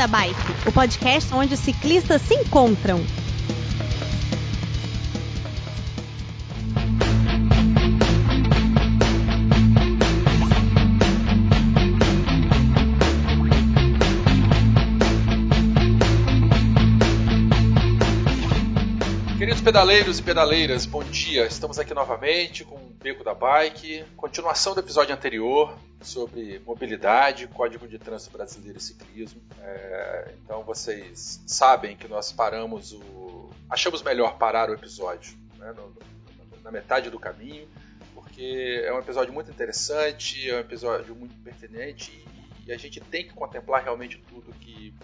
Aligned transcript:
da 0.00 0.06
Bike, 0.06 0.34
o 0.66 0.72
podcast 0.72 1.34
onde 1.34 1.52
os 1.52 1.60
ciclistas 1.60 2.22
se 2.22 2.32
encontram. 2.32 3.04
Queridos 19.36 19.60
pedaleiros 19.60 20.18
e 20.18 20.22
pedaleiras, 20.22 20.86
bom 20.86 21.04
dia. 21.04 21.44
Estamos 21.44 21.78
aqui 21.78 21.92
novamente 21.92 22.64
com 22.64 22.76
o 22.76 22.90
Beco 23.02 23.22
da 23.22 23.34
Bike, 23.34 24.02
continuação 24.16 24.72
do 24.72 24.80
episódio 24.80 25.14
anterior 25.14 25.76
sobre 26.02 26.58
mobilidade, 26.60 27.46
Código 27.46 27.86
de 27.86 27.98
Trânsito 27.98 28.32
Brasileiro 28.36 28.78
e 28.78 28.82
Ciclismo. 28.82 29.40
É, 29.60 30.34
então 30.42 30.62
vocês 30.62 31.42
sabem 31.46 31.96
que 31.96 32.08
nós 32.08 32.32
paramos 32.32 32.92
o. 32.92 33.50
Achamos 33.68 34.02
melhor 34.02 34.36
parar 34.38 34.70
o 34.70 34.74
episódio 34.74 35.36
né, 35.58 35.72
no, 35.72 35.92
na 36.62 36.70
metade 36.70 37.10
do 37.10 37.18
caminho, 37.18 37.68
porque 38.14 38.82
é 38.84 38.92
um 38.92 38.98
episódio 38.98 39.32
muito 39.32 39.50
interessante, 39.50 40.48
é 40.48 40.56
um 40.56 40.60
episódio 40.60 41.14
muito 41.14 41.34
pertinente 41.42 42.10
e, 42.64 42.68
e 42.68 42.72
a 42.72 42.78
gente 42.78 43.00
tem 43.00 43.26
que 43.26 43.34
contemplar 43.34 43.82
realmente 43.82 44.22
tudo 44.28 44.52
que 44.54 44.94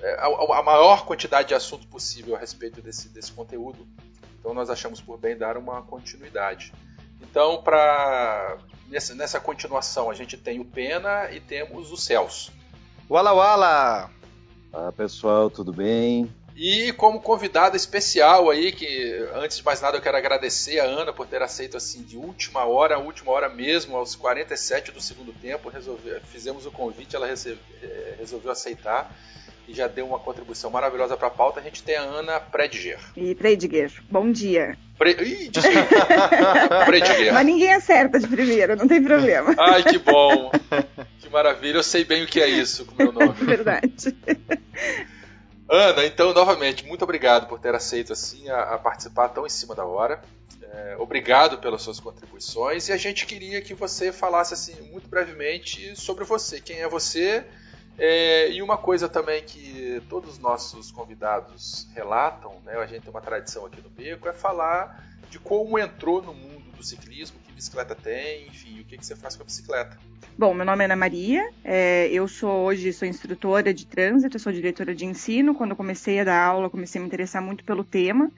é, 0.00 0.14
a, 0.14 0.26
a, 0.26 0.62
maior 0.62 1.04
quantidade 1.04 1.48
de 1.48 1.54
assunto 1.54 1.86
possível 1.86 2.34
a 2.34 2.38
respeito 2.38 2.80
desse, 2.80 3.08
desse 3.08 3.32
conteúdo. 3.32 3.86
Então 4.38 4.52
nós 4.54 4.70
achamos 4.70 5.00
por 5.00 5.18
bem 5.18 5.36
dar 5.36 5.56
uma 5.56 5.82
continuidade. 5.82 6.72
Então, 7.20 7.62
para 7.62 8.58
nessa, 8.92 9.14
nessa 9.14 9.40
continuação, 9.40 10.10
a 10.10 10.14
gente 10.14 10.36
tem 10.36 10.60
o 10.60 10.64
Pena 10.64 11.32
e 11.32 11.40
temos 11.40 11.90
o 11.90 11.96
Celso. 11.96 12.52
Wala 13.08 13.32
Wala! 13.32 14.10
Olá 14.70 14.92
pessoal, 14.92 15.50
tudo 15.50 15.72
bem? 15.72 16.30
E 16.54 16.92
como 16.92 17.20
convidada 17.20 17.74
especial 17.74 18.50
aí, 18.50 18.70
que 18.70 19.26
antes 19.34 19.56
de 19.56 19.64
mais 19.64 19.80
nada 19.80 19.96
eu 19.96 20.02
quero 20.02 20.18
agradecer 20.18 20.78
a 20.78 20.84
Ana 20.84 21.10
por 21.10 21.26
ter 21.26 21.42
aceito 21.42 21.78
assim 21.78 22.02
de 22.02 22.18
última 22.18 22.66
hora, 22.66 22.98
última 22.98 23.32
hora 23.32 23.48
mesmo, 23.48 23.96
aos 23.96 24.14
47 24.14 24.92
do 24.92 25.00
segundo 25.00 25.32
tempo, 25.32 25.70
resolve, 25.70 26.20
fizemos 26.30 26.66
o 26.66 26.70
convite, 26.70 27.16
ela 27.16 27.26
eh, 27.26 28.14
resolveu 28.18 28.52
aceitar 28.52 29.10
e 29.68 29.74
já 29.74 29.86
deu 29.86 30.06
uma 30.06 30.18
contribuição 30.18 30.70
maravilhosa 30.70 31.16
para 31.16 31.28
a 31.28 31.30
pauta. 31.30 31.60
A 31.60 31.62
gente 31.62 31.82
tem 31.82 31.96
a 31.96 32.02
Ana 32.02 32.40
Prediger. 32.40 32.98
E 33.16 33.34
Prediger, 33.34 33.92
bom 34.10 34.30
dia. 34.30 34.76
Pre... 34.98 35.10
Ih, 35.12 35.50
Prediger. 36.86 37.32
Mas 37.32 37.46
ninguém 37.46 37.72
acerta 37.72 38.18
de 38.18 38.26
primeiro, 38.26 38.76
não 38.76 38.88
tem 38.88 39.02
problema. 39.02 39.54
Ai, 39.58 39.82
que 39.82 39.98
bom. 39.98 40.50
Que 41.18 41.28
maravilha. 41.28 41.78
Eu 41.78 41.82
sei 41.82 42.04
bem 42.04 42.24
o 42.24 42.26
que 42.26 42.40
é 42.40 42.48
isso 42.48 42.84
com 42.86 42.94
o 42.94 42.96
meu 42.98 43.12
nome. 43.12 43.32
Verdade. 43.44 44.16
Ana, 45.68 46.04
então, 46.04 46.34
novamente, 46.34 46.84
muito 46.84 47.02
obrigado 47.02 47.48
por 47.48 47.58
ter 47.58 47.74
aceito 47.74 48.12
assim 48.12 48.48
a, 48.48 48.74
a 48.74 48.78
participar 48.78 49.28
tão 49.28 49.46
em 49.46 49.50
cima 49.50 49.74
da 49.74 49.84
hora. 49.84 50.20
É, 50.72 50.96
obrigado 50.98 51.58
pelas 51.58 51.82
suas 51.82 52.00
contribuições 52.00 52.88
e 52.88 52.92
a 52.92 52.96
gente 52.96 53.26
queria 53.26 53.60
que 53.60 53.74
você 53.74 54.10
falasse 54.10 54.54
assim 54.54 54.74
muito 54.90 55.06
brevemente 55.06 55.94
sobre 55.96 56.24
você, 56.24 56.60
quem 56.60 56.80
é 56.80 56.88
você 56.88 57.44
é, 57.98 58.50
e 58.50 58.62
uma 58.62 58.76
coisa 58.76 59.08
também 59.08 59.42
que 59.42 60.02
todos 60.08 60.32
os 60.32 60.38
nossos 60.38 60.90
convidados 60.90 61.88
relatam, 61.94 62.60
né, 62.64 62.74
a 62.76 62.86
gente 62.86 63.02
tem 63.02 63.10
uma 63.10 63.20
tradição 63.20 63.66
aqui 63.66 63.80
no 63.80 63.90
Beco, 63.90 64.28
é 64.28 64.32
falar 64.32 65.06
de 65.28 65.38
como 65.38 65.78
entrou 65.78 66.22
no 66.22 66.34
mundo 66.34 66.72
do 66.76 66.82
ciclismo, 66.82 67.38
que 67.44 67.52
bicicleta 67.52 67.94
tem, 67.94 68.46
enfim, 68.48 68.80
o 68.80 68.84
que, 68.84 68.98
que 68.98 69.06
você 69.06 69.16
faz 69.16 69.36
com 69.36 69.42
a 69.42 69.46
bicicleta. 69.46 69.98
Bom, 70.36 70.52
meu 70.54 70.64
nome 70.64 70.82
é 70.82 70.84
Ana 70.86 70.96
Maria, 70.96 71.50
é, 71.62 72.08
eu 72.08 72.26
sou 72.26 72.64
hoje 72.64 72.92
sou 72.92 73.06
instrutora 73.06 73.72
de 73.72 73.86
trânsito, 73.86 74.38
sou 74.38 74.52
diretora 74.52 74.94
de 74.94 75.04
ensino. 75.04 75.54
Quando 75.54 75.76
comecei 75.76 76.20
a 76.20 76.24
dar 76.24 76.42
aula, 76.44 76.70
comecei 76.70 76.98
a 76.98 77.02
me 77.02 77.06
interessar 77.06 77.42
muito 77.42 77.64
pelo 77.64 77.84
tema. 77.84 78.30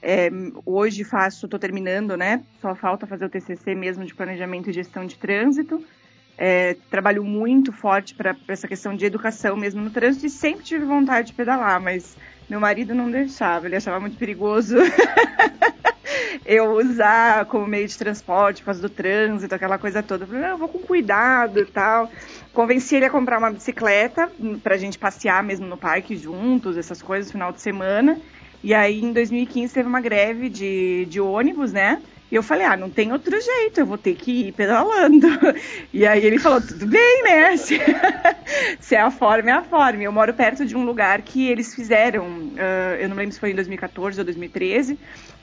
É, 0.00 0.30
hoje 0.64 1.02
faço, 1.02 1.46
estou 1.46 1.58
terminando, 1.58 2.16
né? 2.16 2.44
Só 2.60 2.74
falta 2.74 3.06
fazer 3.06 3.24
o 3.24 3.28
TCC 3.28 3.74
mesmo 3.74 4.04
de 4.04 4.14
planejamento 4.14 4.70
e 4.70 4.72
gestão 4.72 5.04
de 5.04 5.16
trânsito. 5.16 5.84
É, 6.40 6.76
trabalho 6.88 7.24
muito 7.24 7.72
forte 7.72 8.14
para 8.14 8.36
essa 8.46 8.68
questão 8.68 8.94
de 8.94 9.04
educação 9.04 9.56
mesmo 9.56 9.82
no 9.82 9.90
trânsito 9.90 10.26
e 10.26 10.30
sempre 10.30 10.64
tive 10.64 10.84
vontade 10.84 11.28
de 11.28 11.32
pedalar, 11.34 11.80
mas 11.80 12.16
meu 12.48 12.60
marido 12.60 12.94
não 12.94 13.10
deixava, 13.10 13.66
ele 13.66 13.74
achava 13.74 13.98
muito 13.98 14.16
perigoso 14.16 14.76
eu 16.46 16.72
usar 16.72 17.44
como 17.46 17.66
meio 17.66 17.86
de 17.86 17.98
transporte 17.98 18.62
por 18.62 18.66
causa 18.66 18.80
do 18.80 18.88
trânsito, 18.88 19.54
aquela 19.54 19.78
coisa 19.78 20.02
toda. 20.02 20.24
Eu 20.24 20.28
falei, 20.28 20.42
não, 20.42 20.50
eu 20.50 20.58
vou 20.58 20.68
com 20.68 20.78
cuidado 20.78 21.60
e 21.60 21.66
tal. 21.66 22.10
Convenci 22.52 22.96
ele 22.96 23.04
a 23.04 23.10
comprar 23.10 23.38
uma 23.38 23.50
bicicleta 23.50 24.30
pra 24.62 24.76
gente 24.76 24.98
passear 24.98 25.42
mesmo 25.42 25.66
no 25.66 25.76
parque 25.76 26.16
juntos, 26.16 26.76
essas 26.76 27.02
coisas, 27.02 27.30
final 27.30 27.52
de 27.52 27.60
semana. 27.60 28.18
E 28.62 28.74
aí, 28.74 29.00
em 29.00 29.12
2015, 29.12 29.72
teve 29.72 29.88
uma 29.88 30.00
greve 30.00 30.48
de, 30.48 31.06
de 31.06 31.20
ônibus, 31.20 31.72
né? 31.72 32.02
E 32.30 32.34
eu 32.34 32.42
falei, 32.42 32.66
ah, 32.66 32.76
não 32.76 32.90
tem 32.90 33.10
outro 33.10 33.40
jeito, 33.40 33.80
eu 33.80 33.86
vou 33.86 33.96
ter 33.96 34.14
que 34.14 34.48
ir 34.48 34.52
pedalando. 34.52 35.26
E 35.92 36.06
aí 36.06 36.24
ele 36.24 36.38
falou, 36.38 36.60
tudo 36.60 36.86
bem, 36.86 37.22
né? 37.24 37.56
Se, 37.56 37.80
se 38.80 38.94
é 38.94 39.00
a 39.00 39.10
forma, 39.10 39.50
é 39.50 39.52
a 39.54 39.62
forma. 39.62 40.02
Eu 40.02 40.12
moro 40.12 40.34
perto 40.34 40.66
de 40.66 40.76
um 40.76 40.84
lugar 40.84 41.22
que 41.22 41.48
eles 41.48 41.74
fizeram, 41.74 42.26
uh, 42.26 42.96
eu 43.00 43.08
não 43.08 43.16
lembro 43.16 43.32
se 43.32 43.40
foi 43.40 43.52
em 43.52 43.54
2014 43.54 44.18
ou 44.18 44.24
2013, 44.24 44.98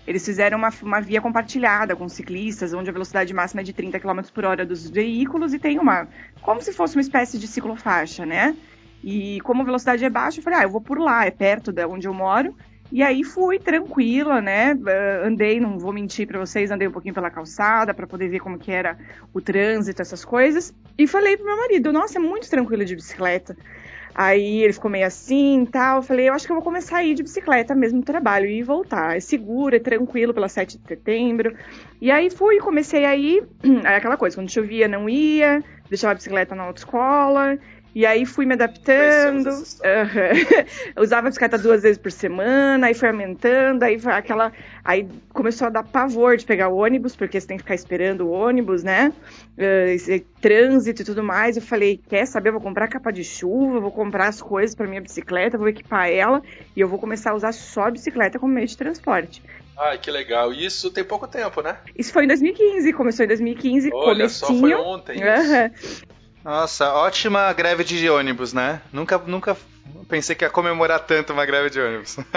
eles 0.05 0.23
fizeram 0.23 0.57
uma, 0.57 0.69
uma 0.83 1.01
via 1.01 1.19
compartilhada 1.19 1.95
com 1.95 2.07
ciclistas, 2.07 2.73
onde 2.73 2.89
a 2.89 2.93
velocidade 2.93 3.33
máxima 3.33 3.61
é 3.61 3.63
de 3.63 3.73
30 3.73 3.99
km 3.99 4.21
por 4.33 4.45
hora 4.45 4.65
dos 4.65 4.89
veículos 4.89 5.53
e 5.53 5.59
tem 5.59 5.79
uma, 5.79 6.07
como 6.41 6.61
se 6.61 6.71
fosse 6.71 6.95
uma 6.95 7.01
espécie 7.01 7.39
de 7.39 7.47
ciclofaixa, 7.47 8.25
né? 8.25 8.55
E 9.03 9.39
como 9.41 9.61
a 9.61 9.65
velocidade 9.65 10.05
é 10.05 10.09
baixa, 10.09 10.39
eu 10.39 10.43
falei, 10.43 10.59
ah, 10.59 10.63
eu 10.63 10.69
vou 10.69 10.81
por 10.81 10.99
lá, 10.99 11.25
é 11.25 11.31
perto 11.31 11.71
de 11.71 11.85
onde 11.85 12.07
eu 12.07 12.13
moro. 12.13 12.55
E 12.91 13.01
aí 13.01 13.23
fui 13.23 13.59
tranquila, 13.59 14.41
né? 14.41 14.73
Uh, 14.73 15.27
andei, 15.27 15.59
não 15.59 15.77
vou 15.79 15.91
mentir 15.91 16.27
para 16.27 16.39
vocês, 16.39 16.71
andei 16.71 16.87
um 16.87 16.91
pouquinho 16.91 17.13
pela 17.13 17.29
calçada 17.29 17.93
para 17.93 18.05
poder 18.05 18.29
ver 18.29 18.39
como 18.39 18.59
que 18.59 18.71
era 18.71 18.97
o 19.33 19.41
trânsito, 19.41 20.01
essas 20.01 20.23
coisas. 20.23 20.73
E 20.97 21.07
falei 21.07 21.35
pro 21.35 21.45
meu 21.45 21.57
marido, 21.57 21.91
nossa, 21.91 22.17
é 22.17 22.21
muito 22.21 22.49
tranquilo 22.49 22.85
de 22.85 22.95
bicicleta. 22.95 23.55
Aí 24.17 24.63
ele 24.63 24.71
ficou 24.71 24.89
meio 24.89 25.05
assim 25.05 25.63
e 25.63 25.67
tal. 25.67 25.97
Eu 25.97 26.01
falei, 26.01 26.29
eu 26.29 26.33
acho 26.33 26.45
que 26.45 26.51
eu 26.51 26.55
vou 26.55 26.63
começar 26.63 26.99
a 26.99 27.03
ir 27.03 27.15
de 27.15 27.23
bicicleta 27.23 27.75
mesmo 27.75 27.99
no 27.99 28.05
trabalho 28.05 28.47
e 28.47 28.63
voltar. 28.63 29.17
É 29.17 29.19
seguro, 29.19 29.75
é 29.75 29.79
tranquilo 29.79 30.33
pela 30.33 30.47
7 30.47 30.77
de 30.77 30.87
setembro. 30.87 31.53
E 31.99 32.09
aí 32.09 32.29
fui, 32.29 32.59
comecei 32.59 33.03
a 33.03 33.13
ir. 33.13 33.43
Aí 33.83 33.95
aquela 33.95 34.15
coisa, 34.15 34.37
quando 34.37 34.49
chovia 34.49 34.87
não 34.87 35.09
ia, 35.09 35.61
deixava 35.89 36.13
a 36.13 36.15
bicicleta 36.15 36.55
na 36.55 36.63
autoescola. 36.63 37.59
E 37.95 38.05
aí 38.05 38.25
fui 38.25 38.45
me 38.45 38.55
adaptando. 38.55 39.47
Uhum. 39.47 39.63
Usava 41.01 41.27
a 41.27 41.29
bicicleta 41.29 41.57
duas 41.57 41.81
vezes 41.81 41.97
por 41.97 42.11
semana, 42.11 42.87
aí 42.87 42.93
foi 42.93 43.07
aumentando, 43.07 43.83
aí 43.83 43.97
foi 43.97 44.11
aquela. 44.11 44.51
Aí 44.83 45.07
começou 45.31 45.67
a 45.67 45.69
dar 45.69 45.83
pavor 45.83 46.35
de 46.35 46.45
pegar 46.45 46.67
o 46.67 46.75
ônibus, 46.75 47.15
porque 47.15 47.39
você 47.39 47.47
tem 47.47 47.55
que 47.55 47.63
ficar 47.63 47.73
esperando 47.73 48.27
o 48.27 48.31
ônibus, 48.31 48.83
né? 48.83 49.13
Uh, 49.57 50.25
trânsito 50.41 51.03
e 51.03 51.05
tudo 51.05 51.23
mais. 51.23 51.55
Eu 51.55 51.63
falei, 51.63 51.97
quer 52.09 52.25
saber? 52.25 52.49
Eu 52.49 52.53
vou 52.53 52.61
comprar 52.61 52.89
capa 52.89 53.11
de 53.11 53.23
chuva, 53.23 53.79
vou 53.79 53.91
comprar 53.91 54.27
as 54.27 54.41
coisas 54.41 54.75
para 54.75 54.87
minha 54.87 55.01
bicicleta, 55.01 55.57
vou 55.57 55.69
equipar 55.69 56.09
ela 56.09 56.43
e 56.75 56.81
eu 56.81 56.89
vou 56.89 56.99
começar 56.99 57.31
a 57.31 57.35
usar 57.35 57.53
só 57.53 57.83
a 57.83 57.91
bicicleta 57.91 58.37
como 58.37 58.53
meio 58.53 58.67
de 58.67 58.75
transporte. 58.75 59.41
Ai, 59.77 59.97
que 59.97 60.11
legal. 60.11 60.53
E 60.53 60.65
isso 60.65 60.91
tem 60.91 61.03
pouco 61.03 61.27
tempo, 61.27 61.61
né? 61.61 61.77
Isso 61.97 62.11
foi 62.11 62.25
em 62.25 62.27
2015, 62.27 62.91
começou 62.91 63.23
em 63.23 63.27
2015. 63.29 63.89
Olha 63.93 64.05
comecinho. 64.05 64.29
só, 64.29 64.59
foi 64.59 64.73
ontem. 64.73 65.17
Uhum. 65.17 66.15
Nossa, 66.45 66.93
ótima 66.93 67.51
greve 67.53 67.83
de 67.83 68.07
ônibus, 68.07 68.53
né? 68.53 68.79
Nunca, 68.93 69.17
nunca 69.17 69.57
pensei 70.07 70.35
que 70.35 70.45
ia 70.45 70.49
comemorar 70.49 70.99
tanto 70.99 71.33
uma 71.33 71.43
greve 71.43 71.71
de 71.71 71.81
ônibus. 71.81 72.17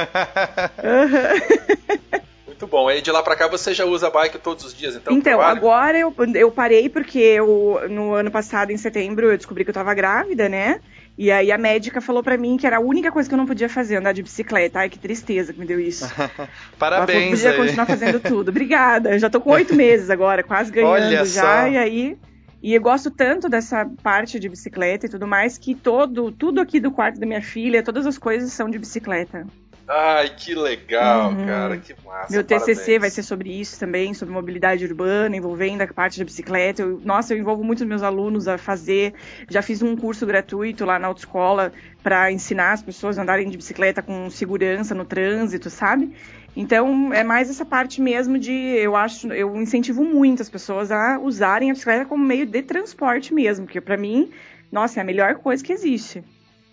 Muito 2.47 2.67
bom. 2.67 2.89
Aí 2.89 3.03
de 3.03 3.13
lá 3.13 3.23
pra 3.23 3.37
cá 3.37 3.47
você 3.47 3.75
já 3.75 3.85
usa 3.85 4.09
bike 4.09 4.39
todos 4.39 4.65
os 4.65 4.75
dias, 4.75 4.97
então? 4.97 5.13
Então, 5.13 5.43
agora 5.43 5.99
eu, 5.99 6.15
eu 6.34 6.51
parei 6.51 6.89
porque 6.89 7.19
eu, 7.19 7.83
no 7.91 8.15
ano 8.15 8.31
passado, 8.31 8.71
em 8.71 8.78
setembro, 8.78 9.31
eu 9.31 9.37
descobri 9.37 9.63
que 9.63 9.69
eu 9.69 9.75
tava 9.75 9.93
grávida, 9.93 10.49
né? 10.49 10.81
E 11.19 11.31
aí 11.31 11.53
a 11.53 11.59
médica 11.59 12.01
falou 12.01 12.22
para 12.22 12.39
mim 12.39 12.57
que 12.57 12.66
era 12.66 12.78
a 12.78 12.81
única 12.81 13.13
coisa 13.13 13.28
que 13.28 13.34
eu 13.34 13.39
não 13.39 13.45
podia 13.45 13.69
fazer, 13.69 13.97
andar 13.97 14.13
de 14.13 14.22
bicicleta. 14.22 14.78
Ai, 14.78 14.89
que 14.89 14.99
tristeza 14.99 15.53
que 15.53 15.61
me 15.61 15.66
deu 15.66 15.78
isso. 15.78 16.11
Parabéns. 16.78 17.43
Falou, 17.43 17.53
podia 17.53 17.54
continuar 17.54 17.87
fazendo 17.87 18.21
tudo. 18.21 18.49
Obrigada. 18.49 19.11
Eu 19.11 19.19
já 19.19 19.28
tô 19.28 19.39
com 19.39 19.51
oito 19.51 19.75
meses 19.77 20.09
agora, 20.09 20.43
quase 20.43 20.72
ganhando 20.72 20.93
Olha 20.93 21.27
já. 21.27 21.65
Só. 21.65 21.69
E 21.69 21.77
aí 21.77 22.16
e 22.63 22.75
eu 22.75 22.81
gosto 22.81 23.10
tanto 23.10 23.49
dessa 23.49 23.89
parte 24.03 24.39
de 24.41 24.49
bicicleta 24.49 25.07
e 25.07 25.09
tudo 25.09 25.27
mais 25.27 25.57
que 25.57 25.75
todo, 25.75 26.33
tudo 26.33 26.60
aqui 26.60 26.81
do 26.81 26.91
quarto 26.91 27.21
da 27.21 27.27
minha 27.27 27.43
filha, 27.43 27.83
todas 27.83 28.07
as 28.07 28.19
coisas 28.19 28.53
são 28.53 28.69
de 28.69 28.78
bicicleta. 28.78 29.47
Ai, 29.91 30.28
que 30.37 30.55
legal, 30.55 31.31
uhum. 31.31 31.47
cara, 31.47 31.78
que 31.78 31.95
massa. 32.05 32.31
Meu 32.31 32.45
TCC 32.45 32.75
parabéns. 32.75 33.01
vai 33.01 33.10
ser 33.10 33.22
sobre 33.22 33.59
isso 33.59 33.81
também, 33.81 34.13
sobre 34.13 34.34
mobilidade 34.34 34.84
urbana, 34.84 35.34
envolvendo 35.34 35.81
a 35.81 35.87
parte 35.87 36.19
da 36.19 36.27
bicicleta. 36.27 36.83
Eu, 36.83 37.01
nossa, 37.03 37.33
eu 37.33 37.39
envolvo 37.39 37.65
muitos 37.65 37.87
meus 37.87 38.03
alunos 38.03 38.47
a 38.49 38.59
fazer. 38.59 39.15
Já 39.49 39.63
fiz 39.63 39.81
um 39.81 39.97
curso 39.97 40.27
gratuito 40.27 40.84
lá 40.84 40.99
na 40.99 41.09
autoescola 41.09 41.72
para 42.03 42.31
ensinar 42.31 42.72
as 42.72 42.83
pessoas 42.83 43.19
a 43.19 43.22
andarem 43.22 43.49
de 43.49 43.57
bicicleta 43.57 44.03
com 44.03 44.28
segurança 44.28 44.95
no 44.95 45.07
trânsito, 45.07 45.71
sabe? 45.71 46.15
Então, 46.59 47.15
é 47.15 47.22
mais 47.22 47.49
essa 47.49 47.65
parte 47.65 48.01
mesmo 48.01 48.37
de, 48.37 48.51
eu 48.53 48.97
acho, 48.97 49.33
eu 49.33 49.55
incentivo 49.55 50.03
muito 50.05 50.43
as 50.43 50.51
pessoas 50.51 50.91
a 50.91 51.16
usarem 51.21 51.71
a 51.71 51.72
bicicleta 51.72 52.05
como 52.05 52.25
meio 52.25 52.45
de 52.45 52.63
transporte 52.63 53.33
mesmo, 53.33 53.65
porque 53.65 53.81
para 53.81 53.97
mim, 53.97 54.33
nossa, 54.72 54.99
é 54.99 55.03
a 55.03 55.05
melhor 55.05 55.37
coisa 55.37 55.63
que 55.63 55.72
existe. 55.72 56.21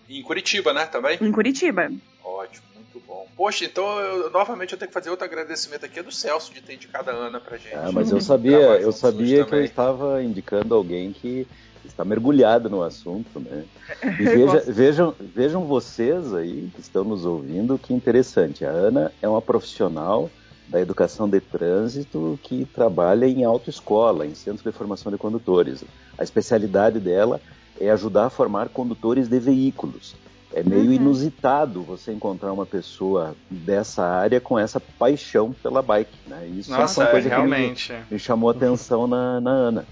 Em 0.08 0.20
Curitiba, 0.24 0.72
né, 0.72 0.86
também? 0.86 1.16
Em 1.20 1.30
Curitiba. 1.30 1.88
Ótimo, 2.24 2.66
muito 2.74 3.00
bom. 3.06 3.28
Poxa, 3.36 3.64
então 3.64 4.00
eu, 4.00 4.28
novamente 4.28 4.72
eu 4.72 4.78
tenho 4.78 4.88
que 4.88 4.92
fazer 4.92 5.08
outro 5.08 5.24
agradecimento 5.24 5.86
aqui 5.86 6.00
é 6.00 6.02
do 6.02 6.10
Celso 6.10 6.52
de 6.52 6.60
ter 6.60 6.74
indicado 6.74 7.08
a 7.08 7.14
Ana 7.14 7.38
pra 7.38 7.56
gente. 7.56 7.76
Ah, 7.76 7.92
mas 7.92 8.10
eu 8.10 8.20
sabia, 8.20 8.80
eu 8.80 8.90
sabia 8.90 9.44
que 9.44 9.54
eu 9.54 9.62
estava 9.62 10.20
indicando 10.20 10.74
alguém 10.74 11.12
que 11.12 11.46
está 11.88 12.04
mergulhado 12.04 12.68
no 12.68 12.82
assunto, 12.82 13.40
né? 13.40 13.64
E 14.18 14.24
veja, 14.24 14.60
vejam, 14.66 15.14
vejam 15.34 15.64
vocês 15.64 16.34
aí 16.34 16.70
que 16.74 16.80
estão 16.80 17.04
nos 17.04 17.24
ouvindo 17.24 17.78
que 17.78 17.94
interessante. 17.94 18.64
A 18.64 18.70
Ana 18.70 19.12
é 19.22 19.28
uma 19.28 19.42
profissional 19.42 20.30
da 20.68 20.80
educação 20.80 21.28
de 21.28 21.40
trânsito 21.40 22.38
que 22.42 22.64
trabalha 22.64 23.26
em 23.26 23.44
autoescola, 23.44 24.26
em 24.26 24.34
centro 24.34 24.70
de 24.70 24.76
formação 24.76 25.12
de 25.12 25.18
condutores. 25.18 25.84
A 26.18 26.24
especialidade 26.24 26.98
dela 26.98 27.40
é 27.80 27.90
ajudar 27.90 28.26
a 28.26 28.30
formar 28.30 28.68
condutores 28.68 29.28
de 29.28 29.38
veículos. 29.38 30.16
É 30.52 30.62
meio 30.62 30.86
uhum. 30.86 30.92
inusitado 30.92 31.82
você 31.82 32.12
encontrar 32.12 32.52
uma 32.52 32.64
pessoa 32.64 33.36
dessa 33.50 34.02
área 34.02 34.40
com 34.40 34.58
essa 34.58 34.80
paixão 34.80 35.52
pela 35.62 35.82
bike, 35.82 36.16
né? 36.26 36.46
Isso 36.56 36.70
Nossa, 36.70 37.02
é 37.02 37.04
uma 37.04 37.10
coisa 37.10 37.28
é, 37.28 37.30
realmente. 37.30 37.88
que 37.88 37.92
me, 37.92 38.04
me 38.12 38.18
chamou 38.18 38.48
a 38.48 38.52
atenção 38.52 39.06
na, 39.06 39.40
na 39.40 39.50
Ana. 39.50 39.86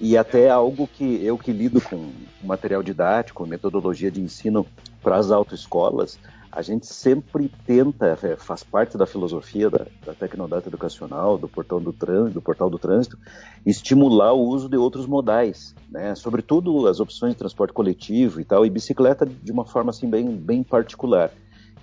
E 0.00 0.16
até 0.16 0.48
algo 0.48 0.86
que 0.86 1.24
eu 1.24 1.36
que 1.36 1.52
lido 1.52 1.80
com 1.80 2.10
material 2.42 2.82
didático, 2.82 3.46
metodologia 3.46 4.10
de 4.10 4.20
ensino 4.20 4.64
para 5.02 5.16
as 5.16 5.30
autoescolas, 5.30 6.18
a 6.50 6.62
gente 6.62 6.86
sempre 6.86 7.50
tenta, 7.66 8.18
é, 8.22 8.36
faz 8.36 8.62
parte 8.62 8.96
da 8.96 9.06
filosofia 9.06 9.68
da, 9.68 9.86
da 10.04 10.14
Tecnodata 10.14 10.68
Educacional, 10.68 11.36
do 11.36 11.48
portal 11.48 11.78
do, 11.78 11.92
trânsito, 11.92 12.34
do 12.34 12.42
portal 12.42 12.70
do 12.70 12.78
Trânsito, 12.78 13.18
estimular 13.66 14.32
o 14.32 14.40
uso 14.40 14.68
de 14.68 14.76
outros 14.76 15.06
modais, 15.06 15.74
né? 15.90 16.14
sobretudo 16.14 16.86
as 16.86 17.00
opções 17.00 17.32
de 17.32 17.38
transporte 17.38 17.72
coletivo 17.72 18.40
e 18.40 18.44
tal, 18.44 18.64
e 18.64 18.70
bicicleta 18.70 19.26
de 19.26 19.52
uma 19.52 19.64
forma 19.64 19.90
assim 19.90 20.08
bem, 20.08 20.34
bem 20.34 20.62
particular. 20.62 21.30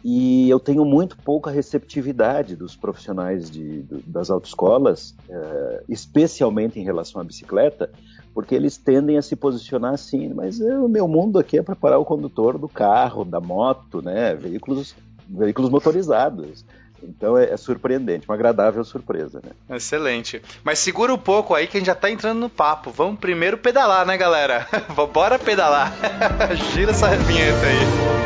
E 0.08 0.48
eu 0.52 0.60
tenho 0.60 0.86
muito 0.86 1.18
pouca 1.18 1.50
receptividade 1.50 2.56
dos 2.56 2.76
profissionais 2.76 3.50
de, 3.50 3.82
de, 3.82 4.04
das 4.06 4.30
autoescolas, 4.30 5.16
é, 5.28 5.84
especialmente 5.90 6.80
em 6.80 6.84
relação 6.84 7.20
à 7.20 7.24
bicicleta, 7.24 7.90
porque 8.32 8.54
eles 8.54 8.78
tendem 8.78 9.18
a 9.18 9.22
se 9.24 9.36
posicionar 9.36 9.96
assim, 9.96 10.32
mas 10.32 10.60
o 10.60 10.88
meu 10.88 11.08
mundo 11.08 11.40
aqui 11.40 11.58
é 11.58 11.64
preparar 11.64 11.98
o 11.98 12.06
condutor 12.06 12.60
do 12.60 12.70
carro, 12.70 13.26
da 13.26 13.42
moto, 13.42 14.00
né, 14.00 14.36
veículos, 14.36 14.96
veículos 15.28 15.72
motorizados. 15.72 16.64
Então 17.02 17.36
é, 17.36 17.50
é, 17.50 17.58
surpreendente, 17.58 18.30
uma 18.30 18.36
agradável 18.36 18.84
surpresa, 18.84 19.42
né? 19.44 19.76
Excelente. 19.76 20.40
Mas 20.64 20.78
segura 20.78 21.12
um 21.16 21.18
pouco 21.18 21.56
aí 21.56 21.66
que 21.66 21.78
a 21.78 21.80
gente 21.80 21.88
já 21.88 21.96
tá 21.96 22.12
entrando 22.12 22.40
no 22.40 22.50
papo. 22.50 22.92
Vamos 22.92 23.20
primeiro 23.20 23.58
pedalar, 23.58 24.06
né, 24.06 24.16
galera? 24.16 24.68
Bora 25.12 25.40
pedalar. 25.40 25.92
Gira 26.74 26.92
essa 26.92 27.10
vinheta 27.18 27.66
aí. 27.66 28.25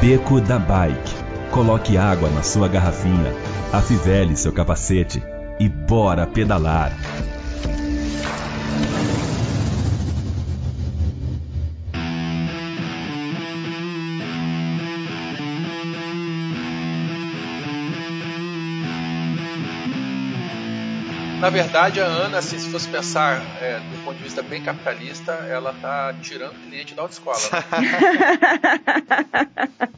Beco 0.00 0.40
da 0.40 0.58
Bike. 0.58 1.14
Coloque 1.50 1.98
água 1.98 2.30
na 2.30 2.42
sua 2.42 2.66
garrafinha, 2.68 3.34
afivele 3.70 4.34
seu 4.34 4.50
capacete 4.50 5.22
e 5.58 5.68
bora 5.68 6.26
pedalar. 6.26 6.90
Na 21.40 21.48
verdade, 21.48 22.00
a 22.02 22.04
Ana, 22.04 22.38
assim, 22.38 22.58
se 22.58 22.68
fosse 22.68 22.86
pensar 22.86 23.42
é, 23.56 23.80
do 23.80 23.98
ponto 24.04 24.18
de 24.18 24.22
vista 24.22 24.42
bem 24.42 24.60
capitalista, 24.60 25.32
ela 25.32 25.72
tá 25.72 26.14
tirando 26.20 26.52
cliente 26.60 26.94
da 26.94 27.00
autoescola. 27.00 27.38
Né? 27.50 28.60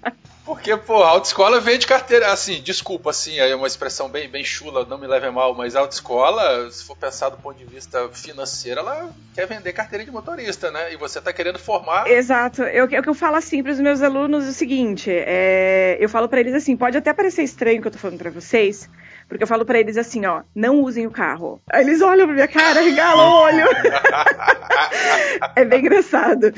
Porque, 0.45 0.77
pô, 0.77 1.03
a 1.03 1.09
autoescola 1.09 1.61
vende 1.61 1.87
carteira. 1.87 2.33
Assim, 2.33 2.61
desculpa, 2.61 3.11
assim, 3.11 3.39
é 3.39 3.55
uma 3.57 3.67
expressão 3.67 4.09
bem, 4.09 4.29
bem 4.29 4.45
chula, 4.45 4.85
não 4.85 4.99
me 4.99 5.07
leve 5.07 5.31
mal, 5.31 5.55
mas 5.55 5.75
a 5.75 5.81
autoescola, 5.81 6.71
se 6.71 6.85
for 6.85 6.97
pensar 6.97 7.31
do 7.31 7.37
ponto 7.39 7.57
de 7.57 7.65
vista 7.65 8.09
financeiro, 8.11 8.81
ela 8.81 9.11
quer 9.35 9.47
vender 9.47 9.73
carteira 9.73 10.05
de 10.05 10.11
motorista, 10.11 10.71
né? 10.71 10.93
E 10.93 10.97
você 10.97 11.21
tá 11.21 11.33
querendo 11.33 11.59
formar. 11.59 12.09
Exato. 12.09 12.63
Eu, 12.63 12.89
eu, 12.91 13.03
eu 13.05 13.15
falo 13.15 13.37
assim 13.37 13.63
para 13.63 13.73
os 13.73 13.81
meus 13.81 14.03
alunos 14.03 14.47
o 14.47 14.53
seguinte: 14.53 15.11
é, 15.11 15.97
eu 15.99 16.09
falo 16.09 16.29
para 16.29 16.41
eles 16.41 16.55
assim, 16.55 16.77
pode 16.77 16.97
até 16.97 17.13
parecer 17.13 17.43
estranho 17.43 17.79
o 17.79 17.83
que 17.83 17.89
eu 17.89 17.93
tô 17.93 17.99
falando 17.99 18.19
para 18.19 18.31
vocês, 18.31 18.89
porque 19.33 19.45
eu 19.45 19.49
falo 19.49 19.65
para 19.65 19.81
eles 19.81 19.97
assim, 19.97 20.27
ó, 20.27 20.43
não 20.55 20.83
usem 20.83 21.07
o 21.07 21.11
carro. 21.11 21.59
Aí 21.73 21.83
eles 21.83 22.03
olham 22.03 22.27
pra 22.27 22.35
minha 22.35 22.49
cara, 22.49 22.83
regalam 22.85 23.31
o 23.31 23.43
olho. 23.45 23.65
é 25.57 25.65
bem 25.65 25.81
engraçado. 25.81 26.53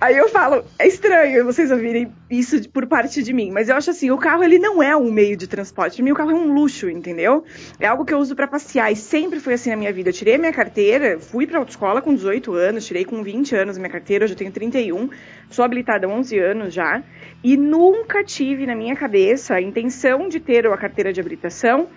Aí 0.00 0.16
eu 0.16 0.28
falo, 0.28 0.64
é 0.78 0.86
estranho 0.86 1.44
vocês 1.44 1.72
ouvirem 1.72 2.12
isso 2.30 2.68
por 2.70 2.86
parte 2.86 3.20
de 3.20 3.32
mim, 3.32 3.50
mas 3.50 3.68
eu 3.68 3.74
acho 3.74 3.90
assim, 3.90 4.12
o 4.12 4.16
carro 4.16 4.44
ele 4.44 4.60
não 4.60 4.80
é 4.80 4.96
um 4.96 5.10
meio 5.10 5.36
de 5.36 5.48
transporte. 5.48 5.96
Pra 5.96 6.04
mim 6.04 6.12
o 6.12 6.14
carro 6.14 6.30
é 6.30 6.34
um 6.34 6.54
luxo, 6.54 6.88
entendeu? 6.88 7.44
É 7.80 7.86
algo 7.88 8.04
que 8.04 8.14
eu 8.14 8.18
uso 8.18 8.36
para 8.36 8.46
passear 8.46 8.92
e 8.92 8.96
sempre 8.96 9.40
foi 9.40 9.54
assim 9.54 9.70
na 9.70 9.76
minha 9.76 9.92
vida. 9.92 10.10
Eu 10.10 10.14
tirei 10.14 10.38
minha 10.38 10.52
carteira, 10.52 11.18
fui 11.18 11.48
pra 11.48 11.58
autoescola 11.58 12.00
com 12.00 12.14
18 12.14 12.54
anos, 12.54 12.86
tirei 12.86 13.04
com 13.04 13.24
20 13.24 13.56
anos 13.56 13.76
minha 13.76 13.90
carteira, 13.90 14.24
hoje 14.24 14.34
eu 14.34 14.38
tenho 14.38 14.52
31, 14.52 15.10
sou 15.50 15.64
habilitada 15.64 16.06
há 16.06 16.10
11 16.10 16.38
anos 16.38 16.72
já, 16.72 17.02
e 17.42 17.56
nunca 17.56 18.22
tive 18.22 18.66
na 18.66 18.76
minha 18.76 18.94
cabeça 18.94 19.54
a 19.54 19.60
intenção 19.60 20.28
de 20.28 20.38
ter 20.38 20.64
a 20.66 20.76
carteira 20.76 21.12
de 21.12 21.20
habilitação 21.20 21.88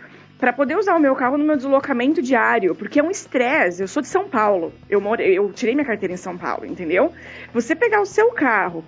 para 0.44 0.52
poder 0.52 0.78
usar 0.78 0.94
o 0.94 1.00
meu 1.00 1.16
carro 1.16 1.38
no 1.38 1.46
meu 1.46 1.56
deslocamento 1.56 2.22
diário, 2.22 2.76
porque 2.76 3.00
é 3.00 3.04
um 3.04 3.10
estresse. 3.10 3.82
Eu 3.82 3.88
sou 3.88 4.02
de 4.02 4.10
São 4.10 4.28
Paulo, 4.28 4.74
eu, 4.90 5.00
moro, 5.00 5.22
eu 5.22 5.54
tirei 5.54 5.74
minha 5.74 5.88
carteira 5.88 6.14
em 6.14 6.18
São 6.18 6.38
Paulo, 6.38 6.66
entendeu? 6.66 7.14
Você 7.54 7.74
pegar 7.74 8.02
o 8.02 8.06
seu 8.06 8.30
carro, 8.32 8.84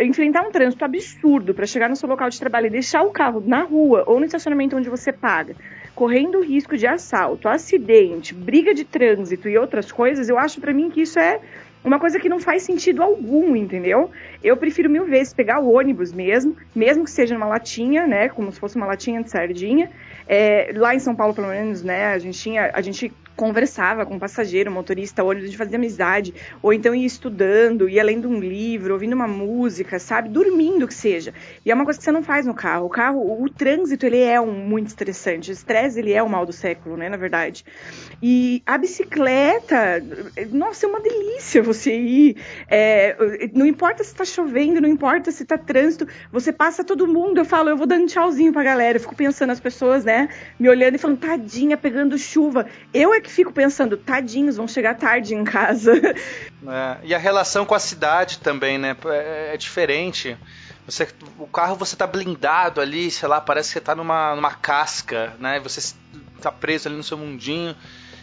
enfrentar 0.00 0.42
um 0.42 0.52
trânsito 0.52 0.84
absurdo 0.84 1.54
para 1.54 1.66
chegar 1.66 1.88
no 1.88 1.96
seu 1.96 2.08
local 2.08 2.30
de 2.30 2.38
trabalho 2.38 2.68
e 2.68 2.70
deixar 2.70 3.02
o 3.02 3.10
carro 3.10 3.42
na 3.44 3.62
rua 3.62 4.04
ou 4.06 4.20
no 4.20 4.26
estacionamento 4.26 4.76
onde 4.76 4.88
você 4.88 5.12
paga, 5.12 5.56
correndo 5.92 6.40
risco 6.40 6.76
de 6.76 6.86
assalto, 6.86 7.48
acidente, 7.48 8.32
briga 8.32 8.72
de 8.72 8.84
trânsito 8.84 9.48
e 9.48 9.58
outras 9.58 9.90
coisas, 9.90 10.28
eu 10.28 10.38
acho 10.38 10.60
para 10.60 10.72
mim 10.72 10.88
que 10.88 11.00
isso 11.00 11.18
é 11.18 11.40
uma 11.84 11.98
coisa 11.98 12.20
que 12.20 12.28
não 12.28 12.38
faz 12.38 12.62
sentido 12.62 13.02
algum, 13.02 13.56
entendeu? 13.56 14.08
Eu 14.40 14.56
prefiro 14.56 14.88
mil 14.88 15.04
vezes 15.04 15.34
pegar 15.34 15.58
o 15.58 15.72
ônibus 15.72 16.12
mesmo, 16.12 16.56
mesmo 16.72 17.02
que 17.02 17.10
seja 17.10 17.34
numa 17.34 17.46
latinha, 17.46 18.06
né? 18.06 18.28
Como 18.28 18.52
se 18.52 18.60
fosse 18.60 18.76
uma 18.76 18.86
latinha 18.86 19.20
de 19.20 19.28
sardinha, 19.28 19.90
é, 20.26 20.72
lá 20.74 20.94
em 20.94 20.98
São 20.98 21.14
Paulo, 21.14 21.34
pelo 21.34 21.48
menos, 21.48 21.82
né, 21.82 22.06
a 22.06 22.18
gente 22.18 22.38
tinha, 22.38 22.70
a 22.72 22.80
gente 22.80 23.12
conversava 23.42 24.06
com 24.06 24.14
o 24.14 24.20
passageiro, 24.20 24.70
motorista, 24.70 25.24
olho 25.24 25.48
de 25.48 25.56
fazer 25.56 25.74
amizade, 25.74 26.32
ou 26.62 26.72
então 26.72 26.94
ia 26.94 27.04
estudando, 27.04 27.88
ia 27.88 28.00
lendo 28.00 28.28
um 28.28 28.38
livro, 28.38 28.92
ouvindo 28.92 29.14
uma 29.14 29.26
música, 29.26 29.98
sabe, 29.98 30.28
dormindo 30.28 30.86
que 30.86 30.94
seja. 30.94 31.34
E 31.66 31.70
é 31.72 31.74
uma 31.74 31.82
coisa 31.84 31.98
que 31.98 32.04
você 32.04 32.12
não 32.12 32.22
faz 32.22 32.46
no 32.46 32.54
carro. 32.54 32.86
O 32.86 32.88
carro, 32.88 33.18
o, 33.18 33.42
o 33.42 33.50
trânsito, 33.50 34.06
ele 34.06 34.20
é 34.20 34.40
um 34.40 34.52
muito 34.52 34.86
estressante. 34.86 35.50
O 35.50 35.52
estresse, 35.52 35.98
ele 35.98 36.12
é 36.12 36.22
o 36.22 36.28
mal 36.28 36.46
do 36.46 36.52
século, 36.52 36.96
né, 36.96 37.08
na 37.08 37.16
verdade. 37.16 37.64
E 38.22 38.62
a 38.64 38.78
bicicleta, 38.78 40.00
nossa, 40.52 40.86
é 40.86 40.88
uma 40.88 41.00
delícia 41.00 41.60
você 41.60 41.98
ir. 41.98 42.36
É, 42.68 43.16
não 43.52 43.66
importa 43.66 44.04
se 44.04 44.14
tá 44.14 44.24
chovendo, 44.24 44.80
não 44.80 44.88
importa 44.88 45.32
se 45.32 45.44
tá 45.44 45.58
trânsito, 45.58 46.06
você 46.30 46.52
passa 46.52 46.84
todo 46.84 47.08
mundo, 47.08 47.38
eu 47.38 47.44
falo, 47.44 47.70
eu 47.70 47.76
vou 47.76 47.88
dando 47.88 48.06
tchauzinho 48.06 48.52
pra 48.52 48.62
galera, 48.62 48.98
eu 48.98 49.00
fico 49.00 49.16
pensando 49.16 49.50
as 49.50 49.58
pessoas, 49.58 50.04
né, 50.04 50.28
me 50.60 50.68
olhando 50.68 50.94
e 50.94 50.98
falando, 50.98 51.18
tadinha, 51.18 51.76
pegando 51.76 52.16
chuva. 52.16 52.66
Eu 52.94 53.12
é 53.12 53.20
que 53.20 53.31
fico 53.32 53.52
pensando, 53.52 53.96
tadinhos, 53.96 54.56
vão 54.56 54.68
chegar 54.68 54.94
tarde 54.94 55.34
em 55.34 55.44
casa. 55.44 55.92
É, 56.64 56.98
e 57.02 57.12
a 57.12 57.18
relação 57.18 57.66
com 57.66 57.74
a 57.74 57.78
cidade 57.80 58.38
também, 58.38 58.78
né? 58.78 58.96
É, 59.06 59.50
é 59.52 59.56
diferente. 59.56 60.38
Você, 60.86 61.08
o 61.36 61.46
carro 61.48 61.74
você 61.74 61.96
tá 61.96 62.06
blindado 62.06 62.80
ali, 62.80 63.10
sei 63.10 63.28
lá, 63.28 63.40
parece 63.40 63.70
que 63.70 63.72
você 63.72 63.80
tá 63.80 63.96
numa, 63.96 64.36
numa 64.36 64.52
casca, 64.52 65.34
né? 65.40 65.58
Você 65.58 65.92
tá 66.40 66.52
preso 66.52 66.86
ali 66.86 66.96
no 66.96 67.02
seu 67.02 67.18
mundinho. 67.18 67.74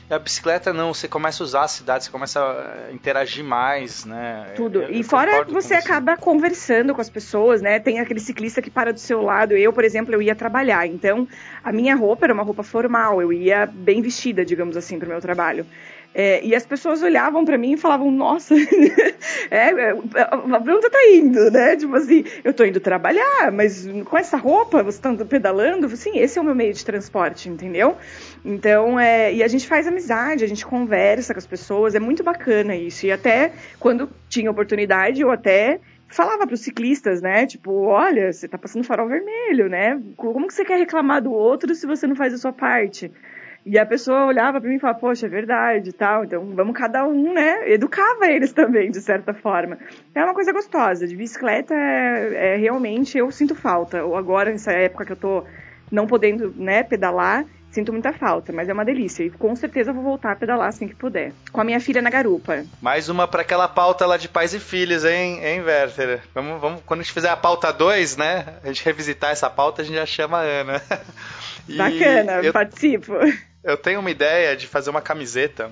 E 0.09 0.13
a 0.13 0.17
bicicleta 0.17 0.73
não, 0.73 0.91
você 0.91 1.07
começa 1.07 1.43
a 1.43 1.45
usar 1.45 1.63
a 1.63 1.67
cidade, 1.67 2.05
você 2.05 2.09
começa 2.09 2.39
a 2.39 2.91
interagir 2.91 3.43
mais, 3.43 4.05
né? 4.05 4.53
Tudo. 4.55 4.81
Eu, 4.81 4.91
e 4.91 4.97
eu 4.99 5.03
fora 5.03 5.43
você 5.43 5.75
acaba 5.75 6.17
conversando 6.17 6.95
com 6.95 7.01
as 7.01 7.09
pessoas, 7.09 7.61
né? 7.61 7.79
Tem 7.79 7.99
aquele 7.99 8.19
ciclista 8.19 8.59
que 8.59 8.71
para 8.71 8.91
do 8.91 8.99
seu 8.99 9.21
lado. 9.21 9.55
Eu, 9.55 9.71
por 9.71 9.83
exemplo, 9.83 10.13
eu 10.13 10.21
ia 10.21 10.33
trabalhar, 10.33 10.87
então 10.87 11.27
a 11.63 11.71
minha 11.71 11.95
roupa 11.95 12.25
era 12.25 12.33
uma 12.33 12.41
roupa 12.41 12.63
formal, 12.63 13.21
eu 13.21 13.31
ia 13.31 13.67
bem 13.67 14.01
vestida, 14.01 14.43
digamos 14.43 14.75
assim, 14.75 14.97
para 14.97 15.05
o 15.05 15.09
meu 15.09 15.21
trabalho. 15.21 15.65
É, 16.13 16.43
e 16.43 16.55
as 16.55 16.65
pessoas 16.65 17.03
olhavam 17.03 17.45
para 17.45 17.57
mim 17.57 17.73
e 17.73 17.77
falavam, 17.77 18.09
nossa, 18.09 18.55
é, 19.51 19.69
é, 19.69 19.93
pra 19.93 20.75
onde 20.75 20.89
tá 20.89 21.07
indo, 21.07 21.51
né? 21.51 21.75
Tipo 21.75 21.95
assim, 21.95 22.25
eu 22.43 22.51
tô 22.51 22.65
indo 22.65 22.79
trabalhar, 22.79 23.51
mas 23.51 23.87
com 24.05 24.17
essa 24.17 24.35
roupa 24.35 24.81
você 24.81 24.99
tá 24.99 25.13
pedalando? 25.23 25.87
Sim, 25.95 26.17
esse 26.17 26.39
é 26.39 26.41
o 26.41 26.45
meu 26.45 26.55
meio 26.55 26.73
de 26.73 26.83
transporte, 26.83 27.47
entendeu? 27.47 27.95
Então, 28.43 28.99
é, 28.99 29.33
e 29.33 29.43
a 29.43 29.47
gente 29.47 29.67
faz 29.67 29.87
amizade, 29.87 30.43
a 30.43 30.47
gente 30.47 30.65
conversa 30.65 31.33
com 31.33 31.39
as 31.39 31.47
pessoas, 31.47 31.95
é 31.95 31.99
muito 31.99 32.23
bacana 32.23 32.75
isso. 32.75 33.05
E 33.05 33.11
até 33.11 33.51
quando 33.79 34.09
tinha 34.29 34.49
oportunidade, 34.49 35.21
eu 35.21 35.29
até 35.29 35.79
falava 36.07 36.45
para 36.45 36.53
os 36.53 36.61
ciclistas, 36.61 37.21
né? 37.21 37.45
Tipo, 37.45 37.71
olha, 37.87 38.31
você 38.33 38.47
tá 38.47 38.57
passando 38.57 38.83
farol 38.83 39.07
vermelho, 39.07 39.69
né? 39.69 40.01
Como 40.15 40.47
que 40.47 40.53
você 40.53 40.65
quer 40.65 40.77
reclamar 40.77 41.21
do 41.21 41.31
outro 41.31 41.73
se 41.75 41.85
você 41.85 42.07
não 42.07 42.15
faz 42.15 42.33
a 42.33 42.37
sua 42.37 42.51
parte? 42.51 43.11
E 43.65 43.77
a 43.77 43.85
pessoa 43.85 44.25
olhava 44.25 44.59
para 44.59 44.69
mim 44.69 44.77
e 44.77 44.79
falava, 44.79 44.99
poxa, 44.99 45.25
é 45.25 45.29
verdade 45.29 45.89
e 45.89 45.93
tal. 45.93 46.23
Então 46.23 46.43
vamos 46.55 46.75
cada 46.75 47.05
um, 47.05 47.33
né? 47.33 47.71
Educava 47.71 48.27
eles 48.27 48.51
também, 48.53 48.89
de 48.89 49.01
certa 49.01 49.33
forma. 49.33 49.77
É 50.15 50.23
uma 50.23 50.33
coisa 50.33 50.51
gostosa. 50.51 51.05
De 51.05 51.15
bicicleta 51.15 51.73
é, 51.75 52.53
é 52.53 52.55
realmente 52.55 53.17
eu 53.17 53.29
sinto 53.31 53.53
falta. 53.53 53.99
Agora, 53.99 54.51
nessa 54.51 54.71
época 54.71 55.05
que 55.05 55.11
eu 55.11 55.17
tô 55.17 55.43
não 55.91 56.07
podendo, 56.07 56.53
né, 56.55 56.83
pedalar, 56.83 57.45
Sinto 57.71 57.93
muita 57.93 58.11
falta, 58.11 58.51
mas 58.51 58.67
é 58.67 58.73
uma 58.73 58.83
delícia. 58.83 59.23
E 59.23 59.29
com 59.29 59.55
certeza 59.55 59.93
vou 59.93 60.03
voltar 60.03 60.31
a 60.31 60.35
pedalar 60.35 60.67
assim 60.67 60.87
que 60.87 60.95
puder. 60.95 61.31
Com 61.51 61.61
a 61.61 61.63
minha 61.63 61.79
filha 61.79 62.01
na 62.01 62.09
garupa. 62.09 62.65
Mais 62.81 63.09
uma 63.09 63.27
para 63.27 63.41
aquela 63.41 63.67
pauta 63.67 64.05
lá 64.07 64.17
de 64.17 64.27
pais 64.27 64.53
e 64.53 64.59
filhos, 64.59 65.05
hein, 65.05 65.39
hein 65.43 65.61
Werther? 65.61 66.21
Vamos, 66.33 66.59
vamos, 66.59 66.81
quando 66.85 67.01
a 67.01 67.03
gente 67.03 67.13
fizer 67.13 67.29
a 67.29 67.37
pauta 67.37 67.71
2, 67.71 68.17
né? 68.17 68.55
A 68.63 68.67
gente 68.67 68.83
revisitar 68.83 69.31
essa 69.31 69.49
pauta, 69.49 69.83
a 69.83 69.85
gente 69.85 69.95
já 69.95 70.05
chama 70.05 70.39
a 70.39 70.41
Ana. 70.41 70.81
E 71.67 71.77
Bacana, 71.77 72.41
eu, 72.41 72.51
participo. 72.51 73.13
Eu 73.63 73.77
tenho 73.77 73.99
uma 73.99 74.09
ideia 74.09 74.57
de 74.57 74.65
fazer 74.65 74.89
uma 74.89 75.01
camiseta. 75.01 75.71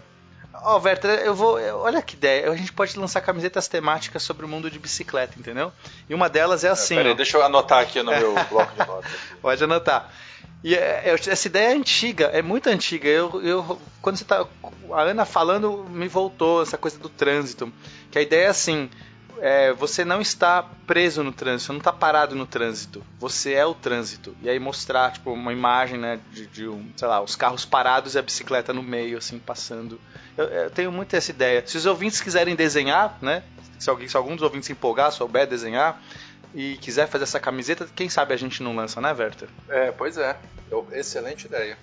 Ó, 0.53 0.77
oh, 0.77 0.81
Werther, 0.81 1.21
eu 1.21 1.33
vou. 1.33 1.57
Olha 1.81 2.01
que 2.01 2.15
ideia. 2.15 2.51
A 2.51 2.55
gente 2.55 2.71
pode 2.71 2.97
lançar 2.99 3.21
camisetas 3.21 3.67
temáticas 3.67 4.21
sobre 4.21 4.45
o 4.45 4.47
mundo 4.47 4.69
de 4.69 4.77
bicicleta, 4.77 5.39
entendeu? 5.39 5.71
E 6.09 6.13
uma 6.13 6.29
delas 6.29 6.63
é 6.63 6.69
assim. 6.69 6.95
É, 6.95 6.97
peraí, 6.97 7.15
deixa 7.15 7.37
eu 7.37 7.43
anotar 7.43 7.81
aqui 7.81 8.01
no 8.03 8.11
meu 8.11 8.33
bloco 8.49 8.71
de 8.73 8.87
notas. 8.87 9.11
pode 9.41 9.63
anotar. 9.63 10.11
E 10.63 10.75
é, 10.75 11.03
é, 11.05 11.13
essa 11.13 11.47
ideia 11.47 11.69
é 11.69 11.75
antiga, 11.75 12.25
é 12.25 12.41
muito 12.41 12.67
antiga. 12.67 13.07
Eu, 13.07 13.41
eu, 13.43 13.81
quando 14.01 14.17
você 14.17 14.25
tá. 14.25 14.45
A 14.91 15.01
Ana 15.01 15.25
falando, 15.25 15.85
me 15.89 16.07
voltou 16.07 16.61
essa 16.61 16.77
coisa 16.77 16.97
do 16.97 17.09
trânsito. 17.09 17.71
Que 18.09 18.19
a 18.19 18.21
ideia 18.21 18.45
é 18.45 18.49
assim: 18.49 18.89
é, 19.39 19.73
você 19.73 20.03
não 20.03 20.21
está 20.21 20.63
preso 20.85 21.23
no 21.23 21.31
trânsito, 21.31 21.67
você 21.67 21.71
não 21.71 21.79
está 21.79 21.93
parado 21.93 22.35
no 22.35 22.45
trânsito. 22.45 23.03
Você 23.19 23.53
é 23.53 23.65
o 23.65 23.73
trânsito. 23.73 24.35
E 24.41 24.49
aí 24.49 24.59
mostrar, 24.59 25.11
tipo, 25.11 25.31
uma 25.31 25.53
imagem, 25.53 25.97
né, 25.99 26.19
de, 26.31 26.47
de 26.47 26.67
um, 26.67 26.91
sei 26.95 27.07
lá, 27.07 27.21
os 27.21 27.35
carros 27.35 27.65
parados 27.65 28.15
e 28.15 28.19
a 28.19 28.21
bicicleta 28.21 28.73
no 28.73 28.83
meio, 28.83 29.17
assim, 29.17 29.39
passando. 29.39 29.99
Eu, 30.35 30.45
eu 30.45 30.69
tenho 30.69 30.91
muito 30.91 31.15
essa 31.15 31.31
ideia. 31.31 31.63
Se 31.65 31.77
os 31.77 31.85
ouvintes 31.85 32.21
quiserem 32.21 32.55
desenhar, 32.55 33.17
né, 33.21 33.43
se, 33.77 33.89
alguém, 33.89 34.07
se 34.07 34.17
algum 34.17 34.35
dos 34.35 34.43
ouvintes 34.43 34.69
empolgar, 34.69 35.11
souber 35.11 35.47
desenhar, 35.47 36.01
e 36.53 36.77
quiser 36.77 37.07
fazer 37.07 37.23
essa 37.23 37.39
camiseta, 37.39 37.87
quem 37.95 38.09
sabe 38.09 38.33
a 38.33 38.37
gente 38.37 38.63
não 38.63 38.75
lança, 38.75 38.99
né, 39.01 39.11
Werther? 39.11 39.49
É, 39.69 39.91
pois 39.91 40.17
é. 40.17 40.35
Excelente 40.91 41.45
ideia. 41.45 41.77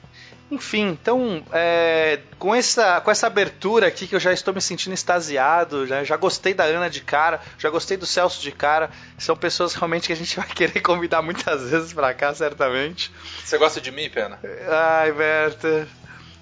Enfim, 0.50 0.88
então, 0.88 1.42
é, 1.52 2.21
com, 2.38 2.54
essa, 2.54 3.00
com 3.00 3.11
essa 3.11 3.26
abertura 3.26 3.87
aqui 3.87 4.06
que 4.06 4.14
eu 4.14 4.21
já 4.21 4.33
estou 4.33 4.52
me 4.52 4.61
sentindo 4.61 4.92
extasiado, 4.92 5.87
já, 5.87 6.04
já 6.04 6.16
gostei 6.16 6.52
da 6.52 6.64
Ana 6.64 6.90
de 6.90 7.00
cara, 7.00 7.40
já 7.59 7.71
gostei 7.71 7.97
do 7.97 8.04
Celso 8.04 8.42
de 8.42 8.52
cara, 8.52 8.90
são 9.18 9.35
pessoas 9.35 9.75
realmente 9.75 10.06
que 10.06 10.12
a 10.12 10.16
gente 10.16 10.37
vai 10.37 10.47
querer 10.47 10.80
convidar 10.80 11.23
muitas 11.23 11.71
vezes 11.71 11.92
para 11.92 12.12
cá, 12.12 12.35
certamente. 12.35 13.11
Você 13.42 13.56
gosta 13.56 13.80
de 13.80 13.90
mim, 13.90 14.11
Pena? 14.11 14.38
Ai, 14.68 15.12
Werther. 15.12 15.87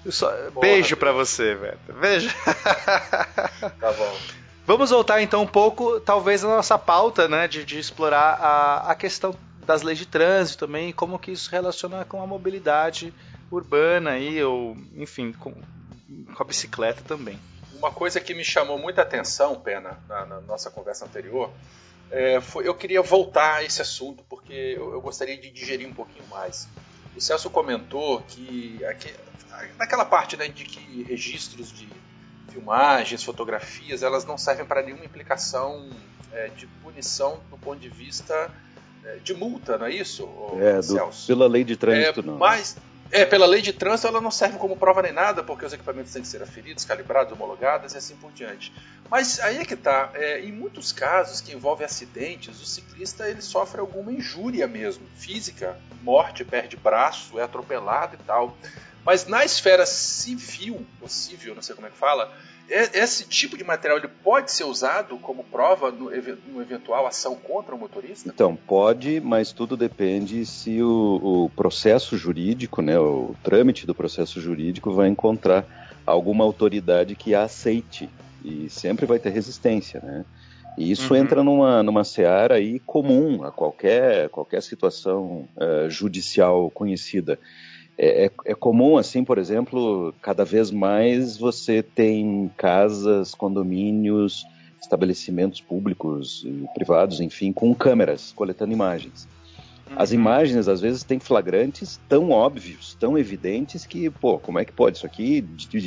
Só... 0.09 0.29
Beijo 0.59 0.97
para 0.97 1.13
você, 1.13 1.55
Werther. 1.55 1.95
Beijo. 1.95 2.35
Tá 3.79 3.91
bom. 3.93 4.17
Vamos 4.65 4.91
voltar 4.91 5.21
então 5.21 5.41
um 5.41 5.47
pouco, 5.47 5.99
talvez, 5.99 6.41
na 6.41 6.55
nossa 6.55 6.77
pauta, 6.79 7.27
né, 7.27 7.49
de, 7.49 7.65
de 7.65 7.77
explorar 7.77 8.39
a, 8.39 8.91
a 8.91 8.95
questão 8.95 9.35
das 9.65 9.81
leis 9.81 9.97
de 9.97 10.05
trânsito 10.05 10.65
também, 10.65 10.93
como 10.93 11.19
que 11.19 11.31
isso 11.31 11.51
relaciona 11.51 12.05
com 12.05 12.21
a 12.21 12.27
mobilidade 12.27 13.13
urbana 13.51 14.11
aí, 14.11 14.41
ou 14.41 14.77
enfim, 14.95 15.33
com, 15.33 15.51
com 15.51 16.43
a 16.43 16.45
bicicleta 16.45 17.01
também. 17.05 17.37
Uma 17.73 17.91
coisa 17.91 18.21
que 18.21 18.33
me 18.33 18.43
chamou 18.43 18.77
muita 18.79 19.01
atenção, 19.01 19.59
Pena, 19.59 19.99
na, 20.07 20.25
na 20.25 20.41
nossa 20.41 20.71
conversa 20.71 21.03
anterior, 21.03 21.51
é, 22.09 22.39
foi, 22.39 22.65
eu 22.65 22.73
queria 22.73 23.01
voltar 23.01 23.55
a 23.55 23.63
esse 23.63 23.81
assunto 23.81 24.23
porque 24.29 24.53
eu, 24.53 24.93
eu, 24.93 25.01
gostaria 25.01 25.37
de 25.37 25.49
digerir 25.49 25.87
um 25.87 25.93
pouquinho 25.93 26.25
mais. 26.27 26.69
O 27.17 27.19
Celso 27.19 27.49
comentou 27.49 28.21
que 28.21 28.79
aqui, 28.85 29.13
naquela 29.77 30.05
parte 30.05 30.37
né, 30.37 30.47
de 30.47 30.63
que 30.63 31.03
registros 31.03 31.73
de 31.73 31.89
filmagens, 32.51 33.23
fotografias, 33.23 34.03
elas 34.03 34.25
não 34.25 34.37
servem 34.37 34.65
para 34.65 34.81
nenhuma 34.81 35.05
implicação 35.05 35.89
é, 36.31 36.49
de 36.49 36.67
punição 36.83 37.39
do 37.49 37.57
ponto 37.57 37.79
de 37.79 37.89
vista 37.89 38.51
é, 39.03 39.17
de 39.17 39.33
multa, 39.33 39.77
não 39.77 39.85
é 39.85 39.91
isso, 39.91 40.23
é, 40.59 40.81
do, 40.81 41.09
pela 41.27 41.47
lei 41.47 41.63
de 41.63 41.75
trânsito, 41.75 42.19
é, 42.21 42.23
não. 42.23 42.37
Mas, 42.37 42.77
é, 43.11 43.25
pela 43.25 43.45
lei 43.45 43.61
de 43.61 43.73
trânsito 43.73 44.07
ela 44.07 44.21
não 44.21 44.31
serve 44.31 44.57
como 44.57 44.75
prova 44.75 45.01
nem 45.01 45.11
nada, 45.11 45.43
porque 45.43 45.65
os 45.65 45.73
equipamentos 45.73 46.11
têm 46.11 46.21
que 46.21 46.27
ser 46.27 46.41
aferidos, 46.41 46.85
calibrados, 46.85 47.33
homologados 47.33 47.93
e 47.93 47.97
assim 47.97 48.15
por 48.15 48.31
diante. 48.31 48.73
Mas 49.09 49.39
aí 49.39 49.57
é 49.57 49.65
que 49.65 49.75
tá, 49.75 50.09
é, 50.15 50.39
em 50.39 50.51
muitos 50.51 50.91
casos 50.91 51.39
que 51.41 51.53
envolvem 51.53 51.85
acidentes, 51.85 52.59
o 52.59 52.65
ciclista 52.65 53.29
ele 53.29 53.41
sofre 53.41 53.79
alguma 53.79 54.11
injúria 54.11 54.67
mesmo, 54.67 55.05
física, 55.15 55.77
morte, 56.01 56.43
perde 56.43 56.75
braço, 56.75 57.37
é 57.37 57.43
atropelado 57.43 58.15
e 58.15 58.23
tal. 58.25 58.57
Mas 59.05 59.27
na 59.27 59.43
esfera 59.43 59.85
civil, 59.85 60.85
ou 61.01 61.09
civil, 61.09 61.55
não 61.55 61.61
sei 61.61 61.75
como 61.75 61.87
é 61.87 61.89
que 61.89 61.97
fala, 61.97 62.31
esse 62.69 63.25
tipo 63.25 63.57
de 63.57 63.63
material 63.63 63.97
ele 63.97 64.07
pode 64.07 64.51
ser 64.51 64.63
usado 64.63 65.17
como 65.17 65.43
prova 65.43 65.91
no, 65.91 66.05
no 66.05 66.61
eventual 66.61 67.05
ação 67.05 67.35
contra 67.35 67.75
o 67.75 67.77
motorista? 67.77 68.29
Então, 68.33 68.55
pode, 68.55 69.19
mas 69.19 69.51
tudo 69.51 69.75
depende 69.75 70.45
se 70.45 70.81
o, 70.81 71.45
o 71.45 71.49
processo 71.49 72.17
jurídico, 72.17 72.81
né, 72.81 72.97
o 72.97 73.35
trâmite 73.43 73.85
do 73.85 73.93
processo 73.93 74.39
jurídico 74.39 74.93
vai 74.93 75.09
encontrar 75.09 75.65
alguma 76.05 76.43
autoridade 76.43 77.15
que 77.15 77.35
a 77.35 77.43
aceite. 77.43 78.09
E 78.43 78.69
sempre 78.69 79.05
vai 79.05 79.19
ter 79.19 79.29
resistência, 79.29 80.01
né? 80.03 80.25
E 80.77 80.91
isso 80.91 81.13
uhum. 81.13 81.19
entra 81.19 81.43
numa, 81.43 81.83
numa 81.83 82.03
seara 82.03 82.55
aí 82.55 82.79
comum 82.79 83.43
a 83.43 83.51
qualquer, 83.51 84.27
qualquer 84.29 84.61
situação 84.61 85.47
uh, 85.55 85.89
judicial 85.89 86.69
conhecida. 86.71 87.39
É, 87.97 88.25
é, 88.25 88.31
é, 88.45 88.55
comum, 88.55 88.97
assim, 88.97 89.23
por 89.23 89.37
exemplo, 89.37 90.13
cada 90.21 90.43
vez 90.43 90.71
mais 90.71 91.37
você 91.37 91.83
tem 91.83 92.51
casas, 92.57 93.35
condomínios, 93.35 94.45
estabelecimentos 94.81 95.61
públicos 95.61 96.43
e 96.45 96.65
privados, 96.73 97.19
enfim, 97.19 97.53
com 97.53 97.73
câmeras 97.73 98.33
coletando 98.35 98.73
imagens. 98.73 99.27
As 99.95 100.09
uhum. 100.09 100.15
imagens, 100.15 100.67
às 100.67 100.81
vezes, 100.81 101.03
têm 101.03 101.19
flagrantes 101.19 101.99
tão 102.09 102.31
óbvios, 102.31 102.95
tão 102.99 103.17
evidentes 103.17 103.85
que, 103.85 104.09
pô, 104.09 104.39
como 104.39 104.59
é 104.59 104.65
que 104.65 104.71
pode? 104.71 104.97
Isso 104.97 105.05
aqui 105.05 105.41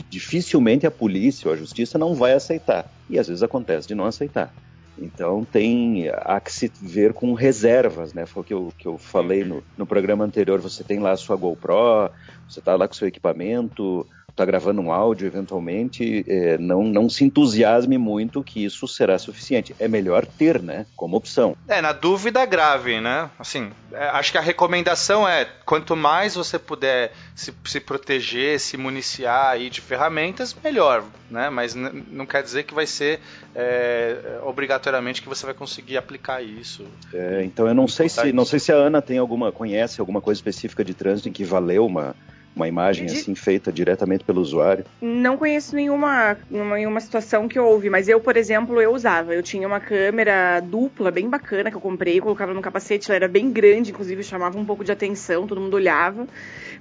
dificilmente 0.09 0.87
a 0.87 0.91
polícia 0.91 1.49
ou 1.49 1.55
a 1.55 1.57
justiça 1.57 1.99
não 1.99 2.15
vai 2.15 2.33
aceitar. 2.33 2.91
E 3.11 3.19
às 3.19 3.27
vezes 3.27 3.43
acontece 3.43 3.89
de 3.89 3.95
não 3.95 4.05
aceitar. 4.05 4.55
Então 4.99 5.45
tem 5.45 6.09
há 6.09 6.41
que 6.41 6.51
se 6.51 6.73
ver 6.81 7.13
com 7.13 7.35
reservas, 7.35 8.15
né? 8.15 8.25
Foi 8.25 8.43
o 8.43 8.45
que 8.45 8.55
eu, 8.55 8.73
que 8.79 8.89
eu 8.89 8.97
falei 8.97 9.45
no, 9.45 9.63
no 9.77 9.87
programa 9.87 10.25
anterior. 10.25 10.61
Você 10.61 10.83
tem 10.83 10.99
lá 10.99 11.13
a 11.13 11.17
sua 11.17 11.37
GoPro, 11.37 12.11
você 12.49 12.61
está 12.61 12.75
lá 12.77 12.89
com 12.89 12.95
seu 12.95 13.07
equipamento, 13.07 14.07
está 14.37 14.45
gravando 14.45 14.83
um 14.83 14.93
áudio 14.93 15.27
eventualmente, 15.27 16.23
é, 16.29 16.59
não, 16.59 16.85
não 16.85 17.09
se 17.09 17.25
entusiasme 17.25 17.97
muito 17.97 18.45
que 18.45 18.63
isso 18.63 18.87
será 18.87 19.19
suficiente. 19.19 19.75
É 19.79 19.89
melhor 19.89 20.27
ter, 20.27 20.63
né? 20.63 20.85
Como 20.95 21.17
opção. 21.17 21.57
É, 21.67 21.81
na 21.81 21.93
dúvida 21.93 22.45
grave, 22.45 23.01
né? 23.01 23.31
Assim, 23.39 23.71
é, 23.91 24.09
acho 24.09 24.31
que 24.31 24.39
a 24.39 24.43
recomendação 24.43 25.27
é 25.27 25.47
quanto 25.65 25.97
mais 25.97 26.35
você 26.35 26.59
puder 26.59 27.13
se, 27.35 27.53
se 27.65 27.81
proteger, 27.81 28.61
se 28.61 28.77
municiar 28.77 29.53
aí 29.53 29.71
de 29.71 29.81
ferramentas, 29.81 30.55
melhor, 30.63 31.03
né? 31.31 31.49
Mas 31.49 31.75
não 31.75 32.27
quer 32.27 32.43
dizer 32.43 32.65
que 32.65 32.75
vai 32.75 32.87
ser 32.87 33.21
é, 33.55 34.39
obrigatoriamente 34.45 35.23
que 35.23 35.29
você 35.29 35.47
vai 35.47 35.55
conseguir 35.55 35.97
aplicar 35.97 36.43
isso. 36.43 36.85
É, 37.15 37.43
então 37.43 37.67
eu 37.67 37.75
não 37.75 37.89
sei 37.89 38.11
se 38.11 38.33
não 38.35 38.45
sei 38.45 38.59
se 38.59 38.71
a 38.71 38.77
Ana 38.77 39.01
tem 39.01 39.17
alguma 39.17 39.51
conhece 39.51 39.99
alguma 39.99 40.21
coisa 40.21 40.39
específica 40.39 40.85
de 40.85 40.93
trânsito 40.93 41.31
em 41.31 41.33
que 41.33 41.43
valeu 41.45 41.87
uma 41.87 42.15
uma 42.57 42.67
imagem 42.67 43.07
assim 43.07 43.35
feita 43.35 43.71
diretamente 43.71 44.25
pelo 44.25 44.41
usuário? 44.41 44.87
Não 45.01 45.37
conheço 45.37 45.77
nenhuma, 45.77 46.39
nenhuma 46.51 47.01
situação 47.01 47.47
que 47.47 47.59
houve, 47.59 47.91
mas 47.91 48.09
eu, 48.09 48.19
por 48.19 48.35
exemplo, 48.35 48.81
eu 48.81 48.95
usava. 48.95 49.35
Eu 49.35 49.43
tinha 49.43 49.69
uma 49.69 49.79
câmera 49.79 50.61
dupla 50.61 51.11
bem 51.11 51.29
bacana 51.29 51.71
que 51.71 51.77
eu 51.77 51.81
comprei, 51.81 52.19
colocava 52.19 52.55
no 52.55 52.63
capacete, 52.63 53.11
ela 53.11 53.17
era 53.17 53.29
bem 53.29 53.51
grande, 53.53 53.91
inclusive 53.91 54.23
chamava 54.23 54.59
um 54.59 54.65
pouco 54.65 54.83
de 54.83 54.91
atenção, 54.91 55.47
todo 55.47 55.61
mundo 55.61 55.75
olhava. 55.75 56.27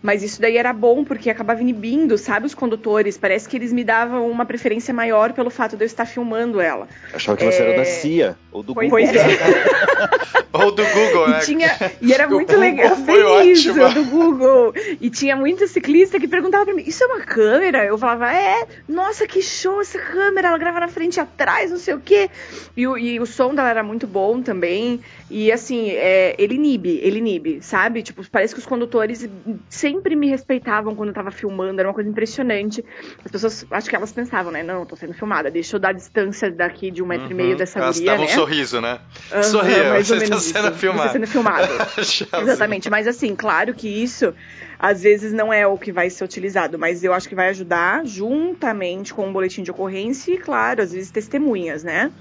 Mas 0.05 0.21
isso 0.21 0.39
daí 0.39 0.55
era 0.55 0.71
bom 0.71 1.03
porque 1.03 1.31
acabava 1.31 1.59
inibindo, 1.61 2.15
sabe, 2.15 2.45
os 2.45 2.53
condutores. 2.53 3.17
Parece 3.17 3.49
que 3.49 3.57
eles 3.57 3.73
me 3.73 3.83
davam 3.83 4.29
uma 4.29 4.45
preferência 4.45 4.93
maior 4.93 5.33
pelo 5.33 5.49
fato 5.49 5.75
de 5.75 5.83
eu 5.83 5.87
estar 5.87 6.05
filmando 6.05 6.61
ela. 6.61 6.87
Achava 7.11 7.35
que 7.35 7.43
você 7.43 7.63
é... 7.63 7.65
era 7.69 7.77
da 7.77 7.85
CIA 7.85 8.37
ou 8.51 8.61
do 8.61 8.75
pois 8.75 8.87
Google. 8.87 9.07
Pois 9.07 9.15
é. 9.15 10.45
ou 10.53 10.71
do 10.71 10.83
Google, 10.85 11.29
né? 11.29 11.39
E, 11.41 11.45
tinha, 11.45 11.91
e 11.99 12.13
era 12.13 12.27
muito 12.27 12.55
legal. 12.55 12.95
Bem 12.97 13.51
isso, 13.51 13.73
do 13.73 14.05
Google. 14.05 14.75
E 15.01 15.09
tinha 15.09 15.35
muito 15.35 15.67
ciclista 15.67 16.19
que 16.19 16.27
perguntava 16.27 16.65
pra 16.65 16.75
mim: 16.75 16.83
Isso 16.85 17.03
é 17.03 17.07
uma 17.07 17.21
câmera? 17.21 17.83
Eu 17.83 17.97
falava: 17.97 18.31
É, 18.31 18.67
nossa, 18.87 19.25
que 19.25 19.41
show 19.41 19.81
essa 19.81 19.97
câmera. 19.97 20.49
Ela 20.49 20.57
grava 20.59 20.81
na 20.81 20.87
frente 20.87 21.15
e 21.15 21.19
atrás, 21.19 21.71
não 21.71 21.79
sei 21.79 21.95
o 21.95 21.99
quê. 21.99 22.29
E 22.77 22.85
o, 22.85 22.95
e 22.95 23.19
o 23.19 23.25
som 23.25 23.55
dela 23.55 23.71
era 23.71 23.81
muito 23.81 24.05
bom 24.05 24.39
também. 24.39 25.01
E 25.29 25.51
assim, 25.51 25.89
é, 25.89 26.35
ele 26.37 26.53
inibe, 26.53 26.99
ele 27.01 27.17
inibe, 27.17 27.59
sabe? 27.61 28.03
Tipo, 28.03 28.23
parece 28.29 28.53
que 28.53 28.59
os 28.59 28.65
condutores 28.65 29.27
sempre 29.67 30.15
me 30.15 30.27
respeitavam 30.27 30.95
quando 30.95 31.09
eu 31.09 31.15
tava 31.15 31.31
filmando, 31.31 31.79
era 31.79 31.89
uma 31.89 31.95
coisa 31.95 32.07
impressionante. 32.07 32.85
As 33.23 33.31
pessoas, 33.31 33.65
acho 33.71 33.89
que 33.89 33.95
elas 33.95 34.13
pensavam, 34.13 34.51
né? 34.51 34.61
Não, 34.61 34.85
tô 34.85 34.95
sendo 34.95 35.13
filmada, 35.13 35.49
deixa 35.49 35.75
eu 35.75 35.79
dar 35.79 35.93
distância 35.93 36.51
daqui 36.51 36.91
de 36.91 37.01
um 37.01 37.07
metro 37.07 37.25
uhum. 37.25 37.31
e 37.31 37.33
meio 37.33 37.51
uhum. 37.51 37.57
dessa 37.57 37.79
elas 37.79 37.97
guria, 37.97 38.11
davam 38.11 38.25
né? 38.25 38.31
um 38.31 38.35
sorriso, 38.35 38.81
né? 38.81 38.99
Uhum, 39.33 39.43
Sorria, 39.43 40.03
você 40.03 40.15
está 40.17 40.37
sendo 40.37 40.71
filmado. 40.73 41.09
Você 41.09 41.13
sendo 41.13 41.27
filmado. 41.27 41.67
Exatamente, 42.43 42.89
mas 42.91 43.07
assim, 43.07 43.35
claro 43.35 43.73
que 43.73 43.87
isso 43.87 44.31
às 44.77 45.01
vezes 45.01 45.33
não 45.33 45.51
é 45.51 45.65
o 45.65 45.77
que 45.77 45.91
vai 45.91 46.09
ser 46.09 46.23
utilizado, 46.23 46.77
mas 46.77 47.03
eu 47.03 47.13
acho 47.13 47.27
que 47.27 47.33
vai 47.33 47.49
ajudar 47.49 48.05
juntamente 48.05 49.13
com 49.13 49.27
o 49.27 49.33
boletim 49.33 49.63
de 49.63 49.71
ocorrência 49.71 50.33
e, 50.33 50.37
claro, 50.37 50.81
às 50.81 50.91
vezes 50.91 51.09
testemunhas, 51.09 51.83
né? 51.83 52.11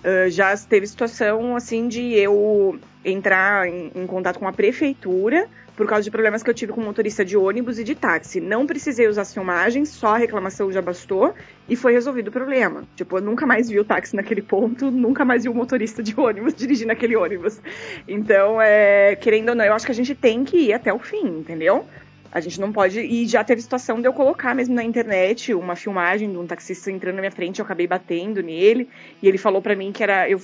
Uh, 0.00 0.30
já 0.30 0.56
teve 0.56 0.86
situação 0.86 1.54
assim 1.54 1.86
de 1.86 2.14
eu 2.14 2.78
entrar 3.04 3.68
em, 3.68 3.92
em, 3.94 4.06
contato 4.06 4.38
com 4.38 4.48
a 4.48 4.52
prefeitura 4.52 5.46
por 5.76 5.86
causa 5.86 6.04
de 6.04 6.10
problemas 6.10 6.42
que 6.42 6.50
eu 6.50 6.54
tive 6.54 6.72
com 6.72 6.80
motorista 6.82 7.24
de 7.24 7.36
ônibus 7.36 7.78
e 7.78 7.84
de 7.84 7.94
táxi. 7.94 8.40
Não 8.40 8.66
precisei 8.66 9.08
usar 9.08 9.24
filmagens, 9.24 9.88
só 9.88 10.14
a 10.14 10.18
reclamação 10.18 10.70
já 10.70 10.82
bastou 10.82 11.34
e 11.68 11.76
foi 11.76 11.92
resolvido 11.92 12.28
o 12.28 12.32
problema. 12.32 12.84
Tipo, 12.96 13.18
eu 13.18 13.22
nunca 13.22 13.46
mais 13.46 13.68
vi 13.68 13.78
o 13.78 13.84
táxi 13.84 14.14
naquele 14.14 14.42
ponto, 14.42 14.90
nunca 14.90 15.24
mais 15.24 15.44
vi 15.44 15.48
o 15.48 15.54
motorista 15.54 16.02
de 16.02 16.18
ônibus 16.18 16.52
dirigindo 16.56 16.92
aquele 16.92 17.16
ônibus. 17.16 17.60
Então, 18.06 18.60
é, 18.60 19.16
querendo 19.16 19.50
ou 19.50 19.54
não, 19.54 19.64
eu 19.64 19.72
acho 19.72 19.86
que 19.86 19.92
a 19.92 19.94
gente 19.94 20.14
tem 20.14 20.44
que 20.44 20.56
ir 20.56 20.72
até 20.72 20.92
o 20.92 20.98
fim, 20.98 21.26
entendeu? 21.26 21.86
A 22.32 22.38
gente 22.40 22.60
não 22.60 22.72
pode. 22.72 23.00
E 23.00 23.26
já 23.26 23.42
teve 23.42 23.60
situação 23.60 24.00
de 24.00 24.06
eu 24.06 24.12
colocar 24.12 24.54
mesmo 24.54 24.74
na 24.74 24.84
internet 24.84 25.52
uma 25.52 25.74
filmagem 25.74 26.30
de 26.30 26.38
um 26.38 26.46
taxista 26.46 26.90
entrando 26.90 27.16
na 27.16 27.22
minha 27.22 27.30
frente, 27.32 27.58
eu 27.58 27.64
acabei 27.64 27.86
batendo 27.86 28.40
nele, 28.40 28.88
e 29.20 29.26
ele 29.26 29.36
falou 29.36 29.60
para 29.60 29.74
mim 29.74 29.90
que 29.90 30.02
era. 30.02 30.28
Eu, 30.28 30.40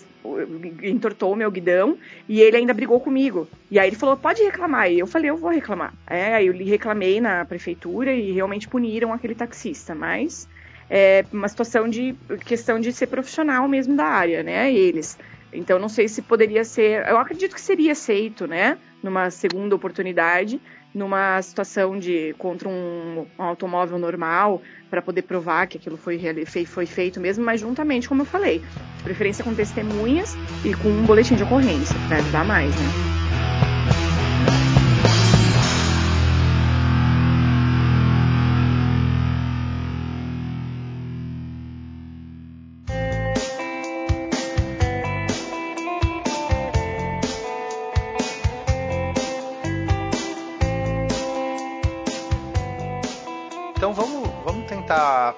entortou 0.82 1.32
o 1.32 1.36
meu 1.36 1.48
guidão, 1.50 1.96
e 2.28 2.40
ele 2.40 2.56
ainda 2.56 2.74
brigou 2.74 2.98
comigo. 2.98 3.46
E 3.70 3.78
aí 3.78 3.88
ele 3.88 3.96
falou: 3.96 4.16
pode 4.16 4.42
reclamar. 4.42 4.90
E 4.90 4.98
eu 4.98 5.06
falei: 5.06 5.30
eu 5.30 5.36
vou 5.36 5.50
reclamar. 5.50 5.94
É, 6.06 6.34
aí 6.34 6.46
eu 6.48 6.52
reclamei 6.52 7.20
na 7.20 7.44
prefeitura 7.44 8.12
e 8.12 8.32
realmente 8.32 8.68
puniram 8.68 9.12
aquele 9.12 9.34
taxista, 9.34 9.94
mas. 9.94 10.48
É 10.88 11.24
uma 11.32 11.48
situação 11.48 11.88
de 11.88 12.14
questão 12.44 12.78
de 12.78 12.92
ser 12.92 13.08
profissional 13.08 13.66
mesmo 13.66 13.96
da 13.96 14.04
área, 14.04 14.44
né? 14.44 14.72
Eles. 14.72 15.18
Então 15.52 15.78
não 15.78 15.88
sei 15.88 16.08
se 16.08 16.22
poderia 16.22 16.64
ser. 16.64 17.04
Eu 17.08 17.18
acredito 17.18 17.54
que 17.54 17.60
seria 17.60 17.92
aceito, 17.92 18.46
né? 18.46 18.78
Numa 19.02 19.30
segunda 19.30 19.74
oportunidade, 19.74 20.60
numa 20.96 21.42
situação 21.42 21.98
de 21.98 22.34
contra 22.38 22.66
um, 22.66 23.26
um 23.38 23.42
automóvel 23.42 23.98
normal 23.98 24.62
para 24.88 25.02
poder 25.02 25.22
provar 25.22 25.66
que 25.66 25.76
aquilo 25.76 25.98
foi, 25.98 26.18
foi 26.64 26.86
feito 26.86 27.20
mesmo, 27.20 27.44
mas 27.44 27.60
juntamente, 27.60 28.08
como 28.08 28.22
eu 28.22 28.26
falei, 28.26 28.62
de 28.96 29.02
preferência 29.04 29.44
com 29.44 29.54
testemunhas 29.54 30.34
e 30.64 30.72
com 30.72 30.88
um 30.88 31.04
boletim 31.04 31.34
de 31.34 31.42
ocorrência 31.42 31.94
para 32.08 32.16
ajudar 32.16 32.46
mais, 32.46 32.74
né? 32.74 33.25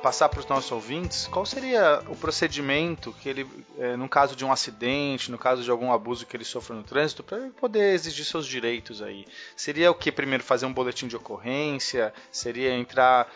Passar 0.08 0.30
para 0.30 0.40
os 0.40 0.46
nossos 0.46 0.72
ouvintes, 0.72 1.26
qual 1.26 1.44
seria 1.44 2.02
o 2.08 2.16
procedimento 2.16 3.12
que 3.20 3.28
ele, 3.28 3.46
é, 3.78 3.94
no 3.94 4.08
caso 4.08 4.34
de 4.34 4.42
um 4.42 4.50
acidente, 4.50 5.30
no 5.30 5.36
caso 5.36 5.62
de 5.62 5.70
algum 5.70 5.92
abuso 5.92 6.24
que 6.24 6.34
ele 6.34 6.46
sofre 6.46 6.74
no 6.74 6.82
trânsito, 6.82 7.22
para 7.22 7.50
poder 7.60 7.92
exigir 7.92 8.24
seus 8.24 8.46
direitos 8.46 9.02
aí? 9.02 9.26
Seria 9.54 9.90
o 9.90 9.94
que 9.94 10.10
primeiro 10.10 10.42
fazer 10.42 10.64
um 10.64 10.72
boletim 10.72 11.08
de 11.08 11.14
ocorrência? 11.14 12.14
Seria 12.32 12.74
entrar 12.74 13.30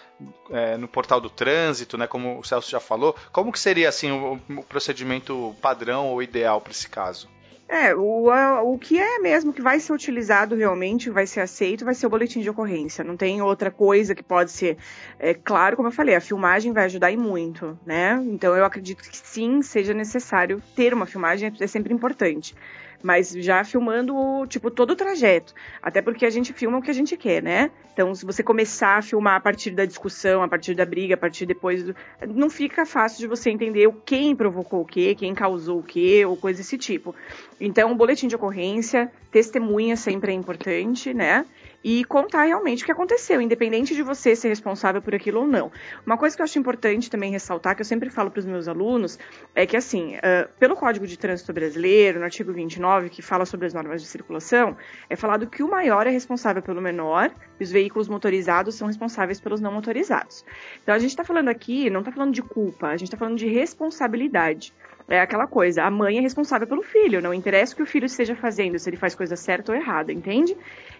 é, 0.50 0.79
no 0.79 0.88
portal 0.88 1.21
do 1.21 1.29
trânsito, 1.29 1.99
né? 1.99 2.07
Como 2.07 2.41
o 2.41 2.43
Celso 2.43 2.71
já 2.71 2.81
falou. 2.81 3.14
Como 3.31 3.52
que 3.52 3.61
seria 3.61 3.91
assim 3.91 4.11
o, 4.11 4.41
o 4.49 4.62
procedimento 4.62 5.55
padrão 5.61 6.09
ou 6.09 6.23
ideal 6.23 6.59
para 6.59 6.71
esse 6.71 6.88
caso? 6.88 7.29
É, 7.73 7.95
o, 7.95 8.29
o 8.71 8.79
que 8.79 8.99
é 8.99 9.19
mesmo 9.19 9.50
que 9.50 9.62
vai 9.62 9.81
ser 9.81 9.95
utilizado 9.95 10.55
realmente, 10.55 11.09
vai 11.09 11.26
ser 11.26 11.41
aceito, 11.41 11.87
vai 11.87 11.95
ser 11.95 12.07
o 12.07 12.11
boletim 12.11 12.43
de 12.43 12.50
ocorrência. 12.50 13.02
Não 13.02 13.17
tem 13.17 13.41
outra 13.41 13.71
coisa 13.71 14.14
que 14.14 14.23
pode 14.23 14.52
ser. 14.52 14.76
É 15.19 15.33
claro, 15.33 15.75
como 15.75 15.88
eu 15.88 15.93
falei, 15.93 16.14
a 16.14 16.21
filmagem 16.21 16.71
vai 16.71 16.85
ajudar 16.85 17.11
e 17.11 17.17
muito, 17.17 17.79
né? 17.87 18.23
Então 18.26 18.55
eu 18.55 18.67
acredito 18.67 19.02
que 19.02 19.17
sim, 19.17 19.62
seja 19.62 19.94
necessário 19.94 20.62
ter 20.77 20.92
uma 20.92 21.07
filmagem, 21.07 21.51
é 21.59 21.66
sempre 21.66 21.94
importante 21.94 22.55
mas 23.03 23.31
já 23.31 23.65
filmando, 23.65 24.15
tipo, 24.49 24.71
todo 24.71 24.93
o 24.93 24.97
trajeto. 24.97 25.55
Até 25.83 26.01
porque 26.01 26.25
a 26.25 26.31
gente 26.31 26.53
filma 26.53 26.79
o 26.79 26.83
que 26.83 26.91
a 26.91 26.95
gente 26.95 27.17
quer, 27.17 27.43
né? 27.43 27.71
Então, 27.93 28.15
se 28.15 28.25
você 28.25 28.43
começar 28.43 28.99
a 28.99 29.03
filmar 29.03 29.37
a 29.37 29.41
partir 29.41 29.71
da 29.73 29.85
discussão, 29.85 30.43
a 30.43 30.49
partir 30.49 30.75
da 30.75 30.87
briga, 30.87 31.15
a 31.15 31.19
partir 31.19 31.45
depois 31.45 31.83
do... 31.83 31.95
Não 32.29 32.49
fica 32.49 32.87
fácil 32.87 33.19
de 33.19 33.27
você 33.27 33.51
entender 33.51 33.93
quem 34.07 34.35
provocou 34.35 34.81
o 34.81 34.85
quê, 34.85 35.15
quem 35.15 35.35
causou 35.35 35.81
o 35.81 35.83
quê, 35.83 36.25
ou 36.25 36.37
coisa 36.37 36.59
desse 36.59 36.79
tipo. 36.79 37.15
Então, 37.61 37.95
boletim 37.97 38.29
de 38.29 38.37
ocorrência, 38.37 39.12
testemunha 39.31 39.97
sempre 39.97 40.33
é 40.33 40.35
importante, 40.35 41.12
né? 41.12 41.45
E 41.85 42.05
contar 42.05 42.45
realmente 42.45 42.83
o 42.83 42.87
que 42.87 42.92
aconteceu, 42.92 43.40
independente 43.40 43.95
de 43.95 44.03
você 44.03 44.37
ser 44.37 44.49
responsável 44.49 45.03
por 45.03 45.14
aquilo 45.14 45.40
ou 45.40 45.47
não. 45.47 45.71
Uma 46.07 46.16
coisa 46.16 46.37
que 46.37 46.42
eu 46.42 46.45
acho 46.45 46.59
importante 46.59 47.11
também 47.11 47.31
ressaltar, 47.31 47.75
que 47.75 47.83
eu 47.83 47.87
sempre 47.87 48.11
falo 48.11 48.31
para 48.31 48.40
os 48.40 48.47
meus 48.47 48.68
alunos, 48.68 49.18
é 49.55 49.66
que 49.66 49.77
assim, 49.77 50.16
uh, 50.16 50.49
pelo 50.59 50.77
Código 50.77 51.07
de 51.07 51.18
Trânsito 51.18 51.53
Brasileiro, 51.53 52.18
no 52.18 52.25
artigo 52.25 52.53
29, 52.53 53.09
que 53.09 53.23
fala 53.23 53.45
sobre 53.45 53.66
as 53.66 53.75
normas 53.75 54.01
de 54.01 54.09
circulação, 54.09 54.77
é 55.09 55.16
falado 55.16 55.47
que 55.47 55.62
o 55.62 55.68
maior 55.68 56.07
é 56.07 56.11
responsável 56.11 56.62
pelo 56.62 56.81
menor 56.81 57.31
e 57.59 57.64
os 57.64 57.71
veículos 57.71 58.09
motorizados 58.09 58.75
são 58.75 58.87
responsáveis 58.87 59.40
pelos 59.40 59.61
não 59.61 59.73
motorizados. 59.73 60.45
Então 60.83 60.95
a 60.95 60.99
gente 60.99 61.11
está 61.11 61.25
falando 61.25 61.49
aqui, 61.49 61.90
não 61.90 62.01
está 62.01 62.12
falando 62.12 62.33
de 62.33 62.42
culpa, 62.42 62.88
a 62.88 62.97
gente 62.97 63.09
está 63.09 63.16
falando 63.16 63.37
de 63.37 63.47
responsabilidade. 63.47 64.73
É 65.09 65.21
aquela 65.21 65.47
coisa, 65.47 65.83
a 65.83 65.91
mãe 65.91 66.19
é 66.19 66.21
responsável 66.21 66.67
pelo 66.67 66.83
filho, 66.83 67.21
não 67.21 67.35
interessa 67.35 67.75
o 67.75 67.77
que 67.77 67.83
o 67.83 67.87
filho 67.87 68.07
esteja 68.07 68.35
fazendo, 68.35 68.79
se 68.79 68.88
ele 68.88 68.97
faz 68.97 69.15
coisa 69.15 69.37
certa 69.37 69.73
ou 69.73 69.79
errada, 69.79 70.12
entende? 70.12 70.57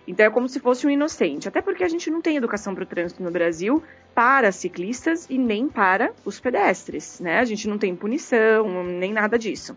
Então 0.07 0.27
é 0.27 0.31
como 0.31 0.49
se 0.49 0.59
fosse 0.59 0.87
um 0.87 0.91
inocente, 0.91 1.49
até 1.49 1.63
porque 1.63 1.85
a 1.85 1.89
gente 1.89 2.11
não 2.11 2.21
tem 2.21 2.37
educação 2.37 2.75
para 2.75 2.83
o 2.83 2.87
trânsito 2.87 3.23
no 3.23 3.31
Brasil 3.31 3.83
para 4.15 4.53
ciclistas 4.53 5.27
e 5.31 5.39
nem 5.39 5.69
para 5.69 6.13
os 6.25 6.41
pedestres, 6.41 7.21
né? 7.21 7.39
A 7.39 7.45
gente 7.45 7.69
não 7.69 7.79
tem 7.79 7.95
punição, 7.95 8.85
nem 8.85 9.13
nada 9.13 9.39
disso. 9.39 9.77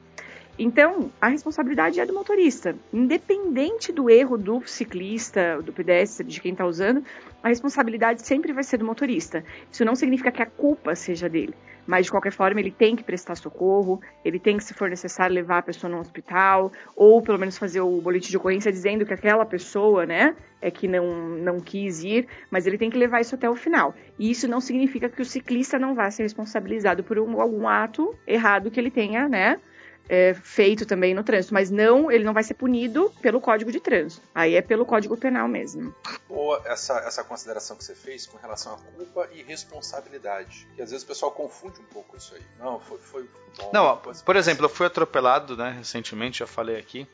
Então, 0.58 1.12
a 1.20 1.28
responsabilidade 1.28 2.00
é 2.00 2.06
do 2.06 2.14
motorista. 2.14 2.76
Independente 2.94 3.92
do 3.92 4.10
erro 4.10 4.38
do 4.38 4.66
ciclista, 4.66 5.62
do 5.62 5.74
pedestre, 5.74 6.26
de 6.26 6.40
quem 6.40 6.54
está 6.54 6.66
usando, 6.66 7.04
a 7.44 7.50
responsabilidade 7.50 8.26
sempre 8.26 8.54
vai 8.54 8.64
ser 8.64 8.78
do 8.78 8.86
motorista. 8.86 9.44
Isso 9.70 9.84
não 9.84 9.96
significa 9.96 10.32
que 10.32 10.42
a 10.42 10.46
culpa 10.46 10.96
seja 10.96 11.28
dele 11.28 11.54
mas 11.86 12.06
de 12.06 12.12
qualquer 12.12 12.32
forma 12.32 12.60
ele 12.60 12.72
tem 12.72 12.96
que 12.96 13.04
prestar 13.04 13.36
socorro, 13.36 14.02
ele 14.24 14.40
tem 14.40 14.58
que, 14.58 14.64
se 14.64 14.74
for 14.74 14.90
necessário, 14.90 15.36
levar 15.36 15.60
a 15.60 15.62
pessoa 15.62 15.92
no 15.92 16.00
hospital, 16.00 16.72
ou 16.96 17.22
pelo 17.22 17.40
menos 17.40 17.58
fazer 17.58 17.82
o 17.82 18.02
boletim 18.02 18.30
de 18.30 18.38
ocorrência 18.38 18.72
dizendo 18.72 19.06
que 19.06 19.14
aquela 19.14 19.46
pessoa, 19.46 20.06
né, 20.06 20.36
é 20.62 20.72
que 20.72 20.88
não, 20.88 21.06
não 21.38 21.60
quis 21.60 22.04
ir, 22.04 22.28
mas 22.50 22.66
ele 22.66 22.78
tem 22.78 22.90
que 22.90 22.98
levar 22.98 23.22
isso 23.22 23.36
até 23.36 23.50
o 23.50 23.56
final. 23.56 23.94
E 24.18 24.32
isso 24.32 24.48
não 24.48 24.60
significa 24.60 25.10
que 25.10 25.22
o 25.22 25.26
ciclista 25.26 25.78
não 25.78 25.94
vá 25.94 26.10
ser 26.10 26.24
responsabilizado 26.24 27.04
por 27.04 27.20
um, 27.20 27.40
algum 27.40 27.68
ato 27.68 28.16
errado 28.26 28.72
que 28.72 28.80
ele 28.80 28.92
tenha, 28.92 29.28
né, 29.30 29.60
é, 30.08 30.34
feito 30.34 30.86
também 30.86 31.14
no 31.14 31.24
trânsito, 31.24 31.54
mas 31.54 31.70
não, 31.72 32.12
ele 32.12 32.24
não 32.24 32.34
vai 32.34 32.44
ser 32.44 32.54
punido 32.54 33.12
pelo 33.22 33.42
Código 33.42 33.72
de 33.72 33.80
Trânsito. 33.80 34.22
Aí 34.34 34.56
é 34.56 34.62
pelo 34.62 34.86
Código 34.86 35.18
Penal 35.18 35.48
mesmo. 35.48 35.94
Boa 36.28 36.62
essa, 36.66 37.00
essa 37.00 37.24
consideração 37.24 37.76
que 37.76 37.84
você 37.84 37.96
fez 37.96 38.26
com 38.26 38.38
relação 38.38 38.74
à 38.74 38.78
culpa 38.78 39.28
e 39.34 39.42
responsabilidade. 39.42 40.68
E 40.78 40.82
às 40.82 40.92
vezes 40.92 41.04
o 41.04 41.08
pessoal 41.08 41.32
confunde 41.32 41.80
um 41.80 41.86
pouco 41.86 42.16
isso 42.18 42.36
aí. 42.36 42.42
Não, 42.60 42.80
foi, 42.80 42.98
foi 43.00 43.30
bom. 43.58 43.72
Não, 43.74 43.98
por 43.98 44.36
exemplo, 44.36 44.66
eu 44.66 44.70
fui 44.70 44.86
atropelado, 44.86 45.56
né, 45.56 45.76
recentemente, 45.78 46.40
já 46.40 46.48
falei 46.48 46.78
aqui. 46.78 47.08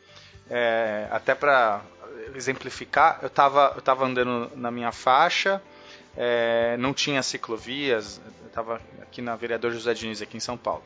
É, 0.49 1.07
até 1.11 1.33
para 1.33 1.81
exemplificar, 2.35 3.19
eu 3.21 3.27
estava 3.27 3.73
eu 3.75 3.81
tava 3.81 4.05
andando 4.05 4.51
na 4.55 4.69
minha 4.69 4.91
faixa, 4.91 5.61
é, 6.15 6.75
não 6.77 6.93
tinha 6.93 7.23
ciclovias, 7.23 8.19
eu 8.41 8.47
estava 8.47 8.81
aqui 9.01 9.21
na 9.21 9.35
Vereador 9.35 9.71
José 9.71 9.93
Diniz, 9.93 10.21
aqui 10.21 10.37
em 10.37 10.41
São 10.41 10.57
Paulo. 10.57 10.83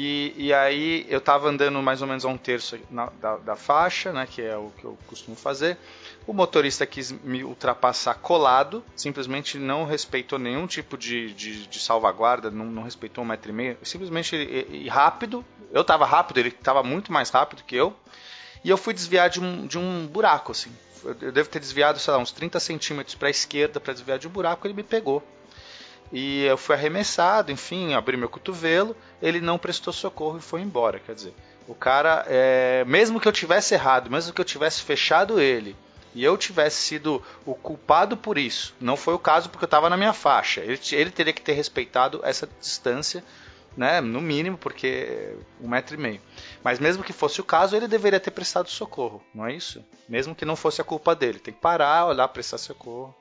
E, 0.00 0.32
e 0.36 0.54
aí 0.54 1.04
eu 1.08 1.18
estava 1.18 1.48
andando 1.48 1.82
mais 1.82 2.00
ou 2.00 2.06
menos 2.06 2.24
a 2.24 2.28
um 2.28 2.38
terço 2.38 2.78
na, 2.88 3.06
da, 3.20 3.36
da, 3.38 3.56
faixa, 3.56 4.12
né, 4.12 4.28
que 4.30 4.40
é 4.40 4.56
o 4.56 4.70
que 4.78 4.84
eu 4.84 4.96
costumo 5.08 5.36
fazer. 5.36 5.76
O 6.24 6.32
motorista 6.32 6.86
quis 6.86 7.10
me 7.10 7.42
ultrapassar 7.42 8.14
colado, 8.14 8.84
simplesmente 8.94 9.58
não 9.58 9.84
respeitou 9.84 10.38
nenhum 10.38 10.68
tipo 10.68 10.96
de, 10.96 11.34
de, 11.34 11.66
de 11.66 11.80
salvaguarda, 11.80 12.48
não, 12.48 12.66
não, 12.66 12.84
respeitou 12.84 13.24
um 13.24 13.26
metro 13.26 13.50
e 13.50 13.52
meio, 13.52 13.76
simplesmente 13.82 14.36
e, 14.36 14.84
e 14.84 14.88
rápido. 14.88 15.44
Eu 15.72 15.80
estava 15.80 16.06
rápido, 16.06 16.38
ele 16.38 16.50
estava 16.50 16.84
muito 16.84 17.12
mais 17.12 17.28
rápido 17.30 17.64
que 17.64 17.74
eu. 17.74 17.92
E 18.62 18.70
eu 18.70 18.76
fui 18.76 18.94
desviar 18.94 19.28
de 19.28 19.40
um, 19.40 19.66
de 19.66 19.78
um 19.78 20.06
buraco, 20.06 20.52
assim. 20.52 20.70
Eu 21.04 21.32
devo 21.32 21.48
ter 21.48 21.58
desviado, 21.58 21.98
sei 21.98 22.12
lá, 22.12 22.20
uns 22.20 22.30
30 22.30 22.60
centímetros 22.60 23.16
para 23.16 23.26
a 23.26 23.30
esquerda 23.32 23.80
para 23.80 23.94
desviar 23.94 24.20
de 24.20 24.28
um 24.28 24.30
buraco, 24.30 24.64
ele 24.64 24.74
me 24.74 24.84
pegou 24.84 25.26
e 26.12 26.44
eu 26.44 26.56
fui 26.56 26.74
arremessado, 26.74 27.52
enfim, 27.52 27.94
abri 27.94 28.16
meu 28.16 28.28
cotovelo, 28.28 28.96
ele 29.20 29.40
não 29.40 29.58
prestou 29.58 29.92
socorro 29.92 30.38
e 30.38 30.42
foi 30.42 30.60
embora, 30.60 30.98
quer 30.98 31.14
dizer. 31.14 31.34
O 31.66 31.74
cara, 31.74 32.24
é, 32.26 32.82
mesmo 32.86 33.20
que 33.20 33.28
eu 33.28 33.32
tivesse 33.32 33.74
errado, 33.74 34.10
mesmo 34.10 34.32
que 34.32 34.40
eu 34.40 34.44
tivesse 34.44 34.82
fechado 34.82 35.38
ele, 35.38 35.76
e 36.14 36.24
eu 36.24 36.36
tivesse 36.38 36.80
sido 36.80 37.22
o 37.44 37.54
culpado 37.54 38.16
por 38.16 38.38
isso, 38.38 38.74
não 38.80 38.96
foi 38.96 39.12
o 39.12 39.18
caso 39.18 39.50
porque 39.50 39.64
eu 39.64 39.68
estava 39.68 39.90
na 39.90 39.96
minha 39.96 40.14
faixa. 40.14 40.62
Ele, 40.62 40.80
ele, 40.92 41.10
teria 41.10 41.32
que 41.32 41.42
ter 41.42 41.52
respeitado 41.52 42.20
essa 42.24 42.48
distância, 42.58 43.22
né, 43.76 44.00
no 44.00 44.20
mínimo, 44.20 44.56
porque 44.56 45.36
um 45.60 45.68
metro 45.68 45.94
e 45.94 45.98
meio. 45.98 46.20
Mas 46.64 46.80
mesmo 46.80 47.04
que 47.04 47.12
fosse 47.12 47.40
o 47.40 47.44
caso, 47.44 47.76
ele 47.76 47.86
deveria 47.86 48.18
ter 48.18 48.30
prestado 48.30 48.68
socorro, 48.70 49.22
não 49.34 49.46
é 49.46 49.54
isso? 49.54 49.84
Mesmo 50.08 50.34
que 50.34 50.46
não 50.46 50.56
fosse 50.56 50.80
a 50.80 50.84
culpa 50.84 51.14
dele, 51.14 51.38
tem 51.38 51.52
que 51.52 51.60
parar, 51.60 52.06
olhar, 52.06 52.26
prestar 52.28 52.58
socorro. 52.58 53.14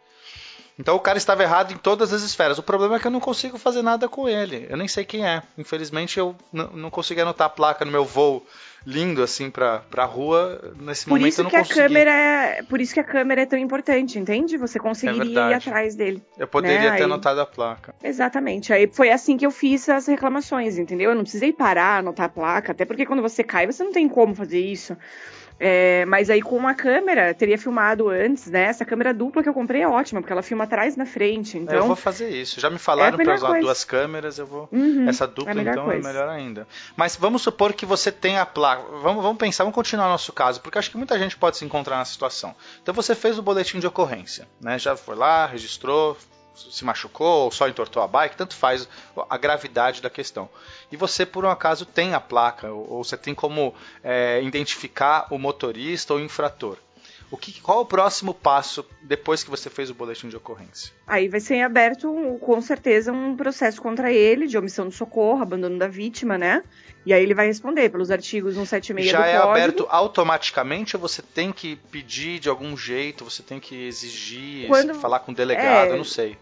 Então 0.79 0.95
o 0.95 0.99
cara 0.99 1.17
estava 1.17 1.41
errado 1.41 1.73
em 1.73 1.77
todas 1.77 2.13
as 2.13 2.21
esferas. 2.21 2.57
O 2.59 2.63
problema 2.63 2.95
é 2.95 2.99
que 2.99 3.07
eu 3.07 3.11
não 3.11 3.19
consigo 3.19 3.57
fazer 3.57 3.81
nada 3.81 4.07
com 4.07 4.29
ele. 4.29 4.67
Eu 4.69 4.77
nem 4.77 4.87
sei 4.87 5.03
quem 5.03 5.25
é. 5.25 5.41
Infelizmente 5.57 6.19
eu 6.19 6.35
não 6.51 6.89
consegui 6.91 7.21
anotar 7.21 7.47
a 7.47 7.49
placa 7.49 7.83
no 7.83 7.91
meu 7.91 8.05
voo 8.05 8.45
lindo 8.85 9.23
assim 9.23 9.49
pra, 9.49 9.79
pra 9.79 10.05
rua. 10.05 10.73
Nesse 10.79 11.05
por 11.05 11.11
momento 11.17 11.27
isso 11.29 11.41
eu 11.41 11.43
não 11.45 11.49
que 11.51 11.57
consegui. 11.57 11.79
A 11.79 11.83
câmera 11.87 12.11
é, 12.11 12.61
por 12.63 12.79
isso 12.79 12.93
que 12.93 12.99
a 12.99 13.03
câmera 13.03 13.41
é 13.41 13.45
tão 13.47 13.57
importante, 13.59 14.19
entende? 14.19 14.55
Você 14.55 14.77
conseguiria 14.79 15.41
É 15.47 15.49
ir 15.49 15.53
atrás 15.55 15.95
dele. 15.95 16.23
Eu 16.37 16.47
poderia 16.47 16.77
né? 16.79 16.89
ter 16.91 16.97
Aí- 16.97 17.03
anotado 17.03 17.41
a 17.41 17.45
placa. 17.45 17.95
Exatamente. 18.03 18.71
Aí 18.71 18.87
foi 18.93 19.09
assim 19.11 19.35
que 19.35 19.45
eu 19.45 19.51
fiz 19.51 19.89
as 19.89 20.05
reclamações, 20.07 20.77
entendeu? 20.77 21.09
Eu 21.09 21.15
não 21.15 21.23
precisei 21.23 21.51
parar, 21.51 21.97
anotar 21.97 22.27
a 22.27 22.29
placa, 22.29 22.71
até 22.71 22.85
porque 22.85 23.05
quando 23.05 23.21
você 23.23 23.43
cai, 23.43 23.65
você 23.65 23.83
não 23.83 23.91
tem 23.91 24.07
como 24.07 24.35
fazer 24.35 24.59
isso. 24.59 24.95
É, 25.60 26.06
mas 26.06 26.30
aí 26.30 26.41
com 26.41 26.56
uma 26.56 26.74
câmera, 26.76 27.34
teria 27.34 27.58
filmado 27.58 28.10
antes, 28.10 28.46
né? 28.48 28.63
Essa 28.65 28.86
câmera 28.86 29.13
dupla 29.13 29.41
que 29.41 29.50
eu 29.50 29.54
comprei 29.54 29.82
é 29.82 29.88
ótima, 29.88 30.22
porque 30.22 30.32
ela 30.32 30.43
filma 30.43 30.65
atrás 30.65 30.96
na 30.96 31.06
frente. 31.06 31.58
eu 31.58 31.63
Então, 31.63 31.88
vou 31.88 31.96
fazer 31.96 32.30
isso. 32.30 32.60
Já 32.60 32.70
me 32.70 32.76
É 32.76 32.80
falaram 32.80 33.15
pra 33.15 33.26
melhor 33.26 33.36
usar 33.38 33.48
coisa. 33.48 33.62
duas 33.62 33.84
câmeras, 33.84 34.38
eu 34.38 34.46
vou. 34.46 34.70
Uhum, 34.72 35.10
Essa 35.10 35.26
dupla 35.26 35.50
é 35.50 35.52
a 35.52 35.56
melhor 35.56 35.72
então 35.72 35.86
coisa. 35.86 36.08
é 36.10 36.13
melhor 36.13 36.30
ainda. 36.30 36.67
Mas 36.96 37.15
vamos 37.15 37.41
supor 37.41 37.74
que 37.74 37.86
você 37.86 38.12
tenha 38.12 38.41
a 38.41 38.46
placa. 38.46 38.84
Vamos, 39.02 39.24
vamos 39.24 39.38
pensar, 39.38 39.63
vamos 39.63 39.76
continuar 39.76 40.08
nosso 40.08 40.32
caso, 40.32 40.62
porque 40.62 40.78
acho 40.78 40.91
que 40.91 40.98
muita 40.98 41.17
gente 41.17 41.36
pode 41.36 41.58
se 41.58 41.65
encontrar 41.65 41.98
na 41.98 42.06
situação. 42.06 42.56
Então 42.84 42.93
você 42.93 43.15
fez 43.15 43.39
o 43.39 43.41
boletim 43.41 43.80
de 43.80 43.88
ocorrência, 43.88 44.48
né? 44.62 44.78
Já 44.78 44.96
foi 44.96 45.15
lá, 45.15 45.46
registrou, 45.48 46.15
se 46.72 46.84
machucou 46.84 47.46
ou 47.46 47.52
só 47.52 47.67
entortou 47.67 48.02
a 48.02 48.08
bike, 48.08 48.36
tanto 48.38 48.56
faz 48.56 48.88
a 49.30 49.38
gravidade 49.38 50.02
da 50.02 50.10
questão. 50.10 50.50
E 50.91 50.98
você, 50.98 51.26
por 51.26 51.46
um 51.46 51.50
acaso, 51.50 51.86
tem 51.86 52.13
a 52.13 52.20
placa, 52.20 52.72
ou, 52.72 52.93
ou 52.93 53.04
você 53.04 53.15
tem 53.17 53.34
como 53.36 53.74
é, 54.04 54.41
identificar 54.43 55.28
o 55.32 55.38
motorista 55.38 56.13
ou 56.13 56.20
o 56.20 56.24
infrator. 56.24 56.78
O 57.30 57.36
que, 57.36 57.60
qual 57.60 57.82
o 57.82 57.86
próximo 57.86 58.34
passo 58.34 58.86
depois 59.02 59.43
que 59.43 59.50
você 59.50 59.70
fez 59.70 59.89
o 59.89 59.93
boletim 59.93 60.30
de 60.30 60.38
ocorrência? 60.38 60.93
aí 61.06 61.28
vai 61.28 61.41
ser 61.41 61.62
aberto, 61.62 62.10
com 62.39 62.62
certeza, 62.62 63.12
um 63.12 63.36
processo 63.36 63.82
contra 63.82 64.10
ele 64.13 64.48
de 64.48 64.58
omissão 64.58 64.88
de 64.88 64.96
socorro, 64.96 65.41
abandono 65.41 65.78
da 65.78 65.89
vítima, 65.89 66.38
né? 66.38 66.63
E 67.06 67.12
aí 67.13 67.22
ele 67.22 67.34
vai 67.34 67.48
responder 67.48 67.89
pelos 67.89 68.12
artigos 68.12 68.54
176 68.56 69.12
Já 69.12 69.17
do 69.20 69.24
é 69.26 69.32
Código. 69.34 69.50
aberto 69.52 69.88
automaticamente 69.89 70.96
ou 70.96 71.02
você 71.02 71.22
tem 71.22 71.52
que 71.52 71.76
pedir 71.91 72.39
de 72.39 72.48
algum 72.48 72.78
jeito, 72.78 73.26
você 73.26 73.43
tem 73.43 73.60
que 73.60 73.76
exigir, 73.88 74.67
Quando- 74.67 74.93
falar 74.96 75.20
com 75.20 75.34
o 75.34 75.36
delegado, 75.36 75.89
é, 75.89 75.91
eu 75.93 75.98
não 75.98 76.04
sei. 76.06 76.38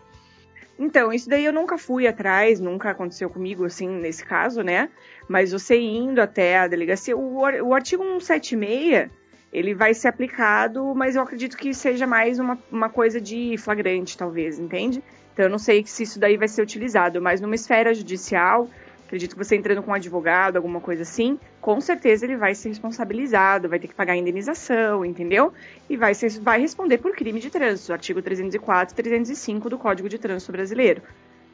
Então, 0.78 1.14
isso 1.14 1.30
daí 1.30 1.46
eu 1.46 1.54
nunca 1.54 1.78
fui 1.78 2.06
atrás, 2.06 2.60
nunca 2.60 2.92
aconteceu 2.92 3.30
comigo, 3.30 3.64
assim, 3.64 3.88
nesse 3.88 4.26
caso, 4.26 4.62
né? 4.62 4.90
Mas 5.28 5.52
você 5.52 5.80
indo 5.80 6.20
até 6.22 6.58
a 6.58 6.68
delegacia, 6.68 7.16
o, 7.16 7.40
o 7.40 7.74
artigo 7.74 8.04
176, 8.04 9.10
ele 9.54 9.74
vai 9.74 9.94
ser 9.94 10.10
aplicado, 10.10 10.94
mas 10.94 11.16
eu 11.16 11.22
acredito 11.22 11.56
que 11.56 11.74
seja 11.74 12.06
mais 12.06 12.40
uma, 12.40 12.60
uma 12.70 12.90
coisa 12.90 13.22
de 13.22 13.56
flagrante, 13.58 14.18
talvez, 14.18 14.60
entende? 14.60 15.02
Então, 15.34 15.46
eu 15.46 15.50
não 15.50 15.60
sei 15.60 15.86
se 15.86 16.04
isso 16.04 16.20
daí 16.20 16.36
vai 16.36 16.48
ser 16.50 16.62
utilizado, 16.62 17.22
mas 17.22 17.40
numa 17.40 17.56
esfera 17.56 17.94
judicial, 17.94 18.70
acredito 19.16 19.32
que 19.32 19.44
você 19.44 19.56
entrando 19.56 19.82
com 19.82 19.92
um 19.92 19.94
advogado, 19.94 20.58
alguma 20.58 20.82
coisa 20.82 21.04
assim, 21.04 21.40
com 21.62 21.80
certeza 21.80 22.26
ele 22.26 22.36
vai 22.36 22.54
ser 22.54 22.70
responsabilizado, 22.70 23.70
vai 23.70 23.80
ter 23.80 23.88
que 23.88 23.96
pagar 23.96 24.14
a 24.14 24.18
indenização, 24.18 25.06
entendeu? 25.06 25.54
E 25.90 25.96
vai, 25.96 26.14
ser, 26.14 26.30
vai 26.42 26.60
responder 26.60 26.98
por 26.98 27.16
crime 27.16 27.40
de 27.40 27.50
trânsito, 27.50 27.94
artigo 27.94 28.22
304 28.22 28.94
e 28.94 28.96
305 28.96 29.70
do 29.70 29.78
Código 29.78 30.10
de 30.10 30.18
Trânsito 30.18 30.52
Brasileiro. 30.52 31.02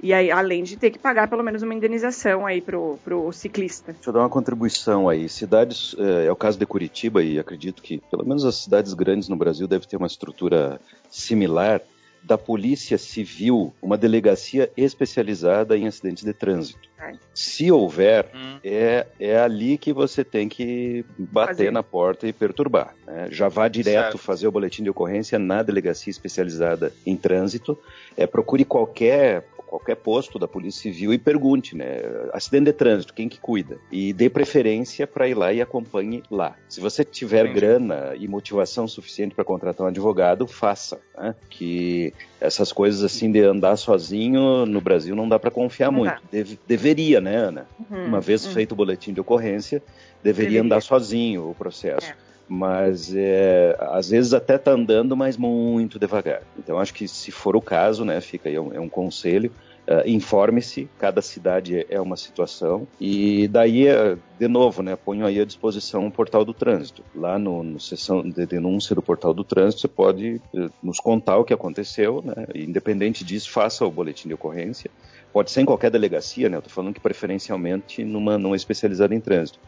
E 0.02 0.12
aí, 0.12 0.32
além 0.32 0.64
de 0.64 0.76
ter 0.76 0.90
que 0.90 0.98
pagar 0.98 1.28
pelo 1.28 1.44
menos 1.44 1.62
uma 1.62 1.76
indenização 1.76 2.48
aí 2.48 2.60
pro, 2.60 2.98
pro 3.04 3.32
ciclista. 3.32 3.94
Deixa 3.94 4.10
eu 4.10 4.14
dar 4.14 4.22
uma 4.22 4.30
contribuição 4.30 5.08
aí. 5.08 5.30
Cidades, 5.30 5.96
é, 6.00 6.26
é 6.26 6.32
o 6.32 6.36
caso 6.36 6.58
de 6.58 6.66
Curitiba, 6.66 7.22
e 7.22 7.38
acredito 7.38 7.84
que 7.84 8.02
pelo 8.10 8.26
menos 8.26 8.44
as 8.44 8.56
cidades 8.56 8.96
grandes 8.96 9.30
no 9.30 9.36
Brasil 9.36 9.68
devem 9.68 9.88
ter 9.88 9.98
uma 9.98 10.08
estrutura 10.08 10.82
similar 11.12 11.82
da 12.24 12.38
Polícia 12.38 12.98
Civil, 12.98 13.74
uma 13.82 13.98
delegacia 13.98 14.72
especializada 14.76 15.78
em 15.78 15.88
acidentes 15.88 16.24
de 16.24 16.34
trânsito. 16.34 16.91
Se 17.34 17.72
houver, 17.72 18.28
Hum. 18.34 18.58
é, 18.64 19.06
é 19.20 19.38
ali 19.40 19.78
que 19.78 19.92
você 19.94 20.24
tem 20.24 20.48
que 20.50 21.04
bater 21.18 21.48
Fazer. 21.56 21.72
na 21.72 21.84
porta 21.84 22.28
e 22.28 22.34
perturbar. 22.34 22.94
né? 23.08 23.28
Já 23.32 23.48
vá 23.48 23.68
direto 23.68 24.02
Certo. 24.14 24.18
fazer 24.18 24.48
o 24.48 24.52
boletim 24.52 24.84
de 24.84 24.90
ocorrência 24.90 25.38
na 25.40 25.62
delegacia 25.64 26.12
especializada 26.12 26.92
em 27.06 27.16
trânsito. 27.16 27.78
É, 28.16 28.26
procure 28.28 28.66
qualquer 28.66 29.44
qualquer 29.72 29.96
posto 29.96 30.38
da 30.38 30.50
Polícia 30.50 30.82
Civil 30.82 31.14
e 31.14 31.18
pergunte, 31.18 31.78
né? 31.78 32.02
Acidente 32.34 32.66
de 32.66 32.74
trânsito, 32.74 33.14
quem 33.14 33.30
que 33.30 33.40
cuida? 33.40 33.78
E 33.90 34.12
dê 34.12 34.30
preferência 34.30 35.08
para 35.08 35.30
ir 35.30 35.34
lá 35.34 35.54
e 35.54 35.62
acompanhe 35.62 36.22
lá. 36.30 36.58
Se 36.68 36.82
você 36.82 37.06
tiver 37.06 37.46
Entendi. 37.46 37.56
grana 37.62 38.14
e 38.20 38.28
motivação 38.28 38.86
suficiente 38.86 39.34
para 39.34 39.46
contratar 39.46 39.86
um 39.86 39.90
advogado, 39.90 40.46
faça. 40.46 41.00
Né? 41.18 41.34
Que 41.50 42.14
essas 42.42 42.74
coisas 42.74 43.02
assim 43.02 43.32
de 43.32 43.40
andar 43.44 43.78
sozinho 43.78 44.66
no 44.66 44.82
Brasil 44.82 45.16
não 45.16 45.30
dá 45.30 45.40
para 45.40 45.50
confiar 45.50 45.90
Não 45.90 46.00
muito. 46.00 46.16
dá. 46.16 46.22
Deve- 46.30 46.60
deveria, 46.94 47.22
né, 47.22 47.36
Ana? 47.36 47.68
Uhum, 47.90 48.06
Uma 48.06 48.22
vez 48.22 48.46
uhum. 48.46 48.52
feito 48.54 48.72
o 48.74 48.76
boletim 48.76 49.14
de 49.14 49.22
ocorrência, 49.22 49.82
deveria, 50.24 50.50
Deveria. 50.50 50.62
andar 50.62 50.82
sozinho 50.82 51.50
o 51.50 51.56
processo. 51.56 52.08
É. 52.08 52.16
Mas 52.48 53.14
é, 53.16 53.78
às 53.80 54.10
vezes 54.10 54.34
até 54.34 54.58
tá 54.58 54.72
andando, 54.72 55.16
mas 55.16 55.38
muito 55.38 55.98
devagar. 55.98 56.42
Então 56.60 56.78
acho 56.80 56.94
que 56.94 57.08
se 57.08 57.32
for 57.32 57.56
o 57.56 57.62
caso, 57.62 58.04
né, 58.04 58.20
fica 58.20 58.50
aí 58.50 58.60
um, 58.60 58.74
é 58.74 58.80
um 58.80 58.90
conselho. 58.90 59.52
eh, 59.88 60.04
Informe-se, 60.10 60.90
cada 61.00 61.22
cidade 61.22 61.86
é 61.90 62.00
uma 62.02 62.18
situação 62.18 62.86
e 63.00 63.48
daí, 63.48 63.88
eh, 63.88 64.18
de 64.38 64.48
novo, 64.50 64.84
né, 64.84 64.98
ponho 64.98 65.26
aí 65.26 65.40
à 65.40 65.46
disposição 65.46 66.06
o 66.08 66.12
portal 66.12 66.44
do 66.44 66.54
trânsito. 66.54 67.04
Lá 67.16 67.40
no, 67.40 67.64
no 67.64 67.80
seção 67.80 68.22
de 68.22 68.46
denúncia 68.46 68.94
do 68.94 69.02
portal 69.02 69.34
do 69.34 69.44
trânsito, 69.46 69.82
você 69.82 69.88
pode 69.88 70.42
eh, 70.54 70.68
nos 70.84 71.00
contar 71.00 71.38
o 71.38 71.46
que 71.46 71.54
aconteceu, 71.54 72.22
né, 72.22 72.48
independente 72.54 73.24
disso, 73.24 73.50
faça 73.50 73.86
o 73.86 73.92
boletim 73.92 74.28
de 74.28 74.34
ocorrência. 74.34 74.92
Pode 75.34 75.52
ser 75.52 75.62
em 75.62 75.66
qualquer 75.66 75.90
delegacia, 75.92 76.50
né, 76.50 76.58
eu 76.58 76.60
estou 76.60 76.74
falando 76.74 76.94
que 76.94 77.02
preferencialmente 77.02 78.04
numa, 78.04 78.38
numa 78.38 78.56
especializada 78.56 79.16
em 79.16 79.22
trânsito 79.22 79.60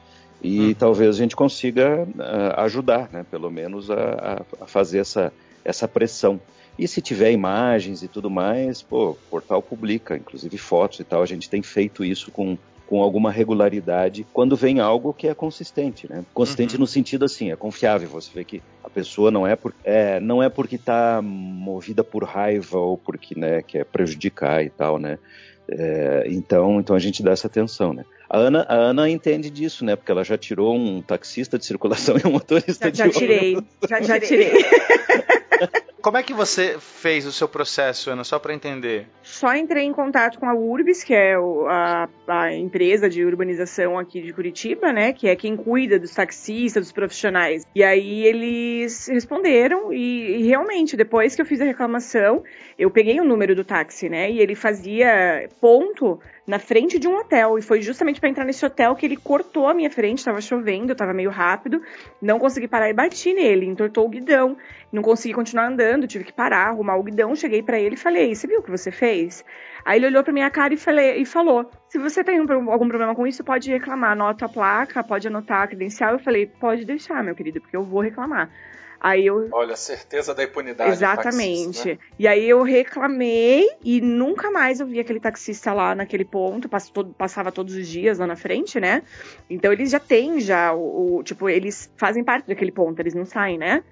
e 0.42 0.76
Uhum. 0.76 0.76
talvez 0.76 1.16
a 1.16 1.20
gente 1.20 1.36
consiga 1.36 2.06
ah, 2.20 2.64
ajudar, 2.66 3.10
né, 3.12 3.24
pelo 3.24 3.50
menos 3.50 3.90
a, 3.90 3.96
a- 4.42 4.46
a 4.62 4.68
fazer 4.68 5.00
essa, 5.00 5.34
essa 5.64 5.88
pressão. 5.88 6.44
E 6.78 6.88
se 6.88 7.02
tiver 7.02 7.32
imagens 7.32 8.02
e 8.02 8.10
tudo 8.10 8.30
mais, 8.30 8.84
pô, 8.84 9.12
o 9.12 9.20
portal 9.30 9.62
publica, 9.64 10.18
inclusive 10.18 10.58
fotos 10.58 11.00
e 11.00 11.06
tal, 11.06 11.22
a 11.22 11.26
gente 11.26 11.50
tem 11.50 11.62
feito 11.64 12.04
isso 12.04 12.32
com, 12.32 12.58
com 12.86 13.02
alguma 13.02 13.32
regularidade 13.32 14.28
quando 14.34 14.56
vem 14.58 14.80
algo 14.80 15.14
que 15.14 15.28
é 15.28 15.36
consistente, 15.36 16.08
né? 16.10 16.24
Consistente 16.34 16.78
Uhum. 16.78 16.80
no 16.80 16.88
sentido 16.88 17.26
assim, 17.26 17.52
é 17.52 17.56
confiável, 17.56 18.10
você 18.10 18.30
vê 18.34 18.44
que 18.44 18.64
a 18.84 18.90
pessoa 18.90 19.30
não 19.32 19.46
é, 19.48 19.56
por, 19.56 19.74
é 19.84 20.20
não 20.20 20.42
é 20.44 20.50
porque 20.50 20.76
está 20.76 21.22
movida 21.24 22.04
por 22.04 22.24
raiva 22.24 22.78
ou 22.80 22.98
porque, 22.98 23.36
né, 23.40 23.62
quer 23.64 23.86
prejudicar 23.86 24.64
e 24.66 24.72
tal, 24.72 24.98
né? 25.00 25.18
É, 25.70 26.26
então, 26.28 26.80
então 26.80 26.96
a 26.96 27.00
gente 27.00 27.24
dá 27.24 27.32
essa 27.32 27.48
atenção, 27.48 27.94
né? 27.94 28.04
A 28.30 28.38
Ana, 28.38 28.66
a 28.68 28.76
Ana 28.76 29.10
entende 29.10 29.50
disso, 29.50 29.86
né? 29.86 29.96
Porque 29.96 30.12
ela 30.12 30.24
já 30.24 30.38
tirou 30.38 30.76
um 30.76 31.02
taxista 31.02 31.58
de 31.58 31.66
circulação 31.66 32.16
e 32.24 32.28
um 32.28 32.32
motorista 32.32 32.86
Já, 32.86 32.90
de 32.92 32.98
já 32.98 33.04
ônibus. 33.06 33.20
tirei, 33.20 33.58
já, 33.88 34.02
já 34.02 34.20
tirei. 34.22 34.52
Como 36.04 36.18
é 36.18 36.22
que 36.22 36.34
você 36.34 36.78
fez 36.80 37.26
o 37.26 37.32
seu 37.32 37.48
processo, 37.48 38.12
Ana, 38.12 38.26
só 38.26 38.38
para 38.38 38.54
entender? 38.54 39.08
Só 39.22 39.56
entrei 39.56 39.86
em 39.86 39.94
contato 39.94 40.38
com 40.38 40.46
a 40.46 40.54
Urbis, 40.54 41.02
que 41.02 41.14
é 41.14 41.34
a, 41.70 42.10
a 42.28 42.54
empresa 42.54 43.10
de 43.10 43.24
urbanização 43.24 43.98
aqui 43.98 44.22
de 44.22 44.34
Curitiba, 44.34 44.92
né? 44.92 45.14
Que 45.14 45.30
é 45.30 45.36
quem 45.38 45.56
cuida 45.56 45.98
dos 45.98 46.12
taxistas, 46.14 46.84
dos 46.84 46.92
profissionais. 46.92 47.66
E 47.74 47.82
aí 47.82 48.26
eles 48.26 49.08
responderam 49.08 49.94
e, 49.94 50.42
e 50.42 50.44
realmente, 50.44 50.98
depois 50.98 51.36
que 51.36 51.42
eu 51.42 51.46
fiz 51.46 51.62
a 51.62 51.64
reclamação, 51.64 52.44
eu 52.78 52.92
peguei 52.92 53.22
o 53.22 53.24
número 53.24 53.56
do 53.56 53.64
táxi, 53.64 54.10
né? 54.10 54.30
E 54.30 54.42
ele 54.42 54.56
fazia 54.56 55.48
ponto 55.62 56.20
na 56.46 56.60
frente 56.60 57.00
de 57.00 57.08
um 57.08 57.18
hotel. 57.18 57.58
E 57.58 57.62
foi 57.62 57.82
justamente 57.82 58.20
para 58.20 58.30
entrar 58.30 58.46
nesse 58.46 58.66
hotel 58.66 58.96
que 58.96 59.06
ele 59.06 59.18
cortou 59.18 59.68
a 59.68 59.74
minha 59.74 59.90
frente, 59.90 60.24
tava 60.24 60.42
chovendo, 60.42 60.96
tava 60.96 61.14
meio 61.14 61.30
rápido. 61.30 61.82
Não 62.22 62.40
consegui 62.40 62.68
parar 62.68 62.90
e 62.90 62.94
bati 62.94 63.34
nele, 63.34 63.66
entortou 63.66 64.06
o 64.06 64.10
guidão. 64.10 64.58
Não 64.92 65.02
consegui 65.02 65.34
continuar 65.34 65.68
andando, 65.68 66.08
tive 66.08 66.24
que 66.24 66.34
parar, 66.34 66.68
arrumar 66.68 66.98
o 66.98 67.04
guidão. 67.04 67.36
Cheguei 67.36 67.64
para 67.64 67.80
ele 67.80 67.96
e 67.96 67.98
falei: 67.98 68.36
Você 68.36 68.48
viu 68.48 68.60
o 68.60 68.64
que 68.64 68.72
você 68.72 68.92
fez? 68.92 69.44
Aí 69.86 70.00
ele 70.00 70.08
olhou 70.08 70.24
pra 70.24 70.32
minha 70.32 70.50
cara 70.50 70.74
e, 70.74 70.78
falei, 70.78 71.18
e 71.18 71.26
falou: 71.26 71.70
Se 71.88 71.98
você 71.98 72.24
tem 72.24 72.40
um 72.40 72.72
algum 72.72 72.88
problema 72.88 73.16
com 73.16 73.26
isso, 73.26 73.44
pode 73.44 73.70
reclamar. 73.70 74.12
Anota 74.12 74.46
a 74.46 74.50
placa, 74.50 75.04
pode 75.04 75.28
anotar 75.28 75.64
a 75.64 75.68
credencial. 75.68 76.14
Eu 76.14 76.20
falei: 76.20 76.46
Pode 76.46 76.86
deixar, 76.86 77.24
meu 77.24 77.36
querido, 77.36 77.62
porque 77.62 77.76
eu 77.76 77.84
vou 77.84 78.02
reclamar. 78.02 78.50
Aí 79.04 79.26
eu. 79.26 79.50
Olha, 79.52 79.76
certeza 79.76 80.34
da 80.34 80.46
impunidade. 80.46 80.90
Exatamente. 80.92 81.66
Taxista, 81.66 81.90
né? 81.90 81.98
E 82.18 82.26
aí 82.26 82.50
eu 82.50 82.64
reclamei 82.64 83.68
e 83.84 84.00
nunca 84.00 84.50
mais 84.50 84.80
eu 84.80 84.88
vi 84.88 84.98
aquele 84.98 85.20
taxista 85.20 85.74
lá 85.74 85.94
naquele 85.94 86.24
ponto. 86.24 86.70
Passava 87.18 87.52
todos 87.52 87.76
os 87.76 87.86
dias 87.86 88.18
lá 88.20 88.26
na 88.26 88.38
frente, 88.38 88.80
né? 88.80 89.04
Então 89.50 89.74
eles 89.74 89.92
já 89.92 90.00
têm 90.00 90.40
já 90.40 90.74
o, 90.74 91.18
o- 91.18 91.24
Tipo, 91.24 91.50
eles 91.50 91.92
fazem 91.98 92.24
parte 92.24 92.48
daquele 92.48 92.72
ponto, 92.72 92.98
eles 93.00 93.14
não 93.14 93.26
saem, 93.26 93.58
né? 93.58 93.84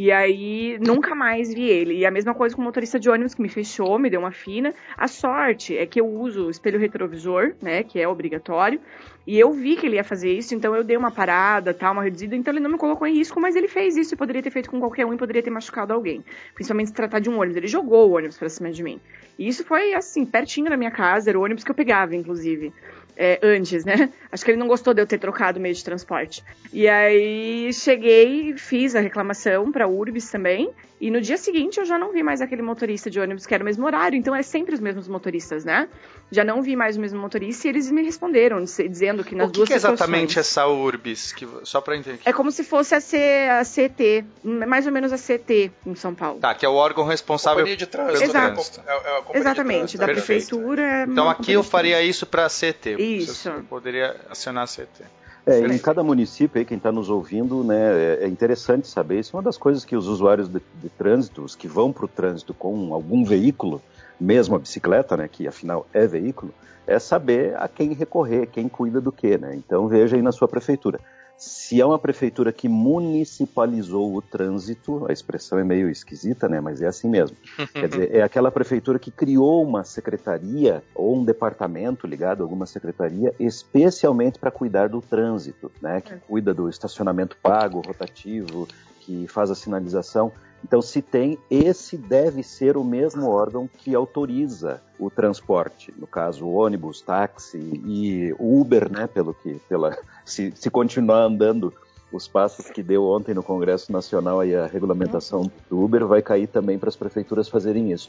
E 0.00 0.12
aí 0.12 0.78
nunca 0.78 1.12
mais 1.12 1.52
vi 1.52 1.68
ele. 1.68 1.94
E 1.94 2.06
a 2.06 2.10
mesma 2.12 2.32
coisa 2.32 2.54
com 2.54 2.62
o 2.62 2.64
motorista 2.64 3.00
de 3.00 3.10
ônibus 3.10 3.34
que 3.34 3.42
me 3.42 3.48
fechou, 3.48 3.98
me 3.98 4.08
deu 4.08 4.20
uma 4.20 4.30
fina. 4.30 4.72
A 4.96 5.08
sorte 5.08 5.76
é 5.76 5.84
que 5.86 6.00
eu 6.00 6.06
uso 6.06 6.46
o 6.46 6.50
espelho 6.50 6.78
retrovisor, 6.78 7.56
né? 7.60 7.82
Que 7.82 7.98
é 7.98 8.06
obrigatório. 8.06 8.80
E 9.26 9.36
eu 9.36 9.52
vi 9.52 9.74
que 9.74 9.86
ele 9.86 9.96
ia 9.96 10.04
fazer 10.04 10.32
isso, 10.32 10.54
então 10.54 10.72
eu 10.72 10.84
dei 10.84 10.96
uma 10.96 11.10
parada, 11.10 11.74
tal, 11.74 11.94
uma 11.94 12.04
reduzida, 12.04 12.36
então 12.36 12.54
ele 12.54 12.60
não 12.60 12.70
me 12.70 12.78
colocou 12.78 13.08
em 13.08 13.14
risco, 13.14 13.40
mas 13.40 13.56
ele 13.56 13.66
fez 13.66 13.96
isso 13.96 14.14
e 14.14 14.16
poderia 14.16 14.40
ter 14.40 14.50
feito 14.50 14.70
com 14.70 14.78
qualquer 14.78 15.04
um 15.04 15.12
e 15.12 15.18
poderia 15.18 15.42
ter 15.42 15.50
machucado 15.50 15.92
alguém. 15.92 16.24
Principalmente 16.54 16.90
se 16.90 16.94
tratar 16.94 17.18
de 17.18 17.28
um 17.28 17.36
ônibus. 17.36 17.56
Ele 17.56 17.66
jogou 17.66 18.08
o 18.08 18.16
ônibus 18.16 18.38
pra 18.38 18.48
cima 18.48 18.70
de 18.70 18.84
mim. 18.84 19.00
E 19.36 19.48
isso 19.48 19.64
foi, 19.64 19.94
assim, 19.94 20.24
pertinho 20.24 20.70
da 20.70 20.76
minha 20.76 20.92
casa, 20.92 21.28
era 21.28 21.38
o 21.38 21.42
ônibus 21.42 21.64
que 21.64 21.72
eu 21.72 21.74
pegava, 21.74 22.14
inclusive. 22.14 22.72
É, 23.20 23.40
antes, 23.42 23.84
né? 23.84 24.10
Acho 24.30 24.44
que 24.44 24.52
ele 24.52 24.58
não 24.58 24.68
gostou 24.68 24.94
de 24.94 25.02
eu 25.02 25.06
ter 25.06 25.18
trocado 25.18 25.58
o 25.58 25.60
meio 25.60 25.74
de 25.74 25.82
transporte. 25.82 26.44
E 26.72 26.86
aí 26.86 27.72
cheguei, 27.72 28.56
fiz 28.56 28.94
a 28.94 29.00
reclamação 29.00 29.72
pra 29.72 29.88
Urbis 29.88 30.30
também. 30.30 30.70
E 31.00 31.10
no 31.12 31.20
dia 31.20 31.36
seguinte 31.36 31.78
eu 31.78 31.84
já 31.86 31.96
não 31.96 32.12
vi 32.12 32.22
mais 32.24 32.40
aquele 32.40 32.60
motorista 32.60 33.08
de 33.08 33.20
ônibus 33.20 33.46
que 33.46 33.54
era 33.54 33.62
o 33.62 33.64
mesmo 33.64 33.86
horário. 33.86 34.16
Então 34.18 34.34
é 34.34 34.42
sempre 34.42 34.74
os 34.74 34.80
mesmos 34.80 35.06
motoristas, 35.06 35.64
né? 35.64 35.88
Já 36.30 36.42
não 36.42 36.60
vi 36.60 36.74
mais 36.74 36.96
o 36.96 37.00
mesmo 37.00 37.20
motorista 37.20 37.66
e 37.66 37.70
eles 37.70 37.90
me 37.90 38.02
responderam, 38.02 38.62
diz- 38.62 38.76
dizendo 38.76 39.22
que 39.22 39.34
nas 39.34 39.48
o 39.48 39.52
que, 39.52 39.56
duas 39.58 39.68
que 39.68 39.72
é 39.74 39.76
exatamente 39.76 40.30
situações- 40.32 40.46
essa 40.46 40.66
URBS? 40.66 41.32
Que, 41.32 41.46
só 41.62 41.80
pra 41.80 41.96
entender. 41.96 42.18
É 42.24 42.32
como 42.32 42.50
se 42.50 42.64
fosse 42.64 42.94
a, 42.96 43.00
C, 43.00 43.16
a 43.50 43.64
CT, 43.64 44.24
mais 44.44 44.86
ou 44.86 44.92
menos 44.92 45.12
a 45.12 45.16
CT 45.16 45.70
em 45.86 45.94
São 45.94 46.14
Paulo. 46.14 46.40
Tá, 46.40 46.52
que 46.54 46.66
é 46.66 46.68
o 46.68 46.74
órgão 46.74 47.04
responsável. 47.04 47.58
Companhia 47.60 47.76
de 47.76 47.86
trânsito. 47.86 48.24
Exato. 48.24 48.80
né? 48.80 48.84
É- 48.86 48.90
é 48.92 48.94
a 48.96 48.98
companhia 48.98 49.22
de 49.32 49.38
Exatamente, 49.38 49.78
trânsito, 49.78 49.98
da? 49.98 50.06
Perfeito. 50.06 50.26
prefeitura. 50.48 50.82
é 50.82 51.02
Então 51.04 51.30
aqui 51.30 51.52
eu 51.52 51.62
faria 51.62 52.02
isso 52.02 52.26
pra 52.26 52.48
CT. 52.48 52.96
Isso. 53.00 53.48
Eu 53.48 53.62
poderia 53.62 54.16
acionar 54.28 54.64
a 54.64 54.66
CT. 54.66 55.04
É, 55.48 55.66
em 55.66 55.78
cada 55.78 56.02
município 56.02 56.58
aí, 56.58 56.64
quem 56.64 56.76
está 56.76 56.92
nos 56.92 57.08
ouvindo, 57.08 57.64
né, 57.64 58.16
é 58.16 58.24
é 58.24 58.28
interessante 58.28 58.86
saber. 58.86 59.20
Isso 59.20 59.34
é 59.34 59.36
uma 59.36 59.42
das 59.42 59.56
coisas 59.56 59.84
que 59.84 59.96
os 59.96 60.06
usuários 60.06 60.48
de, 60.48 60.60
de 60.74 60.88
trânsito, 60.90 61.42
os 61.42 61.54
que 61.54 61.66
vão 61.66 61.92
para 61.92 62.04
o 62.04 62.08
trânsito 62.08 62.52
com 62.52 62.92
algum 62.92 63.24
veículo, 63.24 63.80
mesmo 64.20 64.56
a 64.56 64.58
bicicleta, 64.58 65.16
né, 65.16 65.26
que 65.26 65.48
afinal 65.48 65.86
é 65.92 66.06
veículo, 66.06 66.52
é 66.86 66.98
saber 66.98 67.56
a 67.56 67.66
quem 67.68 67.92
recorrer, 67.92 68.46
quem 68.46 68.68
cuida 68.68 69.00
do 69.00 69.12
que, 69.12 69.38
né? 69.38 69.54
Então 69.54 69.88
veja 69.88 70.16
aí 70.16 70.22
na 70.22 70.32
sua 70.32 70.48
prefeitura. 70.48 71.00
Se 71.38 71.80
é 71.80 71.86
uma 71.86 72.00
prefeitura 72.00 72.52
que 72.52 72.68
municipalizou 72.68 74.12
o 74.12 74.20
trânsito, 74.20 75.06
a 75.08 75.12
expressão 75.12 75.56
é 75.56 75.62
meio 75.62 75.88
esquisita, 75.88 76.48
né? 76.48 76.60
Mas 76.60 76.82
é 76.82 76.88
assim 76.88 77.08
mesmo. 77.08 77.36
Quer 77.72 77.88
dizer, 77.88 78.14
é 78.16 78.22
aquela 78.22 78.50
prefeitura 78.50 78.98
que 78.98 79.12
criou 79.12 79.62
uma 79.62 79.84
secretaria 79.84 80.82
ou 80.92 81.16
um 81.16 81.24
departamento 81.24 82.08
ligado 82.08 82.40
a 82.40 82.44
alguma 82.44 82.66
secretaria 82.66 83.32
especialmente 83.38 84.36
para 84.36 84.50
cuidar 84.50 84.88
do 84.88 85.00
trânsito, 85.00 85.70
né? 85.80 86.00
Que 86.00 86.16
cuida 86.16 86.52
do 86.52 86.68
estacionamento 86.68 87.36
pago, 87.40 87.82
rotativo, 87.86 88.66
que 89.00 89.28
faz 89.28 89.48
a 89.48 89.54
sinalização. 89.54 90.32
Então, 90.64 90.82
se 90.82 91.00
tem, 91.00 91.38
esse 91.48 91.96
deve 91.96 92.42
ser 92.42 92.76
o 92.76 92.82
mesmo 92.82 93.28
órgão 93.28 93.68
que 93.68 93.94
autoriza 93.94 94.82
o 94.98 95.08
transporte, 95.08 95.94
no 95.96 96.06
caso, 96.06 96.48
ônibus, 96.48 97.00
táxi 97.00 97.58
e 97.86 98.34
Uber, 98.38 98.90
né? 98.90 99.06
Pelo 99.06 99.32
que, 99.34 99.54
pela, 99.68 99.96
se, 100.28 100.52
se 100.54 100.70
continuar 100.70 101.22
andando 101.22 101.72
os 102.12 102.26
passos 102.26 102.70
que 102.70 102.82
deu 102.82 103.04
ontem 103.04 103.34
no 103.34 103.42
Congresso 103.42 103.92
Nacional 103.92 104.40
aí 104.40 104.54
a 104.54 104.66
regulamentação 104.66 105.50
do 105.68 105.82
Uber 105.82 106.06
vai 106.06 106.22
cair 106.22 106.46
também 106.46 106.78
para 106.78 106.88
as 106.88 106.96
prefeituras 106.96 107.48
fazerem 107.48 107.92
isso. 107.92 108.08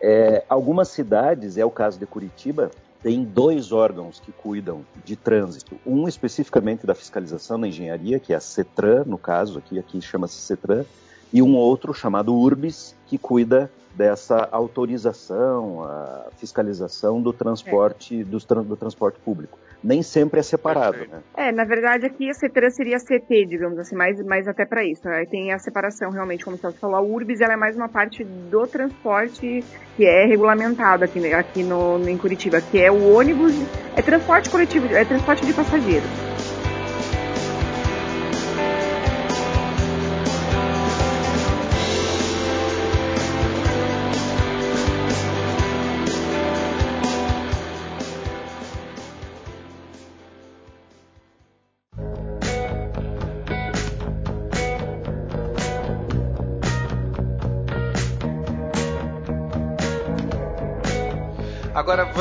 É, 0.00 0.44
algumas 0.48 0.88
cidades, 0.88 1.56
é 1.56 1.64
o 1.64 1.70
caso 1.70 1.98
de 1.98 2.06
Curitiba, 2.06 2.70
tem 3.02 3.22
dois 3.22 3.70
órgãos 3.70 4.18
que 4.18 4.32
cuidam 4.32 4.84
de 5.04 5.14
trânsito. 5.14 5.76
Um 5.86 6.08
especificamente 6.08 6.86
da 6.86 6.94
fiscalização 6.94 7.56
na 7.56 7.68
engenharia, 7.68 8.18
que 8.18 8.32
é 8.32 8.36
a 8.36 8.40
CETRAN, 8.40 9.04
no 9.06 9.16
caso 9.16 9.58
aqui, 9.58 9.78
aqui 9.78 10.00
chama-se 10.00 10.34
CETRAN, 10.40 10.84
e 11.32 11.40
um 11.40 11.56
outro 11.56 11.94
chamado 11.94 12.34
URBIS, 12.34 12.94
que 13.06 13.16
cuida 13.16 13.70
dessa 13.94 14.48
autorização, 14.50 15.84
a 15.84 16.26
fiscalização 16.36 17.22
do 17.22 17.32
transporte, 17.32 18.24
dos 18.24 18.44
tran- 18.44 18.62
do 18.62 18.76
transporte 18.76 19.18
público. 19.20 19.58
Nem 19.82 20.02
sempre 20.02 20.40
é 20.40 20.42
separado, 20.42 20.98
né? 20.98 21.20
É, 21.36 21.52
na 21.52 21.64
verdade 21.64 22.06
aqui 22.06 22.28
a 22.28 22.34
CETRAN 22.34 22.70
seria 22.70 22.96
a 22.96 23.00
CT, 23.00 23.46
digamos 23.46 23.78
assim, 23.78 23.94
mais, 23.94 24.20
mais 24.24 24.48
até 24.48 24.64
para 24.64 24.84
isso. 24.84 25.08
Aí 25.08 25.26
tem 25.26 25.52
a 25.52 25.58
separação 25.58 26.10
realmente, 26.10 26.44
como 26.44 26.56
você 26.56 26.72
falou, 26.78 26.96
a 26.96 27.00
URBS 27.02 27.40
ela 27.40 27.52
é 27.52 27.56
mais 27.56 27.76
uma 27.76 27.88
parte 27.88 28.24
do 28.24 28.66
transporte 28.66 29.62
que 29.96 30.04
é 30.04 30.26
regulamentado 30.26 31.04
aqui, 31.04 31.20
né, 31.20 31.34
aqui 31.34 31.62
no, 31.62 31.98
no- 31.98 32.08
em 32.08 32.18
Curitiba, 32.18 32.60
que 32.60 32.78
é 32.78 32.90
o 32.90 33.14
ônibus, 33.14 33.54
é 33.96 34.02
transporte 34.02 34.50
coletivo, 34.50 34.86
é 34.94 35.04
transporte 35.04 35.44
de 35.46 35.52
passageiros. 35.54 36.25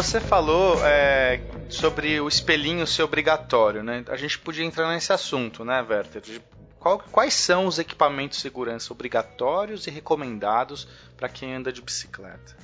Você 0.06 0.20
falou 0.20 0.80
é, 0.86 1.41
sobre 1.70 2.20
o 2.22 2.28
espelhinho 2.28 2.86
ser 2.88 3.04
obrigatório, 3.04 3.84
né? 3.84 4.04
A 4.08 4.15
gente 4.15 4.38
podia 4.39 4.63
entrar 4.65 4.88
nesse 4.94 5.12
assunto, 5.12 5.65
né, 5.65 5.82
Werther? 5.88 6.22
De 6.22 6.41
qual- 6.80 7.00
quais 7.12 7.34
são 7.34 7.65
os 7.65 7.80
equipamentos 7.80 8.38
de 8.38 8.41
segurança 8.44 8.94
obrigatórios 8.94 9.88
e 9.88 9.91
recomendados 9.91 10.88
para 11.18 11.28
quem 11.28 11.56
anda 11.56 11.72
de 11.74 11.82
bicicleta? 11.82 12.56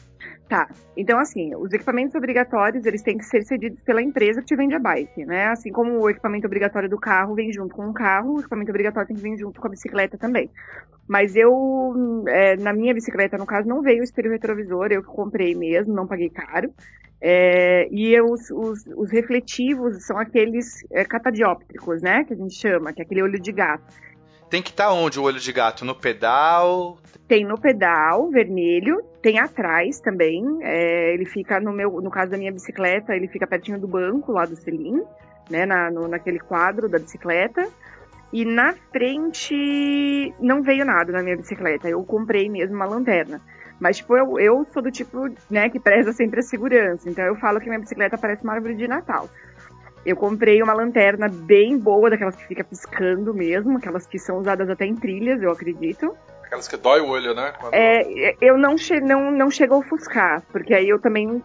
Tá. 0.52 0.68
Então, 0.98 1.18
assim, 1.18 1.56
os 1.56 1.72
equipamentos 1.72 2.14
obrigatórios, 2.14 2.86
eles 2.86 3.02
têm 3.02 3.18
que 3.18 3.24
ser 3.24 3.42
cedidos 3.44 3.80
pela 3.86 4.02
empresa 4.02 4.42
que 4.42 4.48
te 4.48 4.56
vende 4.58 4.76
a 4.76 4.80
bike, 4.80 5.26
né? 5.26 5.46
Assim 5.46 5.72
como 5.72 5.98
o 5.98 6.10
equipamento 6.10 6.46
obrigatório 6.46 6.90
do 6.90 7.00
carro 7.00 7.34
vem 7.36 7.54
junto 7.54 7.74
com 7.74 7.88
o 7.88 7.94
carro, 7.94 8.34
o 8.34 8.40
equipamento 8.42 8.70
obrigatório 8.70 9.08
tem 9.08 9.16
que 9.16 9.24
vir 9.24 9.38
junto 9.38 9.62
com 9.62 9.68
a 9.68 9.70
bicicleta 9.70 10.18
também. 10.18 10.50
Mas 11.08 11.38
eu, 11.38 11.54
é, 12.28 12.58
na 12.58 12.74
minha 12.74 12.94
bicicleta, 12.94 13.38
no 13.38 13.46
caso, 13.46 13.66
não 13.66 13.82
veio 13.82 14.02
o 14.02 14.04
espelho 14.04 14.30
retrovisor, 14.30 14.88
eu 14.92 15.02
que 15.02 15.08
comprei 15.08 15.56
mesmo, 15.56 15.94
não 15.94 16.06
paguei 16.06 16.30
caro. 16.30 16.70
É, 17.22 17.88
e 17.90 18.20
os, 18.20 18.52
os- 18.52 18.86
os 18.98 19.10
refletivos 19.10 20.06
são 20.06 20.18
aqueles 20.18 20.86
é, 20.92 21.06
catadióptricos, 21.06 22.02
né? 22.02 22.26
Que 22.26 22.34
a 22.34 22.38
gente 22.38 22.56
chama, 22.56 22.92
que 22.92 23.02
é 23.02 23.06
aquele 23.06 23.24
olho 23.24 23.40
de 23.40 23.54
gato. 23.54 23.86
Tem 24.50 24.62
que 24.62 24.72
estar 24.72 24.92
onde 24.92 25.18
o 25.18 25.24
olho 25.24 25.40
de 25.40 25.54
gato? 25.54 25.86
No 25.86 25.96
pedal? 25.96 26.98
Tem 27.26 27.46
no 27.46 27.58
pedal 27.58 28.30
vermelho, 28.30 28.98
tem 29.22 29.40
atrás 29.40 30.00
também. 30.00 30.44
é, 30.62 31.14
ele 31.14 31.26
fica 31.26 31.60
no 31.60 31.72
meu, 31.72 32.02
no 32.02 32.10
caso 32.10 32.32
da 32.32 32.38
minha 32.38 32.52
bicicleta, 32.52 33.16
ele 33.16 33.28
fica 33.28 33.46
pertinho 33.48 33.80
do 33.80 33.88
banco 33.88 34.32
lá 34.32 34.46
do 34.46 34.56
selim, 34.56 35.02
né? 35.50 35.66
Na, 35.66 35.92
no- 35.92 36.08
naquele 36.08 36.40
quadro 36.40 36.90
da 36.90 37.00
bicicleta. 37.00 37.68
E 38.34 38.46
na 38.46 38.74
frente 38.92 40.34
não 40.40 40.62
veio 40.64 40.86
nada 40.86 41.12
na 41.12 41.22
minha 41.22 41.36
bicicleta. 41.36 41.90
Eu 41.90 42.04
comprei 42.04 42.50
mesmo 42.50 42.76
uma 42.76 42.86
lanterna. 42.86 43.42
Mas, 43.80 43.98
tipo, 43.98 44.16
eu, 44.16 44.40
eu 44.40 44.66
sou 44.72 44.82
do 44.82 44.92
tipo, 44.92 45.28
né, 45.50 45.68
que 45.70 45.80
preza 45.80 46.14
sempre 46.14 46.40
a 46.40 46.44
segurança. 46.44 47.10
Então 47.10 47.26
eu 47.26 47.36
falo 47.36 47.60
que 47.60 47.68
minha 47.68 47.80
bicicleta 47.80 48.18
parece 48.18 48.44
uma 48.44 48.54
árvore 48.54 48.76
de 48.76 48.88
Natal. 48.88 49.28
Eu 50.06 50.16
comprei 50.16 50.62
uma 50.64 50.74
lanterna 50.74 51.28
bem 51.28 51.78
boa, 51.78 52.10
daquelas 52.10 52.36
que 52.36 52.46
fica 52.48 52.64
piscando 52.64 53.34
mesmo, 53.34 53.78
aquelas 53.78 54.06
que 54.08 54.18
são 54.18 54.38
usadas 54.38 54.70
até 54.70 54.86
em 54.86 54.96
trilhas, 54.96 55.42
eu 55.42 55.52
acredito. 55.52 56.16
Aquelas 56.52 56.68
que 56.68 56.76
dói 56.76 57.00
o 57.00 57.08
olho, 57.08 57.34
né? 57.34 57.54
Quando- 57.58 57.74
É, 57.74 58.36
eu 58.42 58.58
não, 58.58 58.78
che 58.78 59.00
não, 59.00 59.32
não 59.32 59.50
chego 59.50 59.76
a 59.76 59.78
ofuscar, 59.78 60.44
porque 60.52 60.74
aí 60.74 60.90
eu 60.90 61.00
também 61.00 61.42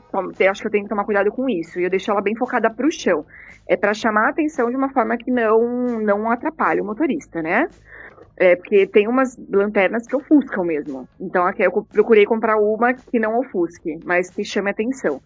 acho 0.51 0.61
que 0.61 0.67
eu 0.67 0.71
tenho 0.73 0.83
que 0.83 0.91
tomar 0.91 1.05
cuidado 1.05 1.31
com 1.31 1.49
isso. 1.49 1.79
E 1.79 1.85
eu 1.85 1.91
deixo 1.91 2.11
ela 2.11 2.21
bem 2.21 2.35
focada 2.35 2.69
pro 2.69 2.91
chão. 2.91 3.25
É 3.69 3.77
pra 3.77 3.95
chamar 3.95 4.27
a 4.27 4.31
atenção 4.31 4.69
de 4.69 4.75
uma 4.75 4.89
forma 4.93 5.17
que 5.17 5.31
não, 5.31 6.01
não 6.01 6.29
atrapalhe 6.29 6.81
o 6.81 6.85
motorista, 6.85 7.41
né? 7.41 7.69
É, 8.37 8.57
porque 8.57 8.85
tem 8.89 9.07
umas 9.07 9.37
lanternas 9.49 10.09
que 10.09 10.17
ofuscam 10.17 10.65
mesmo. 10.65 11.09
Então 11.21 11.47
aqui 11.47 11.63
eu 11.63 11.71
procurei 11.71 12.25
comprar 12.25 12.57
uma 12.57 12.93
que 12.93 13.21
não 13.21 13.39
ofusque, 13.39 14.01
mas 14.05 14.29
que 14.29 14.43
chame 14.45 14.71
atenção. 14.71 15.23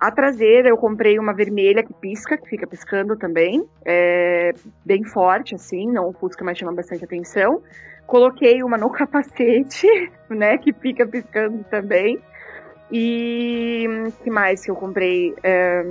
A 0.00 0.10
traseira 0.10 0.70
eu 0.70 0.78
comprei 0.78 1.18
uma 1.18 1.34
vermelha 1.34 1.82
que 1.82 1.92
pisca, 1.92 2.38
que 2.38 2.48
fica 2.48 2.66
piscando 2.66 3.14
também. 3.14 3.62
É 3.84 4.52
bem 4.86 5.04
forte, 5.04 5.54
assim, 5.54 5.86
não 5.92 6.08
ofusca, 6.08 6.42
mas 6.42 6.56
chama 6.56 6.72
bastante 6.72 7.04
atenção. 7.04 7.62
Coloquei 8.08 8.62
uma 8.62 8.76
no 8.78 8.90
capacete, 8.90 9.86
né, 10.30 10.56
que 10.58 10.72
fica 10.72 11.06
piscando 11.06 11.62
também. 11.70 12.18
E 12.90 13.86
que 14.24 14.30
mais 14.30 14.64
que 14.64 14.70
eu 14.70 14.74
comprei? 14.74 15.34
É, 15.42 15.82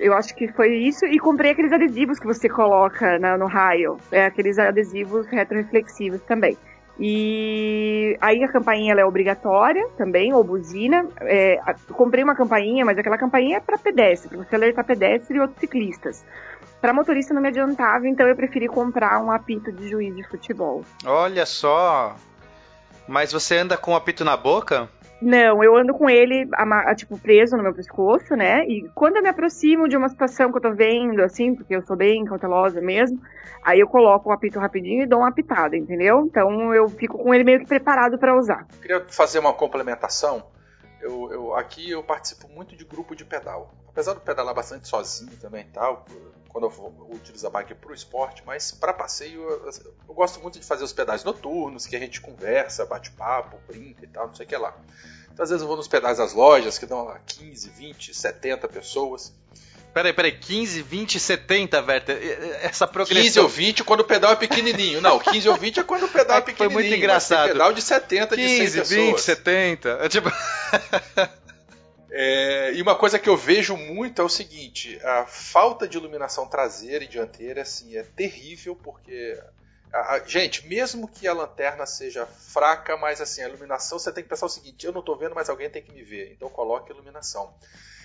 eu 0.00 0.12
acho 0.14 0.34
que 0.34 0.48
foi 0.48 0.74
isso. 0.78 1.06
E 1.06 1.16
comprei 1.18 1.52
aqueles 1.52 1.72
adesivos 1.72 2.18
que 2.18 2.26
você 2.26 2.48
coloca 2.48 3.20
na- 3.20 3.38
no 3.38 3.46
raio. 3.46 3.96
É, 4.10 4.26
aqueles 4.26 4.58
adesivos 4.58 5.26
retroreflexivos 5.28 6.20
também. 6.22 6.58
E 6.98 8.16
aí 8.20 8.42
a 8.44 8.48
campainha 8.48 8.92
ela 8.92 9.00
é 9.00 9.04
obrigatória 9.04 9.88
também, 9.96 10.32
ou 10.34 10.44
buzina. 10.44 11.06
É, 11.20 11.58
comprei 11.92 12.22
uma 12.22 12.34
campainha, 12.34 12.84
mas 12.84 12.98
aquela 12.98 13.16
campainha 13.16 13.56
é 13.56 13.60
para 13.60 13.78
pedestre, 13.78 14.28
para 14.28 14.38
você 14.38 14.54
alertar 14.54 14.84
pedestre 14.84 15.36
e 15.36 15.40
outros 15.40 15.58
ciclistas. 15.60 16.24
Para 16.80 16.92
motorista 16.92 17.34
não 17.34 17.42
me 17.42 17.48
adiantava, 17.48 18.08
então 18.08 18.26
eu 18.26 18.34
preferi 18.34 18.66
comprar 18.66 19.22
um 19.22 19.30
apito 19.30 19.70
de 19.70 19.88
juiz 19.88 20.14
de 20.14 20.26
futebol. 20.26 20.82
Olha 21.04 21.44
só! 21.44 22.16
Mas 23.06 23.32
você 23.32 23.58
anda 23.58 23.76
com 23.76 23.92
o 23.92 23.96
apito 23.96 24.24
na 24.24 24.36
boca? 24.36 24.88
Não, 25.20 25.62
eu 25.62 25.76
ando 25.76 25.92
com 25.92 26.08
ele, 26.08 26.48
tipo, 26.96 27.18
preso 27.18 27.56
no 27.56 27.62
meu 27.62 27.74
pescoço, 27.74 28.34
né? 28.34 28.64
E 28.66 28.88
quando 28.94 29.16
eu 29.16 29.22
me 29.22 29.28
aproximo 29.28 29.88
de 29.88 29.96
uma 29.96 30.08
situação 30.08 30.50
que 30.50 30.56
eu 30.58 30.62
tô 30.62 30.72
vendo, 30.72 31.20
assim, 31.20 31.54
porque 31.54 31.76
eu 31.76 31.82
sou 31.82 31.96
bem 31.96 32.24
cautelosa 32.24 32.80
mesmo, 32.80 33.20
aí 33.62 33.80
eu 33.80 33.86
coloco 33.86 34.30
o 34.30 34.32
apito 34.32 34.58
rapidinho 34.58 35.02
e 35.02 35.06
dou 35.06 35.18
uma 35.18 35.28
apitada, 35.28 35.76
entendeu? 35.76 36.24
Então 36.26 36.74
eu 36.74 36.88
fico 36.88 37.18
com 37.18 37.34
ele 37.34 37.44
meio 37.44 37.60
que 37.60 37.66
preparado 37.66 38.18
para 38.18 38.36
usar. 38.36 38.66
Queria 38.80 39.04
fazer 39.08 39.38
uma 39.38 39.52
complementação. 39.52 40.42
Eu, 41.00 41.32
eu, 41.32 41.54
aqui 41.54 41.90
eu 41.90 42.02
participo 42.02 42.48
muito 42.48 42.76
de 42.76 42.84
grupo 42.84 43.14
de 43.14 43.24
pedal. 43.24 43.74
Apesar 43.88 44.14
de 44.14 44.20
pedalar 44.20 44.54
bastante 44.54 44.86
sozinho 44.86 45.36
também 45.38 45.66
tal, 45.72 46.04
quando 46.48 46.64
eu, 46.64 46.70
vou, 46.70 46.92
a 47.44 47.50
bike 47.50 47.74
para 47.74 47.90
o 47.90 47.94
esporte, 47.94 48.42
mas 48.44 48.72
para 48.72 48.92
passeio 48.92 49.42
eu, 49.42 49.70
eu, 50.08 50.14
gosto 50.14 50.40
muito 50.40 50.58
de 50.58 50.66
fazer 50.66 50.84
os 50.84 50.92
pedais 50.92 51.24
noturnos, 51.24 51.86
que 51.86 51.96
a 51.96 51.98
gente 51.98 52.20
conversa, 52.20 52.84
bate 52.84 53.10
papo, 53.12 53.56
brinca 53.66 54.04
e 54.04 54.08
tal, 54.08 54.28
não 54.28 54.34
sei 54.34 54.46
o 54.46 54.48
que 54.48 54.56
lá. 54.56 54.76
Então 55.32 55.42
às 55.42 55.50
vezes 55.50 55.62
eu 55.62 55.68
vou 55.68 55.76
nos 55.76 55.88
pedais 55.88 56.18
das 56.18 56.32
lojas, 56.34 56.76
que 56.76 56.86
dão 56.86 57.04
lá 57.04 57.18
15, 57.20 57.70
20, 57.70 58.14
70 58.14 58.68
pessoas. 58.68 59.32
Peraí, 59.92 60.12
peraí, 60.12 60.32
15, 60.32 60.82
20, 60.82 61.18
70, 61.18 61.80
Werther. 61.82 62.16
Essa 62.62 62.86
progressão. 62.86 63.24
15 63.24 63.40
ou 63.40 63.48
20 63.48 63.84
quando 63.84 64.00
o 64.00 64.04
pedal 64.04 64.32
é 64.32 64.36
pequenininho. 64.36 65.00
Não, 65.00 65.18
15 65.18 65.48
ou 65.48 65.56
20 65.56 65.80
é 65.80 65.82
quando 65.82 66.04
o 66.04 66.08
pedal 66.08 66.38
é 66.38 66.40
pequenininho. 66.40 66.72
Foi 66.72 66.82
muito 66.82 66.96
engraçado. 66.96 67.48
pedal 67.48 67.72
de 67.72 67.82
70, 67.82 68.36
15, 68.36 68.48
de 68.48 68.70
100 68.70 68.80
pessoas. 68.80 69.06
20, 69.06 69.20
70. 69.20 69.88
É 70.02 70.08
tipo... 70.08 70.30
É, 72.12 72.72
e 72.74 72.82
uma 72.82 72.96
coisa 72.96 73.18
que 73.18 73.28
eu 73.28 73.36
vejo 73.36 73.76
muito 73.76 74.20
é 74.20 74.24
o 74.24 74.28
seguinte: 74.28 74.98
a 75.04 75.26
falta 75.26 75.86
de 75.86 75.96
iluminação 75.96 76.46
traseira 76.46 77.04
e 77.04 77.08
dianteira 77.08 77.62
assim, 77.62 77.96
é 77.96 78.02
terrível, 78.02 78.74
porque. 78.74 79.40
A, 79.92 80.14
a, 80.14 80.18
gente, 80.24 80.66
mesmo 80.68 81.08
que 81.08 81.26
a 81.26 81.32
lanterna 81.32 81.84
seja 81.84 82.24
fraca, 82.26 82.96
mas 82.96 83.20
assim, 83.20 83.42
a 83.42 83.48
iluminação 83.48 83.98
você 83.98 84.12
tem 84.12 84.24
que 84.24 84.28
pensar 84.30 84.46
o 84.46 84.50
seguinte: 84.50 84.84
eu 84.84 84.92
não 84.92 85.00
estou 85.00 85.16
vendo, 85.16 85.34
mas 85.34 85.48
alguém 85.48 85.70
tem 85.70 85.82
que 85.82 85.92
me 85.92 86.02
ver. 86.02 86.32
Então 86.32 86.48
coloque 86.48 86.92
iluminação. 86.92 87.54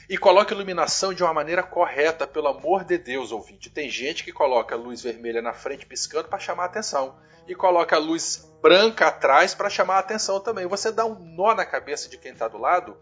E 0.10 0.18
coloque 0.18 0.54
iluminação 0.54 1.14
de 1.14 1.24
uma 1.24 1.34
maneira 1.34 1.64
correta, 1.64 2.28
pelo 2.28 2.48
amor 2.48 2.84
de 2.84 2.98
Deus, 2.98 3.32
ouvinte. 3.32 3.70
Tem 3.70 3.90
gente 3.90 4.24
que 4.24 4.32
coloca 4.32 4.76
a 4.76 4.78
luz 4.78 5.02
vermelha 5.02 5.42
na 5.42 5.54
frente 5.54 5.86
piscando 5.86 6.28
para 6.28 6.40
chamar 6.40 6.64
a 6.64 6.68
atenção. 6.68 7.18
E 7.48 7.56
coloca 7.56 7.96
a 7.96 8.00
luz 8.00 8.52
branca 8.62 9.08
atrás 9.08 9.54
para 9.54 9.70
chamar 9.70 9.96
a 9.96 10.00
atenção 10.00 10.40
também. 10.40 10.66
Você 10.68 10.92
dá 10.92 11.06
um 11.06 11.16
nó 11.20 11.54
na 11.54 11.66
cabeça 11.66 12.10
de 12.10 12.18
quem 12.18 12.32
está 12.34 12.48
do 12.48 12.58
lado 12.58 12.98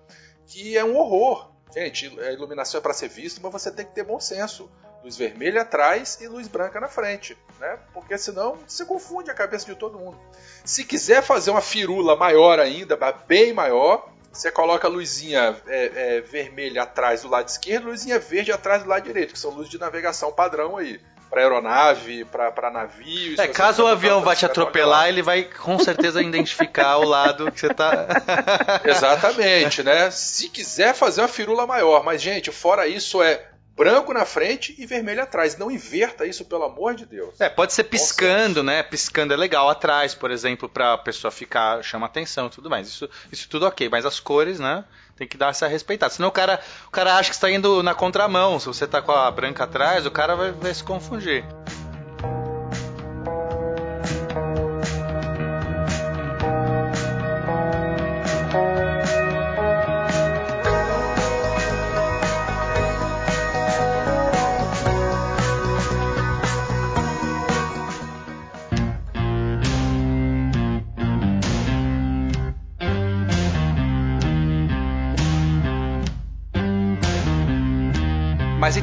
que 0.47 0.77
é 0.77 0.83
um 0.83 0.95
horror. 0.95 1.51
Gente, 1.73 2.19
a 2.19 2.31
iluminação 2.31 2.79
é 2.79 2.81
para 2.81 2.93
ser 2.93 3.07
visto, 3.07 3.41
mas 3.41 3.51
você 3.51 3.71
tem 3.71 3.85
que 3.85 3.93
ter 3.93 4.03
bom 4.03 4.19
senso. 4.19 4.69
Luz 5.03 5.17
vermelha 5.17 5.63
atrás 5.63 6.21
e 6.21 6.27
luz 6.27 6.47
branca 6.47 6.79
na 6.79 6.87
frente, 6.87 7.37
né? 7.59 7.79
Porque 7.93 8.17
senão 8.17 8.57
você 8.65 8.85
confunde 8.85 9.29
a 9.29 9.33
cabeça 9.33 9.65
de 9.65 9.75
todo 9.75 9.99
mundo. 9.99 10.17
Se 10.63 10.85
quiser 10.85 11.21
fazer 11.21 11.51
uma 11.51 11.61
firula 11.61 12.15
maior 12.15 12.59
ainda, 12.59 12.97
bem 13.27 13.51
maior, 13.51 14.12
você 14.33 14.51
coloca 14.51 14.87
a 14.87 14.89
luzinha 14.89 15.55
é, 15.67 16.17
é, 16.17 16.21
vermelha 16.21 16.81
atrás 16.81 17.21
do 17.21 17.29
lado 17.29 17.47
esquerdo, 17.47 17.85
luzinha 17.85 18.19
verde 18.19 18.51
atrás 18.51 18.83
do 18.83 18.89
lado 18.89 19.03
direito, 19.03 19.33
que 19.33 19.39
são 19.39 19.51
luzes 19.51 19.69
de 19.69 19.79
navegação 19.79 20.31
padrão 20.31 20.75
aí 20.75 20.99
para 21.29 21.41
aeronave, 21.41 22.25
para 22.25 22.69
navio. 22.69 23.39
É, 23.41 23.47
caso 23.47 23.83
o 23.83 23.87
avião 23.87 24.21
vá 24.21 24.35
te 24.35 24.45
atropelar, 24.45 25.07
ele 25.07 25.23
vai 25.23 25.43
com 25.43 25.79
certeza 25.79 26.21
identificar 26.21 26.97
o 26.97 27.05
lado 27.05 27.51
que 27.51 27.59
você 27.59 27.73
tá. 27.73 28.07
Exatamente, 28.85 29.81
né? 29.81 30.11
Se 30.11 30.49
quiser 30.49 30.93
fazer 30.93 31.21
uma 31.21 31.27
firula 31.27 31.65
maior, 31.65 32.03
mas 32.03 32.21
gente, 32.21 32.51
fora 32.51 32.87
isso 32.87 33.21
é 33.21 33.52
branco 33.75 34.13
na 34.13 34.25
frente 34.25 34.75
e 34.77 34.85
vermelho 34.85 35.21
atrás. 35.21 35.57
Não 35.57 35.71
inverta 35.71 36.25
isso, 36.25 36.45
pelo 36.45 36.63
amor 36.63 36.95
de 36.95 37.05
Deus. 37.05 37.39
É, 37.39 37.49
pode 37.49 37.73
ser 37.73 37.85
piscando, 37.85 38.63
Nossa. 38.63 38.77
né? 38.77 38.83
Piscando 38.83 39.33
é 39.33 39.37
legal 39.37 39.69
atrás, 39.69 40.13
por 40.13 40.31
exemplo, 40.31 40.69
para 40.69 40.93
a 40.93 40.97
pessoa 40.97 41.31
ficar, 41.31 41.83
chama 41.83 42.05
atenção 42.05 42.47
e 42.47 42.49
tudo 42.49 42.69
mais. 42.69 42.87
Isso, 42.87 43.09
isso 43.31 43.49
tudo 43.49 43.65
ok, 43.65 43.89
mas 43.89 44.05
as 44.05 44.19
cores, 44.19 44.59
né? 44.59 44.83
Tem 45.15 45.27
que 45.27 45.37
dar 45.37 45.49
essa 45.49 45.67
respeitada. 45.67 46.11
Senão 46.11 46.29
o 46.29 46.31
cara, 46.31 46.59
o 46.87 46.91
cara 46.91 47.15
acha 47.15 47.29
que 47.29 47.35
está 47.35 47.49
indo 47.49 47.83
na 47.83 47.93
contramão. 47.93 48.59
Se 48.59 48.65
você 48.65 48.87
tá 48.87 49.01
com 49.01 49.11
a 49.11 49.29
branca 49.29 49.63
atrás, 49.63 50.05
o 50.05 50.11
cara 50.11 50.35
vai, 50.35 50.51
vai 50.51 50.73
se 50.73 50.83
confundir. 50.83 51.45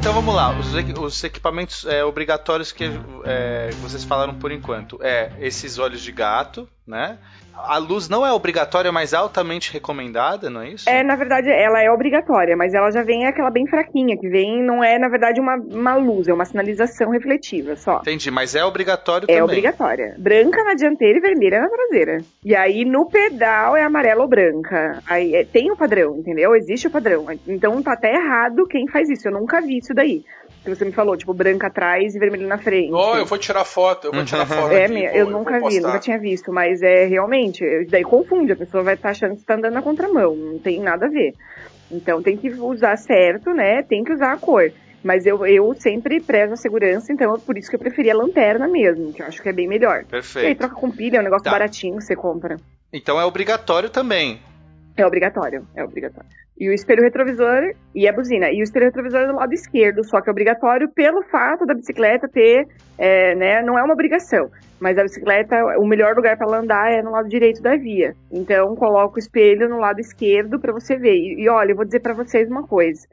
Então 0.01 0.15
vamos 0.15 0.35
lá, 0.35 0.59
os, 0.59 0.73
os 0.99 1.25
equipamentos 1.25 1.85
é, 1.85 2.03
obrigatórios 2.03 2.73
que 2.73 2.85
é, 3.25 3.69
vocês 3.83 4.03
falaram 4.03 4.35
por 4.35 4.51
enquanto 4.51 4.99
é 5.03 5.31
esses 5.39 5.79
olhos 5.79 6.01
de 6.01 6.11
gato, 6.11 6.67
né? 6.87 7.19
A 7.67 7.79
luz 7.79 8.09
não 8.09 8.27
é 8.27 8.33
obrigatória, 8.33 8.91
mas 8.93 9.15
altamente 9.15 9.73
recomendada, 9.73 10.51
não 10.51 10.63
é 10.63 10.71
isso? 10.71 10.89
É, 10.89 11.03
na 11.03 11.17
verdade, 11.17 11.49
ela 11.49 11.83
é 11.83 11.91
obrigatória, 11.91 12.57
mas 12.57 12.75
ela 12.75 12.91
já 12.91 13.03
vem 13.03 13.27
aquela 13.27 13.51
bem 13.51 13.67
fraquinha, 13.67 14.17
que 14.17 14.29
vem, 14.29 14.63
não 14.63 14.83
é, 14.83 14.99
na 14.99 15.09
verdade, 15.09 15.41
uma, 15.41 15.57
uma 15.57 15.97
luz, 15.97 16.29
é 16.29 16.33
uma 16.33 16.45
sinalização 16.45 17.11
refletiva 17.11 17.77
só. 17.77 17.99
Entendi, 18.01 18.31
mas 18.31 18.55
é 18.55 18.65
obrigatório 18.65 19.25
é 19.25 19.27
também. 19.27 19.41
É 19.41 19.45
obrigatória. 19.45 20.15
Branca 20.19 20.63
na 20.65 20.75
dianteira 20.75 21.19
e 21.19 21.21
vermelha 21.21 21.61
na 21.61 21.69
traseira. 21.69 22.19
E 22.45 22.55
aí, 22.55 22.85
no 22.85 23.07
pedal, 23.07 23.77
é 23.77 23.83
amarela 23.83 24.23
ou 24.23 24.29
branca. 24.29 25.03
Aí 25.07 25.35
é, 25.35 25.45
tem 25.45 25.71
o 25.71 25.77
padrão, 25.77 26.17
entendeu? 26.17 26.55
Existe 26.55 26.87
o 26.87 26.91
padrão. 26.91 27.27
Então 27.47 27.83
tá 27.83 27.93
até 27.93 28.15
errado 28.15 28.67
quem 28.67 28.89
faz 28.89 29.09
isso. 29.09 29.29
Eu 29.29 29.33
nunca 29.33 29.61
vi 29.61 29.79
isso 29.79 29.95
daí 29.95 30.25
que 30.63 30.69
você 30.69 30.85
me 30.85 30.93
falou, 30.93 31.17
tipo, 31.17 31.33
branca 31.33 31.69
atrás 31.69 32.15
e 32.15 32.19
vermelho 32.19 32.47
na 32.47 32.59
frente. 32.59 32.93
Oh, 32.93 33.17
eu 33.17 33.25
vou 33.25 33.39
tirar 33.39 33.65
foto, 33.65 34.09
eu 34.09 34.13
vou 34.13 34.25
tirar 34.25 34.47
foto. 34.47 34.73
É, 34.73 34.85
aqui, 34.85 35.19
eu 35.19 35.29
nunca 35.29 35.59
eu 35.59 35.69
vi, 35.69 35.81
nunca 35.81 35.99
tinha 35.99 36.19
visto, 36.19 36.53
mas 36.53 36.83
é 36.83 37.07
realmente, 37.07 37.65
daí 37.89 38.03
confunde, 38.03 38.53
a 38.53 38.57
pessoa 38.57 38.83
vai 38.83 38.95
estar 38.95 39.09
tá 39.09 39.11
achando 39.11 39.35
que 39.35 39.41
está 39.41 39.55
andando 39.55 39.75
na 39.75 39.83
contramão, 39.83 40.35
não 40.35 40.59
tem 40.59 40.81
nada 40.81 41.07
a 41.07 41.09
ver. 41.09 41.35
Então 41.91 42.23
tem 42.23 42.37
que 42.37 42.51
usar 42.51 42.97
certo, 42.97 43.53
né? 43.53 43.83
Tem 43.83 44.05
que 44.05 44.13
usar 44.13 44.33
a 44.33 44.37
cor. 44.37 44.71
Mas 45.03 45.25
eu, 45.25 45.47
eu 45.47 45.75
sempre 45.79 46.21
prezo 46.21 46.53
a 46.53 46.57
segurança, 46.57 47.13
então 47.13 47.35
é 47.35 47.39
por 47.39 47.57
isso 47.57 47.71
que 47.71 47.77
eu 47.77 47.81
preferi 47.81 48.11
a 48.11 48.15
lanterna 48.15 48.69
mesmo, 48.69 49.13
que 49.13 49.23
eu 49.23 49.27
acho 49.27 49.43
que 49.43 49.49
é 49.49 49.53
bem 49.53 49.67
melhor. 49.67 50.05
Perfeito. 50.05 50.45
E 50.45 50.49
aí 50.49 50.55
troca 50.55 50.75
com 50.75 50.91
pilha, 50.91 51.17
é 51.17 51.21
um 51.21 51.25
negócio 51.25 51.45
tá. 51.45 51.51
baratinho 51.51 51.97
que 51.97 52.05
você 52.05 52.15
compra. 52.15 52.57
Então 52.93 53.19
é 53.19 53.25
obrigatório 53.25 53.89
também. 53.89 54.41
É 55.01 55.07
obrigatório, 55.07 55.67
é 55.75 55.83
obrigatório. 55.83 56.29
E 56.59 56.69
o 56.69 56.75
espelho 56.75 57.03
retrovisor 57.03 57.73
e 57.95 58.07
a 58.07 58.13
buzina. 58.13 58.51
E 58.53 58.61
o 58.61 58.63
espelho 58.63 58.85
retrovisor 58.85 59.21
é 59.21 59.27
do 59.29 59.35
lado 59.35 59.55
esquerdo, 59.55 60.05
só 60.05 60.21
que 60.21 60.29
é 60.29 60.31
obrigatório 60.31 60.91
pelo 60.91 61.23
fato 61.23 61.65
da 61.65 61.73
bicicleta 61.73 62.29
ter, 62.29 62.69
é, 62.99 63.35
né, 63.35 63.63
não 63.63 63.79
é 63.79 63.83
uma 63.83 63.95
obrigação, 63.95 64.51
mas 64.79 64.99
a 64.99 65.03
bicicleta, 65.03 65.57
o 65.79 65.87
melhor 65.87 66.15
lugar 66.15 66.37
para 66.37 66.47
ela 66.47 66.59
andar 66.59 66.93
é 66.93 67.01
no 67.01 67.13
lado 67.13 67.31
direito 67.31 67.63
da 67.63 67.77
via. 67.77 68.15
Então, 68.31 68.77
coloca 68.77 69.17
o 69.17 69.19
espelho 69.19 69.71
no 69.71 69.79
lado 69.79 70.01
esquerdo 70.01 70.61
para 70.61 70.71
você 70.71 70.99
ver. 70.99 71.15
E, 71.15 71.45
e 71.45 71.49
olha, 71.49 71.73
eu 71.73 71.77
vou 71.77 71.87
dizer 71.87 72.01
para 72.01 72.13
vocês 72.13 72.51
uma 72.51 72.67
coisa. 72.67 73.09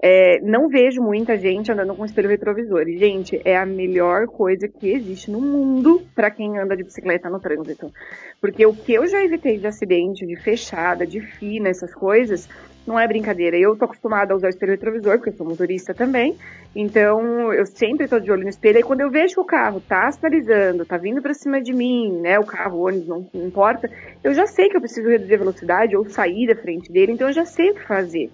É, 0.00 0.40
não 0.40 0.68
vejo 0.68 1.02
muita 1.02 1.36
gente 1.36 1.72
andando 1.72 1.94
com 1.94 2.04
espelho 2.04 2.28
retrovisor. 2.28 2.88
E, 2.88 2.98
gente, 2.98 3.40
é 3.44 3.56
a 3.56 3.66
melhor 3.66 4.26
coisa 4.26 4.68
que 4.68 4.90
existe 4.90 5.30
no 5.30 5.40
mundo 5.40 6.02
para 6.14 6.30
quem 6.30 6.58
anda 6.58 6.76
de 6.76 6.84
bicicleta 6.84 7.28
no 7.28 7.40
trânsito. 7.40 7.92
Porque 8.40 8.64
o 8.64 8.72
que 8.72 8.94
eu 8.94 9.06
já 9.08 9.22
evitei 9.24 9.58
de 9.58 9.66
acidente, 9.66 10.24
de 10.24 10.36
fechada, 10.36 11.04
de 11.04 11.20
fina, 11.20 11.68
essas 11.68 11.92
coisas, 11.92 12.48
não 12.86 12.98
é 12.98 13.06
brincadeira. 13.08 13.58
Eu 13.58 13.76
tô 13.76 13.84
acostumada 13.84 14.32
a 14.32 14.36
usar 14.36 14.46
o 14.46 14.50
espelho 14.50 14.72
retrovisor, 14.72 15.16
porque 15.16 15.30
eu 15.30 15.34
sou 15.34 15.46
motorista 15.46 15.92
também. 15.92 16.36
Então, 16.76 17.52
eu 17.52 17.66
sempre 17.66 18.06
tô 18.06 18.20
de 18.20 18.30
olho 18.30 18.44
no 18.44 18.48
espelho. 18.48 18.78
E 18.78 18.82
quando 18.84 19.00
eu 19.00 19.10
vejo 19.10 19.34
que 19.34 19.40
o 19.40 19.44
carro 19.44 19.80
tá 19.80 20.10
sinalizando, 20.12 20.86
tá 20.86 20.96
vindo 20.96 21.20
para 21.20 21.34
cima 21.34 21.60
de 21.60 21.72
mim, 21.72 22.20
né? 22.20 22.38
O 22.38 22.44
carro, 22.44 22.78
o 22.78 22.86
ônibus, 22.86 23.08
não, 23.08 23.26
não 23.34 23.46
importa. 23.46 23.90
Eu 24.22 24.32
já 24.32 24.46
sei 24.46 24.68
que 24.68 24.76
eu 24.76 24.80
preciso 24.80 25.08
reduzir 25.08 25.34
a 25.34 25.38
velocidade 25.38 25.96
ou 25.96 26.08
sair 26.08 26.46
da 26.46 26.54
frente 26.54 26.90
dele. 26.92 27.12
Então, 27.12 27.26
eu 27.26 27.34
já 27.34 27.44
sei 27.44 27.70
o 27.70 27.74
que 27.74 27.84
fazer. 27.84 28.30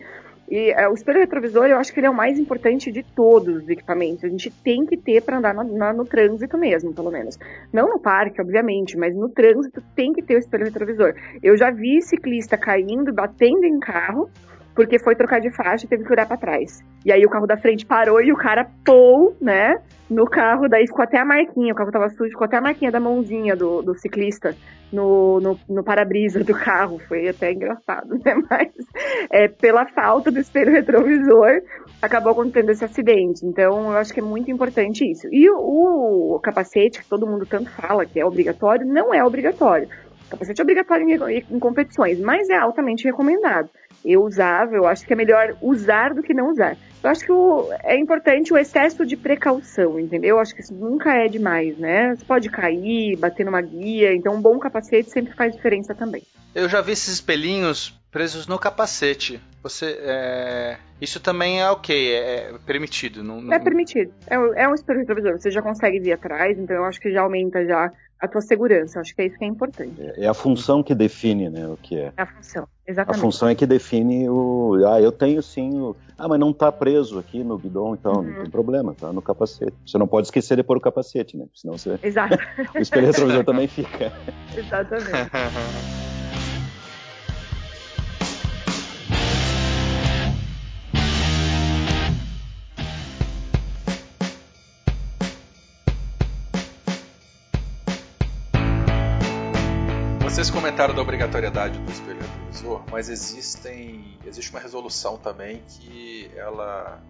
E 0.48 0.70
é, 0.70 0.88
o 0.88 0.94
espelho 0.94 1.20
retrovisor, 1.20 1.66
eu 1.66 1.78
acho 1.78 1.92
que 1.92 2.00
ele 2.00 2.06
é 2.06 2.10
o 2.10 2.14
mais 2.14 2.38
importante 2.38 2.92
de 2.92 3.02
todos 3.02 3.62
os 3.62 3.68
equipamentos. 3.68 4.24
A 4.24 4.28
gente 4.28 4.50
tem 4.50 4.84
que 4.84 4.96
ter 4.96 5.22
para 5.22 5.38
andar 5.38 5.54
no, 5.54 6.04
trânsito 6.04 6.58
mesmo, 6.58 6.92
pelo 6.92 7.10
menos. 7.10 7.38
Não 7.72 7.88
no 7.88 7.98
parque, 7.98 8.40
obviamente, 8.40 8.96
mas 8.96 9.14
no 9.14 9.28
trânsito 9.28 9.82
tem 9.94 10.12
que 10.12 10.22
ter 10.22 10.36
o 10.36 10.38
espelho 10.38 10.64
retrovisor. 10.64 11.14
Eu 11.42 11.56
já 11.56 11.70
vi 11.70 12.02
ciclista 12.02 12.56
caindo, 12.58 13.12
batendo 13.12 13.64
em 13.64 13.78
carro, 13.80 14.30
porque 14.74 14.98
foi 14.98 15.14
trocar 15.14 15.40
de 15.40 15.50
faixa 15.50 15.86
e 15.86 15.88
teve 15.88 16.04
que 16.04 16.12
olhar 16.12 16.26
para 16.26 16.36
trás. 16.36 16.82
E 17.04 17.12
aí 17.12 17.24
o 17.24 17.30
carro 17.30 17.46
da 17.46 17.56
frente 17.56 17.86
parou 17.86 18.20
e 18.20 18.32
o 18.32 18.36
cara 18.36 18.66
pôs, 18.84 19.38
né, 19.40 19.76
no 20.10 20.26
carro, 20.26 20.68
daí 20.68 20.86
ficou 20.86 21.02
até 21.02 21.18
a 21.18 21.24
marquinha, 21.24 21.72
o 21.72 21.76
carro 21.76 21.90
tava 21.90 22.08
sujo, 22.10 22.30
ficou 22.30 22.44
até 22.44 22.56
a 22.56 22.60
marquinha 22.60 22.90
da 22.90 23.00
mãozinha 23.00 23.56
do, 23.56 23.82
do 23.82 23.94
ciclista 23.94 24.54
no, 24.92 25.40
no, 25.40 25.58
no 25.68 25.82
para-brisa 25.84 26.44
do 26.44 26.54
carro. 26.54 26.98
Foi 27.08 27.28
até 27.28 27.52
engraçado, 27.52 28.08
né? 28.24 28.34
Mas 28.50 28.68
é, 29.30 29.48
pela 29.48 29.86
falta 29.86 30.30
do 30.30 30.38
espelho 30.38 30.72
retrovisor, 30.72 31.62
acabou 32.02 32.32
acontecendo 32.32 32.70
esse 32.70 32.84
acidente. 32.84 33.44
Então, 33.46 33.92
eu 33.92 33.98
acho 33.98 34.12
que 34.12 34.20
é 34.20 34.22
muito 34.22 34.50
importante 34.50 35.10
isso. 35.10 35.26
E 35.32 35.48
o, 35.50 36.36
o 36.36 36.40
capacete, 36.40 37.02
que 37.02 37.08
todo 37.08 37.26
mundo 37.26 37.46
tanto 37.46 37.70
fala 37.70 38.04
que 38.04 38.20
é 38.20 38.26
obrigatório, 38.26 38.86
não 38.86 39.12
é 39.12 39.24
obrigatório. 39.24 39.88
O 40.26 40.30
capacete 40.30 40.60
é 40.60 40.64
obrigatório 40.64 41.30
em, 41.30 41.44
em 41.50 41.58
competições, 41.58 42.20
mas 42.20 42.48
é 42.48 42.56
altamente 42.56 43.04
recomendado 43.04 43.70
eu 44.04 44.22
usava, 44.22 44.74
eu 44.74 44.86
acho 44.86 45.06
que 45.06 45.12
é 45.12 45.16
melhor 45.16 45.56
usar 45.62 46.12
do 46.12 46.22
que 46.22 46.34
não 46.34 46.50
usar. 46.50 46.76
Eu 47.02 47.10
acho 47.10 47.24
que 47.24 47.32
o, 47.32 47.68
é 47.82 47.96
importante 47.98 48.52
o 48.52 48.58
excesso 48.58 49.04
de 49.04 49.16
precaução, 49.16 49.98
entendeu? 49.98 50.36
Eu 50.36 50.40
acho 50.40 50.54
que 50.54 50.60
isso 50.60 50.74
nunca 50.74 51.14
é 51.14 51.28
demais, 51.28 51.76
né? 51.78 52.14
Você 52.14 52.24
pode 52.24 52.50
cair, 52.50 53.16
bater 53.16 53.44
numa 53.44 53.60
guia, 53.60 54.14
então 54.14 54.34
um 54.34 54.40
bom 54.40 54.58
capacete 54.58 55.10
sempre 55.10 55.34
faz 55.34 55.54
diferença 55.54 55.94
também. 55.94 56.22
Eu 56.54 56.68
já 56.68 56.80
vi 56.80 56.92
esses 56.92 57.14
espelhinhos 57.14 57.98
presos 58.10 58.46
no 58.46 58.58
capacete. 58.58 59.40
Você, 59.62 59.98
é... 60.00 60.76
isso 61.00 61.18
também 61.18 61.60
é 61.60 61.70
ok, 61.70 62.14
é, 62.14 62.50
é 62.50 62.58
permitido. 62.64 63.24
Não, 63.24 63.40
não... 63.40 63.52
É 63.52 63.58
permitido. 63.58 64.12
É, 64.28 64.34
é 64.34 64.68
um 64.68 64.74
espelho 64.74 65.00
retrovisor. 65.00 65.32
Você 65.32 65.50
já 65.50 65.60
consegue 65.60 65.98
vir 65.98 66.12
atrás, 66.12 66.56
então 66.58 66.76
eu 66.76 66.84
acho 66.84 67.00
que 67.00 67.10
já 67.10 67.22
aumenta 67.22 67.66
já 67.66 67.90
a 68.20 68.28
tua 68.28 68.40
segurança. 68.40 69.00
Acho 69.00 69.14
que 69.14 69.22
é 69.22 69.26
isso 69.26 69.36
que 69.36 69.44
é 69.44 69.48
importante. 69.48 70.00
É, 70.00 70.24
é 70.24 70.28
a 70.28 70.34
função 70.34 70.82
que 70.82 70.94
define, 70.94 71.50
né, 71.50 71.66
o 71.66 71.76
que 71.76 71.96
é. 71.98 72.12
É 72.16 72.22
a 72.22 72.26
função, 72.26 72.68
exatamente. 72.86 73.18
A 73.18 73.22
função 73.22 73.48
é 73.48 73.54
que 73.54 73.66
define 73.66 74.28
o. 74.28 74.76
Ah, 74.86 75.00
eu 75.00 75.12
tenho 75.12 75.42
sim 75.42 75.78
o. 75.78 75.96
Ah, 76.16 76.28
mas 76.28 76.38
não 76.38 76.50
está 76.50 76.70
preso 76.70 77.18
aqui 77.18 77.42
no 77.42 77.58
guidão, 77.58 77.94
então 77.94 78.14
uhum. 78.14 78.22
não 78.22 78.34
tem 78.42 78.50
problema, 78.50 78.94
tá 78.94 79.12
no 79.12 79.20
capacete. 79.20 79.74
Você 79.84 79.98
não 79.98 80.06
pode 80.06 80.28
esquecer 80.28 80.56
de 80.56 80.62
pôr 80.62 80.76
o 80.76 80.80
capacete, 80.80 81.36
né? 81.36 81.46
Senão 81.54 81.76
você. 81.76 81.98
Exato. 82.02 82.36
o 82.74 82.78
espelho 82.78 83.06
retrovisor 83.06 83.44
também 83.44 83.66
fica. 83.66 84.12
Exatamente. 84.56 85.10
Vocês 100.44 100.54
comentaram 100.54 100.94
da 100.94 101.00
obrigatoriedade 101.00 101.78
do 101.78 101.90
espelho 101.90 102.20
retrovisor, 102.20 102.84
mas 102.90 103.08
existem, 103.08 104.18
existe 104.26 104.50
uma 104.50 104.60
resolução 104.60 105.16
também 105.16 105.62
que 105.66 106.30
ela 106.36 107.00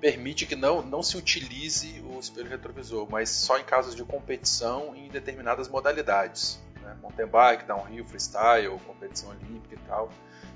permite 0.00 0.46
que 0.46 0.56
não, 0.56 0.82
não 0.82 1.00
se 1.00 1.16
utilize 1.16 2.02
o 2.12 2.18
espelho 2.18 2.50
retrovisor, 2.50 3.06
mas 3.08 3.30
só 3.30 3.56
em 3.56 3.62
casos 3.62 3.94
de 3.94 4.02
competição 4.02 4.96
em 4.96 5.08
determinadas 5.08 5.68
modalidades. 5.68 6.60
Né? 6.82 6.96
Mountain 7.00 7.28
bike, 7.28 7.66
downhill, 7.66 8.04
freestyle, 8.04 8.76
competição 8.84 9.30
olímpica 9.30 9.76
e 9.76 9.88
tal. 9.88 10.10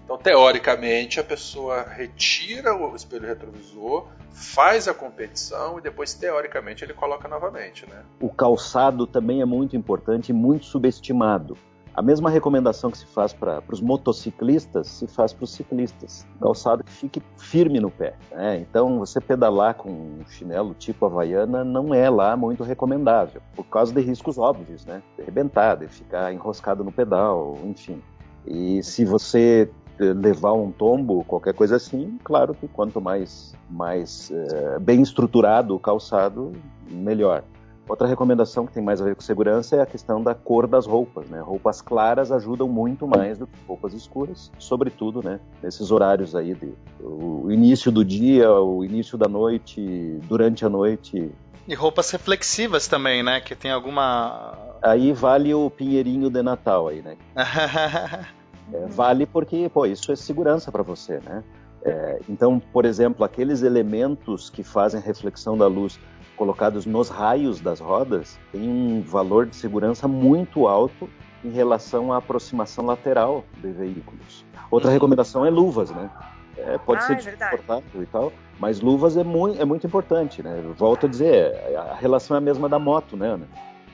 Então, 0.04 0.18
teoricamente, 0.18 1.20
a 1.20 1.24
pessoa 1.24 1.84
retira 1.84 2.74
o 2.74 2.96
espelho 2.96 3.28
retrovisor, 3.28 4.08
faz 4.32 4.88
a 4.88 4.94
competição 4.94 5.78
e 5.78 5.80
depois, 5.80 6.12
teoricamente, 6.12 6.82
ele 6.82 6.92
coloca 6.92 7.28
novamente. 7.28 7.88
Né? 7.88 8.02
O 8.18 8.28
calçado 8.28 9.06
também 9.06 9.40
é 9.40 9.44
muito 9.44 9.76
importante 9.76 10.30
e 10.30 10.32
muito 10.32 10.66
subestimado. 10.66 11.56
A 11.94 12.02
mesma 12.02 12.30
recomendação 12.30 12.90
que 12.90 12.98
se 12.98 13.06
faz 13.06 13.32
para 13.32 13.62
os 13.70 13.80
motociclistas 13.80 14.86
se 14.86 15.06
faz 15.06 15.32
para 15.32 15.44
os 15.44 15.52
ciclistas. 15.52 16.26
Calçado 16.40 16.84
que 16.84 16.92
fique 16.92 17.22
firme 17.36 17.80
no 17.80 17.90
pé. 17.90 18.14
Né? 18.30 18.58
Então, 18.60 18.98
você 18.98 19.20
pedalar 19.20 19.74
com 19.74 19.90
um 19.90 20.24
chinelo 20.28 20.74
tipo 20.74 21.04
Havaiana 21.04 21.64
não 21.64 21.92
é 21.92 22.08
lá 22.08 22.36
muito 22.36 22.62
recomendável, 22.62 23.42
por 23.54 23.64
causa 23.64 23.92
de 23.92 24.00
riscos 24.00 24.38
óbvios, 24.38 24.84
né? 24.86 25.02
De 25.16 25.22
arrebentar, 25.22 25.76
de 25.76 25.88
ficar 25.88 26.32
enroscado 26.32 26.84
no 26.84 26.92
pedal, 26.92 27.58
enfim. 27.64 28.00
E 28.46 28.82
se 28.82 29.04
você 29.04 29.70
eh, 29.98 30.14
levar 30.14 30.54
um 30.54 30.70
tombo, 30.70 31.24
qualquer 31.24 31.52
coisa 31.52 31.76
assim, 31.76 32.18
claro 32.24 32.54
que 32.54 32.66
quanto 32.66 33.00
mais, 33.00 33.54
mais 33.68 34.30
é, 34.30 34.78
bem 34.78 35.02
estruturado 35.02 35.74
o 35.74 35.78
calçado, 35.78 36.52
melhor. 36.90 37.44
Outra 37.90 38.06
recomendação 38.06 38.68
que 38.68 38.72
tem 38.72 38.84
mais 38.84 39.02
a 39.02 39.04
ver 39.04 39.16
com 39.16 39.20
segurança 39.20 39.74
é 39.74 39.80
a 39.80 39.86
questão 39.86 40.22
da 40.22 40.32
cor 40.32 40.68
das 40.68 40.86
roupas. 40.86 41.28
Né? 41.28 41.40
Roupas 41.40 41.82
claras 41.82 42.30
ajudam 42.30 42.68
muito 42.68 43.04
mais 43.04 43.36
do 43.36 43.48
que 43.48 43.58
roupas 43.66 43.92
escuras, 43.92 44.52
sobretudo 44.60 45.20
né, 45.24 45.40
nesses 45.60 45.90
horários 45.90 46.36
aí 46.36 46.54
de 46.54 46.72
o 47.00 47.50
início 47.50 47.90
do 47.90 48.04
dia, 48.04 48.48
o 48.52 48.84
início 48.84 49.18
da 49.18 49.26
noite, 49.26 49.80
durante 50.28 50.64
a 50.64 50.68
noite. 50.68 51.32
E 51.66 51.74
roupas 51.74 52.12
reflexivas 52.12 52.86
também, 52.86 53.24
né? 53.24 53.40
Que 53.40 53.56
tem 53.56 53.72
alguma. 53.72 54.56
Aí 54.80 55.12
vale 55.12 55.52
o 55.52 55.68
pinheirinho 55.68 56.30
de 56.30 56.42
Natal 56.44 56.86
aí, 56.86 57.02
né? 57.02 57.16
é, 58.72 58.86
vale 58.86 59.26
porque, 59.26 59.68
pô, 59.68 59.84
isso 59.84 60.12
é 60.12 60.16
segurança 60.16 60.70
para 60.70 60.84
você, 60.84 61.18
né? 61.24 61.42
É, 61.82 62.20
então, 62.28 62.60
por 62.72 62.84
exemplo, 62.84 63.24
aqueles 63.24 63.62
elementos 63.62 64.48
que 64.48 64.62
fazem 64.62 65.00
reflexão 65.00 65.58
da 65.58 65.66
luz 65.66 65.98
colocados 66.40 66.86
nos 66.86 67.10
raios 67.10 67.60
das 67.60 67.80
rodas 67.80 68.38
têm 68.50 68.66
um 68.66 69.02
valor 69.02 69.44
de 69.44 69.54
segurança 69.54 70.08
muito 70.08 70.66
alto 70.66 71.06
em 71.44 71.50
relação 71.50 72.14
à 72.14 72.16
aproximação 72.16 72.86
lateral 72.86 73.44
de 73.58 73.70
veículos. 73.70 74.42
Outra 74.70 74.88
uhum. 74.88 74.94
recomendação 74.94 75.44
é 75.44 75.50
luvas, 75.50 75.90
né? 75.90 76.08
É, 76.56 76.78
pode 76.78 77.02
ah, 77.02 77.06
ser 77.06 77.12
é 77.12 77.16
desconfortável 77.16 78.02
e 78.02 78.06
tal, 78.06 78.32
mas 78.58 78.80
luvas 78.80 79.18
é 79.18 79.22
muito, 79.22 79.60
é 79.60 79.66
muito 79.66 79.86
importante, 79.86 80.42
né? 80.42 80.64
Volto 80.78 81.04
a 81.04 81.08
dizer, 81.10 81.52
a 81.76 81.94
relação 81.94 82.34
é 82.34 82.38
a 82.38 82.40
mesma 82.40 82.70
da 82.70 82.78
moto, 82.78 83.18
né, 83.18 83.28
Ana? 83.28 83.46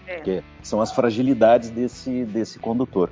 É. 0.07 0.14
Porque 0.14 0.42
são 0.62 0.80
as 0.80 0.92
fragilidades 0.92 1.70
desse, 1.70 2.24
desse 2.26 2.61
condutor. 2.61 3.11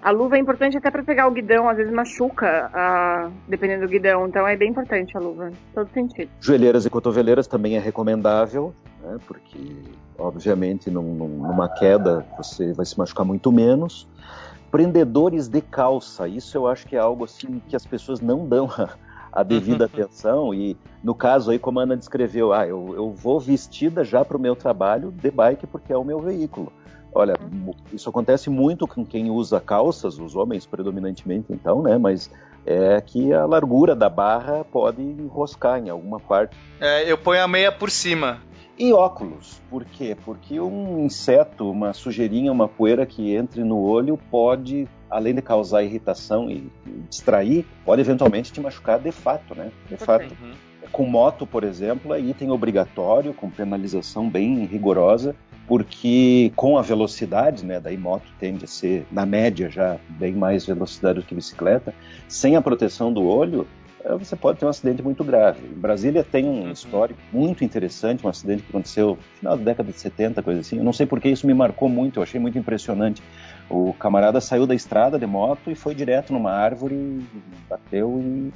A 0.00 0.10
luva 0.10 0.36
é 0.36 0.38
importante 0.38 0.76
até 0.76 0.90
para 0.90 1.02
pegar 1.02 1.26
o 1.26 1.30
guidão, 1.30 1.68
às 1.68 1.76
vezes 1.76 1.92
machuca, 1.92 2.70
a... 2.72 3.30
dependendo 3.48 3.86
do 3.86 3.90
guidão. 3.90 4.26
Então 4.26 4.46
é 4.46 4.56
bem 4.56 4.70
importante 4.70 5.16
a 5.16 5.20
luva, 5.20 5.50
em 5.50 5.54
todo 5.74 5.88
sentido. 5.92 6.30
Joelheiras 6.40 6.86
e 6.86 6.90
cotoveleiras 6.90 7.46
também 7.46 7.76
é 7.76 7.78
recomendável, 7.78 8.74
né? 9.02 9.18
porque, 9.26 9.76
obviamente, 10.18 10.90
num, 10.90 11.14
numa 11.14 11.68
queda 11.68 12.24
você 12.36 12.72
vai 12.72 12.86
se 12.86 12.98
machucar 12.98 13.26
muito 13.26 13.50
menos. 13.50 14.08
Prendedores 14.70 15.48
de 15.48 15.60
calça, 15.60 16.26
isso 16.26 16.56
eu 16.56 16.66
acho 16.66 16.86
que 16.86 16.96
é 16.96 16.98
algo 16.98 17.24
assim 17.24 17.60
que 17.68 17.76
as 17.76 17.84
pessoas 17.84 18.20
não 18.20 18.48
dão 18.48 18.70
a, 18.70 18.88
a 19.30 19.42
devida 19.42 19.84
atenção. 19.86 20.54
E 20.54 20.76
no 21.04 21.14
caso 21.14 21.50
aí, 21.50 21.58
como 21.58 21.78
a 21.80 21.82
Ana 21.82 21.96
descreveu, 21.96 22.52
ah, 22.52 22.66
eu, 22.66 22.94
eu 22.94 23.12
vou 23.12 23.38
vestida 23.38 24.02
já 24.02 24.24
para 24.24 24.36
o 24.36 24.40
meu 24.40 24.56
trabalho 24.56 25.12
de 25.12 25.30
bike 25.30 25.66
porque 25.66 25.92
é 25.92 25.96
o 25.96 26.04
meu 26.04 26.20
veículo. 26.20 26.72
Olha, 27.14 27.34
isso 27.92 28.08
acontece 28.08 28.48
muito 28.48 28.86
com 28.86 29.04
quem 29.04 29.30
usa 29.30 29.60
calças, 29.60 30.18
os 30.18 30.34
homens 30.34 30.64
predominantemente 30.64 31.46
então, 31.50 31.82
né? 31.82 31.98
Mas 31.98 32.30
é 32.64 33.00
que 33.00 33.32
a 33.32 33.44
largura 33.44 33.94
da 33.94 34.08
barra 34.08 34.64
pode 34.64 35.02
enroscar 35.02 35.78
em 35.78 35.90
alguma 35.90 36.18
parte. 36.18 36.56
É, 36.80 37.10
eu 37.10 37.18
ponho 37.18 37.42
a 37.42 37.48
meia 37.48 37.70
por 37.70 37.90
cima. 37.90 38.40
E 38.78 38.92
óculos, 38.92 39.60
por 39.68 39.84
quê? 39.84 40.16
Porque 40.24 40.58
um 40.58 41.04
inseto, 41.04 41.70
uma 41.70 41.92
sujeirinha, 41.92 42.50
uma 42.50 42.66
poeira 42.66 43.04
que 43.04 43.34
entre 43.34 43.62
no 43.62 43.78
olho 43.78 44.18
pode, 44.30 44.88
além 45.10 45.34
de 45.34 45.42
causar 45.42 45.82
irritação 45.82 46.50
e 46.50 46.70
distrair, 47.08 47.66
pode 47.84 48.00
eventualmente 48.00 48.50
te 48.50 48.60
machucar 48.60 48.98
de 48.98 49.12
fato, 49.12 49.54
né? 49.54 49.70
De 49.88 49.96
fato. 49.98 50.34
Uhum. 50.40 50.52
Com 50.90 51.06
moto, 51.06 51.46
por 51.46 51.64
exemplo, 51.64 52.14
é 52.14 52.20
item 52.20 52.50
obrigatório, 52.50 53.34
com 53.34 53.50
penalização 53.50 54.28
bem 54.28 54.64
rigorosa 54.64 55.36
porque 55.72 56.52
com 56.54 56.76
a 56.76 56.82
velocidade, 56.82 57.64
né, 57.64 57.80
daí 57.80 57.96
moto 57.96 58.26
tende 58.38 58.66
a 58.66 58.68
ser, 58.68 59.06
na 59.10 59.24
média, 59.24 59.70
já 59.70 59.96
bem 60.06 60.34
mais 60.34 60.66
velocidade 60.66 61.20
do 61.20 61.24
que 61.24 61.34
bicicleta, 61.34 61.94
sem 62.28 62.56
a 62.56 62.60
proteção 62.60 63.10
do 63.10 63.24
olho, 63.24 63.66
eh, 64.04 64.14
você 64.14 64.36
pode 64.36 64.58
ter 64.58 64.66
um 64.66 64.68
acidente 64.68 65.02
muito 65.02 65.24
grave. 65.24 65.66
Em 65.66 65.80
Brasília 65.80 66.22
tem 66.22 66.44
um 66.44 66.64
uhum. 66.64 66.72
histórico 66.72 67.18
muito 67.32 67.64
interessante, 67.64 68.22
um 68.26 68.28
acidente 68.28 68.64
que 68.64 68.68
aconteceu 68.68 69.16
no 69.16 69.38
final 69.38 69.56
da 69.56 69.64
década 69.64 69.90
de 69.90 69.98
70, 69.98 70.42
coisa 70.42 70.60
assim. 70.60 70.76
Eu 70.76 70.84
não 70.84 70.92
sei 70.92 71.06
porque 71.06 71.30
isso 71.30 71.46
me 71.46 71.54
marcou 71.54 71.88
muito, 71.88 72.18
eu 72.18 72.22
achei 72.22 72.38
muito 72.38 72.58
impressionante. 72.58 73.22
O 73.70 73.94
camarada 73.94 74.42
saiu 74.42 74.66
da 74.66 74.74
estrada 74.74 75.18
de 75.18 75.26
moto 75.26 75.70
e 75.70 75.74
foi 75.74 75.94
direto 75.94 76.34
numa 76.34 76.52
árvore, 76.52 77.26
bateu 77.66 78.20
e 78.22 78.52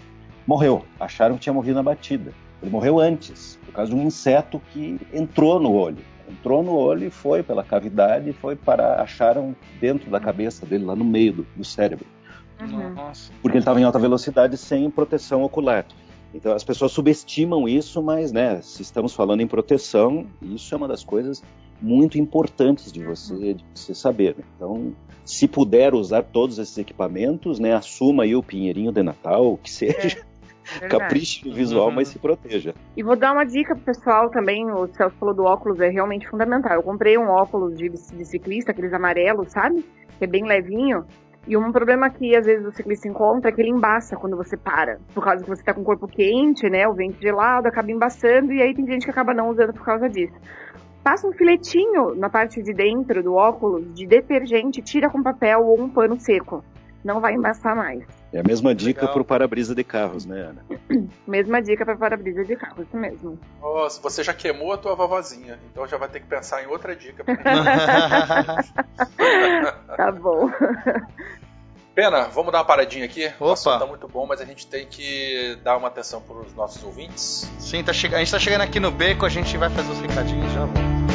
morreu. 0.47 0.85
Acharam 1.01 1.37
que 1.37 1.41
tinha 1.41 1.55
morrido 1.55 1.77
na 1.77 1.83
batida. 1.83 2.31
Ele 2.61 2.71
morreu 2.71 3.01
antes, 3.01 3.59
por 3.65 3.73
causa 3.73 3.91
de 3.91 3.97
um 3.97 4.03
inseto 4.03 4.61
que 4.71 5.01
entrou 5.15 5.59
no 5.59 5.73
olho 5.73 6.05
entrou 6.29 6.63
no 6.63 6.75
olho 6.75 7.07
e 7.07 7.11
foi 7.11 7.43
pela 7.43 7.63
cavidade 7.63 8.31
e 8.31 8.33
foi 8.33 8.57
para 8.57 9.01
acharam 9.03 9.55
dentro 9.81 10.11
da 10.11 10.21
cabeça 10.21 10.67
dele, 10.67 10.85
lá 10.85 10.97
no 10.97 11.05
meio 11.05 11.33
do, 11.33 11.47
do 11.57 11.65
cérebro. 11.65 12.07
Uhum. 12.61 12.95
Porque 13.43 13.57
ele 13.57 13.63
estava 13.63 13.81
em 13.81 13.85
alta 13.85 13.99
velocidade 13.99 14.57
sem 14.57 14.91
proteção 14.91 15.43
ocular. 15.43 15.85
Então 16.35 16.53
as 16.53 16.65
pessoas 16.65 16.93
subestimam 16.93 17.69
isso, 17.69 18.03
mas 18.03 18.33
né, 18.33 18.61
se 18.63 18.83
estamos 18.83 19.15
falando 19.15 19.41
em 19.41 19.47
proteção, 19.47 20.27
isso 20.43 20.75
é 20.75 20.77
uma 20.77 20.89
das 20.89 21.05
coisas 21.05 21.43
muito 21.81 22.19
importantes 22.19 22.91
de 22.91 23.03
você, 23.03 23.55
de 23.55 23.65
você 23.75 23.95
saber. 23.95 24.35
Né? 24.37 24.45
Então, 24.57 24.95
se 25.25 25.47
puder 25.47 25.95
usar 25.95 26.23
todos 26.23 26.59
esses 26.59 26.77
equipamentos, 26.79 27.59
né, 27.59 27.75
assuma 27.75 28.23
aí 28.23 28.35
o 28.35 28.43
pinheirinho 28.43 28.93
de 28.93 29.03
Natal, 29.03 29.53
o 29.53 29.59
que 29.59 29.71
seja. 29.71 30.19
É. 30.19 30.36
Capriche 30.89 31.49
no 31.49 31.55
visual, 31.55 31.89
uhum. 31.89 31.95
mas 31.95 32.09
se 32.09 32.19
proteja. 32.19 32.75
E 32.97 33.03
vou 33.03 33.17
dar 33.17 33.33
uma 33.33 33.45
dica 33.45 33.75
pro 33.75 33.85
pessoal 33.85 34.31
também, 34.31 34.71
o 34.71 34.87
Celso 34.89 35.17
falou 35.19 35.35
do 35.35 35.45
óculos, 35.45 35.81
é 35.81 35.89
realmente 35.89 36.29
fundamental. 36.29 36.75
Eu 36.75 36.83
comprei 36.83 37.17
um 37.17 37.29
óculos 37.29 37.77
de, 37.77 37.89
de 37.89 38.25
ciclista, 38.25 38.73
aqueles 38.73 38.93
amarelos, 38.93 39.51
sabe? 39.53 39.85
Que 40.19 40.25
é 40.25 40.27
bem 40.27 40.45
levinho. 40.45 41.05
E 41.47 41.57
um 41.57 41.71
problema 41.71 42.11
que 42.11 42.37
às 42.37 42.45
vezes 42.45 42.67
o 42.67 42.73
ciclista 42.73 43.07
encontra 43.07 43.51
é 43.51 43.53
que 43.53 43.61
ele 43.61 43.71
embaça 43.71 44.17
quando 44.17 44.37
você 44.37 44.57
para. 44.57 44.99
Por 45.15 45.23
causa 45.23 45.45
que 45.45 45.49
você 45.49 45.63
tá 45.63 45.73
com 45.73 45.83
o 45.83 45.85
corpo 45.85 46.09
quente, 46.09 46.69
né? 46.69 46.89
O 46.89 46.95
vento 46.95 47.21
gelado 47.21 47.69
acaba 47.69 47.91
embaçando 47.91 48.53
e 48.53 48.61
aí 48.61 48.75
tem 48.75 48.85
gente 48.85 49.05
que 49.05 49.11
acaba 49.11 49.33
não 49.33 49.51
usando 49.51 49.73
por 49.73 49.85
causa 49.85 50.09
disso. 50.09 50.35
Passa 51.05 51.29
um 51.29 51.33
filetinho 51.33 52.17
na 52.17 52.29
parte 52.29 52.61
de 52.61 52.75
dentro 52.75 53.23
do 53.23 53.35
óculos 53.35 53.95
de 53.95 54.09
detergente, 54.09 54.83
tira 54.83 55.09
com 55.09 55.23
papel 55.23 55.61
ou 55.61 55.81
um 55.81 55.89
pano 55.89 56.19
seco. 56.19 56.65
Não 57.07 57.21
vai 57.21 57.35
embaçar 57.35 57.77
mais. 57.77 58.03
É 58.33 58.41
a 58.41 58.43
mesma 58.43 58.75
dica 58.75 59.07
para 59.07 59.23
o 59.23 59.25
para-brisa 59.25 59.77
de 59.77 59.85
carros, 59.85 60.27
né, 60.27 60.41
Ana? 60.41 60.65
mesma 61.25 61.63
dica 61.63 61.85
para 61.85 61.97
para-brisa 61.97 62.45
de 62.45 62.57
carros, 62.57 62.85
isso 62.85 62.97
mesmo. 62.97 63.39
Nossa, 63.63 64.03
você 64.03 64.25
já 64.25 64.35
queimou 64.35 64.73
a 64.73 64.77
tua 64.77 64.97
vovozinha, 64.97 65.57
então 65.71 65.87
já 65.87 65.97
vai 65.97 66.09
ter 66.09 66.19
que 66.19 66.27
pensar 66.27 66.65
em 66.65 66.67
outra 66.67 66.97
dica. 66.97 67.23
tá 69.97 70.11
bom. 70.11 70.51
Pena, 71.95 72.25
vamos 72.25 72.51
dar 72.51 72.59
uma 72.59 72.65
paradinha 72.65 73.05
aqui. 73.05 73.27
Opa. 73.27 73.45
O 73.45 73.53
assunto 73.53 73.79
tá 73.79 73.87
muito 73.87 74.09
bom, 74.09 74.27
mas 74.27 74.41
a 74.41 74.45
gente 74.45 74.67
tem 74.67 74.85
que 74.85 75.57
dar 75.63 75.77
uma 75.77 75.87
atenção 75.87 76.21
para 76.21 76.39
os 76.39 76.53
nossos 76.55 76.83
ouvintes. 76.83 77.49
Sim, 77.61 77.85
tá 77.85 77.93
che... 77.93 78.13
a 78.13 78.19
gente 78.19 78.33
tá 78.33 78.41
chegando 78.41 78.63
aqui 78.63 78.81
no 78.81 78.91
beco, 78.91 79.25
a 79.25 79.29
gente 79.29 79.57
vai 79.57 79.71
fazer 79.71 79.93
os 79.93 80.01
recadinhos 80.01 80.53
já 80.53 80.65
volta. 80.65 81.06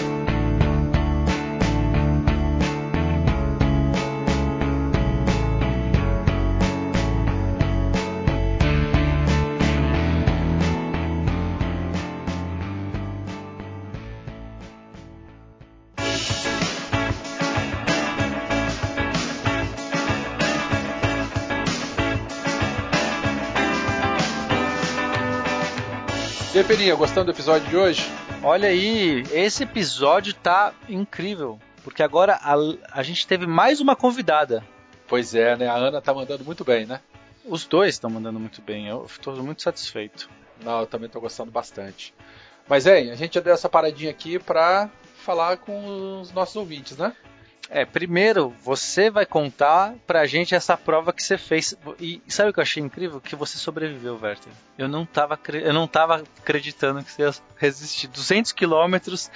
Peninha, 26.63 26.95
gostando 26.95 27.25
do 27.25 27.35
episódio 27.35 27.67
de 27.69 27.75
hoje? 27.75 28.03
Olha 28.43 28.69
aí, 28.69 29.23
esse 29.31 29.63
episódio 29.63 30.33
tá 30.33 30.73
incrível, 30.87 31.59
porque 31.83 32.03
agora 32.03 32.35
a, 32.35 32.53
a 32.91 33.01
gente 33.01 33.25
teve 33.25 33.47
mais 33.47 33.79
uma 33.79 33.95
convidada. 33.95 34.63
Pois 35.07 35.33
é, 35.33 35.55
né? 35.57 35.67
A 35.67 35.75
Ana 35.75 36.01
tá 36.01 36.13
mandando 36.13 36.45
muito 36.45 36.63
bem, 36.63 36.85
né? 36.85 37.01
Os 37.43 37.65
dois 37.65 37.95
estão 37.95 38.09
mandando 38.09 38.39
muito 38.39 38.61
bem, 38.61 38.87
eu 38.87 39.05
estou 39.05 39.35
muito 39.37 39.63
satisfeito. 39.63 40.29
Não, 40.63 40.81
eu 40.81 40.85
também 40.85 41.07
estou 41.07 41.21
gostando 41.21 41.51
bastante. 41.51 42.13
Mas, 42.67 42.85
hein, 42.85 43.11
a 43.11 43.15
gente 43.15 43.33
já 43.33 43.41
deu 43.41 43.53
essa 43.53 43.67
paradinha 43.67 44.11
aqui 44.11 44.37
pra 44.37 44.89
falar 45.15 45.57
com 45.57 46.19
os 46.21 46.31
nossos 46.31 46.55
ouvintes, 46.55 46.95
né? 46.95 47.15
É, 47.73 47.85
primeiro, 47.85 48.53
você 48.61 49.09
vai 49.09 49.25
contar 49.25 49.95
pra 50.05 50.25
gente 50.25 50.53
essa 50.53 50.75
prova 50.75 51.13
que 51.13 51.23
você 51.23 51.37
fez. 51.37 51.73
E 52.01 52.21
sabe 52.27 52.49
o 52.49 52.53
que 52.53 52.59
eu 52.59 52.63
achei 52.63 52.83
incrível? 52.83 53.21
Que 53.21 53.33
você 53.33 53.57
sobreviveu, 53.57 54.19
Werther. 54.21 54.51
Eu 54.77 54.89
não 54.89 55.05
tava, 55.05 55.39
eu 55.53 55.73
não 55.73 55.87
tava 55.87 56.21
acreditando 56.41 57.01
que 57.01 57.09
você 57.09 57.21
ia 57.21 57.31
resistir. 57.55 58.07
200 58.09 58.51
quilômetros 58.51 59.31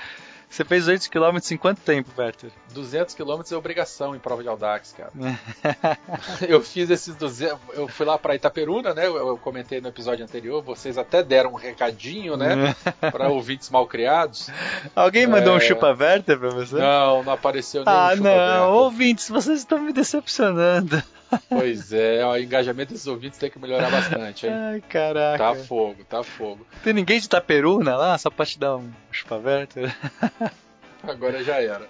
você 0.50 0.64
fez 0.64 0.86
200 0.86 1.08
km 1.08 1.38
em 1.52 1.58
quanto 1.58 1.82
tempo, 1.82 2.10
Werther? 2.18 2.52
200 2.74 3.16
km 3.16 3.42
é 3.52 3.56
obrigação 3.56 4.16
em 4.16 4.20
prova 4.20 4.42
de 4.42 4.50
Audax, 4.50 4.94
cara. 4.94 5.12
eu 6.48 6.62
fiz 6.62 6.90
esses 6.90 7.16
200. 7.16 7.58
Eu 7.74 7.88
fui 7.88 8.06
lá 8.06 8.18
para 8.18 8.36
Itaperuna, 8.36 8.94
né? 8.94 9.06
Eu, 9.06 9.16
eu, 9.18 9.38
comentei 9.38 9.82
no 9.82 9.90
episódio 9.90 10.24
anterior. 10.24 10.62
Vocês 10.62 10.98
até 10.98 11.24
deram 11.24 11.52
um 11.52 11.56
recadinho, 11.56 12.38
né? 12.38 12.76
para 13.12 13.30
ouvintes 13.30 13.70
mal 13.70 13.88
criados. 13.88 14.50
Alguém 14.96 15.28
mandou 15.28 15.54
é... 15.54 15.58
um 15.58 15.60
chupa 15.60 15.96
Werther 15.98 16.40
pra 16.40 16.50
você? 16.50 16.76
Não, 16.76 17.24
não 17.24 17.34
apareceu 17.34 17.84
nenhum 17.84 17.98
Ah, 17.98 18.16
não. 18.16 18.74
Ouvintes, 18.74 19.30
vocês 19.30 19.60
estão 19.60 19.80
me 19.80 19.92
decepcionando. 19.92 21.02
Pois 21.50 21.92
é, 21.92 22.26
o 22.26 22.38
engajamento 22.38 22.94
dos 22.94 23.08
ouvintes 23.08 23.40
tem 23.40 23.50
que 23.50 23.60
melhorar 23.60 23.90
bastante, 23.90 24.46
hein? 24.46 24.54
Ai, 24.54 24.82
caraca. 24.82 25.38
Tá 25.38 25.56
fogo, 25.56 26.04
tá 26.04 26.24
fogo. 26.24 26.66
Tem 26.84 26.94
ninguém 26.94 27.20
de 27.20 27.26
Itaperuna 27.26 27.96
lá, 27.96 28.18
só 28.18 28.30
pra 28.30 28.46
te 28.46 28.60
dar 28.60 28.78
um 28.78 28.92
chupa 29.12 29.42
Agora 31.04 31.44
já 31.44 31.62
era. 31.62 31.88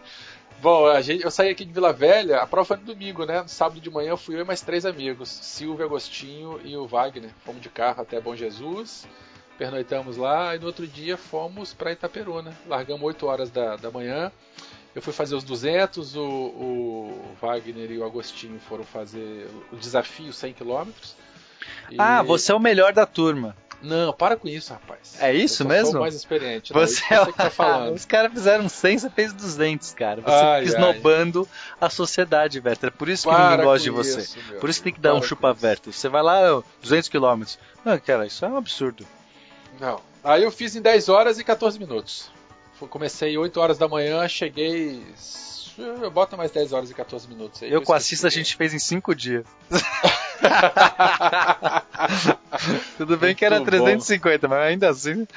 Bom, 0.61 0.87
a 0.87 1.01
gente, 1.01 1.23
eu 1.23 1.31
saí 1.31 1.49
aqui 1.49 1.65
de 1.65 1.73
Vila 1.73 1.93
Velha, 1.93 2.39
a 2.39 2.47
prova 2.47 2.65
foi 2.65 2.77
no 2.77 2.83
domingo, 2.83 3.25
né? 3.25 3.41
No 3.41 3.49
sábado 3.49 3.79
de 3.79 3.89
manhã 3.89 4.15
fui 4.15 4.35
eu 4.35 4.41
e 4.41 4.43
mais 4.43 4.61
três 4.61 4.85
amigos, 4.85 5.29
Silvio, 5.29 5.85
Agostinho 5.85 6.59
e 6.63 6.75
o 6.75 6.87
Wagner. 6.87 7.29
Fomos 7.43 7.61
de 7.61 7.69
carro 7.69 8.01
até 8.01 8.19
Bom 8.19 8.35
Jesus, 8.35 9.07
pernoitamos 9.57 10.17
lá 10.17 10.55
e 10.55 10.59
no 10.59 10.67
outro 10.67 10.87
dia 10.87 11.17
fomos 11.17 11.73
para 11.73 11.91
Itaperuna. 11.91 12.57
Largamos 12.67 13.03
8 13.03 13.25
horas 13.27 13.49
da, 13.51 13.75
da 13.75 13.91
manhã 13.91 14.31
eu 14.95 15.01
fui 15.01 15.11
fazer 15.11 15.35
os 15.35 15.43
200, 15.43 16.15
o, 16.15 16.21
o 16.21 17.35
Wagner 17.41 17.91
e 17.91 17.97
o 17.97 18.05
Agostinho 18.05 18.59
foram 18.61 18.85
fazer 18.85 19.47
o 19.71 19.75
desafio 19.75 20.31
100 20.31 20.53
km. 20.53 20.89
Ah, 21.97 22.23
você 22.23 22.53
é 22.53 22.55
o 22.55 22.59
melhor 22.59 22.93
da 22.93 23.05
turma. 23.05 23.55
Não, 23.81 24.13
para 24.13 24.37
com 24.37 24.47
isso, 24.47 24.71
rapaz. 24.73 25.17
É 25.19 25.33
isso 25.33 25.63
eu 25.63 25.67
mesmo? 25.67 25.91
Sou 25.91 25.99
mais 25.99 26.15
experiente. 26.15 26.73
Você, 26.73 27.03
não, 27.11 27.21
é... 27.21 27.25
você 27.25 27.31
tá 27.33 27.49
falando. 27.51 27.93
Os 27.93 28.05
caras 28.05 28.31
fizeram 28.31 28.69
100, 28.69 28.97
você 28.97 29.09
fez 29.09 29.33
200, 29.33 29.93
cara. 29.93 30.21
Você 30.21 30.31
ai, 30.31 30.63
esnobando 30.63 31.47
ai. 31.73 31.77
a 31.81 31.89
sociedade, 31.89 32.61
Werther. 32.63 32.87
É 32.87 32.91
por 32.91 33.09
isso 33.09 33.27
que 33.27 33.35
para 33.35 33.51
ninguém 33.51 33.65
gosta 33.65 33.83
de 33.83 33.89
você. 33.91 34.21
Isso, 34.21 34.37
por 34.59 34.69
isso 34.69 34.81
tem 34.81 34.93
que 34.93 34.99
dar 34.99 35.13
um 35.13 35.21
chupa 35.21 35.49
Werther. 35.61 35.93
Você 35.93 36.07
vai 36.07 36.23
lá, 36.23 36.63
200 36.81 37.09
km. 37.09 37.43
Não, 37.83 37.99
cara, 37.99 38.25
isso 38.25 38.43
é 38.45 38.47
um 38.47 38.57
absurdo. 38.57 39.05
Não. 39.79 40.01
Aí 40.23 40.43
eu 40.43 40.51
fiz 40.51 40.75
em 40.75 40.81
10 40.81 41.09
horas 41.09 41.37
e 41.37 41.43
14 41.43 41.77
minutos. 41.77 42.31
Comecei 42.89 43.37
8 43.37 43.59
horas 43.59 43.77
da 43.77 43.87
manhã, 43.87 44.27
cheguei. 44.27 45.03
Bota 46.13 46.37
mais 46.37 46.51
10 46.51 46.73
horas 46.73 46.89
e 46.89 46.93
14 46.93 47.27
minutos 47.27 47.63
aí. 47.63 47.71
Eu 47.71 47.81
com 47.81 47.93
a 47.93 47.99
Cissa 47.99 48.27
a 48.27 48.29
gente 48.29 48.55
fez 48.55 48.73
em 48.73 48.79
5 48.79 49.13
dias. 49.13 49.45
Tudo 52.97 53.17
bem 53.17 53.29
muito 53.29 53.37
que 53.37 53.45
era 53.45 53.59
350, 53.59 54.47
bom. 54.47 54.55
mas 54.55 54.63
ainda 54.63 54.89
assim, 54.89 55.27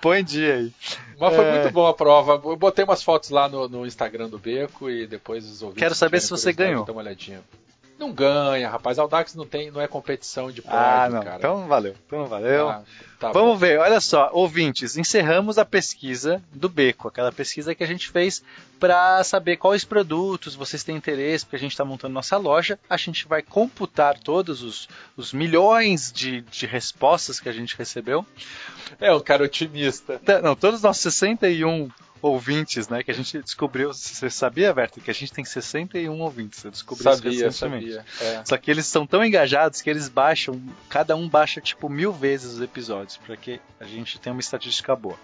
põe 0.00 0.24
dia 0.24 0.54
aí. 0.54 0.72
Mas 1.18 1.34
foi 1.34 1.44
é... 1.44 1.52
muito 1.52 1.72
boa 1.72 1.90
a 1.90 1.94
prova. 1.94 2.40
Eu 2.44 2.56
botei 2.56 2.84
umas 2.84 3.02
fotos 3.02 3.30
lá 3.30 3.48
no, 3.48 3.68
no 3.68 3.86
Instagram 3.86 4.28
do 4.28 4.38
Beco 4.38 4.88
e 4.88 5.06
depois 5.06 5.44
os 5.44 5.62
ouvintes. 5.62 5.82
Quero 5.82 5.94
saber 5.94 6.20
se 6.20 6.30
você 6.30 6.52
ganhou. 6.52 6.84
Dá 6.84 6.92
uma 6.92 7.02
olhadinha. 7.02 7.42
Não 8.02 8.12
ganha, 8.12 8.68
rapaz. 8.68 8.98
Audax 8.98 9.32
não 9.36 9.46
tem, 9.46 9.70
não 9.70 9.80
é 9.80 9.86
competição 9.86 10.50
de 10.50 10.60
pódio, 10.60 10.76
ah, 10.76 11.08
não. 11.08 11.22
cara. 11.22 11.36
Então 11.36 11.68
valeu, 11.68 11.94
então 12.04 12.26
valeu. 12.26 12.68
Ah, 12.68 12.82
tá 13.20 13.30
Vamos 13.30 13.52
bom. 13.52 13.56
ver, 13.58 13.78
olha 13.78 14.00
só, 14.00 14.28
ouvintes, 14.32 14.96
encerramos 14.96 15.56
a 15.56 15.64
pesquisa 15.64 16.42
do 16.52 16.68
Beco, 16.68 17.06
aquela 17.06 17.30
pesquisa 17.30 17.76
que 17.76 17.84
a 17.84 17.86
gente 17.86 18.10
fez 18.10 18.42
para 18.80 19.22
saber 19.22 19.56
quais 19.56 19.84
produtos 19.84 20.56
vocês 20.56 20.82
têm 20.82 20.96
interesse, 20.96 21.44
porque 21.44 21.54
a 21.54 21.60
gente 21.60 21.70
está 21.70 21.84
montando 21.84 22.12
nossa 22.12 22.36
loja. 22.36 22.76
A 22.90 22.96
gente 22.96 23.28
vai 23.28 23.40
computar 23.40 24.18
todos 24.18 24.64
os, 24.64 24.88
os 25.16 25.32
milhões 25.32 26.10
de, 26.10 26.40
de 26.40 26.66
respostas 26.66 27.38
que 27.38 27.48
a 27.48 27.52
gente 27.52 27.78
recebeu. 27.78 28.26
É 29.00 29.14
um 29.14 29.20
cara 29.20 29.44
otimista. 29.44 30.20
Não, 30.42 30.56
todos 30.56 30.78
os 30.78 30.82
nossos 30.82 31.02
61 31.02 31.88
ouvintes, 32.22 32.88
né? 32.88 33.02
Que 33.02 33.10
a 33.10 33.14
gente 33.14 33.42
descobriu. 33.42 33.92
Você 33.92 34.30
sabia, 34.30 34.72
Berto, 34.72 35.00
que 35.00 35.10
a 35.10 35.14
gente 35.14 35.32
tem 35.32 35.44
61 35.44 36.20
ouvintes? 36.20 36.64
Eu 36.64 36.70
descobri 36.70 37.02
sabia, 37.02 37.30
isso 37.30 37.44
recentemente. 37.44 37.92
Sabia, 37.92 38.38
é. 38.40 38.44
Só 38.44 38.56
que 38.56 38.70
eles 38.70 38.86
são 38.86 39.06
tão 39.06 39.24
engajados 39.24 39.82
que 39.82 39.90
eles 39.90 40.08
baixam, 40.08 40.62
cada 40.88 41.16
um 41.16 41.28
baixa 41.28 41.60
tipo 41.60 41.88
mil 41.88 42.12
vezes 42.12 42.54
os 42.54 42.60
episódios, 42.62 43.16
para 43.16 43.36
que 43.36 43.60
a 43.80 43.84
gente 43.84 44.20
tenha 44.20 44.32
uma 44.32 44.40
estatística 44.40 44.94
boa. 44.94 45.18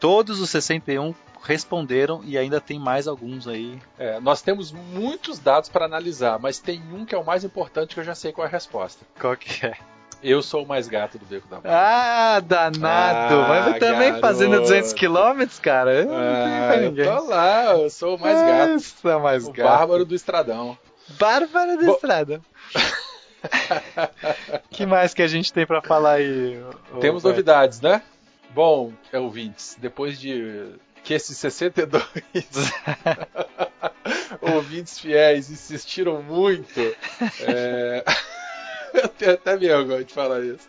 Todos 0.00 0.40
os 0.40 0.50
61 0.50 1.14
responderam 1.42 2.22
e 2.24 2.36
ainda 2.36 2.60
tem 2.60 2.78
mais 2.78 3.06
alguns 3.06 3.46
aí. 3.46 3.80
É, 3.98 4.18
nós 4.20 4.42
temos 4.42 4.72
muitos 4.72 5.38
dados 5.38 5.68
para 5.68 5.84
analisar, 5.84 6.38
mas 6.38 6.58
tem 6.58 6.82
um 6.92 7.04
que 7.04 7.14
é 7.14 7.18
o 7.18 7.24
mais 7.24 7.44
importante 7.44 7.94
que 7.94 8.00
eu 8.00 8.04
já 8.04 8.14
sei 8.14 8.32
qual 8.32 8.44
é 8.44 8.48
a 8.48 8.52
resposta. 8.52 9.04
Qual 9.18 9.36
que 9.36 9.66
é? 9.66 9.76
Eu 10.22 10.42
sou 10.42 10.64
o 10.64 10.66
mais 10.66 10.88
gato 10.88 11.18
do 11.18 11.24
Beco 11.24 11.46
da 11.48 11.60
Barra. 11.60 12.36
Ah, 12.36 12.40
danado! 12.40 13.34
Ah, 13.34 13.48
Mas 13.48 13.78
também 13.78 14.08
garoto. 14.08 14.20
fazendo 14.20 14.60
200 14.60 14.92
km, 14.92 15.46
cara? 15.62 15.92
Eu 16.02 16.10
ah, 16.12 16.76
eu 16.76 16.94
tô 16.94 17.26
lá, 17.26 17.76
eu 17.76 17.90
sou 17.90 18.16
o 18.16 18.20
mais 18.20 18.36
gato. 18.36 18.72
Nossa, 18.72 19.18
mais 19.20 19.46
o 19.46 19.52
gato. 19.52 19.68
bárbaro 19.68 20.04
do 20.04 20.14
estradão. 20.14 20.76
Bárbaro 21.18 21.76
do 21.78 21.86
Bo... 21.86 21.92
estradão. 21.92 22.40
que 24.70 24.84
mais 24.84 25.14
que 25.14 25.22
a 25.22 25.28
gente 25.28 25.52
tem 25.52 25.64
para 25.64 25.80
falar 25.80 26.14
aí? 26.14 26.60
Temos 27.00 27.22
novidades, 27.22 27.80
né? 27.80 28.02
Bom, 28.50 28.92
ouvintes, 29.12 29.76
depois 29.80 30.18
de 30.18 30.72
que 31.04 31.14
esses 31.14 31.38
62 31.38 32.02
ouvintes 34.42 34.98
fiéis 34.98 35.48
insistiram 35.50 36.22
muito, 36.22 36.80
é... 37.40 38.04
Eu 39.02 39.08
tenho 39.08 39.32
até 39.32 39.56
vergonha 39.56 40.04
de 40.04 40.12
falar 40.12 40.40
isso. 40.40 40.68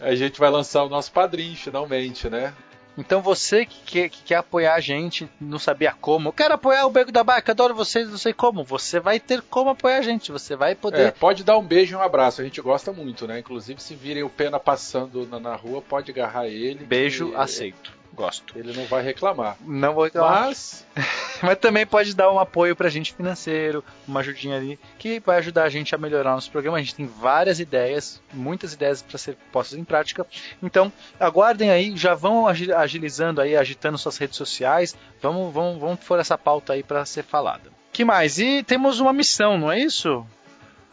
A 0.00 0.14
gente 0.14 0.38
vai 0.38 0.50
lançar 0.50 0.84
o 0.84 0.88
nosso 0.88 1.10
padrinho, 1.10 1.56
finalmente, 1.56 2.28
né? 2.28 2.54
Então 2.98 3.22
você 3.22 3.64
que 3.64 3.80
quer, 3.84 4.08
que 4.08 4.22
quer 4.24 4.34
apoiar 4.34 4.74
a 4.74 4.80
gente, 4.80 5.28
não 5.40 5.58
sabia 5.58 5.94
como, 6.00 6.32
quero 6.32 6.54
apoiar 6.54 6.84
o 6.84 6.90
Beco 6.90 7.12
da 7.12 7.22
Bike, 7.22 7.48
adoro 7.48 7.72
vocês, 7.72 8.10
não 8.10 8.18
sei 8.18 8.32
como. 8.32 8.64
Você 8.64 8.98
vai 8.98 9.20
ter 9.20 9.40
como 9.42 9.70
apoiar 9.70 9.98
a 9.98 10.02
gente, 10.02 10.32
você 10.32 10.56
vai 10.56 10.74
poder. 10.74 11.06
É, 11.06 11.10
pode 11.12 11.44
dar 11.44 11.56
um 11.58 11.62
beijo 11.62 11.94
e 11.94 11.96
um 11.96 12.02
abraço, 12.02 12.40
a 12.40 12.44
gente 12.44 12.60
gosta 12.60 12.92
muito, 12.92 13.24
né? 13.24 13.38
Inclusive, 13.38 13.80
se 13.80 13.94
virem 13.94 14.24
o 14.24 14.28
Pena 14.28 14.58
passando 14.58 15.24
na, 15.28 15.38
na 15.38 15.54
rua, 15.54 15.80
pode 15.80 16.10
agarrar 16.10 16.48
ele. 16.48 16.84
Beijo, 16.84 17.30
que 17.30 17.36
aceito. 17.36 17.97
Gosto. 18.18 18.58
Ele 18.58 18.76
não 18.76 18.84
vai 18.86 19.00
reclamar. 19.00 19.56
Não 19.60 19.94
vou 19.94 20.02
reclamar. 20.02 20.46
Mas, 20.46 20.84
Mas 21.40 21.56
também 21.58 21.86
pode 21.86 22.16
dar 22.16 22.32
um 22.32 22.38
apoio 22.40 22.74
pra 22.74 22.88
gente 22.88 23.14
financeiro, 23.14 23.84
uma 24.08 24.18
ajudinha 24.18 24.56
ali, 24.56 24.76
que 24.98 25.20
vai 25.20 25.38
ajudar 25.38 25.62
a 25.62 25.68
gente 25.68 25.94
a 25.94 25.98
melhorar 25.98 26.32
nosso 26.32 26.50
programa. 26.50 26.78
A 26.78 26.80
gente 26.80 26.96
tem 26.96 27.06
várias 27.06 27.60
ideias, 27.60 28.20
muitas 28.32 28.72
ideias 28.72 29.02
para 29.02 29.16
ser 29.18 29.36
postas 29.52 29.78
em 29.78 29.84
prática. 29.84 30.26
Então, 30.60 30.92
aguardem 31.20 31.70
aí, 31.70 31.96
já 31.96 32.12
vão 32.14 32.48
agi- 32.48 32.72
agilizando 32.72 33.40
aí, 33.40 33.56
agitando 33.56 33.96
suas 33.96 34.16
redes 34.18 34.36
sociais. 34.36 34.96
Vamos, 35.22 35.54
vamos, 35.54 35.78
vamos 35.78 36.00
pôr 36.00 36.18
essa 36.18 36.36
pauta 36.36 36.72
aí 36.72 36.82
para 36.82 37.04
ser 37.04 37.22
falada. 37.22 37.70
Que 37.92 38.04
mais? 38.04 38.40
E 38.40 38.64
temos 38.64 38.98
uma 38.98 39.12
missão, 39.12 39.56
não 39.56 39.70
é 39.70 39.78
isso? 39.78 40.26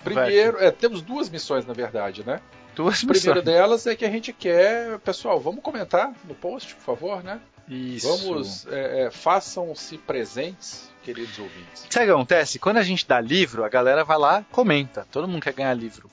primeiro, 0.04 0.60
é, 0.60 0.70
temos 0.70 1.02
duas 1.02 1.28
missões, 1.28 1.66
na 1.66 1.74
verdade, 1.74 2.24
né? 2.24 2.40
Duas 2.76 3.04
A 3.04 3.08
primeira 3.08 3.40
missões. 3.40 3.46
delas 3.46 3.88
é 3.88 3.96
que 3.96 4.06
a 4.06 4.12
gente 4.12 4.34
quer. 4.34 5.00
Pessoal, 5.00 5.40
vamos 5.40 5.64
comentar 5.64 6.14
no 6.28 6.36
post, 6.36 6.76
por 6.76 6.84
favor, 6.84 7.24
né? 7.24 7.40
Isso. 7.68 8.08
Vamos. 8.08 8.68
é, 8.68 9.06
é, 9.06 9.12
Façam-se 9.12 9.98
presentes, 9.98 10.92
queridos 11.04 11.38
ouvintes. 11.40 11.88
Sabe 11.90 12.06
o 12.06 12.10
que 12.10 12.14
acontece? 12.14 12.60
Quando 12.60 12.78
a 12.78 12.84
gente 12.84 13.08
dá 13.08 13.20
livro, 13.20 13.64
a 13.64 13.70
galera 13.70 14.04
vai 14.04 14.18
lá, 14.18 14.46
comenta. 14.52 15.08
Todo 15.12 15.28
mundo 15.28 15.42
quer 15.42 15.54
ganhar 15.54 15.74
livro. 15.74 16.10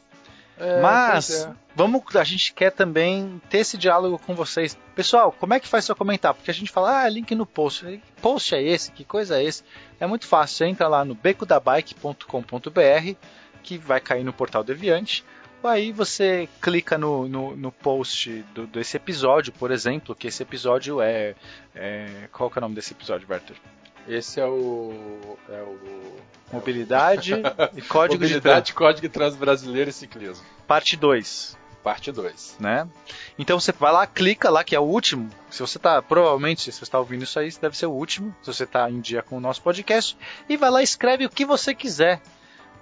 É, 0.58 0.80
Mas 0.80 1.44
é. 1.44 1.50
vamos, 1.74 2.02
a 2.14 2.24
gente 2.24 2.54
quer 2.54 2.70
também 2.70 3.40
ter 3.50 3.58
esse 3.58 3.76
diálogo 3.76 4.18
com 4.18 4.34
vocês. 4.34 4.78
Pessoal, 4.94 5.32
como 5.32 5.54
é 5.54 5.60
que 5.60 5.66
faz 5.66 5.84
seu 5.84 5.96
comentar? 5.96 6.32
Porque 6.34 6.50
a 6.50 6.54
gente 6.54 6.70
fala, 6.70 7.02
ah, 7.02 7.08
link 7.08 7.34
no 7.34 7.44
post. 7.44 8.00
Post 8.20 8.54
é 8.54 8.62
esse? 8.62 8.92
Que 8.92 9.04
coisa 9.04 9.40
é 9.40 9.44
esse? 9.44 9.64
É 9.98 10.06
muito 10.06 10.26
fácil. 10.26 10.58
Você 10.58 10.66
entra 10.66 10.86
lá 10.88 11.04
no 11.04 11.14
becodabike.com.br, 11.16 13.16
que 13.62 13.78
vai 13.78 14.00
cair 14.00 14.24
no 14.24 14.32
portal 14.32 14.62
Deviante. 14.62 15.24
Aí 15.64 15.92
você 15.92 16.48
clica 16.60 16.98
no, 16.98 17.28
no, 17.28 17.56
no 17.56 17.70
post 17.72 18.30
do, 18.54 18.66
desse 18.66 18.96
episódio, 18.96 19.52
por 19.52 19.70
exemplo, 19.70 20.14
que 20.14 20.26
esse 20.28 20.42
episódio 20.42 21.00
é, 21.00 21.34
é- 21.74 22.28
Qual 22.32 22.50
que 22.50 22.58
é 22.58 22.60
o 22.60 22.62
nome 22.62 22.74
desse 22.74 22.92
episódio, 22.92 23.26
Werther? 23.30 23.56
Esse 24.08 24.40
é 24.40 24.46
o. 24.46 25.36
É 25.48 25.62
o. 25.62 26.16
Mobilidade 26.52 27.32
e 27.74 27.80
Código 27.80 28.24
de 28.26 28.34
Mobilidade, 28.34 28.74
Código 28.74 29.00
de 29.00 29.08
Trânsito 29.08 29.40
Brasileiro 29.40 29.88
e 29.88 29.92
Ciclismo. 29.92 30.44
Parte 30.66 30.96
2. 30.96 31.56
Parte 31.82 32.12
2. 32.12 32.56
né? 32.60 32.86
Então 33.38 33.58
você 33.58 33.72
vai 33.72 33.90
lá, 33.92 34.06
clica 34.06 34.50
lá, 34.50 34.62
que 34.62 34.76
é 34.76 34.78
o 34.78 34.84
último. 34.84 35.30
Se 35.50 35.60
você 35.60 35.78
tá, 35.78 36.00
provavelmente, 36.02 36.60
se 36.62 36.72
você 36.72 36.84
está 36.84 36.98
ouvindo 36.98 37.24
isso 37.24 37.38
aí, 37.38 37.50
deve 37.60 37.76
ser 37.76 37.86
o 37.86 37.90
último. 37.92 38.34
Se 38.42 38.52
você 38.52 38.64
está 38.64 38.88
em 38.90 39.00
dia 39.00 39.22
com 39.22 39.36
o 39.36 39.40
nosso 39.40 39.62
podcast. 39.62 40.16
E 40.48 40.56
vai 40.56 40.70
lá 40.70 40.80
e 40.80 40.84
escreve 40.84 41.24
o 41.24 41.30
que 41.30 41.44
você 41.44 41.74
quiser. 41.74 42.20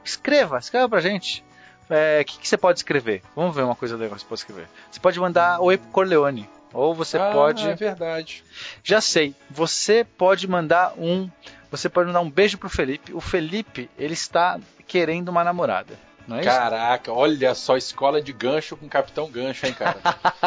Escreva, 0.04 0.58
escreva 0.58 0.88
pra 0.88 1.00
gente. 1.00 1.44
É, 1.90 2.20
O 2.20 2.24
que, 2.24 2.38
que 2.38 2.48
você 2.48 2.56
pode 2.56 2.78
escrever? 2.78 3.22
Vamos 3.34 3.54
ver 3.54 3.62
uma 3.62 3.74
coisa 3.74 3.96
legal 3.96 4.14
que 4.14 4.22
você 4.22 4.28
pode 4.28 4.40
escrever. 4.40 4.68
Você 4.90 5.00
pode 5.00 5.18
mandar 5.18 5.60
Oi 5.60 5.76
pro 5.76 5.88
Corleone. 5.88 6.48
Ou 6.72 6.94
você 6.94 7.18
ah, 7.18 7.30
pode. 7.32 7.68
É 7.68 7.74
verdade. 7.74 8.44
Já 8.82 9.00
sei. 9.00 9.34
Você 9.50 10.04
pode 10.04 10.46
mandar 10.46 10.94
um. 10.96 11.28
Você 11.70 11.88
pode 11.88 12.06
mandar 12.06 12.20
um 12.20 12.30
beijo 12.30 12.58
pro 12.58 12.68
Felipe. 12.68 13.12
O 13.12 13.20
Felipe, 13.20 13.90
ele 13.98 14.14
está 14.14 14.58
querendo 14.86 15.28
uma 15.28 15.42
namorada. 15.42 15.98
Não 16.26 16.36
é 16.36 16.40
isso? 16.40 16.48
Caraca, 16.48 17.12
olha 17.12 17.54
só, 17.54 17.76
escola 17.76 18.22
de 18.22 18.32
gancho 18.32 18.76
com 18.76 18.88
Capitão 18.88 19.28
Gancho, 19.28 19.66
hein, 19.66 19.72
cara? 19.72 19.98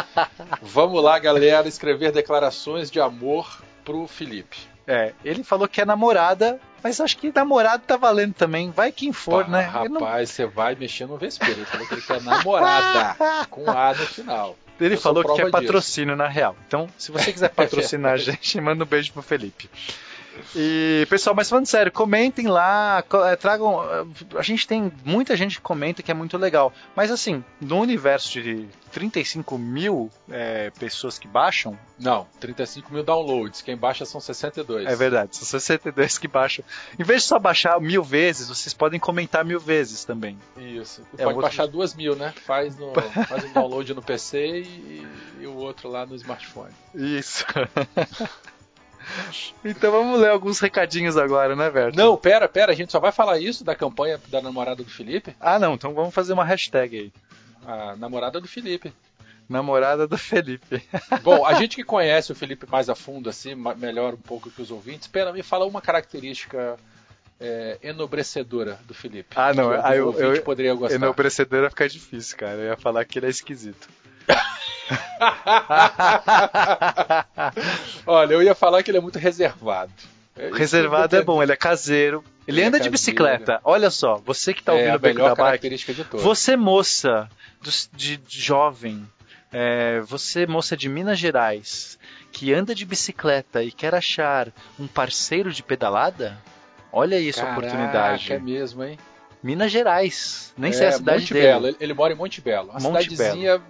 Vamos 0.61 1.03
lá, 1.03 1.19
galera, 1.19 1.67
escrever 1.67 2.11
declarações 2.11 2.89
de 2.89 3.01
amor 3.01 3.61
pro 3.83 4.07
Felipe. 4.07 4.57
É, 4.87 5.13
ele 5.25 5.43
falou 5.43 5.67
que 5.67 5.81
é 5.81 5.85
namorada, 5.85 6.59
mas 6.83 6.99
acho 7.01 7.17
que 7.17 7.31
namorado 7.33 7.83
tá 7.87 7.95
valendo 7.97 8.33
também. 8.33 8.69
Vai 8.71 8.91
quem 8.91 9.11
for, 9.13 9.45
Pá, 9.45 9.51
né? 9.51 9.61
Rapaz, 9.61 9.85
Ele, 9.85 9.93
não- 9.93 10.25
você 10.27 10.45
vai 10.45 10.75
mexer 10.75 11.05
no 11.07 11.17
vespeiro. 11.17 11.59
Ele 11.59 11.65
falou 11.65 11.87
que 11.87 11.93
ele 11.93 12.01
quer 12.01 12.21
namorada 12.21 13.15
com 13.49 13.69
A 13.69 13.89
no 13.93 14.05
final. 14.05 14.57
ele 14.79 14.95
eu 14.95 14.99
falou 15.01 15.23
que 15.23 15.29
quer 15.35 15.43
disso. 15.43 15.51
patrocínio 15.51 16.15
na 16.15 16.27
real. 16.27 16.55
Então, 16.67 16.87
se 16.97 17.11
você 17.11 17.31
quiser 17.31 17.49
patrocinar 17.55 18.13
a 18.13 18.17
gente, 18.17 18.59
manda 18.61 18.83
um 18.83 18.87
beijo 18.87 19.11
pro 19.13 19.21
Felipe. 19.21 19.69
E, 20.55 21.05
pessoal, 21.09 21.35
mas 21.35 21.49
falando 21.49 21.65
sério, 21.65 21.91
comentem 21.91 22.47
lá, 22.47 23.03
eh, 23.31 23.35
tragam. 23.35 23.83
eh, 23.83 24.37
A 24.37 24.41
gente 24.41 24.67
tem 24.67 24.91
muita 25.05 25.35
gente 25.35 25.55
que 25.57 25.61
comenta 25.61 26.01
que 26.03 26.11
é 26.11 26.13
muito 26.13 26.37
legal. 26.37 26.71
Mas 26.95 27.11
assim, 27.11 27.43
no 27.61 27.79
universo 27.79 28.29
de 28.41 28.67
35 28.91 29.57
mil 29.57 30.11
eh, 30.29 30.71
pessoas 30.79 31.17
que 31.17 31.27
baixam, 31.27 31.77
Não, 31.99 32.27
35 32.39 32.93
mil 32.93 33.03
downloads. 33.03 33.61
Quem 33.61 33.75
baixa 33.77 34.05
são 34.05 34.19
62. 34.21 34.85
É 34.87 34.95
verdade, 34.95 35.35
são 35.35 35.45
62 35.45 36.17
que 36.17 36.27
baixam. 36.27 36.63
Em 36.99 37.03
vez 37.03 37.21
de 37.23 37.27
só 37.29 37.39
baixar 37.39 37.79
mil 37.79 38.03
vezes, 38.03 38.49
vocês 38.49 38.73
podem 38.73 38.99
comentar 38.99 39.43
mil 39.45 39.59
vezes 39.59 40.03
também. 40.03 40.37
Isso. 40.57 41.01
É, 41.13 41.23
Pode 41.23 41.27
outro- 41.27 41.41
baixar 41.41 41.65
duas 41.67 41.93
mil, 41.95 42.15
né? 42.15 42.33
Faz, 42.45 42.75
no, 42.77 42.93
faz 43.27 43.43
um 43.45 43.53
download 43.53 43.93
no 43.93 44.01
PC 44.01 44.61
e, 44.61 45.07
e 45.41 45.47
o 45.47 45.55
outro 45.55 45.89
lá 45.89 46.05
no 46.05 46.15
smartphone. 46.15 46.71
Isso. 46.93 47.45
então 49.63 49.91
vamos 49.91 50.19
ler 50.19 50.29
alguns 50.29 50.59
recadinhos 50.59 51.17
agora, 51.17 51.55
né, 51.55 51.69
Berto? 51.69 51.97
Não, 51.97 52.15
pera, 52.17 52.47
pera, 52.47 52.71
a 52.71 52.75
gente 52.75 52.91
só 52.91 52.99
vai 52.99 53.11
falar 53.11 53.39
isso 53.39 53.63
da 53.63 53.75
campanha 53.75 54.19
da 54.27 54.41
namorada 54.41 54.83
do 54.83 54.89
Felipe? 54.89 55.35
Ah, 55.39 55.59
não, 55.59 55.73
então 55.75 55.93
vamos 55.93 56.13
fazer 56.13 56.33
uma 56.33 56.45
hashtag 56.45 56.97
aí. 56.97 57.13
A 57.65 57.95
namorada 57.95 58.39
do 58.41 58.47
Felipe. 58.47 58.93
Namorada 59.47 60.07
do 60.07 60.17
Felipe. 60.17 60.81
Bom, 61.21 61.45
a 61.45 61.53
gente 61.53 61.75
que 61.75 61.83
conhece 61.83 62.31
o 62.31 62.35
Felipe 62.35 62.65
mais 62.69 62.89
a 62.89 62.95
fundo, 62.95 63.29
assim, 63.29 63.55
melhor 63.77 64.13
um 64.13 64.17
pouco 64.17 64.49
que 64.49 64.61
os 64.61 64.71
ouvintes, 64.71 65.07
pera, 65.07 65.31
me 65.33 65.43
fala 65.43 65.65
uma 65.65 65.81
característica 65.81 66.77
é, 67.39 67.77
enobrecedora 67.83 68.79
do 68.85 68.93
Felipe. 68.93 69.35
Ah, 69.35 69.53
não, 69.53 69.69
que 69.69 69.75
algum 69.75 69.87
ah, 69.87 69.95
eu- 69.95 70.35
eu- 70.35 70.41
poderia 70.43 70.73
gostar. 70.73 70.95
Enobrecedor 70.95 71.61
vai 71.61 71.69
ficar 71.69 71.87
difícil, 71.87 72.37
cara. 72.37 72.55
Eu 72.55 72.65
ia 72.67 72.77
falar 72.77 73.03
que 73.05 73.19
ele 73.19 73.25
é 73.25 73.29
esquisito. 73.29 73.89
Olha, 78.05 78.33
eu 78.33 78.43
ia 78.43 78.55
falar 78.55 78.83
que 78.83 78.91
ele 78.91 78.97
é 78.97 79.01
muito 79.01 79.19
reservado. 79.19 79.91
É, 80.35 80.49
Reservado 80.53 81.15
é 81.15 81.21
bom, 81.21 81.41
ele 81.43 81.51
é 81.51 81.55
caseiro. 81.55 82.23
Ele, 82.47 82.59
Ele 82.59 82.61
é 82.61 82.65
anda 82.67 82.77
de 82.77 82.89
caseiro. 82.89 82.91
bicicleta. 82.91 83.59
Olha 83.63 83.89
só, 83.89 84.17
você 84.17 84.53
que 84.53 84.63
tá 84.63 84.73
É 84.73 84.75
ouvindo 84.75 84.91
a 84.91 84.95
o 84.95 84.99
Beco 84.99 85.21
da 85.21 85.35
característica 85.35 85.93
de 85.93 86.03
todas. 86.03 86.25
Você, 86.25 86.55
moça 86.57 87.29
de, 87.93 88.17
de 88.17 88.41
jovem, 88.41 89.07
é, 89.51 89.99
você, 90.01 90.45
moça 90.47 90.75
de 90.75 90.89
Minas 90.89 91.19
Gerais, 91.19 91.99
que 92.31 92.51
anda 92.53 92.73
de 92.73 92.85
bicicleta 92.85 93.63
e 93.63 93.71
quer 93.71 93.93
achar 93.93 94.47
um 94.79 94.87
parceiro 94.87 95.51
de 95.53 95.61
pedalada, 95.61 96.35
olha 96.91 97.17
aí 97.17 97.29
essa 97.29 97.41
Caraca, 97.43 97.59
oportunidade. 97.59 98.33
é 98.33 98.39
mesmo, 98.39 98.83
hein? 98.83 98.97
Minas 99.43 99.71
Gerais, 99.71 100.51
nem 100.57 100.71
sei 100.73 100.87
É, 100.87 100.89
a 100.89 100.93
cidade 100.93 101.19
Monte 101.21 101.33
dele. 101.33 101.45
Belo. 101.45 101.67
Ele, 101.67 101.77
ele 101.79 101.93
mora 101.93 102.13
em 102.13 102.15
Monte 102.15 102.41
Belo. 102.41 102.71
Uma 102.71 102.79
Monte 102.79 103.09
cidadezinha, 103.11 103.61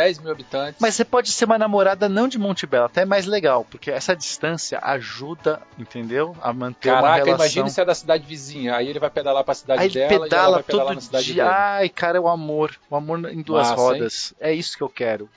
10 0.00 0.18
mil 0.20 0.32
habitantes. 0.32 0.76
Mas 0.80 0.94
você 0.94 1.04
pode 1.04 1.30
ser 1.30 1.44
uma 1.44 1.58
namorada 1.58 2.08
não 2.08 2.26
de 2.26 2.38
Monte 2.38 2.66
Belo, 2.66 2.86
até 2.86 3.04
mais 3.04 3.26
legal, 3.26 3.66
porque 3.70 3.90
essa 3.90 4.16
distância 4.16 4.80
ajuda, 4.82 5.60
entendeu? 5.78 6.34
A 6.40 6.52
manter 6.54 6.90
uma 6.90 7.02
Caraca, 7.02 7.24
relação. 7.24 7.44
imagine 7.44 7.70
se 7.70 7.80
é 7.80 7.84
da 7.84 7.94
cidade 7.94 8.26
vizinha. 8.26 8.76
Aí 8.76 8.88
ele 8.88 8.98
vai 8.98 9.10
pedalar 9.10 9.44
pra 9.44 9.54
cidade 9.54 9.82
Aí 9.82 9.86
ele 9.88 9.94
dela 9.94 10.10
e 10.10 10.14
ela 10.14 10.24
pedala 10.24 10.52
vai 10.54 10.62
pedalar 10.62 10.86
todo 10.86 10.94
na 10.94 11.00
cidade 11.02 11.24
dia. 11.26 11.44
dele. 11.44 11.54
Ai, 11.54 11.88
cara, 11.90 12.16
é 12.16 12.20
o 12.20 12.28
amor. 12.28 12.74
O 12.88 12.96
amor 12.96 13.30
em 13.30 13.42
duas 13.42 13.68
Massa, 13.68 13.80
rodas. 13.82 14.34
É 14.40 14.52
isso 14.52 14.76
que 14.76 14.82
eu 14.82 14.88
quero. 14.88 15.28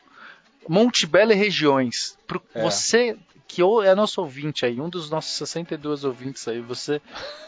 Monte 0.68 1.06
Belo 1.06 1.34
e 1.34 1.36
regiões. 1.36 2.18
Pro 2.26 2.42
É. 2.56 2.62
Você 2.62 3.18
que 3.46 3.62
é 3.62 3.94
nosso 3.94 4.20
ouvinte 4.20 4.66
aí, 4.66 4.82
um 4.82 4.90
dos 4.90 5.12
nossos 5.12 5.34
62 5.34 6.04
ouvintes 6.06 6.48
aí, 6.48 6.60
você 6.60 7.00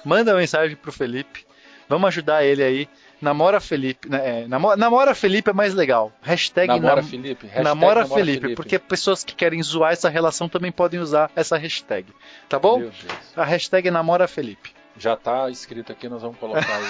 manda 0.04 0.32
uma 0.34 0.40
mensagem 0.40 0.76
pro 0.76 0.92
Felipe. 0.92 1.48
Vamos 1.90 2.08
ajudar 2.10 2.44
ele 2.44 2.62
aí. 2.62 2.90
Namora 3.22 3.60
Felipe. 3.62 4.10
né, 4.10 4.44
É, 4.44 4.48
namora, 4.48 4.76
namora 4.78 5.16
Felipe 5.16 5.50
é 5.50 5.54
mais 5.54 5.74
legal. 5.74 6.12
Hashtag 6.22 6.68
Namora 6.68 6.98
nam- 7.02 7.04
Felipe. 7.08 7.46
Hashtag 7.48 7.64
namora 7.64 8.06
Felipe, 8.06 8.56
porque 8.56 8.78
pessoas 8.78 9.24
que 9.24 9.34
querem 9.34 9.62
zoar 9.64 9.94
essa 9.94 10.10
relação 10.10 10.48
também 10.50 10.72
podem 10.72 11.00
usar 11.00 11.32
essa 11.36 11.58
hashtag. 11.58 12.08
Tá 12.50 12.60
bom? 12.60 12.90
A 13.36 13.44
hashtag 13.46 13.90
namora 13.90 14.28
Felipe. 14.28 14.74
Já 14.98 15.16
tá 15.16 15.50
escrito 15.50 15.92
aqui, 15.92 16.08
nós 16.08 16.22
vamos 16.22 16.38
colocar 16.38 16.66
aí 16.76 16.84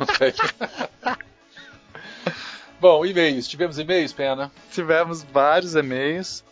no... 0.00 1.18
Bom, 2.80 3.04
e-mails. 3.04 3.48
Tivemos 3.48 3.78
e-mails, 3.78 4.12
Pena? 4.12 4.52
tivemos 4.70 5.22
vários 5.24 5.74
e-mails 5.74 6.44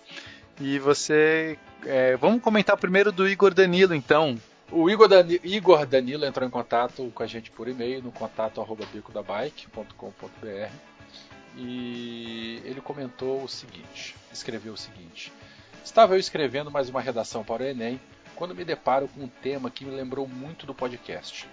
e 0.60 0.78
você. 0.78 1.56
é, 1.84 2.16
vamos 2.16 2.42
comentar 2.42 2.76
primeiro 2.76 3.12
do 3.12 3.28
Igor 3.28 3.54
Danilo, 3.54 3.94
então. 3.94 4.36
O 4.70 4.90
Igor, 4.90 5.08
Dani- 5.08 5.40
Igor 5.44 5.86
Danilo 5.86 6.24
entrou 6.24 6.46
em 6.46 6.50
contato 6.50 7.10
com 7.14 7.22
a 7.22 7.26
gente 7.26 7.50
por 7.50 7.68
e-mail 7.68 8.02
no 8.02 8.10
contato 8.10 8.60
arroba 8.60 8.84
bicodabike.com.br 8.92 10.70
e 11.56 12.60
ele 12.64 12.80
comentou 12.80 13.42
o 13.44 13.48
seguinte, 13.48 14.14
escreveu 14.32 14.72
o 14.74 14.76
seguinte: 14.76 15.32
Estava 15.84 16.14
eu 16.14 16.18
escrevendo 16.18 16.70
mais 16.70 16.88
uma 16.88 17.00
redação 17.00 17.42
para 17.44 17.62
o 17.62 17.66
Enem 17.66 18.00
quando 18.34 18.54
me 18.54 18.64
deparo 18.64 19.08
com 19.08 19.22
um 19.22 19.28
tema 19.28 19.70
que 19.70 19.84
me 19.84 19.94
lembrou 19.94 20.26
muito 20.28 20.66
do 20.66 20.74
podcast. 20.74 21.48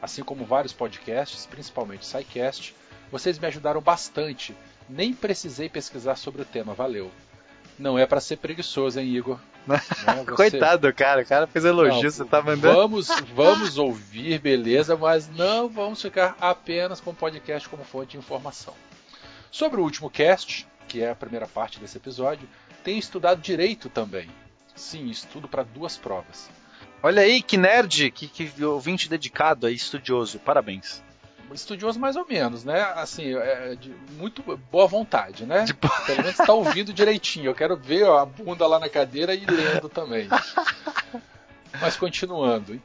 Assim 0.00 0.22
como 0.22 0.44
vários 0.44 0.72
podcasts, 0.72 1.44
principalmente 1.46 2.06
SciCast, 2.06 2.72
vocês 3.10 3.38
me 3.38 3.48
ajudaram 3.48 3.80
bastante. 3.80 4.54
Nem 4.88 5.12
precisei 5.12 5.68
pesquisar 5.68 6.14
sobre 6.14 6.42
o 6.42 6.44
tema, 6.44 6.72
valeu. 6.74 7.10
Não 7.76 7.98
é 7.98 8.06
para 8.06 8.20
ser 8.20 8.36
preguiçoso, 8.36 9.00
hein, 9.00 9.08
Igor? 9.08 9.40
Né? 9.68 9.80
Você... 10.24 10.34
Coitado, 10.34 10.92
cara. 10.94 11.22
O 11.22 11.26
cara 11.26 11.46
fez 11.46 11.64
elogio, 11.64 12.02
não, 12.02 12.10
você 12.10 12.24
tá 12.24 12.40
mandando. 12.40 12.74
Vamos, 12.74 13.08
vamos 13.34 13.78
ouvir, 13.78 14.38
beleza, 14.40 14.96
mas 14.96 15.28
não 15.28 15.68
vamos 15.68 16.00
ficar 16.00 16.36
apenas 16.40 17.00
com 17.00 17.10
o 17.10 17.14
podcast 17.14 17.68
como 17.68 17.84
fonte 17.84 18.12
de 18.12 18.16
informação. 18.16 18.74
Sobre 19.50 19.80
o 19.80 19.84
último 19.84 20.10
cast, 20.10 20.66
que 20.86 21.02
é 21.02 21.10
a 21.10 21.14
primeira 21.14 21.46
parte 21.46 21.78
desse 21.78 21.98
episódio, 21.98 22.48
tenho 22.82 22.98
estudado 22.98 23.40
direito 23.40 23.88
também. 23.88 24.28
Sim, 24.74 25.08
estudo 25.08 25.46
para 25.48 25.62
duas 25.62 25.96
provas. 25.96 26.48
Olha 27.02 27.22
aí, 27.22 27.42
que 27.42 27.56
nerd, 27.56 28.10
que, 28.10 28.26
que 28.26 28.64
ouvinte 28.64 29.08
dedicado 29.08 29.66
aí, 29.66 29.74
estudioso. 29.74 30.38
Parabéns 30.38 31.02
estudioso 31.54 31.98
mais 31.98 32.16
ou 32.16 32.26
menos, 32.26 32.64
né? 32.64 32.82
Assim, 32.94 33.34
é 33.34 33.74
de 33.74 33.94
muito 34.16 34.42
boa 34.70 34.86
vontade, 34.86 35.46
né? 35.46 35.64
De... 35.64 35.74
Pelo 35.74 36.18
menos 36.18 36.38
está 36.38 36.52
ouvindo 36.52 36.92
direitinho. 36.92 37.46
Eu 37.46 37.54
quero 37.54 37.76
ver 37.76 38.04
ó, 38.04 38.18
a 38.18 38.26
bunda 38.26 38.66
lá 38.66 38.78
na 38.78 38.88
cadeira 38.88 39.34
e 39.34 39.44
lendo 39.44 39.88
também. 39.88 40.28
Mas 41.80 41.96
continuando. 41.96 42.80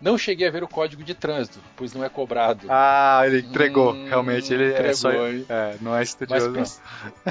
Não 0.00 0.16
cheguei 0.16 0.48
a 0.48 0.50
ver 0.50 0.62
o 0.62 0.68
código 0.68 1.04
de 1.04 1.14
trânsito, 1.14 1.60
pois 1.76 1.92
não 1.92 2.02
é 2.02 2.08
cobrado. 2.08 2.66
Ah, 2.70 3.20
ele 3.26 3.40
entregou. 3.40 3.92
Hum, 3.92 4.08
Realmente, 4.08 4.52
ele 4.52 4.70
entregou, 4.70 4.88
é, 4.88 4.94
só, 4.94 5.10
é, 5.12 5.76
não 5.80 5.94
é 5.94 6.02
estudioso. 6.02 6.50
Mas, 6.50 6.80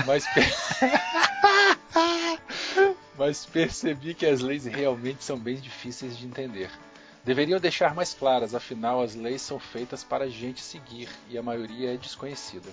mas, 0.05 0.26
mas 3.17 3.45
percebi 3.47 4.13
que 4.13 4.26
as 4.26 4.41
leis 4.41 4.65
realmente 4.65 5.24
são 5.24 5.38
bem 5.38 5.55
difíceis 5.55 6.15
de 6.15 6.28
entender. 6.28 6.70
Deveriam 7.30 7.59
deixar 7.59 7.93
mais 7.93 8.11
claras, 8.11 8.55
afinal 8.55 9.03
as 9.03 9.13
leis 9.13 9.43
são 9.43 9.59
feitas 9.59 10.03
para 10.03 10.25
a 10.25 10.27
gente 10.27 10.61
seguir 10.61 11.07
e 11.30 11.38
a 11.38 11.43
maioria 11.43 11.93
é 11.93 11.95
desconhecida. 11.95 12.67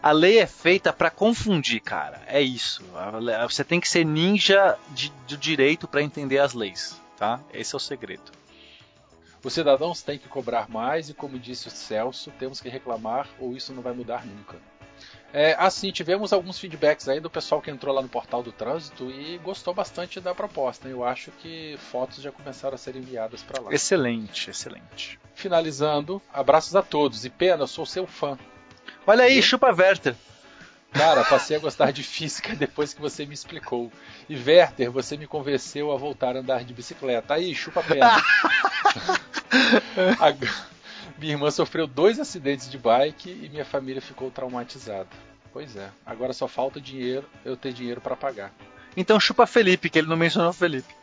A 0.00 0.12
lei 0.12 0.38
é 0.38 0.46
feita 0.46 0.92
para 0.92 1.10
confundir, 1.10 1.80
cara. 1.80 2.22
É 2.28 2.40
isso. 2.40 2.80
Você 3.50 3.64
tem 3.64 3.80
que 3.80 3.88
ser 3.88 4.06
ninja 4.06 4.78
de, 4.90 5.10
do 5.26 5.36
direito 5.36 5.88
para 5.88 6.00
entender 6.00 6.38
as 6.38 6.54
leis, 6.54 6.96
tá? 7.16 7.40
Esse 7.52 7.74
é 7.74 7.76
o 7.76 7.80
segredo. 7.80 8.30
Os 9.42 9.52
cidadãos 9.52 10.00
têm 10.00 10.16
que 10.16 10.28
cobrar 10.28 10.68
mais 10.68 11.08
e, 11.08 11.14
como 11.14 11.36
disse 11.36 11.66
o 11.66 11.70
Celso, 11.72 12.30
temos 12.38 12.60
que 12.60 12.68
reclamar 12.68 13.26
ou 13.40 13.56
isso 13.56 13.72
não 13.72 13.82
vai 13.82 13.92
mudar 13.92 14.24
nunca. 14.24 14.58
É, 15.32 15.54
assim, 15.58 15.90
tivemos 15.90 16.32
alguns 16.32 16.58
feedbacks 16.58 17.08
aí 17.08 17.20
do 17.20 17.28
pessoal 17.28 17.60
que 17.60 17.70
entrou 17.70 17.94
lá 17.94 18.00
no 18.00 18.08
portal 18.08 18.42
do 18.42 18.50
trânsito 18.50 19.10
e 19.10 19.36
gostou 19.38 19.74
bastante 19.74 20.20
da 20.20 20.34
proposta. 20.34 20.88
Eu 20.88 21.04
acho 21.04 21.30
que 21.32 21.76
fotos 21.90 22.22
já 22.22 22.32
começaram 22.32 22.74
a 22.74 22.78
ser 22.78 22.96
enviadas 22.96 23.42
para 23.42 23.60
lá. 23.60 23.72
Excelente, 23.72 24.50
excelente. 24.50 25.20
Finalizando, 25.34 26.22
abraços 26.32 26.74
a 26.74 26.82
todos. 26.82 27.24
E 27.26 27.30
pena, 27.30 27.64
eu 27.64 27.66
sou 27.66 27.84
seu 27.84 28.06
fã. 28.06 28.38
Olha 29.06 29.24
aí, 29.24 29.38
e... 29.38 29.42
chupa 29.42 29.70
Werther. 29.70 30.14
Cara, 30.92 31.22
passei 31.24 31.56
a 31.56 31.60
gostar 31.60 31.92
de 31.92 32.02
física 32.02 32.56
depois 32.56 32.94
que 32.94 33.00
você 33.00 33.26
me 33.26 33.34
explicou. 33.34 33.92
E 34.28 34.34
Werther, 34.34 34.90
você 34.90 35.18
me 35.18 35.26
convenceu 35.26 35.92
a 35.92 35.98
voltar 35.98 36.34
a 36.36 36.40
andar 36.40 36.64
de 36.64 36.72
bicicleta. 36.72 37.34
Aí, 37.34 37.54
chupa 37.54 37.80
a 37.80 37.84
pena. 37.84 38.22
Minha 41.18 41.32
irmã 41.32 41.50
sofreu 41.50 41.86
dois 41.86 42.20
acidentes 42.20 42.70
de 42.70 42.78
bike 42.78 43.30
e 43.30 43.48
minha 43.48 43.64
família 43.64 44.00
ficou 44.00 44.30
traumatizada. 44.30 45.08
Pois 45.52 45.76
é, 45.76 45.90
agora 46.06 46.32
só 46.32 46.46
falta 46.46 46.80
dinheiro, 46.80 47.26
eu 47.44 47.56
ter 47.56 47.72
dinheiro 47.72 48.00
para 48.00 48.14
pagar. 48.14 48.52
Então 48.96 49.18
chupa 49.18 49.46
Felipe, 49.46 49.90
que 49.90 49.98
ele 49.98 50.08
não 50.08 50.16
mencionou 50.16 50.52
Felipe. 50.52 50.94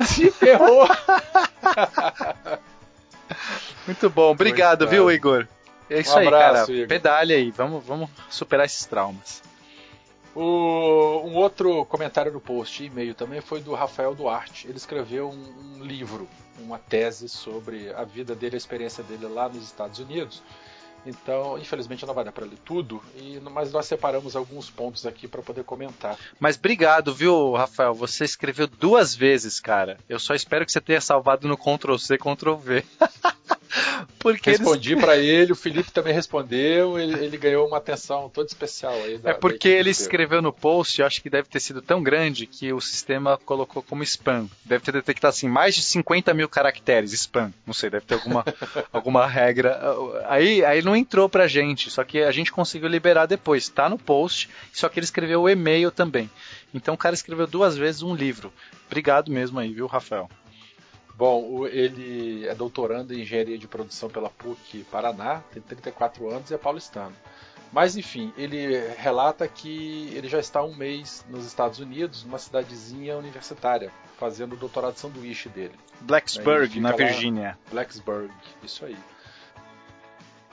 Se 0.00 0.30
ferrou! 0.30 0.86
Muito 3.86 4.10
bom, 4.10 4.30
obrigado, 4.30 4.86
viu, 4.86 5.10
Igor? 5.10 5.46
É 5.88 6.00
isso 6.00 6.14
um 6.14 6.26
abraço, 6.26 6.44
aí, 6.44 6.66
cara. 6.66 6.72
Igor. 6.72 6.88
Pedale 6.88 7.34
aí, 7.34 7.50
vamos, 7.50 7.84
vamos 7.84 8.10
superar 8.30 8.66
esses 8.66 8.84
traumas. 8.84 9.42
O, 10.34 11.22
um 11.24 11.34
outro 11.34 11.84
comentário 11.86 12.32
no 12.32 12.40
post, 12.40 12.82
e-mail 12.82 13.14
também, 13.14 13.40
foi 13.40 13.60
do 13.60 13.74
Rafael 13.74 14.14
Duarte. 14.14 14.66
Ele 14.66 14.76
escreveu 14.76 15.30
um, 15.30 15.80
um 15.80 15.84
livro 15.84 16.28
uma 16.62 16.78
tese 16.78 17.28
sobre 17.28 17.92
a 17.92 18.04
vida 18.04 18.34
dele, 18.34 18.56
a 18.56 18.58
experiência 18.58 19.02
dele 19.04 19.26
lá 19.26 19.48
nos 19.48 19.62
Estados 19.62 19.98
Unidos. 19.98 20.42
Então, 21.04 21.58
infelizmente 21.58 22.06
não 22.06 22.14
vai 22.14 22.24
dar 22.24 22.30
para 22.30 22.46
ler 22.46 22.58
tudo, 22.64 23.02
e, 23.16 23.40
mas 23.40 23.72
nós 23.72 23.86
separamos 23.86 24.36
alguns 24.36 24.70
pontos 24.70 25.04
aqui 25.04 25.26
para 25.26 25.42
poder 25.42 25.64
comentar. 25.64 26.16
Mas 26.38 26.56
obrigado, 26.56 27.12
viu, 27.12 27.54
Rafael? 27.54 27.92
Você 27.94 28.24
escreveu 28.24 28.68
duas 28.68 29.14
vezes, 29.14 29.58
cara. 29.58 29.98
Eu 30.08 30.20
só 30.20 30.34
espero 30.34 30.64
que 30.64 30.70
você 30.70 30.80
tenha 30.80 31.00
salvado 31.00 31.48
no 31.48 31.56
Ctrl 31.56 31.96
C, 31.96 32.16
Ctrl 32.16 32.54
V. 32.54 32.84
Porque 34.18 34.50
Respondi 34.50 34.92
eles... 34.92 35.04
para 35.04 35.16
ele, 35.16 35.52
o 35.52 35.56
Felipe 35.56 35.90
também 35.90 36.12
respondeu, 36.12 36.98
ele, 36.98 37.24
ele, 37.24 37.36
ganhou 37.36 37.66
uma 37.66 37.78
atenção 37.78 38.28
toda 38.28 38.46
especial 38.46 38.92
aí. 38.92 39.18
Da, 39.18 39.30
é 39.30 39.34
porque 39.34 39.68
ele 39.68 39.90
escreveu 39.90 40.42
no 40.42 40.52
post, 40.52 41.02
acho 41.02 41.22
que 41.22 41.30
deve 41.30 41.48
ter 41.48 41.60
sido 41.60 41.80
tão 41.80 42.02
grande 42.02 42.46
que 42.46 42.72
o 42.72 42.80
sistema 42.80 43.38
colocou 43.44 43.82
como 43.82 44.02
spam. 44.02 44.48
Deve 44.64 44.84
ter 44.84 44.92
detectado 44.92 45.30
assim, 45.30 45.48
mais 45.48 45.74
de 45.74 45.82
50 45.82 46.34
mil 46.34 46.48
caracteres, 46.48 47.12
spam. 47.12 47.52
Não 47.66 47.72
sei, 47.74 47.90
deve 47.90 48.04
ter 48.04 48.14
alguma, 48.14 48.44
alguma 48.92 49.26
regra. 49.26 49.80
Aí, 50.28 50.64
aí 50.64 50.82
não 50.82 50.94
entrou 50.94 51.28
pra 51.28 51.48
gente, 51.48 51.90
só 51.90 52.04
que 52.04 52.20
a 52.22 52.30
gente 52.30 52.52
conseguiu 52.52 52.88
liberar 52.88 53.26
depois. 53.26 53.68
Tá 53.68 53.88
no 53.88 53.98
post, 53.98 54.50
só 54.72 54.88
que 54.88 54.98
ele 54.98 55.04
escreveu 55.04 55.42
o 55.42 55.48
e-mail 55.48 55.90
também. 55.90 56.30
Então 56.74 56.94
o 56.94 56.98
cara 56.98 57.14
escreveu 57.14 57.46
duas 57.46 57.76
vezes 57.76 58.02
um 58.02 58.14
livro. 58.14 58.52
Obrigado 58.86 59.30
mesmo 59.30 59.58
aí, 59.58 59.72
viu, 59.72 59.86
Rafael? 59.86 60.28
Bom, 61.14 61.66
ele 61.66 62.46
é 62.48 62.54
doutorando 62.54 63.12
em 63.12 63.20
engenharia 63.20 63.58
de 63.58 63.68
produção 63.68 64.08
pela 64.08 64.30
PUC 64.30 64.84
Paraná, 64.90 65.42
tem 65.52 65.62
34 65.62 66.30
anos 66.30 66.50
e 66.50 66.54
é 66.54 66.58
paulistano. 66.58 67.14
Mas 67.72 67.96
enfim, 67.96 68.32
ele 68.36 68.78
relata 68.98 69.48
que 69.48 70.12
ele 70.14 70.28
já 70.28 70.38
está 70.38 70.62
um 70.62 70.74
mês 70.74 71.24
nos 71.28 71.46
Estados 71.46 71.78
Unidos, 71.78 72.22
numa 72.24 72.38
cidadezinha 72.38 73.16
universitária, 73.16 73.90
fazendo 74.18 74.52
o 74.52 74.56
doutorado 74.56 74.94
de 74.94 75.00
sanduíche 75.00 75.48
dele. 75.48 75.74
Blacksburg, 76.00 76.78
na 76.80 76.92
Virgínia. 76.92 77.58
Blacksburg, 77.70 78.30
isso 78.62 78.84
aí. 78.84 78.96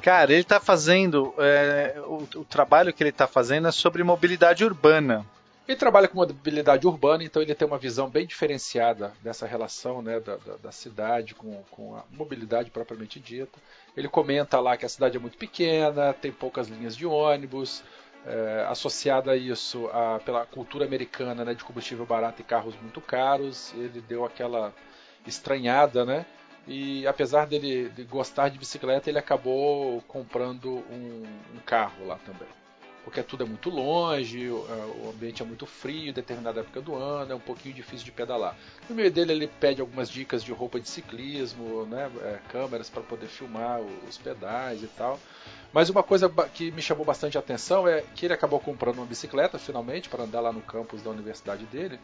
Cara, 0.01 0.31
ele 0.31 0.41
está 0.41 0.61
fazendo. 0.61 1.33
É, 1.37 1.95
o, 2.05 2.25
o, 2.39 2.45
trabalho 2.45 2.93
que 2.93 3.03
ele 3.03 3.09
está 3.09 3.27
fazendo 3.27 3.67
é 3.67 3.71
sobre 3.71 4.01
mobilidade 4.01 4.63
urbana. 4.63 5.25
Ele 5.69 5.77
trabalha 5.77 6.07
com 6.07 6.15
mobilidade 6.15 6.87
urbana, 6.87 7.23
então 7.23 7.43
ele 7.43 7.53
tem 7.53 7.67
uma 7.67 7.77
visão 7.77 8.09
bem 8.09 8.25
diferenciada 8.25 9.13
dessa 9.21 9.45
relação 9.45 10.01
né, 10.01 10.19
da, 10.19 10.35
da, 10.37 10.55
da, 10.55 10.71
cidade 10.71 11.35
com, 11.35 11.61
com 11.69 11.95
a 11.95 12.03
mobilidade 12.09 12.71
propriamente 12.71 13.19
dita. 13.19 13.59
Ele 13.95 14.07
comenta 14.07 14.59
lá 14.59 14.75
que 14.75 14.83
a 14.83 14.89
cidade 14.89 15.17
é 15.17 15.19
muito 15.19 15.37
pequena, 15.37 16.11
tem 16.11 16.31
poucas 16.31 16.69
linhas 16.69 16.97
de 16.97 17.05
ônibus, 17.05 17.83
é, 18.25 18.65
associada 18.67 19.33
a 19.33 19.35
isso 19.37 19.87
a, 19.93 20.19
pela 20.25 20.43
cultura 20.43 20.85
americana 20.85 21.45
né, 21.45 21.53
de 21.53 21.63
combustível 21.63 22.03
barato 22.03 22.41
e 22.41 22.43
carros 22.43 22.73
muito 22.81 22.99
caros. 22.99 23.71
Ele 23.75 24.01
deu 24.01 24.25
aquela 24.25 24.73
estranhada, 25.27 26.03
né? 26.03 26.25
E 26.67 27.05
apesar 27.05 27.45
dele 27.45 27.89
de 27.89 28.05
gostar 28.05 28.49
de 28.49 28.57
bicicleta, 28.57 29.07
ele 29.07 29.19
acabou 29.19 30.01
comprando 30.07 30.83
um, 30.89 31.27
um 31.55 31.59
carro 31.63 32.07
lá 32.07 32.17
também 32.25 32.58
porque 33.09 33.23
tudo 33.23 33.43
é 33.43 33.47
muito 33.47 33.71
longe, 33.71 34.47
o, 34.49 34.67
é, 34.69 35.09
ambiente 35.09 35.41
é 35.41 35.45
muito 35.45 35.65
frio 35.65 36.13
determinada 36.13 36.59
época 36.59 36.79
do 36.79 36.93
ano, 36.93 37.31
é 37.31 37.35
um 37.35 37.39
pouquinho 37.39 37.73
difícil 37.73 38.05
de 38.05 38.11
pedalar. 38.11 38.55
No 38.87 38.95
meio 38.95 39.09
dele 39.09 39.31
ele 39.31 39.47
pede 39.47 39.81
algumas 39.81 40.07
dicas 40.11 40.43
de 40.43 40.51
roupa 40.51 40.79
de 40.79 40.87
ciclismo, 40.87 41.87
né, 41.87 42.11
é, 42.21 42.39
câmeras 42.49 42.87
para 42.87 43.01
poder 43.01 43.25
filmar 43.25 43.81
os 44.07 44.15
pedais 44.19 44.83
e 44.83 44.87
tal. 44.87 45.19
Mas 45.73 45.89
uma 45.89 46.03
coisa 46.03 46.29
que 46.53 46.69
me 46.69 46.83
chamou 46.83 47.03
bastante 47.03 47.35
a 47.35 47.39
atenção 47.39 47.87
é 47.87 48.03
que 48.13 48.27
ele 48.27 48.33
acabou 48.33 48.59
comprando 48.59 48.97
uma 48.97 49.07
bicicleta 49.07 49.57
finalmente 49.57 50.07
para 50.07 50.23
andar 50.23 50.41
lá 50.41 50.53
no 50.53 50.61
campus 50.61 51.01
da 51.01 51.09
universidade 51.09 51.65
dele 51.65 51.99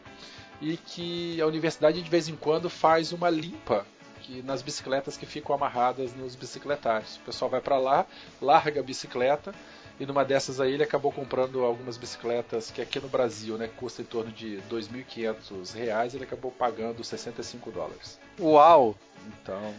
e 0.60 0.76
que 0.76 1.40
a 1.40 1.46
universidade 1.46 2.02
de 2.02 2.10
vez 2.10 2.28
em 2.28 2.34
quando 2.34 2.68
faz 2.68 3.12
uma 3.12 3.30
limpa 3.30 3.86
que 4.22 4.42
nas 4.42 4.60
bicicletas 4.60 5.16
que 5.16 5.24
ficam 5.24 5.54
amarradas 5.54 6.12
nos 6.16 6.34
bicicletários. 6.34 7.16
O 7.16 7.20
pessoal 7.20 7.48
vai 7.48 7.60
para 7.60 7.78
lá, 7.78 8.06
larga 8.42 8.80
a 8.80 8.82
bicicleta 8.82 9.54
e 9.98 10.06
numa 10.06 10.24
dessas 10.24 10.60
aí 10.60 10.72
ele 10.72 10.82
acabou 10.82 11.10
comprando 11.10 11.64
algumas 11.64 11.96
bicicletas 11.96 12.70
que 12.70 12.82
aqui 12.82 13.00
no 13.00 13.08
Brasil, 13.08 13.56
né, 13.56 13.68
custa 13.76 14.02
em 14.02 14.04
torno 14.04 14.30
de 14.30 14.60
2.500 14.70 15.74
reais, 15.74 16.14
ele 16.14 16.24
acabou 16.24 16.50
pagando 16.50 17.02
65 17.02 17.70
dólares. 17.70 18.18
Uau! 18.38 18.94
Então, 19.26 19.74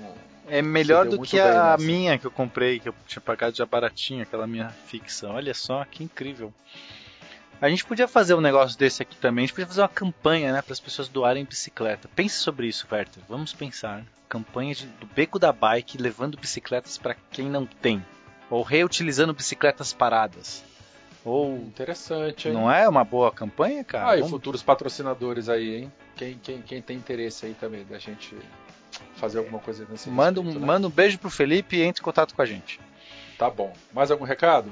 é 0.47 0.61
melhor 0.61 1.07
do 1.07 1.21
que 1.21 1.39
a 1.39 1.77
minha 1.77 2.17
que 2.17 2.25
eu 2.25 2.31
comprei, 2.31 2.79
que 2.79 2.89
eu 2.89 2.95
tinha 3.05 3.21
pagado 3.21 3.55
já 3.55 3.65
baratinho, 3.65 4.23
aquela 4.23 4.47
minha 4.47 4.69
ficção. 4.69 5.35
Olha 5.35 5.53
só, 5.53 5.85
que 5.85 6.03
incrível. 6.03 6.53
A 7.59 7.69
gente 7.69 7.85
podia 7.85 8.07
fazer 8.07 8.33
um 8.33 8.41
negócio 8.41 8.77
desse 8.77 9.01
aqui 9.01 9.17
também. 9.17 9.43
A 9.43 9.47
gente 9.47 9.55
podia 9.55 9.67
fazer 9.67 9.81
uma 9.81 9.89
campanha, 9.89 10.53
né, 10.53 10.61
para 10.61 10.73
as 10.73 10.79
pessoas 10.79 11.07
doarem 11.07 11.43
bicicleta. 11.43 12.09
Pense 12.15 12.35
sobre 12.35 12.67
isso, 12.67 12.87
Werther. 12.91 13.23
Vamos 13.27 13.53
pensar. 13.53 14.03
Campanha 14.29 14.75
de, 14.75 14.85
do 14.85 15.05
beco 15.07 15.39
da 15.39 15.51
bike 15.51 15.97
levando 15.97 16.37
bicicletas 16.37 16.97
para 16.97 17.15
quem 17.31 17.49
não 17.49 17.65
tem. 17.65 18.03
Ou 18.49 18.63
reutilizando 18.63 19.33
bicicletas 19.33 19.93
paradas. 19.93 20.63
Ou 21.25 21.57
interessante, 21.57 22.47
hein? 22.47 22.53
Não 22.53 22.71
é 22.71 22.87
uma 22.87 23.03
boa 23.03 23.31
campanha, 23.31 23.83
cara? 23.83 24.11
Ah, 24.11 24.17
e 24.17 24.27
futuros 24.27 24.63
patrocinadores 24.63 25.49
aí, 25.49 25.75
hein? 25.75 25.93
Quem, 26.15 26.39
quem, 26.41 26.61
quem 26.61 26.81
tem 26.81 26.97
interesse 26.97 27.45
aí 27.45 27.53
também 27.53 27.83
da 27.83 27.99
gente 27.99 28.35
fazer 29.15 29.39
alguma 29.39 29.59
coisa 29.59 29.85
nesse 29.89 30.09
manda, 30.09 30.39
respeito, 30.39 30.57
um, 30.57 30.61
né? 30.61 30.65
manda 30.65 30.87
um 30.87 30.91
beijo 30.91 31.19
pro 31.19 31.29
Felipe 31.29 31.75
e 31.75 31.81
entre 31.81 32.01
em 32.01 32.03
contato 32.03 32.33
com 32.33 32.41
a 32.41 32.45
gente. 32.45 32.79
Tá 33.37 33.49
bom. 33.49 33.73
Mais 33.93 34.09
algum 34.09 34.23
recado? 34.23 34.71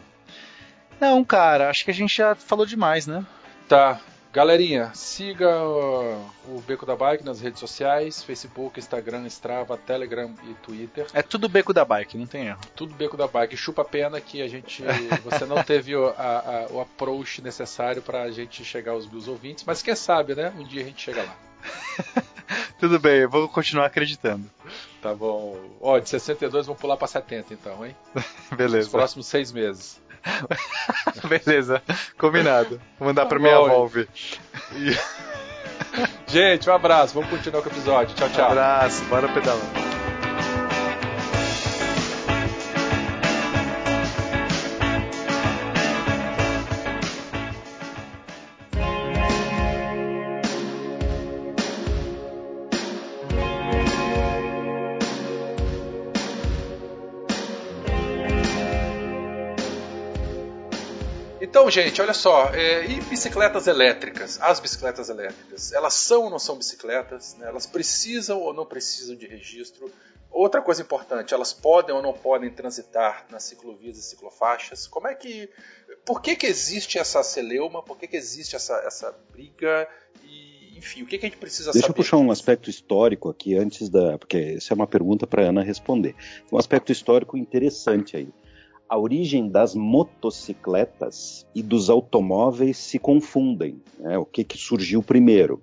Não, 1.00 1.24
cara, 1.24 1.70
acho 1.70 1.84
que 1.84 1.92
a 1.92 1.94
gente 1.94 2.16
já 2.16 2.36
falou 2.36 2.66
demais, 2.66 3.06
né? 3.06 3.26
Tá. 3.68 4.00
Galerinha, 4.36 4.92
siga 4.94 5.64
o, 5.64 6.30
o 6.50 6.62
Beco 6.68 6.86
da 6.86 6.94
Bike 6.94 7.24
nas 7.24 7.40
redes 7.40 7.58
sociais: 7.58 8.22
Facebook, 8.22 8.78
Instagram, 8.78 9.26
Strava, 9.28 9.78
Telegram 9.78 10.36
e 10.44 10.54
Twitter. 10.56 11.08
É 11.14 11.22
tudo 11.22 11.48
Beco 11.48 11.72
da 11.72 11.86
Bike, 11.86 12.18
não 12.18 12.28
tem 12.28 12.48
erro. 12.48 12.60
Tudo 12.76 12.94
Beco 12.94 13.16
da 13.16 13.28
Bike. 13.28 13.56
Chupa 13.56 13.84
a 13.84 13.86
pena 13.86 14.20
que 14.20 14.42
a 14.42 14.48
gente. 14.50 14.84
Você 15.24 15.46
não 15.46 15.64
teve 15.64 15.96
o, 15.96 16.08
a, 16.18 16.66
a, 16.68 16.68
o 16.70 16.82
approach 16.82 17.42
necessário 17.42 18.02
para 18.02 18.24
a 18.24 18.32
gente 18.32 18.66
chegar 18.66 18.92
aos 18.92 19.10
mil 19.10 19.24
ouvintes, 19.26 19.64
mas 19.66 19.82
quem 19.82 19.96
sabe, 19.96 20.36
né? 20.36 20.52
Um 20.58 20.66
dia 20.66 20.82
a 20.82 20.86
gente 20.86 21.02
chega 21.02 21.24
lá. 21.24 21.38
Tudo 22.78 23.00
bem, 23.00 23.22
eu 23.22 23.30
vou 23.30 23.48
continuar 23.48 23.86
acreditando. 23.86 24.52
Tá 25.02 25.16
bom. 25.16 25.58
Ó, 25.80 25.98
de 25.98 26.10
62 26.10 26.66
vamos 26.66 26.82
pular 26.82 26.98
para 26.98 27.08
70 27.08 27.54
então, 27.54 27.86
hein? 27.86 27.96
Beleza. 28.52 28.80
Nos 28.80 28.90
próximos 28.90 29.28
seis 29.28 29.54
meses. 29.54 30.02
Beleza, 31.28 31.82
combinado. 32.18 32.82
Vou 33.00 33.08
mandar 33.08 33.26
pra 33.26 33.40
minha 33.40 33.60
ouvir. 33.60 34.08
Gente, 36.28 36.70
um 36.70 36.74
abraço. 36.74 37.14
Vamos 37.14 37.30
continuar 37.30 37.62
com 37.62 37.70
o 37.70 37.72
episódio. 37.72 38.16
Tchau, 38.16 38.30
tchau. 38.30 38.50
Um 38.50 38.52
abraço, 38.52 39.04
bora 39.06 39.28
pedalar. 39.30 39.85
Gente, 61.76 62.02
olha 62.02 62.14
só, 62.14 62.50
é, 62.54 62.86
e 62.86 63.02
bicicletas 63.02 63.68
elétricas? 63.68 64.40
As 64.42 64.62
bicicletas 64.62 65.10
elétricas, 65.10 65.74
elas 65.74 65.94
são 65.94 66.24
ou 66.24 66.30
não 66.30 66.40
são 66.40 66.56
bicicletas? 66.56 67.36
Né? 67.36 67.48
Elas 67.48 67.66
precisam 67.66 68.40
ou 68.40 68.54
não 68.54 68.66
precisam 68.66 69.16
de 69.16 69.28
registro? 69.28 69.92
Outra 70.32 70.62
coisa 70.62 70.82
importante, 70.82 71.34
elas 71.34 71.54
podem 71.54 71.94
ou 71.94 72.02
não 72.02 72.14
podem 72.14 72.50
transitar 72.50 73.26
nas 73.30 73.44
ciclovias 73.44 73.98
e 73.98 74.02
ciclofaixas? 74.02 74.88
Como 74.88 75.08
é 75.08 75.16
que, 75.16 75.50
por 76.06 76.22
que 76.22 76.36
que 76.36 76.46
existe 76.46 76.98
essa 76.98 77.22
celeuma? 77.24 77.84
Por 77.84 77.98
que 77.98 78.08
que 78.08 78.18
existe 78.18 78.56
essa, 78.56 78.76
essa 78.86 79.14
briga? 79.32 79.88
E, 80.24 80.78
enfim, 80.78 81.04
o 81.04 81.06
que, 81.06 81.18
que 81.18 81.26
a 81.26 81.30
gente 81.30 81.40
precisa 81.40 81.72
Deixa 81.72 81.88
saber? 81.88 81.94
Deixa 81.96 82.14
eu 82.16 82.20
puxar 82.20 82.26
um 82.26 82.32
aspecto 82.32 82.70
histórico 82.70 83.30
aqui 83.30 83.58
antes 83.58 83.90
da, 83.90 84.18
porque 84.18 84.56
essa 84.58 84.74
é 84.74 84.76
uma 84.76 84.88
pergunta 84.88 85.28
para 85.28 85.44
Ana 85.44 85.62
responder. 85.62 86.16
Um 86.52 86.58
aspecto 86.58 86.92
histórico 86.92 87.38
interessante 87.38 88.16
aí 88.16 88.30
a 88.90 88.98
origem 88.98 89.50
das 89.50 89.76
motocicletas 89.76 91.46
e 91.56 91.62
dos 91.62 91.90
automóveis 91.90 92.78
se 92.78 93.00
confundem. 93.00 93.82
Né? 94.00 94.18
O 94.18 94.26
que, 94.26 94.44
que 94.44 94.58
surgiu 94.58 95.02
primeiro? 95.02 95.62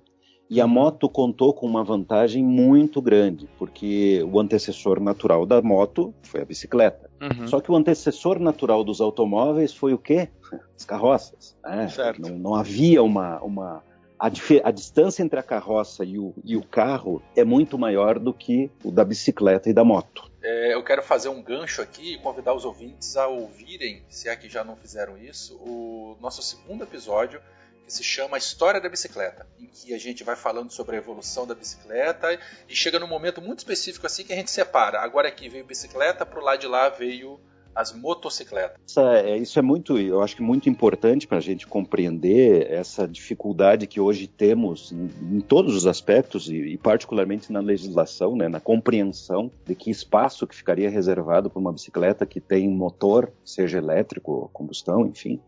E 0.50 0.60
a 0.60 0.66
moto 0.66 1.08
contou 1.08 1.54
com 1.54 1.66
uma 1.66 1.82
vantagem 1.82 2.44
muito 2.44 3.00
grande, 3.00 3.48
porque 3.58 4.22
o 4.30 4.38
antecessor 4.38 5.00
natural 5.00 5.46
da 5.46 5.62
moto 5.62 6.12
foi 6.22 6.42
a 6.42 6.44
bicicleta. 6.44 7.08
Uhum. 7.22 7.46
Só 7.46 7.58
que 7.58 7.72
o 7.72 7.76
antecessor 7.76 8.38
natural 8.38 8.84
dos 8.84 9.00
automóveis 9.00 9.72
foi 9.72 9.94
o 9.94 9.98
quê? 9.98 10.28
As 10.76 10.84
carroças. 10.84 11.56
Né? 11.64 11.88
Não, 12.18 12.38
não, 12.38 12.54
havia 12.54 13.02
uma. 13.02 13.40
uma 13.40 13.82
a, 14.18 14.26
a, 14.26 14.70
distância 14.70 15.22
entre 15.22 15.38
a 15.38 15.42
carroça 15.42 16.04
e 16.04 16.18
o, 16.18 16.34
e 16.44 16.56
o 16.56 16.62
carro 16.62 17.22
é 17.34 17.44
muito 17.44 17.78
maior 17.78 18.18
do 18.18 18.34
que 18.34 18.70
o 18.84 18.90
da 18.90 19.04
bicicleta 19.04 19.70
e 19.70 19.72
da 19.72 19.84
moto. 19.84 20.31
É, 20.42 20.74
eu 20.74 20.82
quero 20.82 21.02
fazer 21.02 21.28
um 21.28 21.40
gancho 21.40 21.80
aqui 21.80 22.14
e 22.14 22.18
convidar 22.18 22.52
os 22.52 22.64
ouvintes 22.64 23.16
a 23.16 23.28
ouvirem, 23.28 24.04
se 24.08 24.28
é 24.28 24.34
que 24.34 24.48
já 24.48 24.64
não 24.64 24.76
fizeram 24.76 25.16
isso, 25.16 25.56
o 25.58 26.16
nosso 26.20 26.42
segundo 26.42 26.82
episódio 26.82 27.40
que 27.84 27.92
se 27.92 28.02
chama 28.02 28.38
História 28.38 28.80
da 28.80 28.88
Bicicleta, 28.88 29.46
em 29.58 29.66
que 29.66 29.94
a 29.94 29.98
gente 29.98 30.24
vai 30.24 30.36
falando 30.36 30.72
sobre 30.72 30.96
a 30.96 30.98
evolução 30.98 31.46
da 31.46 31.54
bicicleta 31.54 32.38
e 32.68 32.74
chega 32.74 32.98
num 32.98 33.06
momento 33.06 33.40
muito 33.40 33.58
específico 33.58 34.06
assim 34.06 34.24
que 34.24 34.32
a 34.32 34.36
gente 34.36 34.50
separa. 34.50 35.00
Agora 35.00 35.28
aqui 35.28 35.48
veio 35.48 35.64
bicicleta, 35.64 36.26
pro 36.26 36.40
lado 36.40 36.60
de 36.60 36.66
lá 36.66 36.88
veio 36.88 37.40
as 37.74 37.92
motocicletas. 37.92 38.96
É, 38.96 39.36
isso 39.36 39.58
é 39.58 39.62
muito, 39.62 39.98
eu 39.98 40.22
acho 40.22 40.36
que 40.36 40.42
muito 40.42 40.68
importante 40.68 41.26
para 41.26 41.38
a 41.38 41.40
gente 41.40 41.66
compreender 41.66 42.70
essa 42.70 43.06
dificuldade 43.08 43.86
que 43.86 44.00
hoje 44.00 44.26
temos 44.26 44.92
em, 44.92 45.36
em 45.36 45.40
todos 45.40 45.74
os 45.74 45.86
aspectos 45.86 46.48
e, 46.48 46.56
e, 46.56 46.78
particularmente 46.78 47.52
na 47.52 47.60
legislação, 47.60 48.36
né, 48.36 48.48
na 48.48 48.60
compreensão 48.60 49.50
de 49.66 49.74
que 49.74 49.90
espaço 49.90 50.46
que 50.46 50.54
ficaria 50.54 50.90
reservado 50.90 51.48
para 51.48 51.60
uma 51.60 51.72
bicicleta 51.72 52.26
que 52.26 52.40
tem 52.40 52.68
motor, 52.68 53.32
seja 53.44 53.78
elétrico 53.78 54.50
combustão, 54.52 55.06
enfim, 55.06 55.40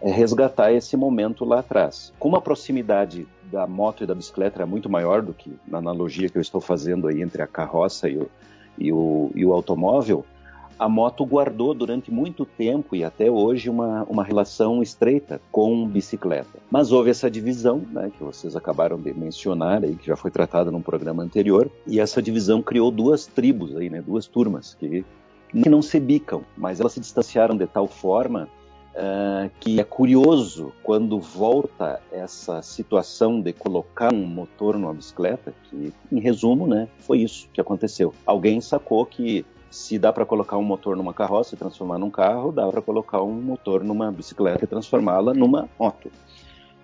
é 0.00 0.10
resgatar 0.10 0.72
esse 0.72 0.96
momento 0.96 1.44
lá 1.44 1.60
atrás. 1.60 2.12
Como 2.18 2.36
a 2.36 2.40
proximidade 2.40 3.26
da 3.44 3.66
moto 3.66 4.02
e 4.02 4.06
da 4.06 4.14
bicicleta 4.14 4.62
é 4.62 4.66
muito 4.66 4.88
maior 4.88 5.22
do 5.22 5.32
que 5.32 5.56
na 5.66 5.78
analogia 5.78 6.28
que 6.28 6.36
eu 6.36 6.42
estou 6.42 6.60
fazendo 6.60 7.06
aí 7.06 7.22
entre 7.22 7.42
a 7.42 7.46
carroça 7.46 8.08
e 8.08 8.16
o, 8.16 8.30
e 8.78 8.92
o, 8.92 9.30
e 9.34 9.44
o 9.44 9.52
automóvel, 9.52 10.24
a 10.82 10.88
moto 10.88 11.24
guardou 11.24 11.72
durante 11.72 12.10
muito 12.10 12.44
tempo 12.44 12.96
e 12.96 13.04
até 13.04 13.30
hoje 13.30 13.70
uma, 13.70 14.02
uma 14.10 14.24
relação 14.24 14.82
estreita 14.82 15.40
com 15.52 15.86
bicicleta. 15.86 16.58
Mas 16.68 16.90
houve 16.90 17.08
essa 17.08 17.30
divisão, 17.30 17.80
né, 17.92 18.10
que 18.18 18.24
vocês 18.24 18.56
acabaram 18.56 18.98
de 18.98 19.14
mencionar 19.14 19.84
aí, 19.84 19.94
que 19.94 20.08
já 20.08 20.16
foi 20.16 20.32
tratada 20.32 20.72
num 20.72 20.82
programa 20.82 21.22
anterior, 21.22 21.70
e 21.86 22.00
essa 22.00 22.20
divisão 22.20 22.60
criou 22.60 22.90
duas 22.90 23.28
tribos 23.28 23.76
aí, 23.76 23.88
né, 23.88 24.02
duas 24.04 24.26
turmas 24.26 24.74
que, 24.74 25.04
que 25.50 25.68
não 25.68 25.80
se 25.80 26.00
bicam, 26.00 26.42
mas 26.56 26.80
elas 26.80 26.94
se 26.94 27.00
distanciaram 27.00 27.56
de 27.56 27.66
tal 27.66 27.86
forma 27.86 28.48
Uh, 28.94 29.50
que 29.58 29.80
é 29.80 29.84
curioso 29.84 30.70
quando 30.82 31.18
volta 31.18 31.98
essa 32.12 32.60
situação 32.60 33.40
de 33.40 33.50
colocar 33.50 34.12
um 34.12 34.26
motor 34.26 34.76
numa 34.76 34.92
bicicleta, 34.92 35.54
que 35.62 35.94
em 36.12 36.20
resumo, 36.20 36.66
né, 36.66 36.86
foi 36.98 37.20
isso 37.20 37.48
que 37.54 37.58
aconteceu. 37.58 38.12
Alguém 38.26 38.60
sacou 38.60 39.06
que 39.06 39.46
se 39.72 39.98
dá 39.98 40.12
para 40.12 40.26
colocar 40.26 40.58
um 40.58 40.62
motor 40.62 40.96
numa 40.96 41.14
carroça 41.14 41.54
e 41.54 41.58
transformar 41.58 41.98
num 41.98 42.10
carro, 42.10 42.52
dá 42.52 42.68
para 42.68 42.82
colocar 42.82 43.22
um 43.22 43.32
motor 43.32 43.82
numa 43.82 44.12
bicicleta 44.12 44.64
e 44.64 44.68
transformá-la 44.68 45.32
numa 45.32 45.68
moto. 45.78 46.12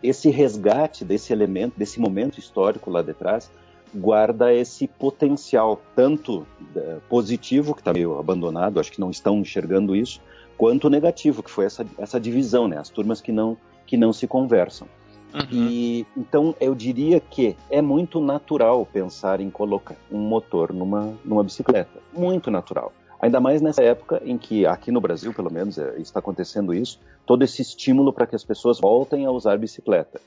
Esse 0.03 0.31
resgate 0.31 1.05
desse 1.05 1.33
elemento, 1.33 1.79
desse 1.79 2.01
momento 2.01 2.39
histórico 2.39 2.91
lá 2.91 3.03
detrás, 3.03 3.51
guarda 3.95 4.53
esse 4.53 4.89
potencial 4.89 5.81
tanto 5.95 6.47
é, 6.75 6.97
positivo, 7.09 7.75
que 7.75 7.81
está 7.81 7.93
meio 7.93 8.19
abandonado, 8.19 8.81
acho 8.81 8.91
que 8.91 9.01
não 9.01 9.11
estão 9.11 9.39
enxergando 9.39 9.95
isso, 9.95 10.21
quanto 10.57 10.89
negativo, 10.89 11.43
que 11.43 11.51
foi 11.51 11.67
essa, 11.67 11.87
essa 11.99 12.19
divisão, 12.19 12.67
né? 12.67 12.79
as 12.79 12.89
turmas 12.89 13.21
que 13.21 13.33
não, 13.33 13.57
que 13.87 13.97
não 13.97 14.13
se 14.13 14.27
conversam. 14.27 14.89
Uhum. 15.35 15.47
E 15.51 16.07
então 16.17 16.55
eu 16.61 16.75
diria 16.75 17.21
que 17.21 17.57
é 17.71 17.83
muito 17.83 18.21
natural 18.21 18.87
pensar 18.87 19.41
em 19.41 19.51
colocar 19.51 19.97
um 20.11 20.19
motor 20.19 20.73
numa, 20.73 21.15
numa 21.25 21.45
bicicleta. 21.45 22.01
Muito 22.13 22.51
natural. 22.51 22.93
Ainda 23.21 23.41
mais 23.41 23.61
nessa 23.61 23.83
época 23.83 24.23
em 24.25 24.39
que, 24.39 24.65
aqui 24.65 24.93
no 24.93 25.01
Brasil, 25.01 25.35
pelo 25.35 25.53
menos, 25.53 25.77
é, 25.77 25.99
está 25.99 26.21
acontecendo 26.21 26.73
isso, 26.73 27.01
todo 27.27 27.43
esse 27.43 27.61
estímulo 27.61 28.13
para 28.13 28.27
que 28.27 28.37
as 28.37 28.45
pessoas 28.45 28.79
voltem 28.79 29.27
a 29.27 29.31
usar 29.31 29.59
bicicleta. 29.59 30.21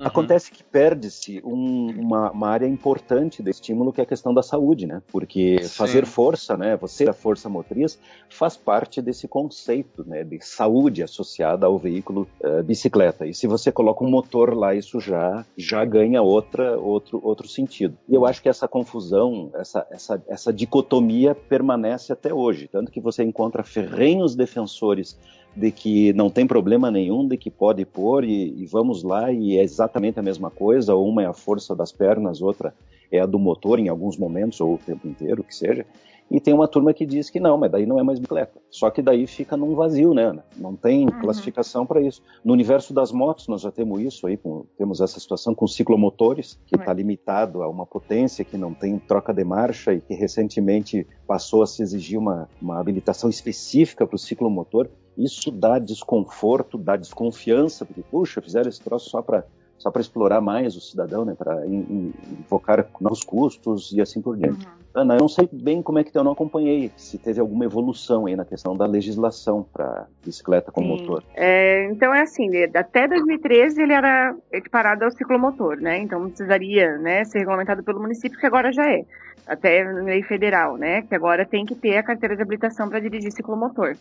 Uhum. 0.00 0.06
Acontece 0.06 0.50
que 0.50 0.64
perde-se 0.64 1.42
um, 1.44 1.90
uma, 1.90 2.30
uma, 2.30 2.48
área 2.48 2.66
importante 2.66 3.42
do 3.42 3.50
estímulo, 3.50 3.92
que 3.92 4.00
é 4.00 4.04
a 4.04 4.06
questão 4.06 4.32
da 4.32 4.42
saúde, 4.42 4.86
né? 4.86 5.02
Porque 5.12 5.62
Sim. 5.62 5.68
fazer 5.68 6.06
força, 6.06 6.56
né? 6.56 6.74
Você, 6.78 7.06
a 7.06 7.12
força 7.12 7.50
motriz, 7.50 7.98
faz 8.30 8.56
parte 8.56 9.02
desse 9.02 9.28
conceito 9.28 10.02
né, 10.08 10.24
de 10.24 10.40
saúde 10.40 11.02
associada 11.02 11.66
ao 11.66 11.76
veículo 11.76 12.26
uh, 12.42 12.62
bicicleta. 12.62 13.26
E 13.26 13.34
se 13.34 13.46
você 13.46 13.70
coloca 13.70 14.02
um 14.02 14.08
motor 14.08 14.56
lá, 14.56 14.74
isso 14.74 14.98
já, 15.00 15.44
já 15.54 15.84
ganha 15.84 16.22
outra, 16.22 16.78
outro, 16.78 17.20
outro 17.22 17.46
sentido. 17.46 17.94
E 18.08 18.14
eu 18.14 18.24
acho 18.24 18.40
que 18.40 18.48
essa 18.48 18.66
confusão, 18.66 19.50
essa, 19.54 19.86
essa, 19.90 20.22
essa 20.26 20.50
dicotomia 20.50 21.34
permanece 21.34 22.10
até 22.10 22.32
hoje. 22.32 22.68
Tanto 22.68 22.90
que 22.90 23.00
você 23.00 23.22
encontra 23.22 23.62
ferrenhos 23.62 24.34
defensores 24.34 25.18
de 25.54 25.70
que 25.70 26.12
não 26.12 26.30
tem 26.30 26.46
problema 26.46 26.90
nenhum, 26.90 27.26
de 27.26 27.36
que 27.36 27.50
pode 27.50 27.84
pôr 27.84 28.24
e, 28.24 28.62
e, 28.62 28.66
vamos 28.66 29.02
lá 29.02 29.32
e 29.32 29.58
é 29.58 29.62
exatamente 29.62 30.18
a 30.18 30.22
mesma 30.22 30.50
coisa, 30.50 30.94
uma 30.94 31.22
é 31.22 31.26
a 31.26 31.32
força 31.32 31.74
das 31.74 31.92
pernas, 31.92 32.40
outra 32.40 32.74
é 33.10 33.20
a 33.20 33.26
do 33.26 33.38
motor 33.38 33.78
em 33.78 33.88
alguns 33.88 34.16
momentos 34.16 34.60
ou 34.60 34.74
o 34.74 34.78
tempo 34.78 35.08
inteiro, 35.08 35.42
que 35.42 35.54
seja. 35.54 35.84
E 36.30 36.40
tem 36.40 36.54
uma 36.54 36.68
turma 36.68 36.94
que 36.94 37.04
diz 37.04 37.28
que 37.28 37.40
não, 37.40 37.58
mas 37.58 37.72
daí 37.72 37.84
não 37.84 37.98
é 37.98 38.02
mais 38.02 38.18
bicicleta. 38.18 38.60
Só 38.70 38.88
que 38.88 39.02
daí 39.02 39.26
fica 39.26 39.56
num 39.56 39.74
vazio, 39.74 40.14
né? 40.14 40.26
Ana? 40.26 40.44
Não 40.56 40.76
tem 40.76 41.04
uhum. 41.04 41.20
classificação 41.20 41.84
para 41.84 42.00
isso. 42.00 42.22
No 42.44 42.52
universo 42.52 42.94
das 42.94 43.10
motos 43.10 43.48
nós 43.48 43.62
já 43.62 43.72
temos 43.72 44.00
isso 44.00 44.26
aí, 44.26 44.36
com, 44.36 44.64
temos 44.78 45.00
essa 45.00 45.18
situação 45.18 45.54
com 45.54 45.66
ciclomotores, 45.66 46.58
que 46.66 46.76
está 46.76 46.92
uhum. 46.92 46.96
limitado 46.96 47.62
a 47.62 47.68
uma 47.68 47.84
potência 47.84 48.44
que 48.44 48.56
não 48.56 48.72
tem 48.72 48.96
troca 48.98 49.34
de 49.34 49.42
marcha 49.42 49.92
e 49.92 50.00
que 50.00 50.14
recentemente 50.14 51.04
passou 51.26 51.62
a 51.62 51.66
se 51.66 51.82
exigir 51.82 52.18
uma, 52.18 52.48
uma 52.62 52.78
habilitação 52.78 53.28
específica 53.28 54.06
para 54.06 54.14
o 54.14 54.18
ciclomotor. 54.18 54.88
Isso 55.18 55.50
dá 55.50 55.80
desconforto, 55.80 56.78
dá 56.78 56.96
desconfiança, 56.96 57.84
porque, 57.84 58.02
puxa, 58.02 58.40
fizeram 58.40 58.68
esse 58.68 58.80
troço 58.80 59.10
só 59.10 59.20
para 59.20 59.44
só 59.80 59.90
para 59.90 60.02
explorar 60.02 60.42
mais 60.42 60.76
o 60.76 60.80
cidadão, 60.80 61.24
né, 61.24 61.34
para 61.34 61.66
invocar 61.66 62.86
novos 63.00 63.24
custos 63.24 63.92
e 63.92 64.00
assim 64.00 64.20
por 64.20 64.36
diante. 64.36 64.66
Uhum. 64.66 64.80
Ana, 64.92 65.14
eu 65.14 65.20
não 65.20 65.28
sei 65.28 65.48
bem 65.50 65.80
como 65.82 66.00
é 66.00 66.04
que 66.04 66.16
eu 66.16 66.22
não 66.22 66.32
acompanhei, 66.32 66.90
se 66.96 67.16
teve 67.16 67.40
alguma 67.40 67.64
evolução 67.64 68.26
aí 68.26 68.36
na 68.36 68.44
questão 68.44 68.76
da 68.76 68.84
legislação 68.84 69.64
para 69.72 70.06
bicicleta 70.24 70.70
com 70.70 70.82
Sim. 70.82 70.88
motor. 70.88 71.22
É, 71.34 71.88
então 71.90 72.12
é 72.12 72.22
assim, 72.22 72.50
até 72.74 73.08
2013 73.08 73.80
ele 73.80 73.94
era 73.94 74.34
equiparado 74.52 75.04
ao 75.04 75.10
ciclomotor, 75.12 75.76
né? 75.76 75.98
Então 75.98 76.26
precisaria, 76.26 76.98
né, 76.98 77.24
ser 77.24 77.38
regulamentado 77.38 77.82
pelo 77.82 78.00
município, 78.00 78.38
que 78.38 78.46
agora 78.46 78.72
já 78.72 78.84
é, 78.84 79.04
até 79.46 79.84
lei 79.84 80.22
federal, 80.24 80.76
né? 80.76 81.02
Que 81.02 81.14
agora 81.14 81.46
tem 81.46 81.64
que 81.64 81.74
ter 81.74 81.96
a 81.96 82.02
carteira 82.02 82.36
de 82.36 82.42
habilitação 82.42 82.88
para 82.88 83.00
dirigir 83.00 83.32
ciclomotor. 83.32 83.96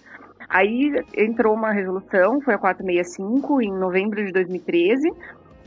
Aí 0.50 0.92
entrou 1.16 1.54
uma 1.54 1.72
resolução, 1.72 2.42
foi 2.42 2.56
a 2.56 2.58
465 2.58 3.62
em 3.62 3.72
novembro 3.72 4.26
de 4.26 4.32
2013. 4.32 5.12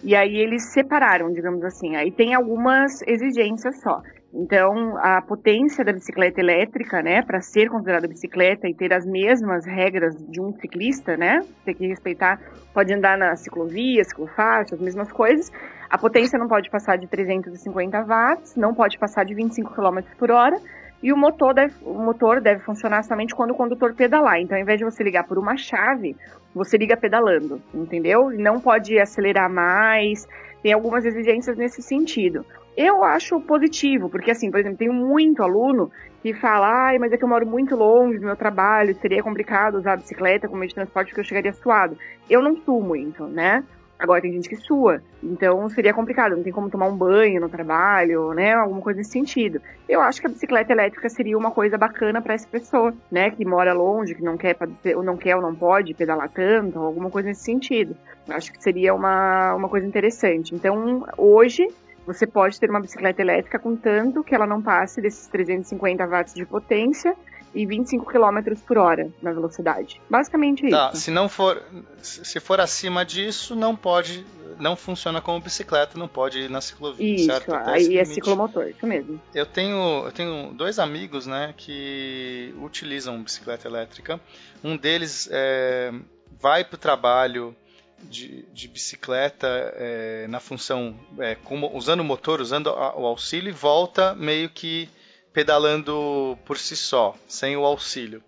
E 0.03 0.17
aí 0.17 0.37
eles 0.37 0.73
separaram, 0.73 1.33
digamos 1.33 1.65
assim. 1.65 1.97
Aí 1.97 2.11
tem 2.11 2.35
algumas 2.35 3.03
exigências 3.03 3.81
só. 3.81 4.03
Então, 4.35 4.97
a 4.97 5.21
potência 5.21 5.85
da 5.85 5.93
bicicleta 5.93 6.41
elétrica, 6.41 7.03
né, 7.03 7.21
para 7.21 7.43
ser 7.43 7.69
considerada 7.69 8.09
bicicleta 8.09 8.67
e 8.67 8.75
ter 8.75 8.93
as 8.93 9.05
mesmas 9.05 9.67
regras 9.67 10.17
de 10.27 10.41
um 10.41 10.55
ciclista, 10.55 11.19
né, 11.19 11.45
tem 11.67 11.75
que 11.75 11.87
respeitar, 11.87 12.41
pode 12.73 12.95
andar 12.95 13.19
na 13.19 13.37
ciclovia, 13.37 14.03
ciclofaixa, 14.03 14.75
as 14.75 14.81
mesmas 14.81 15.13
coisas. 15.13 15.53
A 15.91 15.99
potência 15.99 16.39
não 16.39 16.49
pode 16.49 16.71
passar 16.71 16.97
de 16.97 17.07
350 17.07 18.03
watts, 18.05 18.57
não 18.57 18.75
pode 18.75 18.99
passar 18.99 19.25
de 19.25 19.35
25 19.35 19.75
km 19.75 20.01
por 20.19 20.31
hora, 20.31 20.59
e 21.03 21.13
o 21.13 21.17
motor, 21.17 21.53
deve, 21.53 21.75
o 21.83 21.95
motor 21.95 22.41
deve 22.41 22.61
funcionar 22.61 23.03
somente 23.03 23.35
quando 23.35 23.51
o 23.51 23.55
condutor 23.55 23.95
pedalar. 23.95 24.41
Então, 24.41 24.57
ao 24.57 24.63
invés 24.63 24.79
de 24.79 24.85
você 24.85 25.03
ligar 25.03 25.25
por 25.25 25.39
uma 25.39 25.57
chave, 25.57 26.17
você 26.55 26.77
liga 26.77 26.97
pedalando, 26.97 27.61
entendeu? 27.75 28.31
Não 28.31 28.61
pode 28.61 28.99
acelerar 28.99 29.51
mais, 29.51 30.29
tem 30.63 30.73
algumas 30.73 31.05
exigências 31.05 31.57
nesse 31.57 31.83
sentido. 31.83 32.47
Eu 32.77 33.03
acho 33.03 33.41
positivo, 33.41 34.09
porque 34.09 34.31
assim, 34.31 34.51
por 34.51 34.61
exemplo, 34.61 34.79
tenho 34.79 34.93
muito 34.93 35.43
aluno 35.43 35.91
que 36.23 36.33
fala, 36.33 36.87
ai, 36.87 36.99
mas 36.99 37.13
é 37.13 37.17
que 37.17 37.25
eu 37.25 37.29
moro 37.29 37.47
muito 37.47 37.75
longe 37.75 38.19
do 38.19 38.25
meu 38.25 38.37
trabalho, 38.37 38.95
seria 38.95 39.23
complicado 39.23 39.77
usar 39.77 39.95
a 39.95 39.97
bicicleta 39.97 40.47
como 40.47 40.61
meio 40.61 40.69
de 40.69 40.77
transporte 40.77 41.09
porque 41.09 41.21
eu 41.21 41.25
chegaria 41.25 41.53
suado. 41.53 41.99
Eu 42.31 42.41
não 42.41 42.57
suo 42.57 42.81
muito, 42.81 43.27
né? 43.27 43.65
Agora 44.03 44.21
tem 44.21 44.33
gente 44.33 44.49
que 44.49 44.57
sua, 44.57 45.01
então 45.23 45.69
seria 45.69 45.95
complicado, 45.95 46.35
não 46.35 46.43
tem 46.43 46.53
como 46.53 46.69
tomar 46.69 46.89
um 46.89 46.97
banho 46.97 47.41
no 47.41 47.49
trabalho, 47.49 48.33
né? 48.33 48.53
Alguma 48.53 48.81
coisa 48.81 48.99
nesse 48.99 49.13
sentido. 49.13 49.63
Eu 49.89 50.01
acho 50.01 50.21
que 50.21 50.27
a 50.27 50.31
bicicleta 50.31 50.73
elétrica 50.73 51.09
seria 51.09 51.39
uma 51.39 51.53
coisa 51.53 51.79
bacana 51.79 52.21
para 52.21 52.35
essa 52.35 52.49
pessoa, 52.49 52.93
né? 53.09 53.31
Que 53.31 53.45
mora 53.45 53.73
longe, 53.73 54.17
que 54.17 54.23
não 54.25 54.37
quer 54.37 54.57
ou 54.97 55.05
não 55.05 55.17
quer 55.17 55.37
ou 55.37 55.43
não 55.43 55.55
pode 55.55 55.95
pedalar 55.95 56.29
tanto, 56.31 56.81
alguma 56.81 57.11
coisa 57.11 57.29
nesse 57.29 57.45
sentido. 57.45 57.97
Eu 58.27 58.35
acho 58.35 58.53
que 58.53 58.61
seria 58.61 58.93
uma, 58.93 59.55
uma 59.55 59.69
coisa 59.69 59.87
interessante. 59.87 60.53
Então, 60.53 61.07
hoje, 61.17 61.69
você 62.05 62.27
pode 62.27 62.59
ter 62.59 62.69
uma 62.69 62.81
bicicleta 62.81 63.23
elétrica 63.23 63.57
contanto 63.57 64.25
que 64.25 64.35
ela 64.35 64.49
não 64.49 64.61
passe 64.61 65.01
desses 65.01 65.29
350 65.29 66.05
watts 66.09 66.35
de 66.35 66.45
potência 66.45 67.15
e 67.55 67.67
25 67.67 68.07
km 68.07 68.55
por 68.67 68.79
hora 68.79 69.11
na 69.21 69.33
velocidade. 69.33 70.01
Basicamente 70.09 70.69
tá, 70.71 70.91
isso. 70.93 71.03
Se 71.03 71.11
não 71.11 71.29
for, 71.29 71.63
se 72.01 72.41
for 72.41 72.61
acima 72.61 73.05
disso, 73.05 73.55
não 73.55 73.77
pode, 73.77 74.25
não 74.59 74.77
funciona 74.77 75.21
como 75.21 75.41
bicicleta, 75.41 75.99
não 75.99 76.09
pode 76.09 76.41
ir 76.41 76.51
na 76.51 76.61
ciclovia, 76.61 77.15
isso, 77.15 77.27
certo? 77.27 77.55
aí 77.55 77.99
é 77.99 78.05
ciclomotor, 78.05 78.69
isso 78.69 78.87
mesmo. 78.87 79.21
Eu 79.35 79.47
tenho, 79.47 80.05
eu 80.05 80.13
tenho 80.13 80.53
dois 80.55 80.79
amigos, 80.79 81.27
né, 81.27 81.55
que 81.57 82.55
utilizam 82.63 83.23
bicicleta 83.23 83.69
elétrica. 83.69 84.21
Um 84.65 84.77
deles 84.77 85.29
é, 85.31 85.93
vai 86.41 86.65
para 86.65 86.77
o 86.77 86.79
trabalho 86.79 87.55
de, 88.03 88.45
de 88.53 88.69
bicicleta 88.69 89.47
é, 89.77 90.27
na 90.29 90.41
função 90.41 90.95
é, 91.19 91.35
como, 91.35 91.71
usando 91.77 92.01
o 92.01 92.05
motor, 92.05 92.41
usando 92.41 92.71
a, 92.71 92.99
o 92.99 93.07
auxílio 93.07 93.51
e 93.51 93.53
volta 93.53 94.15
meio 94.15 94.49
que 94.49 94.89
pedalando 95.33 96.39
por 96.45 96.59
si 96.59 96.77
só, 96.77 97.15
sem 97.27 97.57
o 97.57 97.65
auxílio. 97.65 98.23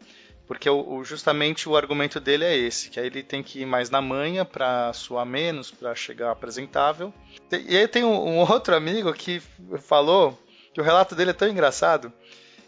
Porque 0.47 0.69
o, 0.69 1.03
justamente 1.05 1.69
o 1.69 1.77
argumento 1.77 2.21
dele 2.21 2.45
é 2.45 2.55
esse, 2.55 2.91
que 2.91 3.01
aí 3.01 3.07
ele 3.07 3.23
tem 3.23 3.43
que 3.43 3.61
ir 3.61 3.67
mais 3.67 3.89
na 3.89 4.03
manha 4.03 4.45
para 4.45 4.93
suar 4.93 5.25
menos, 5.25 5.71
para 5.71 5.95
chegar 5.95 6.31
apresentável. 6.31 7.13
E 7.51 7.77
aí 7.77 7.89
tem 7.89 8.05
um, 8.05 8.15
um, 8.15 8.39
outro 8.51 8.75
amigo 8.77 9.13
que 9.13 9.41
falou 9.81 10.39
que 10.73 10.81
o 10.81 10.85
relato 10.85 11.15
dele 11.15 11.31
é 11.31 11.35
tão 11.35 11.49
engraçado 11.49 12.13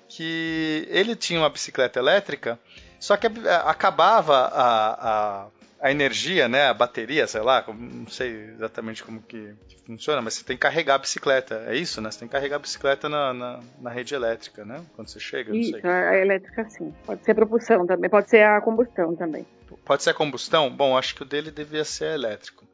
que 0.08 0.86
ele 0.88 1.16
tinha 1.16 1.40
uma 1.40 1.50
bicicleta 1.50 1.98
elétrica, 1.98 2.58
só 2.98 3.16
que 3.16 3.26
acabava 3.64 4.36
a, 4.52 5.42
a 5.42 5.46
a 5.80 5.90
energia, 5.90 6.48
né, 6.48 6.68
a 6.68 6.74
bateria, 6.74 7.26
sei 7.26 7.42
lá, 7.42 7.64
não 7.68 8.06
sei 8.08 8.50
exatamente 8.54 9.04
como 9.04 9.22
que, 9.22 9.54
funciona, 9.86 10.22
mas 10.22 10.34
você 10.34 10.44
tem 10.44 10.56
que 10.56 10.62
carregar 10.62 10.94
a 10.94 10.98
bicicleta, 10.98 11.64
é 11.66 11.76
isso, 11.76 12.00
né? 12.00 12.10
Você 12.10 12.18
tem 12.18 12.28
que 12.28 12.32
carregar 12.32 12.56
a 12.56 12.60
bicicleta 12.60 13.08
na, 13.08 13.32
na, 13.32 13.60
na 13.80 13.90
rede 13.90 14.14
elétrica, 14.14 14.64
né? 14.64 14.82
Quando 14.94 15.08
você 15.08 15.20
chega, 15.20 15.54
isso, 15.54 15.76
a 15.86 16.16
elétrica 16.16 16.68
sim. 16.70 16.94
Pode 17.04 17.24
ser 17.24 17.32
a 17.32 17.34
propulsão 17.34 17.86
também, 17.86 18.10
pode 18.10 18.28
ser 18.30 18.42
a 18.42 18.60
combustão 18.60 19.14
também. 19.14 19.46
Pode 19.84 20.02
ser 20.02 20.10
a 20.10 20.14
combustão? 20.14 20.70
Bom, 20.70 20.96
acho 20.96 21.14
que 21.14 21.22
o 21.22 21.26
dele 21.26 21.50
devia 21.50 21.84
ser 21.84 22.14
elétrico. 22.14 22.64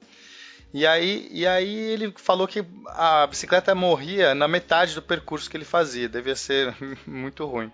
E 0.72 0.86
aí, 0.86 1.28
e 1.30 1.46
aí 1.46 1.74
ele 1.74 2.14
falou 2.16 2.48
que 2.48 2.64
a 2.86 3.26
bicicleta 3.26 3.74
morria 3.74 4.34
na 4.34 4.48
metade 4.48 4.94
do 4.94 5.02
percurso 5.02 5.50
que 5.50 5.56
ele 5.56 5.66
fazia, 5.66 6.08
devia 6.08 6.34
ser 6.34 6.74
muito 7.06 7.44
ruim. 7.44 7.70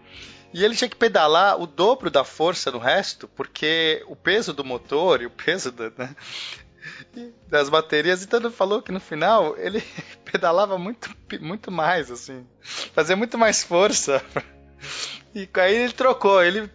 E 0.53 0.64
ele 0.64 0.74
tinha 0.74 0.88
que 0.88 0.96
pedalar 0.96 1.61
o 1.61 1.66
dobro 1.66 2.11
da 2.11 2.24
força 2.24 2.70
no 2.70 2.78
resto, 2.78 3.28
porque 3.28 4.03
o 4.07 4.16
peso 4.16 4.53
do 4.53 4.64
motor 4.64 5.20
e 5.20 5.26
o 5.26 5.30
peso 5.30 5.70
da, 5.70 5.90
né, 5.96 6.16
das 7.49 7.68
baterias, 7.68 8.22
então 8.22 8.40
ele 8.40 8.51
falou 8.51 8.80
que 8.80 8.92
no 8.92 9.01
final 9.01 9.57
ele 9.59 9.82
pedalava 10.24 10.78
muito, 10.78 11.14
muito 11.40 11.70
mais, 11.70 12.11
assim. 12.11 12.46
Fazia 12.94 13.16
muito 13.16 13.36
mais 13.36 13.62
força 13.62 14.24
e 15.35 15.49
aí 15.55 15.74
ele 15.76 15.93
trocou. 15.93 16.43
Ele, 16.43 16.70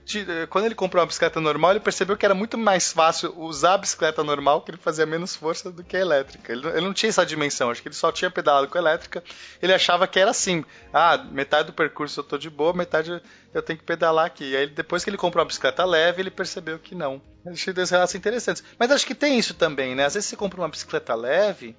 quando 0.50 0.66
ele 0.66 0.76
comprou 0.76 1.02
uma 1.02 1.08
bicicleta 1.08 1.40
normal, 1.40 1.72
ele 1.72 1.80
percebeu 1.80 2.16
que 2.16 2.26
era 2.26 2.36
muito 2.36 2.58
mais 2.58 2.92
fácil 2.92 3.34
usar 3.38 3.74
a 3.74 3.78
bicicleta 3.78 4.24
normal, 4.24 4.62
que 4.62 4.72
ele 4.72 4.78
fazia 4.78 5.06
menos 5.06 5.36
força 5.36 5.72
do 5.72 5.84
que 5.84 5.98
a 5.98 6.00
elétrica. 6.00 6.52
Ele, 6.52 6.68
ele 6.68 6.82
não 6.82 6.94
tinha 6.94 7.10
essa 7.10 7.26
dimensão, 7.26 7.70
acho 7.70 7.82
que 7.82 7.88
ele 7.88 7.96
só 7.96 8.12
tinha 8.12 8.30
pedalado 8.30 8.68
com 8.68 8.78
a 8.78 8.82
elétrica. 8.82 9.24
Ele 9.62 9.74
achava 9.74 10.08
que 10.08 10.20
era 10.20 10.32
assim: 10.32 10.64
ah, 10.94 11.18
metade 11.18 11.68
do 11.68 11.74
percurso 11.74 12.20
eu 12.20 12.24
tô 12.24 12.38
de 12.38 12.50
boa, 12.50 12.74
metade 12.74 13.22
eu 13.54 13.62
tenho 13.62 13.80
que 13.80 13.86
pedalar 13.86 14.26
aqui. 14.26 14.52
E 14.52 14.56
aí 14.56 14.68
depois 14.68 15.04
que 15.04 15.10
ele 15.10 15.18
comprou 15.18 15.42
uma 15.42 15.48
bicicleta 15.48 15.84
leve, 15.84 16.22
ele 16.22 16.32
percebeu 16.32 16.80
que 16.80 16.96
não. 16.96 17.22
Achei 17.46 17.74
dois 17.74 17.90
relatos 17.90 18.16
interessantes. 18.16 18.64
Mas 18.80 18.92
acho 18.92 19.06
que 19.06 19.16
tem 19.16 19.38
isso 19.38 19.54
também, 19.54 19.96
né? 19.96 20.06
Às 20.06 20.14
vezes 20.14 20.30
você 20.30 20.36
compra 20.36 20.62
uma 20.62 20.70
bicicleta 20.70 21.14
leve 21.14 21.76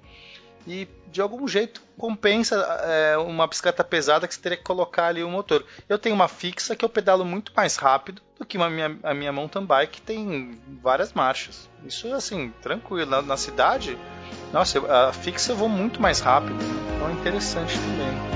e 0.67 0.87
de 1.11 1.21
algum 1.21 1.47
jeito 1.47 1.81
compensa 1.97 2.55
é, 2.83 3.17
uma 3.17 3.47
bicicleta 3.47 3.83
pesada 3.83 4.27
que 4.27 4.33
você 4.33 4.41
teria 4.41 4.57
que 4.57 4.63
colocar 4.63 5.07
ali 5.07 5.23
o 5.23 5.29
motor. 5.29 5.63
Eu 5.87 5.97
tenho 5.97 6.13
uma 6.13 6.27
fixa 6.27 6.75
que 6.75 6.83
eu 6.83 6.89
pedalo 6.89 7.23
muito 7.23 7.53
mais 7.55 7.77
rápido 7.77 8.21
do 8.37 8.45
que 8.45 8.57
uma 8.57 8.69
minha, 8.69 8.97
a 9.01 9.13
minha 9.13 9.31
mountain 9.31 9.65
bike 9.65 9.93
que 9.93 10.01
tem 10.01 10.59
várias 10.81 11.13
marchas. 11.13 11.69
Isso 11.85 12.13
assim, 12.13 12.53
tranquilo. 12.61 13.09
Na, 13.09 13.21
na 13.21 13.37
cidade, 13.37 13.97
nossa, 14.51 14.79
a 14.91 15.13
fixa 15.13 15.53
eu 15.53 15.55
vou 15.55 15.69
muito 15.69 16.01
mais 16.01 16.19
rápido. 16.19 16.57
Então 16.95 17.09
é 17.09 17.13
interessante 17.13 17.73
também. 17.75 18.34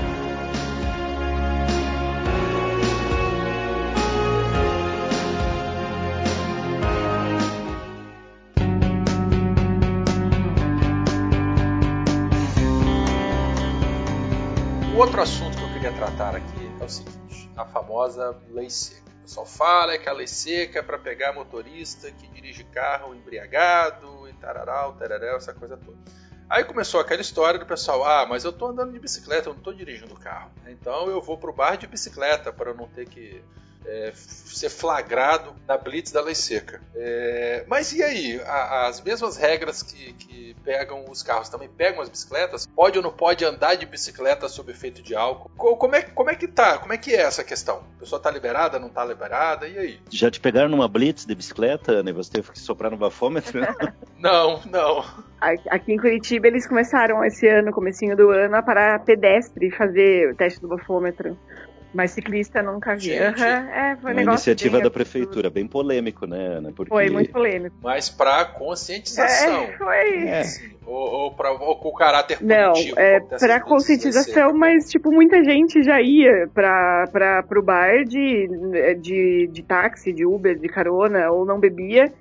Outro 15.00 15.22
assunto 15.22 15.56
que 15.56 15.62
eu 15.62 15.72
queria 15.72 15.92
tratar 15.92 16.36
aqui 16.36 16.70
é 16.78 16.84
o 16.84 16.88
seguinte: 16.88 17.50
a 17.56 17.64
famosa 17.64 18.38
lei 18.50 18.68
seca. 18.68 19.10
O 19.20 19.22
pessoal 19.22 19.46
fala 19.46 19.96
que 19.96 20.08
a 20.08 20.12
lei 20.12 20.26
seca 20.26 20.80
é 20.80 20.82
para 20.82 20.98
pegar 20.98 21.32
motorista 21.32 22.10
que 22.10 22.26
dirige 22.28 22.64
carro 22.64 23.14
embriagado 23.14 24.28
e 24.28 24.32
tararau, 24.34 24.92
tararau, 24.94 25.36
essa 25.36 25.54
coisa 25.54 25.76
toda. 25.78 25.96
Aí 26.50 26.64
começou 26.64 27.00
aquela 27.00 27.22
história 27.22 27.58
do 27.58 27.64
pessoal: 27.64 28.04
ah, 28.04 28.26
mas 28.28 28.44
eu 28.44 28.52
tô 28.52 28.66
andando 28.66 28.92
de 28.92 28.98
bicicleta, 28.98 29.48
eu 29.48 29.54
não 29.54 29.62
tô 29.62 29.72
dirigindo 29.72 30.14
carro. 30.16 30.50
Então 30.66 31.08
eu 31.08 31.22
vou 31.22 31.38
pro 31.38 31.52
bar 31.52 31.76
de 31.76 31.86
bicicleta 31.86 32.52
para 32.52 32.70
eu 32.70 32.74
não 32.74 32.86
ter 32.86 33.08
que 33.08 33.42
é, 33.90 34.12
ser 34.14 34.68
flagrado 34.68 35.52
na 35.66 35.76
blitz 35.76 36.12
da 36.12 36.20
lei 36.20 36.34
seca. 36.34 36.80
É, 36.94 37.64
mas 37.66 37.92
e 37.92 38.02
aí? 38.02 38.40
A, 38.46 38.86
as 38.86 39.00
mesmas 39.00 39.36
regras 39.36 39.82
que, 39.82 40.12
que, 40.12 40.56
pegam 40.62 41.04
os 41.08 41.22
carros 41.22 41.48
também 41.48 41.68
pegam 41.68 42.02
as 42.02 42.08
bicicletas? 42.08 42.66
Pode 42.66 42.98
ou 42.98 43.02
não 43.02 43.10
pode 43.10 43.44
andar 43.44 43.74
de 43.74 43.86
bicicleta 43.86 44.48
sob 44.48 44.70
efeito 44.70 45.02
de 45.02 45.14
álcool? 45.14 45.50
Como 45.56 45.96
é, 45.96 46.02
como 46.02 46.30
é 46.30 46.34
que 46.34 46.46
tá? 46.46 46.78
Como 46.78 46.92
é 46.92 46.98
que 46.98 47.14
é 47.14 47.22
essa 47.22 47.42
questão? 47.42 47.82
A 47.96 48.00
pessoa 48.00 48.20
tá 48.20 48.30
liberada, 48.30 48.78
não 48.78 48.88
tá 48.88 49.04
liberada? 49.04 49.66
E 49.66 49.78
aí? 49.78 50.00
Já 50.10 50.30
te 50.30 50.38
pegaram 50.38 50.68
numa 50.68 50.88
blitz 50.88 51.24
de 51.24 51.34
bicicleta, 51.34 52.02
né? 52.02 52.12
Você 52.12 52.30
teve 52.30 52.52
que 52.52 52.58
soprar 52.58 52.90
no 52.90 52.96
bafômetro? 52.96 53.60
não, 54.18 54.60
não. 54.66 55.04
Aqui 55.40 55.94
em 55.94 55.96
Curitiba 55.96 56.46
eles 56.46 56.68
começaram 56.68 57.24
esse 57.24 57.48
ano, 57.48 57.72
comecinho 57.72 58.14
do 58.14 58.30
ano, 58.30 58.56
a 58.56 58.62
parar 58.62 59.02
pedestre 59.04 59.70
fazer 59.70 60.32
o 60.32 60.36
teste 60.36 60.60
do 60.60 60.68
bafômetro. 60.68 61.36
Mas 61.92 62.12
ciclista 62.12 62.62
nunca 62.62 62.94
vi. 62.94 63.00
Gente, 63.10 63.40
Uhum, 63.40 63.44
é, 63.46 63.96
foi 64.00 64.10
um 64.10 64.14
Uma 64.14 64.20
negócio 64.20 64.30
iniciativa 64.50 64.76
bem 64.76 64.82
da 64.82 64.86
absurdo. 64.86 64.92
prefeitura, 64.92 65.50
bem 65.50 65.66
polêmico, 65.66 66.26
né, 66.26 66.46
Ana? 66.58 66.72
Porque 66.72 66.88
Foi 66.88 67.10
muito 67.10 67.32
polêmico. 67.32 67.74
Mas 67.82 68.08
pra 68.08 68.44
conscientização. 68.44 69.64
É, 69.64 69.72
foi. 69.76 70.24
É. 70.28 70.40
assim, 70.40 70.70
ou, 70.86 70.94
ou, 70.94 71.32
pra, 71.32 71.50
ou 71.52 71.76
com 71.76 71.88
o 71.88 71.94
caráter 71.94 72.38
Não, 72.40 72.72
punitivo. 72.72 72.98
é 72.98 73.20
pra 73.20 73.38
vez 73.38 73.62
conscientização, 73.64 74.52
mas, 74.54 74.88
tipo, 74.88 75.10
muita 75.12 75.42
gente 75.42 75.82
já 75.82 76.00
ia 76.00 76.48
pra, 76.54 77.42
pro 77.48 77.62
bar 77.62 78.04
de, 78.04 78.48
de, 79.00 79.48
de 79.52 79.62
táxi, 79.62 80.12
de 80.12 80.24
Uber, 80.24 80.56
de 80.58 80.68
carona, 80.68 81.30
ou 81.30 81.44
não 81.44 81.58
bebia. 81.58 82.12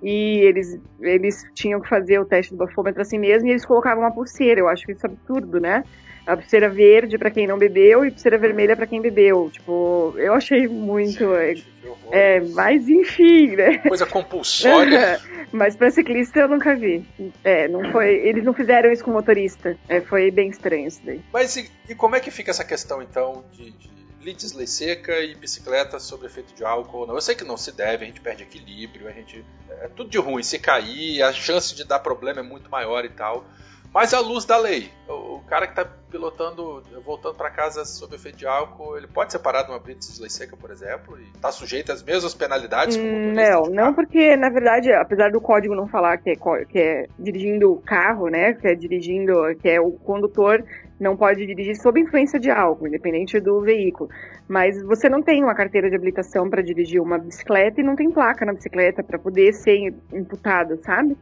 E 0.00 0.38
eles, 0.46 0.78
eles 1.00 1.42
tinham 1.54 1.80
que 1.80 1.88
fazer 1.88 2.20
o 2.20 2.24
teste 2.24 2.52
do 2.54 2.58
bafômetro 2.58 3.02
assim 3.02 3.18
mesmo, 3.18 3.48
e 3.48 3.50
eles 3.50 3.66
colocavam 3.66 4.04
uma 4.04 4.12
pulseira. 4.12 4.60
Eu 4.60 4.68
acho 4.68 4.88
isso 4.90 5.04
absurdo, 5.04 5.58
né? 5.58 5.82
A 6.28 6.36
pulseira 6.36 6.68
verde 6.68 7.16
pra 7.16 7.30
quem 7.30 7.46
não 7.46 7.56
bebeu 7.56 8.04
e 8.04 8.10
pulseira 8.10 8.36
vermelha 8.36 8.76
pra 8.76 8.86
quem 8.86 9.00
bebeu. 9.00 9.48
Tipo, 9.50 10.14
eu 10.18 10.34
achei 10.34 10.68
muito. 10.68 11.18
Gente, 11.18 11.66
horror. 11.82 12.14
É, 12.14 12.40
mas 12.40 12.86
enfim, 12.86 13.56
né? 13.56 13.78
Coisa 13.78 14.04
compulsória. 14.04 15.18
Mas 15.50 15.74
pra 15.74 15.90
ciclista 15.90 16.40
eu 16.40 16.48
nunca 16.48 16.76
vi. 16.76 17.08
É, 17.42 17.66
não 17.68 17.90
foi. 17.90 18.16
Eles 18.16 18.44
não 18.44 18.52
fizeram 18.52 18.92
isso 18.92 19.02
com 19.02 19.10
motorista. 19.10 19.78
É, 19.88 19.98
foi 20.02 20.30
bem 20.30 20.50
estranho 20.50 20.86
isso 20.86 21.00
daí. 21.02 21.22
Mas 21.32 21.56
e, 21.56 21.70
e 21.88 21.94
como 21.94 22.14
é 22.14 22.20
que 22.20 22.30
fica 22.30 22.50
essa 22.50 22.62
questão, 22.62 23.00
então, 23.00 23.42
de, 23.50 23.70
de 23.70 23.88
blitz, 24.20 24.52
lei 24.52 24.66
seca 24.66 25.18
e 25.20 25.34
bicicleta 25.34 25.98
sob 25.98 26.26
efeito 26.26 26.54
de 26.54 26.62
álcool? 26.64 27.06
Não, 27.06 27.14
eu 27.14 27.20
sei 27.22 27.34
que 27.34 27.44
não 27.44 27.56
se 27.56 27.72
deve, 27.72 28.04
a 28.04 28.06
gente 28.06 28.20
perde 28.20 28.42
equilíbrio, 28.42 29.08
a 29.08 29.12
gente. 29.12 29.42
É 29.80 29.88
tudo 29.88 30.10
de 30.10 30.18
ruim. 30.18 30.42
Se 30.42 30.58
cair, 30.58 31.22
a 31.22 31.32
chance 31.32 31.74
de 31.74 31.84
dar 31.84 32.00
problema 32.00 32.40
é 32.40 32.42
muito 32.42 32.70
maior 32.70 33.04
e 33.06 33.08
tal. 33.08 33.46
Mas 33.92 34.12
à 34.12 34.20
luz 34.20 34.44
da 34.44 34.58
lei, 34.58 34.90
o, 35.08 35.40
cara 35.48 35.66
que 35.66 35.72
está 35.72 35.90
pilotando, 36.10 36.82
voltando 37.04 37.34
para 37.34 37.50
casa 37.50 37.84
sob 37.84 38.14
efeito 38.14 38.38
de 38.38 38.46
álcool, 38.46 38.96
ele 38.96 39.06
pode 39.06 39.32
ser 39.32 39.38
parado 39.38 39.68
numa 39.68 39.78
blitz 39.78 40.14
de 40.14 40.20
lei 40.20 40.30
seca, 40.30 40.56
por 40.56 40.70
exemplo, 40.70 41.18
e 41.18 41.24
está 41.34 41.50
sujeito 41.50 41.90
às 41.90 42.02
mesmas 42.02 42.34
penalidades 42.34 42.96
como 42.96 43.08
Hum, 43.08 43.32
Não, 43.32 43.62
não 43.64 43.94
porque, 43.94 44.36
na 44.36 44.50
verdade, 44.50 44.92
apesar 44.92 45.30
do 45.30 45.40
código 45.40 45.74
não 45.74 45.88
falar 45.88 46.18
que 46.18 46.30
é, 46.30 46.34
que 46.66 46.78
é 46.78 47.06
dirigindo 47.18 47.72
o 47.72 47.80
carro, 47.80 48.28
né? 48.28 48.54
Que 48.54 48.68
é 48.68 48.74
dirigindo, 48.74 49.32
que 49.60 49.68
é 49.68 49.80
o 49.80 49.92
condutor 49.92 50.62
não 50.98 51.16
pode 51.16 51.46
dirigir 51.46 51.76
sob 51.76 52.00
influência 52.00 52.40
de 52.40 52.50
álcool, 52.50 52.88
independente 52.88 53.38
do 53.38 53.60
veículo. 53.60 54.10
Mas 54.48 54.82
você 54.82 55.08
não 55.08 55.22
tem 55.22 55.42
uma 55.44 55.54
carteira 55.54 55.88
de 55.88 55.94
habilitação 55.94 56.50
para 56.50 56.62
dirigir 56.62 57.00
uma 57.00 57.18
bicicleta 57.18 57.80
e 57.80 57.84
não 57.84 57.94
tem 57.94 58.10
placa 58.10 58.44
na 58.44 58.52
bicicleta 58.52 59.02
para 59.02 59.18
poder 59.18 59.52
ser 59.52 59.94
imputado, 60.12 60.76
sabe? 60.82 61.16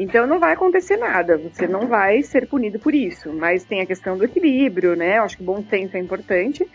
Então 0.00 0.26
não 0.26 0.40
vai 0.40 0.54
acontecer 0.54 0.96
nada, 0.96 1.36
você 1.36 1.68
não 1.68 1.86
vai 1.86 2.22
ser 2.22 2.46
punido 2.48 2.78
por 2.78 2.94
isso. 2.94 3.30
Mas 3.34 3.64
tem 3.64 3.82
a 3.82 3.86
questão 3.86 4.16
do 4.16 4.24
equilíbrio, 4.24 4.96
né? 4.96 5.18
Eu 5.18 5.24
acho 5.24 5.36
que 5.36 5.42
bom 5.44 5.62
senso 5.68 5.94
é 5.94 6.00
importante. 6.00 6.66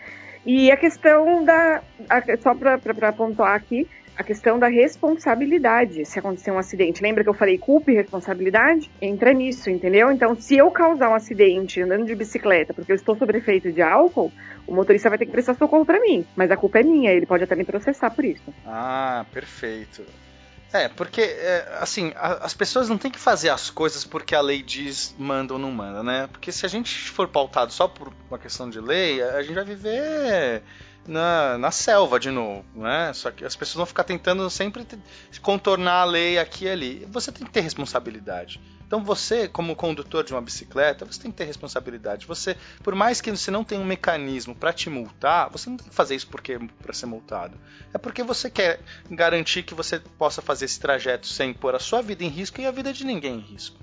E 0.46 0.70
a 0.70 0.76
questão 0.76 1.44
da. 1.44 1.82
a- 2.08 2.36
só 2.38 2.54
para 2.54 3.12
pontuar 3.12 3.56
aqui, 3.56 3.84
a 4.16 4.22
questão 4.22 4.60
da 4.60 4.68
responsabilidade 4.68 6.04
se 6.04 6.20
acontecer 6.20 6.52
um 6.52 6.58
acidente. 6.58 7.02
Lembra 7.02 7.24
que 7.24 7.28
eu 7.28 7.34
falei 7.34 7.58
culpa 7.58 7.90
e 7.90 7.94
responsabilidade? 7.94 8.88
Entra 9.02 9.32
nisso, 9.32 9.68
entendeu? 9.70 10.12
Então, 10.12 10.36
se 10.36 10.56
eu 10.56 10.70
causar 10.70 11.10
um 11.10 11.14
acidente 11.14 11.82
andando 11.82 12.06
de 12.06 12.14
bicicleta 12.14 12.72
porque 12.72 12.92
eu 12.92 12.96
estou 12.96 13.16
sob 13.16 13.36
efeito 13.36 13.72
de 13.72 13.82
álcool, 13.82 14.32
o 14.68 14.74
motorista 14.74 15.08
vai 15.08 15.18
ter 15.18 15.26
que 15.26 15.32
prestar 15.32 15.54
socorro 15.54 15.84
para 15.84 15.98
mim. 16.00 16.24
Mas 16.36 16.48
a 16.52 16.56
culpa 16.56 16.78
é 16.78 16.84
minha, 16.84 17.10
ele 17.10 17.26
pode 17.26 17.42
até 17.42 17.56
me 17.56 17.64
processar 17.64 18.10
por 18.10 18.24
isso. 18.24 18.54
Ah, 18.64 19.26
perfeito. 19.32 20.04
É, 20.72 20.88
porque, 20.88 21.20
é, 21.22 21.78
assim, 21.80 22.12
a- 22.16 22.44
as 22.44 22.52
pessoas 22.52 22.88
não 22.88 22.98
têm 22.98 23.10
que 23.10 23.18
fazer 23.18 23.48
as 23.50 23.70
coisas 23.70 24.04
porque 24.04 24.34
a 24.34 24.40
lei 24.40 24.62
diz 24.62 25.14
manda 25.16 25.52
ou 25.54 25.58
não 25.58 25.70
manda, 25.70 26.02
né? 26.02 26.28
Porque 26.30 26.50
se 26.52 26.66
a 26.66 26.68
gente 26.68 26.92
for 27.10 27.28
pautado 27.28 27.72
só 27.72 27.86
por 27.88 28.12
uma 28.28 28.38
questão 28.38 28.68
de 28.68 28.80
lei, 28.80 29.22
a 29.22 29.42
gente 29.42 29.54
vai 29.54 29.64
viver 29.64 30.62
na, 31.06 31.58
na 31.58 31.70
selva 31.70 32.18
de 32.18 32.30
novo, 32.30 32.64
né? 32.74 33.12
Só 33.14 33.30
que 33.30 33.44
as 33.44 33.54
pessoas 33.54 33.76
vão 33.76 33.86
ficar 33.86 34.04
tentando 34.04 34.48
sempre 34.50 34.86
contornar 35.42 36.02
a 36.02 36.04
lei 36.04 36.38
aqui 36.38 36.64
e 36.64 36.68
ali. 36.68 37.08
Você 37.10 37.30
tem 37.32 37.46
que 37.46 37.52
ter 37.52 37.60
responsabilidade. 37.60 38.60
Então 38.86 39.02
você, 39.02 39.48
como 39.48 39.74
condutor 39.74 40.22
de 40.22 40.32
uma 40.32 40.40
bicicleta, 40.40 41.04
você 41.04 41.20
tem 41.20 41.30
que 41.30 41.36
ter 41.36 41.44
responsabilidade. 41.44 42.24
Você, 42.26 42.56
por 42.84 42.94
mais 42.94 43.20
que 43.20 43.30
você 43.30 43.50
não 43.50 43.64
tenha 43.64 43.80
um 43.80 43.84
mecanismo 43.84 44.54
para 44.54 44.72
te 44.72 44.88
multar, 44.88 45.50
você 45.50 45.68
não 45.68 45.76
tem 45.76 45.88
que 45.88 45.94
fazer 45.94 46.14
isso 46.14 46.28
porque 46.28 46.56
para 46.80 46.92
ser 46.92 47.06
multado. 47.06 47.58
É 47.92 47.98
porque 47.98 48.22
você 48.22 48.48
quer 48.48 48.80
garantir 49.10 49.64
que 49.64 49.74
você 49.74 49.98
possa 49.98 50.40
fazer 50.40 50.66
esse 50.66 50.78
trajeto 50.78 51.26
sem 51.26 51.52
pôr 51.52 51.74
a 51.74 51.80
sua 51.80 52.00
vida 52.00 52.22
em 52.22 52.28
risco 52.28 52.60
e 52.60 52.66
a 52.66 52.70
vida 52.70 52.92
de 52.92 53.04
ninguém 53.04 53.38
em 53.38 53.40
risco. 53.40 53.76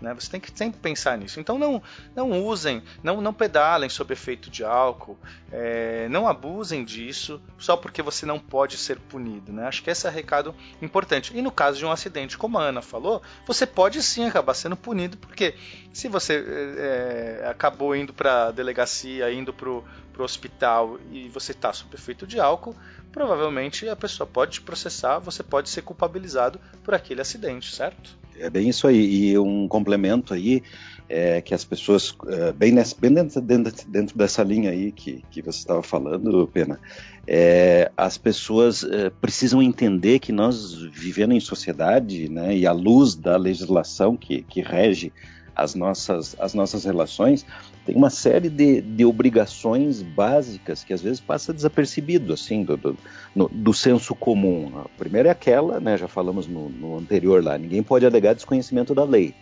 Né? 0.00 0.12
Você 0.14 0.30
tem 0.30 0.40
que 0.40 0.50
sempre 0.54 0.80
pensar 0.80 1.16
nisso. 1.16 1.40
Então 1.40 1.58
não, 1.58 1.82
não 2.14 2.44
usem, 2.44 2.82
não, 3.02 3.20
não 3.20 3.32
pedalem 3.32 3.88
sob 3.88 4.12
efeito 4.12 4.50
de 4.50 4.64
álcool, 4.64 5.16
é, 5.50 6.08
não 6.08 6.28
abusem 6.28 6.84
disso 6.84 7.40
só 7.58 7.76
porque 7.76 8.02
você 8.02 8.26
não 8.26 8.38
pode 8.38 8.76
ser 8.76 8.98
punido. 8.98 9.52
Né? 9.52 9.66
Acho 9.66 9.82
que 9.82 9.90
esse 9.90 10.06
é 10.06 10.10
o 10.10 10.12
recado 10.12 10.54
importante. 10.82 11.36
E 11.36 11.40
no 11.40 11.50
caso 11.50 11.78
de 11.78 11.86
um 11.86 11.90
acidente, 11.90 12.36
como 12.36 12.58
a 12.58 12.62
Ana 12.62 12.82
falou, 12.82 13.22
você 13.46 13.66
pode 13.66 14.02
sim 14.02 14.26
acabar 14.26 14.54
sendo 14.54 14.76
punido, 14.76 15.16
porque 15.16 15.54
se 15.92 16.08
você 16.08 16.34
é, 16.34 17.42
é, 17.44 17.48
acabou 17.48 17.94
indo 17.94 18.12
para 18.12 18.48
a 18.48 18.50
delegacia, 18.50 19.32
indo 19.32 19.52
para 19.52 19.70
o 19.70 19.84
hospital 20.18 20.98
e 21.10 21.28
você 21.28 21.52
está 21.52 21.72
sob 21.72 21.94
efeito 21.94 22.26
de 22.26 22.40
álcool, 22.40 22.74
provavelmente 23.12 23.88
a 23.88 23.96
pessoa 23.96 24.26
pode 24.26 24.52
te 24.52 24.60
processar, 24.60 25.18
você 25.18 25.42
pode 25.42 25.70
ser 25.70 25.82
culpabilizado 25.82 26.60
por 26.82 26.94
aquele 26.94 27.20
acidente, 27.20 27.72
certo? 27.74 28.23
É 28.38 28.50
bem 28.50 28.68
isso 28.68 28.86
aí. 28.86 29.30
E 29.30 29.38
um 29.38 29.68
complemento 29.68 30.34
aí 30.34 30.62
é 31.08 31.40
que 31.40 31.54
as 31.54 31.64
pessoas, 31.64 32.14
é, 32.26 32.52
bem, 32.52 32.74
bem 32.98 33.12
dentro, 33.12 33.40
dentro, 33.40 33.88
dentro, 33.88 34.18
dessa 34.18 34.42
linha 34.42 34.70
aí 34.70 34.90
que, 34.90 35.22
que 35.30 35.42
você 35.42 35.58
estava 35.58 35.82
falando, 35.82 36.48
Pena, 36.52 36.80
é, 37.26 37.90
as 37.96 38.16
pessoas 38.16 38.82
é, 38.84 39.10
precisam 39.10 39.62
entender 39.62 40.18
que 40.18 40.32
nós 40.32 40.74
vivendo 40.92 41.32
em 41.32 41.40
sociedade, 41.40 42.28
né, 42.28 42.56
e 42.56 42.66
à 42.66 42.72
luz 42.72 43.14
da 43.14 43.36
legislação 43.36 44.16
que, 44.16 44.42
que 44.42 44.60
rege 44.60 45.12
as 45.54 45.74
nossas, 45.74 46.34
as 46.38 46.54
nossas 46.54 46.84
relações, 46.84 47.46
tem 47.84 47.94
uma 47.94 48.10
série 48.10 48.48
de, 48.48 48.80
de 48.80 49.04
obrigações 49.04 50.02
básicas 50.02 50.82
que 50.82 50.92
às 50.92 51.02
vezes 51.02 51.20
passa 51.20 51.52
desapercebido, 51.52 52.32
assim, 52.32 52.64
do, 52.64 52.76
do, 52.76 52.96
no, 53.34 53.48
do 53.48 53.74
senso 53.74 54.14
comum. 54.14 54.72
A 54.78 54.88
primeira 54.98 55.28
é 55.28 55.32
aquela, 55.32 55.78
né, 55.78 55.96
já 55.98 56.08
falamos 56.08 56.46
no, 56.46 56.68
no 56.68 56.98
anterior 56.98 57.44
lá, 57.44 57.58
ninguém 57.58 57.82
pode 57.82 58.06
alegar 58.06 58.34
desconhecimento 58.34 58.94
da 58.94 59.04
lei. 59.04 59.34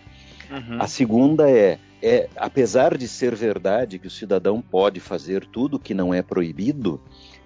Uhum. 0.50 0.76
A 0.80 0.86
segunda 0.86 1.50
é, 1.50 1.78
é, 2.02 2.28
apesar 2.36 2.98
de 2.98 3.06
ser 3.06 3.34
verdade 3.34 3.98
que 3.98 4.08
o 4.08 4.10
cidadão 4.10 4.60
pode 4.60 4.98
fazer 4.98 5.46
tudo 5.46 5.78
que 5.78 5.94
não 5.94 6.12
é 6.12 6.20
proibido, 6.20 7.00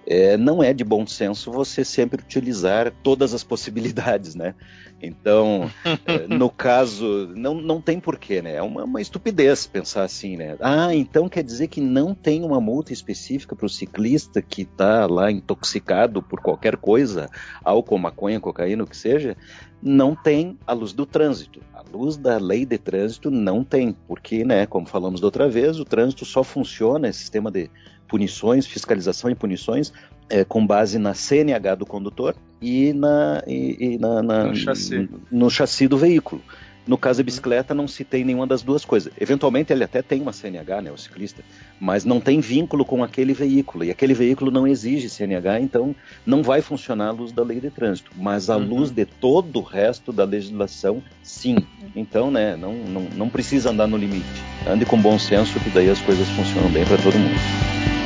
é, 0.09 0.37
não 0.37 0.63
é 0.63 0.73
de 0.73 0.85
bom 0.85 1.05
senso 1.05 1.51
você 1.51 1.83
sempre 1.83 2.23
utilizar 2.23 2.93
todas 3.03 3.33
as 3.33 3.43
possibilidades, 3.43 4.35
né? 4.35 4.55
Então, 5.01 5.69
é, 6.05 6.25
no 6.33 6.49
caso, 6.49 7.27
não, 7.35 7.55
não 7.55 7.81
tem 7.81 7.99
porquê, 7.99 8.41
né? 8.41 8.55
É 8.55 8.61
uma, 8.61 8.85
uma, 8.85 9.01
estupidez 9.01 9.67
pensar 9.67 10.03
assim, 10.03 10.37
né? 10.37 10.55
Ah, 10.61 10.95
então 10.95 11.27
quer 11.27 11.43
dizer 11.43 11.67
que 11.67 11.81
não 11.81 12.15
tem 12.15 12.45
uma 12.45 12.61
multa 12.61 12.93
específica 12.93 13.53
para 13.53 13.65
o 13.65 13.69
ciclista 13.69 14.41
que 14.41 14.61
está 14.61 15.05
lá 15.05 15.29
intoxicado 15.29 16.23
por 16.23 16.39
qualquer 16.39 16.77
coisa, 16.77 17.29
álcool, 17.61 17.97
maconha, 17.97 18.39
cocaína, 18.39 18.85
o 18.85 18.87
que 18.87 18.95
seja? 18.95 19.35
Não 19.83 20.15
tem 20.15 20.57
a 20.65 20.71
luz 20.71 20.93
do 20.93 21.05
trânsito. 21.05 21.61
A 21.73 21.83
luz 21.95 22.15
da 22.15 22.37
lei 22.37 22.65
de 22.65 22.77
trânsito 22.77 23.29
não 23.29 23.61
tem, 23.61 23.95
porque, 24.07 24.45
né, 24.45 24.65
como 24.65 24.87
falamos 24.87 25.19
da 25.19 25.27
outra 25.27 25.49
vez, 25.49 25.79
o 25.79 25.85
trânsito 25.85 26.23
só 26.23 26.43
funciona, 26.45 27.09
esse 27.09 27.19
sistema 27.19 27.51
de 27.51 27.69
punições, 28.07 28.65
fiscalização 28.65 29.29
e 29.29 29.35
punições, 29.35 29.91
é, 30.29 30.43
com 30.43 30.65
base 30.65 30.97
na 30.97 31.13
CNH 31.13 31.75
do 31.75 31.85
condutor 31.85 32.35
e, 32.61 32.93
na, 32.93 33.43
e, 33.47 33.93
e 33.93 33.97
na, 33.97 34.21
na, 34.21 34.43
no, 34.45 34.55
chassi. 34.55 35.09
no 35.31 35.49
chassi 35.49 35.87
do 35.87 35.97
veículo. 35.97 36.41
No 36.87 36.97
caso 36.97 37.19
da 37.19 37.25
bicicleta, 37.25 37.73
não 37.73 37.85
se 37.85 38.05
tem 38.05 38.23
nenhuma 38.23 38.47
das 38.47 38.63
duas 38.63 38.85
coisas. 38.85 39.11
Eventualmente, 39.19 39.73
ele 39.73 39.83
até 39.83 40.01
tem 40.01 40.21
uma 40.21 40.31
CNH, 40.31 40.81
né, 40.81 40.91
o 40.91 40.97
ciclista, 40.97 41.43
mas 41.77 42.05
não 42.05 42.21
tem 42.21 42.39
vínculo 42.39 42.85
com 42.85 43.03
aquele 43.03 43.33
veículo. 43.33 43.83
E 43.83 43.91
aquele 43.91 44.13
veículo 44.13 44.49
não 44.49 44.65
exige 44.65 45.09
CNH, 45.09 45.59
então 45.59 45.93
não 46.25 46.41
vai 46.41 46.61
funcionar 46.61 47.07
a 47.07 47.11
luz 47.11 47.33
da 47.33 47.43
lei 47.43 47.59
de 47.59 47.69
trânsito. 47.69 48.11
Mas 48.15 48.49
a 48.49 48.55
uhum. 48.55 48.67
luz 48.69 48.89
de 48.89 49.05
todo 49.05 49.59
o 49.59 49.61
resto 49.61 50.13
da 50.13 50.23
legislação, 50.23 51.03
sim. 51.21 51.57
Então, 51.93 52.31
né, 52.31 52.55
não, 52.55 52.73
não, 52.73 53.01
não 53.17 53.29
precisa 53.29 53.69
andar 53.69 53.87
no 53.87 53.97
limite. 53.97 54.25
Ande 54.65 54.85
com 54.85 54.97
bom 54.97 55.19
senso, 55.19 55.59
que 55.59 55.69
daí 55.69 55.89
as 55.89 55.99
coisas 55.99 56.27
funcionam 56.29 56.69
bem 56.69 56.85
para 56.85 56.97
todo 56.97 57.19
mundo. 57.19 57.96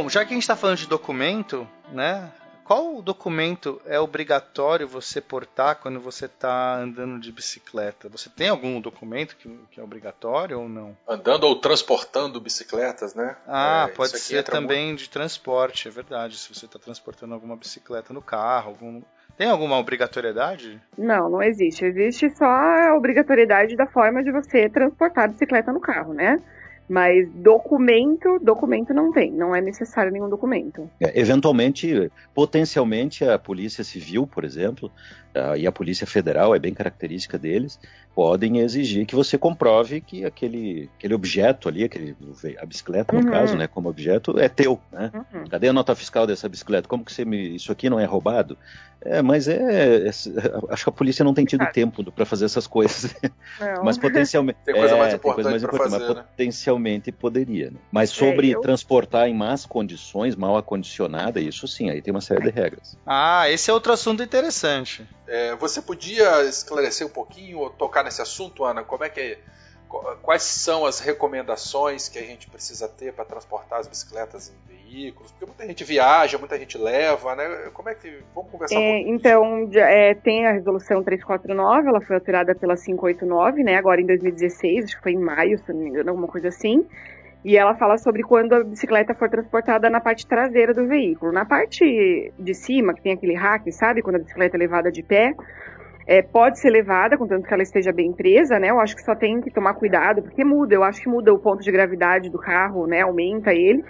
Bom, 0.00 0.08
já 0.08 0.24
que 0.24 0.32
a 0.32 0.34
gente 0.34 0.44
está 0.44 0.56
falando 0.56 0.78
de 0.78 0.86
documento, 0.86 1.68
né? 1.92 2.32
qual 2.64 3.02
documento 3.02 3.82
é 3.84 4.00
obrigatório 4.00 4.88
você 4.88 5.20
portar 5.20 5.76
quando 5.76 6.00
você 6.00 6.24
está 6.24 6.76
andando 6.76 7.20
de 7.20 7.30
bicicleta? 7.30 8.08
Você 8.08 8.30
tem 8.30 8.48
algum 8.48 8.80
documento 8.80 9.36
que, 9.36 9.48
que, 9.70 9.78
é 9.78 9.82
obrigatório 9.82 10.58
ou 10.58 10.68
não? 10.70 10.96
Andando 11.06 11.44
ou 11.44 11.56
transportando 11.56 12.40
bicicletas, 12.40 13.12
né? 13.12 13.36
Ah, 13.46 13.88
é, 13.90 13.92
pode 13.92 14.18
ser 14.18 14.42
também 14.44 14.86
muito... 14.86 15.00
de 15.00 15.10
transporte, 15.10 15.86
é 15.86 15.90
verdade. 15.90 16.38
Se 16.38 16.54
você 16.54 16.64
está 16.64 16.78
transportando 16.78 17.34
alguma 17.34 17.56
bicicleta 17.56 18.14
no 18.14 18.22
carro, 18.22 18.68
algum 18.70 19.02
tem 19.36 19.48
alguma 19.50 19.76
obrigatoriedade? 19.76 20.80
Não, 20.96 21.28
não 21.28 21.42
existe. 21.42 21.84
Existe 21.84 22.30
só 22.36 22.46
a 22.46 22.94
obrigatoriedade 22.96 23.76
da 23.76 23.86
forma 23.86 24.22
de 24.22 24.30
você 24.30 24.68
transportar 24.70 25.24
a 25.24 25.28
bicicleta 25.28 25.72
no 25.72 25.80
carro, 25.80 26.14
né? 26.14 26.40
Mas 26.90 27.30
documento, 27.32 28.40
documento 28.40 28.92
não 28.92 29.12
tem, 29.12 29.30
não 29.30 29.54
é 29.54 29.60
necessário 29.60 30.10
nenhum 30.10 30.28
documento. 30.28 30.90
É, 31.00 31.20
eventualmente, 31.20 32.10
potencialmente, 32.34 33.24
a 33.24 33.38
Polícia 33.38 33.84
Civil, 33.84 34.26
por 34.26 34.44
exemplo, 34.44 34.90
e 35.56 35.64
a 35.68 35.70
Polícia 35.70 36.04
Federal, 36.08 36.52
é 36.52 36.58
bem 36.58 36.74
característica 36.74 37.38
deles, 37.38 37.78
podem 38.12 38.58
exigir 38.58 39.06
que 39.06 39.14
você 39.14 39.38
comprove 39.38 40.00
que 40.00 40.24
aquele, 40.24 40.90
aquele 40.98 41.14
objeto 41.14 41.68
ali, 41.68 41.84
aquele, 41.84 42.16
a 42.60 42.66
bicicleta, 42.66 43.14
no 43.14 43.24
uhum. 43.24 43.30
caso, 43.30 43.56
né, 43.56 43.68
como 43.68 43.88
objeto, 43.88 44.38
é 44.38 44.48
teu, 44.48 44.80
né? 44.90 45.12
Uhum. 45.14 45.44
Cadê 45.48 45.68
a 45.68 45.72
nota 45.72 45.94
fiscal 45.94 46.26
dessa 46.26 46.48
bicicleta? 46.48 46.88
Como 46.88 47.04
que 47.04 47.12
você 47.12 47.24
me, 47.24 47.54
isso 47.54 47.70
aqui 47.70 47.88
não 47.88 48.00
é 48.00 48.04
roubado? 48.04 48.58
É, 49.02 49.22
mas 49.22 49.48
é, 49.48 50.06
é, 50.06 50.08
acho 50.70 50.84
que 50.84 50.90
a 50.90 50.92
polícia 50.92 51.24
não 51.24 51.32
tem 51.32 51.44
tido 51.44 51.64
tempo 51.66 52.10
para 52.10 52.26
fazer 52.26 52.46
essas 52.46 52.66
coisas. 52.66 53.14
Não. 53.60 53.84
Mas 53.84 53.96
potencialmente 53.96 54.58
tem 54.64 54.74
coisa 54.74 54.96
mais 54.96 55.14
importante, 55.14 55.34
coisa 55.34 55.50
mais 55.50 55.62
importante 55.62 55.90
fazer, 55.90 56.06
mas 56.06 56.16
né? 56.16 56.22
potencialmente 56.22 56.79
poderia. 57.12 57.70
Né? 57.70 57.78
Mas 57.90 58.10
sobre 58.10 58.50
é, 58.50 58.54
eu... 58.54 58.60
transportar 58.60 59.28
em 59.28 59.34
más 59.34 59.66
condições, 59.66 60.36
mal 60.36 60.56
acondicionada, 60.56 61.40
isso 61.40 61.66
sim, 61.68 61.90
aí 61.90 62.00
tem 62.00 62.12
uma 62.12 62.20
série 62.20 62.42
de 62.42 62.50
regras. 62.50 62.96
Ah, 63.06 63.48
esse 63.50 63.70
é 63.70 63.74
outro 63.74 63.92
assunto 63.92 64.22
interessante. 64.22 65.06
É, 65.26 65.54
você 65.56 65.80
podia 65.80 66.44
esclarecer 66.44 67.06
um 67.06 67.10
pouquinho 67.10 67.58
ou 67.58 67.70
tocar 67.70 68.04
nesse 68.04 68.22
assunto, 68.22 68.64
Ana? 68.64 68.82
Como 68.82 69.04
é 69.04 69.08
que 69.08 69.38
quais 70.22 70.42
são 70.42 70.86
as 70.86 71.00
recomendações 71.00 72.08
que 72.08 72.18
a 72.18 72.22
gente 72.22 72.48
precisa 72.48 72.88
ter 72.88 73.12
para 73.12 73.24
transportar 73.24 73.80
as 73.80 73.88
bicicletas 73.88 74.52
em 74.52 74.74
veículos? 74.74 75.32
Porque 75.32 75.46
muita 75.46 75.66
gente 75.66 75.84
viaja, 75.84 76.38
muita 76.38 76.58
gente 76.58 76.78
leva, 76.78 77.34
né? 77.34 77.70
Como 77.72 77.88
é 77.88 77.94
que 77.94 78.22
vamos 78.34 78.50
conversar? 78.50 78.76
É, 78.76 78.78
um 78.78 79.14
então 79.14 79.70
é, 79.74 80.14
tem 80.14 80.46
a 80.46 80.52
resolução 80.52 81.02
349, 81.02 81.88
ela 81.88 82.00
foi 82.00 82.16
alterada 82.16 82.54
pela 82.54 82.76
589, 82.76 83.64
né? 83.64 83.76
Agora 83.76 84.00
em 84.00 84.06
2016, 84.06 84.84
acho 84.84 84.96
que 84.96 85.02
foi 85.02 85.12
em 85.12 85.18
maio, 85.18 85.58
se 85.58 85.72
não 85.72 85.80
me 85.80 85.88
engano, 85.88 86.10
alguma 86.10 86.28
coisa 86.28 86.48
assim. 86.48 86.86
E 87.42 87.56
ela 87.56 87.74
fala 87.74 87.96
sobre 87.96 88.22
quando 88.22 88.52
a 88.52 88.62
bicicleta 88.62 89.14
for 89.14 89.28
transportada 89.28 89.88
na 89.88 90.00
parte 90.00 90.26
traseira 90.26 90.74
do 90.74 90.86
veículo. 90.86 91.32
Na 91.32 91.46
parte 91.46 92.32
de 92.38 92.54
cima, 92.54 92.92
que 92.92 93.02
tem 93.02 93.12
aquele 93.12 93.34
rack, 93.34 93.72
sabe? 93.72 94.02
Quando 94.02 94.16
a 94.16 94.18
bicicleta 94.18 94.56
é 94.56 94.58
levada 94.58 94.92
de 94.92 95.02
pé, 95.02 95.34
é, 96.10 96.22
pode 96.22 96.58
ser 96.58 96.70
levada, 96.70 97.16
contanto 97.16 97.46
que 97.46 97.54
ela 97.54 97.62
esteja 97.62 97.92
bem 97.92 98.12
presa, 98.12 98.58
né? 98.58 98.68
Eu 98.68 98.80
acho 98.80 98.96
que 98.96 99.02
só 99.02 99.14
tem 99.14 99.40
que 99.40 99.48
tomar 99.48 99.74
cuidado, 99.74 100.20
porque 100.20 100.42
muda. 100.44 100.74
Eu 100.74 100.82
acho 100.82 101.00
que 101.00 101.08
muda 101.08 101.32
o 101.32 101.38
ponto 101.38 101.62
de 101.62 101.70
gravidade 101.70 102.28
do 102.28 102.36
carro, 102.36 102.84
né? 102.84 103.02
Aumenta 103.02 103.54
ele. 103.54 103.84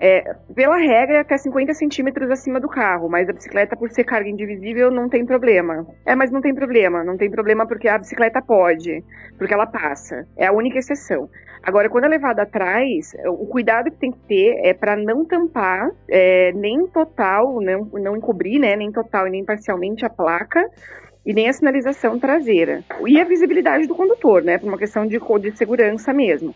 É, 0.00 0.24
pela 0.54 0.78
regra, 0.78 1.18
é 1.18 1.20
até 1.20 1.36
50 1.36 1.74
centímetros 1.74 2.30
acima 2.30 2.58
do 2.58 2.66
carro, 2.66 3.10
mas 3.10 3.28
a 3.28 3.32
bicicleta, 3.34 3.76
por 3.76 3.90
ser 3.90 4.04
carga 4.04 4.26
indivisível, 4.26 4.90
não 4.90 5.06
tem 5.06 5.26
problema. 5.26 5.86
É, 6.06 6.14
mas 6.14 6.30
não 6.30 6.40
tem 6.40 6.54
problema. 6.54 7.04
Não 7.04 7.18
tem 7.18 7.30
problema 7.30 7.66
porque 7.66 7.88
a 7.88 7.98
bicicleta 7.98 8.40
pode, 8.40 9.04
porque 9.36 9.52
ela 9.52 9.66
passa. 9.66 10.26
É 10.34 10.46
a 10.46 10.52
única 10.52 10.78
exceção. 10.78 11.28
Agora, 11.62 11.90
quando 11.90 12.04
é 12.04 12.08
levada 12.08 12.40
atrás, 12.42 13.12
o 13.26 13.46
cuidado 13.48 13.90
que 13.90 13.98
tem 13.98 14.12
que 14.12 14.20
ter 14.20 14.60
é 14.64 14.72
para 14.72 14.96
não 14.96 15.26
tampar 15.26 15.90
é, 16.08 16.52
nem 16.52 16.86
total, 16.86 17.60
não, 17.60 17.84
não 17.92 18.16
encobrir, 18.16 18.58
né, 18.58 18.76
nem 18.76 18.90
total 18.90 19.26
e 19.26 19.30
nem 19.30 19.44
parcialmente 19.44 20.06
a 20.06 20.08
placa 20.08 20.64
e 21.26 21.34
nem 21.34 21.48
a 21.48 21.52
sinalização 21.52 22.18
traseira. 22.20 22.84
E 23.04 23.20
a 23.20 23.24
visibilidade 23.24 23.88
do 23.88 23.96
condutor, 23.96 24.44
né, 24.44 24.56
por 24.56 24.68
uma 24.68 24.78
questão 24.78 25.04
de, 25.04 25.18
de 25.18 25.56
segurança 25.58 26.12
mesmo. 26.12 26.54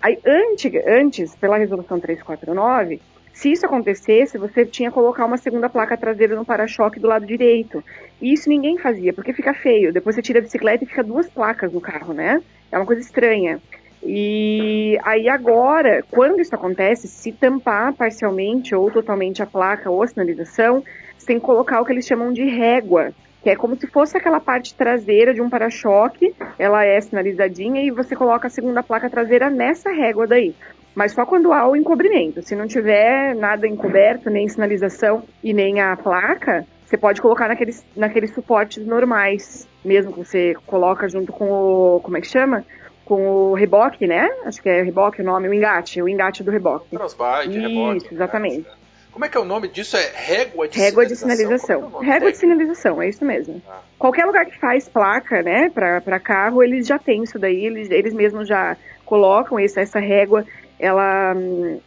Aí, 0.00 0.18
antes, 0.24 0.72
antes, 0.86 1.34
pela 1.34 1.58
resolução 1.58 1.98
349, 1.98 3.00
se 3.32 3.50
isso 3.50 3.66
acontecesse, 3.66 4.38
você 4.38 4.64
tinha 4.64 4.90
que 4.90 4.94
colocar 4.94 5.24
uma 5.24 5.36
segunda 5.36 5.68
placa 5.68 5.96
traseira 5.96 6.36
no 6.36 6.44
para-choque 6.44 7.00
do 7.00 7.08
lado 7.08 7.26
direito. 7.26 7.82
E 8.20 8.32
isso 8.32 8.48
ninguém 8.48 8.78
fazia, 8.78 9.12
porque 9.12 9.32
fica 9.32 9.52
feio. 9.54 9.92
Depois 9.92 10.14
você 10.14 10.22
tira 10.22 10.38
a 10.38 10.42
bicicleta 10.42 10.84
e 10.84 10.86
fica 10.86 11.02
duas 11.02 11.28
placas 11.28 11.72
no 11.72 11.80
carro, 11.80 12.12
né? 12.12 12.40
É 12.70 12.76
uma 12.76 12.86
coisa 12.86 13.02
estranha. 13.02 13.60
E 14.04 14.98
aí 15.04 15.28
agora, 15.28 16.04
quando 16.10 16.40
isso 16.40 16.54
acontece, 16.54 17.08
se 17.08 17.32
tampar 17.32 17.92
parcialmente 17.94 18.74
ou 18.74 18.90
totalmente 18.90 19.42
a 19.42 19.46
placa 19.46 19.90
ou 19.90 20.02
a 20.02 20.06
sinalização, 20.06 20.84
você 21.16 21.26
tem 21.26 21.38
que 21.38 21.46
colocar 21.46 21.80
o 21.80 21.84
que 21.84 21.92
eles 21.92 22.06
chamam 22.06 22.32
de 22.32 22.44
régua, 22.44 23.12
que 23.42 23.50
é 23.50 23.56
como 23.56 23.76
se 23.76 23.86
fosse 23.86 24.16
aquela 24.16 24.40
parte 24.40 24.74
traseira 24.74 25.34
de 25.34 25.40
um 25.42 25.50
para-choque, 25.50 26.34
ela 26.58 26.84
é 26.84 27.00
sinalizadinha 27.00 27.82
e 27.82 27.90
você 27.90 28.14
coloca 28.14 28.46
a 28.46 28.50
segunda 28.50 28.82
placa 28.82 29.10
traseira 29.10 29.50
nessa 29.50 29.90
régua 29.90 30.26
daí. 30.26 30.54
Mas 30.94 31.12
só 31.12 31.24
quando 31.26 31.52
há 31.52 31.68
o 31.68 31.74
encobrimento. 31.74 32.42
Se 32.42 32.54
não 32.54 32.66
tiver 32.66 33.34
nada 33.34 33.66
encoberto, 33.66 34.30
nem 34.30 34.48
sinalização 34.48 35.24
e 35.42 35.52
nem 35.52 35.80
a 35.80 35.96
placa, 35.96 36.66
você 36.84 36.96
pode 36.96 37.20
colocar 37.20 37.48
naqueles, 37.48 37.84
naqueles 37.96 38.32
suportes 38.32 38.86
normais, 38.86 39.66
mesmo 39.84 40.12
que 40.12 40.18
você 40.18 40.54
coloca 40.66 41.08
junto 41.08 41.32
com 41.32 41.50
o. 41.50 42.00
Como 42.00 42.16
é 42.16 42.20
que 42.20 42.28
chama? 42.28 42.64
com 43.04 43.50
o 43.50 43.54
reboque, 43.54 44.06
né? 44.06 44.28
Acho 44.44 44.62
que 44.62 44.68
é 44.68 44.80
reboque 44.80 45.20
o 45.20 45.24
nome, 45.24 45.48
o 45.48 45.52
engate, 45.52 46.00
o 46.00 46.08
engate 46.08 46.42
do 46.42 46.50
reboque. 46.50 46.96
Crossbike, 46.96 47.48
Isso, 47.50 47.68
reboque. 47.68 48.14
exatamente. 48.14 48.66
Como 49.12 49.24
é 49.24 49.28
que 49.28 49.36
é 49.36 49.40
o 49.40 49.44
nome 49.44 49.68
disso? 49.68 49.96
É 49.96 50.10
régua 50.14 50.66
de 50.66 50.78
régua 50.78 51.06
sinalização? 51.06 51.80
De 51.80 51.86
sinalização. 51.86 52.02
É 52.02 52.06
régua 52.06 52.32
de 52.32 52.38
sinalização, 52.38 53.02
é 53.02 53.08
isso 53.08 53.24
mesmo. 53.24 53.62
Ah. 53.68 53.80
Qualquer 53.98 54.24
lugar 54.24 54.46
que 54.46 54.58
faz 54.58 54.88
placa, 54.88 55.42
né, 55.42 55.70
para 55.70 56.18
carro, 56.18 56.62
eles 56.62 56.86
já 56.86 56.98
têm 56.98 57.22
isso 57.22 57.38
daí, 57.38 57.66
eles, 57.66 57.90
eles 57.90 58.14
mesmos 58.14 58.48
já 58.48 58.76
colocam 59.04 59.58
essa, 59.58 59.80
essa 59.80 60.00
régua 60.00 60.46
ela, 60.82 61.32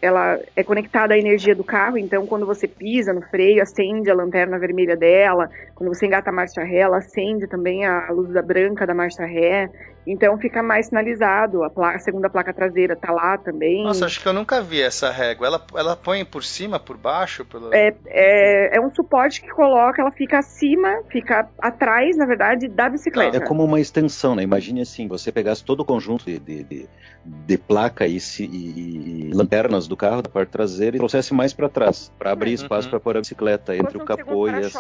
ela 0.02 0.40
é 0.56 0.64
conectada 0.64 1.16
à 1.16 1.18
energia 1.18 1.54
do 1.54 1.66
carro, 1.66 1.98
então 1.98 2.26
quando 2.26 2.46
você 2.46 2.66
pisa 2.66 3.12
no 3.12 3.22
freio, 3.24 3.62
acende 3.62 4.10
a 4.10 4.16
lanterna 4.16 4.58
vermelha 4.58 4.96
dela, 4.96 5.50
quando 5.76 5.94
você 5.94 6.06
engata 6.06 6.30
a 6.30 6.34
marcha 6.34 6.64
ré, 6.64 6.78
ela 6.78 7.00
acende 7.00 7.46
também 7.46 7.86
a 7.86 8.10
luz 8.12 8.32
da 8.32 8.42
branca 8.42 8.88
da 8.88 8.96
marcha 8.96 9.26
ré, 9.26 9.70
então 10.06 10.38
fica 10.38 10.62
mais 10.62 10.88
sinalizado, 10.88 11.64
a, 11.64 11.70
placa, 11.70 11.98
a 11.98 12.00
segunda 12.00 12.30
placa 12.30 12.54
traseira 12.54 12.96
tá 12.96 13.12
lá 13.12 13.38
também. 13.38 13.84
Nossa, 13.84 14.06
acho 14.06 14.22
que 14.22 14.28
eu 14.28 14.34
nunca 14.34 14.62
vi 14.62 14.82
essa 14.82 15.10
régua, 15.10 15.48
ela, 15.48 15.66
ela 15.76 15.96
põe 15.96 16.24
por 16.26 16.44
cima, 16.44 16.80
por 16.80 16.98
baixo? 16.98 17.46
Pelo... 17.46 17.74
É, 17.74 17.94
é, 18.08 18.78
é 18.78 18.82
um 18.82 18.94
suporte 18.94 19.42
que 19.42 19.50
coloca, 19.50 20.02
ela 20.02 20.12
fica 20.12 20.40
acima, 20.40 21.02
fica 21.10 21.48
atrás, 21.60 22.18
na 22.18 22.26
verdade, 22.26 22.68
da 22.68 22.90
bicicleta. 22.90 23.38
É 23.38 23.40
como 23.40 23.64
uma 23.64 23.80
extensão, 23.80 24.36
né? 24.36 24.44
Imagine 24.44 24.82
assim, 24.82 25.08
você 25.08 25.32
pegasse 25.32 25.64
todo 25.64 25.80
o 25.80 25.86
conjunto 25.86 26.26
de, 26.26 26.40
de, 26.40 26.64
de, 26.64 26.90
de 27.24 27.58
placa 27.58 28.06
e, 28.06 28.18
e 28.40 28.56
e, 28.76 29.32
lanternas 29.34 29.88
do 29.88 29.98
carro 29.98 30.22
da 30.22 30.30
parte 30.30 30.50
traseira 30.50 30.96
e 30.96 31.00
trouxesse 31.00 31.34
mais 31.34 31.54
para 31.54 31.70
trás, 31.70 32.12
para 32.18 32.32
abrir 32.32 32.50
uhum. 32.50 32.56
espaço 32.56 32.90
para 32.90 33.00
pôr 33.00 33.18
a 33.18 33.22
bicicleta 33.22 33.76
entre 33.76 33.98
o 33.98 34.06
capô 34.06 34.48
e 34.48 34.56
as... 34.56 34.74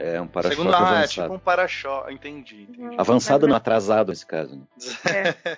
É, 0.00 0.18
um 0.18 0.26
para-choque 0.26 0.56
Segundo, 0.56 0.74
ah, 0.74 1.02
é 1.02 1.06
tipo 1.06 1.34
um 1.34 1.38
para-choque, 1.38 2.14
entendi. 2.14 2.62
entendi. 2.62 2.96
Avançado 2.96 3.46
no 3.46 3.54
atrasado 3.54 4.08
nesse 4.08 4.24
caso. 4.24 4.56
Né? 4.56 4.64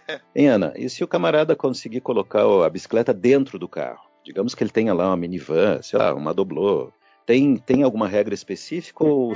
É. 0.09 0.21
Hein, 0.35 0.49
Ana, 0.49 0.73
e 0.77 0.91
se 0.91 1.05
o 1.05 1.09
camarada 1.09 1.55
conseguir 1.55 2.01
colocar 2.01 2.43
a 2.43 2.69
bicicleta 2.69 3.15
dentro 3.15 3.57
do 3.57 3.69
carro? 3.69 4.03
Digamos 4.25 4.53
que 4.55 4.65
ele 4.65 4.71
tenha 4.71 4.93
lá 4.93 5.09
uma 5.09 5.17
minivan, 5.17 5.81
sei 5.81 5.99
lá, 5.99 6.13
uma 6.13 6.35
doblô. 6.35 6.93
Tem, 7.25 7.57
tem 7.57 7.85
alguma 7.85 8.09
regra 8.09 8.35
específica 8.35 9.05
ou 9.05 9.29
uhum. 9.29 9.35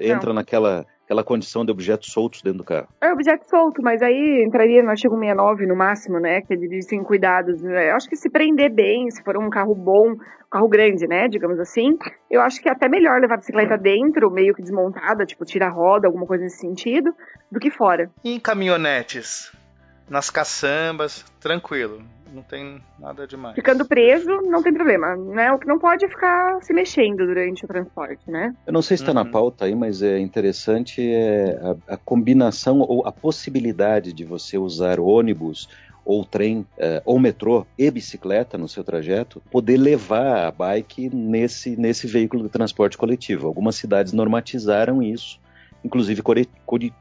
entra 0.00 0.32
naquela 0.32 0.86
aquela 1.06 1.22
condição 1.22 1.64
de 1.64 1.70
objetos 1.70 2.12
soltos 2.12 2.42
dentro 2.42 2.58
do 2.58 2.64
carro. 2.64 2.88
É 3.00 3.12
objeto 3.12 3.48
solto, 3.48 3.80
mas 3.80 4.02
aí 4.02 4.44
entraria 4.44 4.82
no 4.82 4.90
artigo 4.90 5.14
69 5.14 5.66
no 5.66 5.76
máximo, 5.76 6.18
né? 6.18 6.40
Que 6.42 6.52
ele 6.52 6.68
diz 6.68 6.92
em 6.92 7.02
cuidados. 7.02 7.62
Né? 7.62 7.90
Eu 7.90 7.94
acho 7.94 8.08
que 8.08 8.16
se 8.16 8.28
prender 8.28 8.74
bem, 8.74 9.08
se 9.10 9.22
for 9.22 9.36
um 9.38 9.48
carro 9.48 9.74
bom, 9.74 10.10
um 10.10 10.50
carro 10.50 10.68
grande, 10.68 11.06
né? 11.06 11.28
Digamos 11.28 11.60
assim, 11.60 11.96
eu 12.28 12.40
acho 12.40 12.60
que 12.60 12.68
é 12.68 12.72
até 12.72 12.88
melhor 12.88 13.20
levar 13.20 13.34
a 13.34 13.38
bicicleta 13.38 13.78
dentro, 13.78 14.30
meio 14.32 14.52
que 14.52 14.62
desmontada, 14.62 15.24
tipo 15.24 15.44
tira 15.44 15.68
a 15.68 15.70
roda, 15.70 16.08
alguma 16.08 16.26
coisa 16.26 16.42
nesse 16.42 16.58
sentido, 16.58 17.14
do 17.50 17.60
que 17.60 17.70
fora. 17.70 18.10
E 18.24 18.34
em 18.34 18.40
caminhonetes? 18.40 19.52
Nas 20.08 20.30
caçambas, 20.30 21.24
tranquilo 21.40 22.02
não 22.36 22.42
tem 22.42 22.80
nada 22.98 23.26
demais. 23.26 23.54
Ficando 23.54 23.84
preso, 23.84 24.28
não 24.42 24.62
tem 24.62 24.72
problema, 24.72 25.16
né? 25.16 25.50
O 25.52 25.58
que 25.58 25.66
não 25.66 25.78
pode 25.78 26.04
é 26.04 26.08
ficar 26.08 26.62
se 26.62 26.72
mexendo 26.72 27.26
durante 27.26 27.64
o 27.64 27.68
transporte, 27.68 28.30
né? 28.30 28.54
Eu 28.66 28.72
não 28.72 28.82
sei 28.82 28.96
se 28.96 29.02
está 29.02 29.12
uhum. 29.12 29.24
na 29.24 29.30
pauta 29.30 29.64
aí, 29.64 29.74
mas 29.74 30.02
é 30.02 30.18
interessante 30.18 31.00
é 31.00 31.58
a, 31.88 31.94
a, 31.94 31.96
combinação 31.96 32.80
ou 32.80 33.06
a 33.06 33.12
possibilidade 33.12 34.12
de 34.12 34.24
você 34.24 34.58
usar 34.58 35.00
ônibus 35.00 35.68
ou 36.04 36.24
trem, 36.24 36.60
uh, 36.60 37.02
ou 37.04 37.18
metrô 37.18 37.66
e 37.76 37.90
bicicleta 37.90 38.56
no 38.56 38.68
seu 38.68 38.84
trajeto, 38.84 39.42
poder 39.50 39.76
levar 39.76 40.46
a 40.46 40.50
bike 40.52 41.10
nesse, 41.12 41.76
nesse 41.76 42.06
veículo 42.06 42.44
de 42.44 42.48
transporte 42.48 42.96
coletivo. 42.96 43.48
Algumas 43.48 43.74
cidades 43.74 44.12
normatizaram 44.12 45.02
isso 45.02 45.40
inclusive 45.84 46.22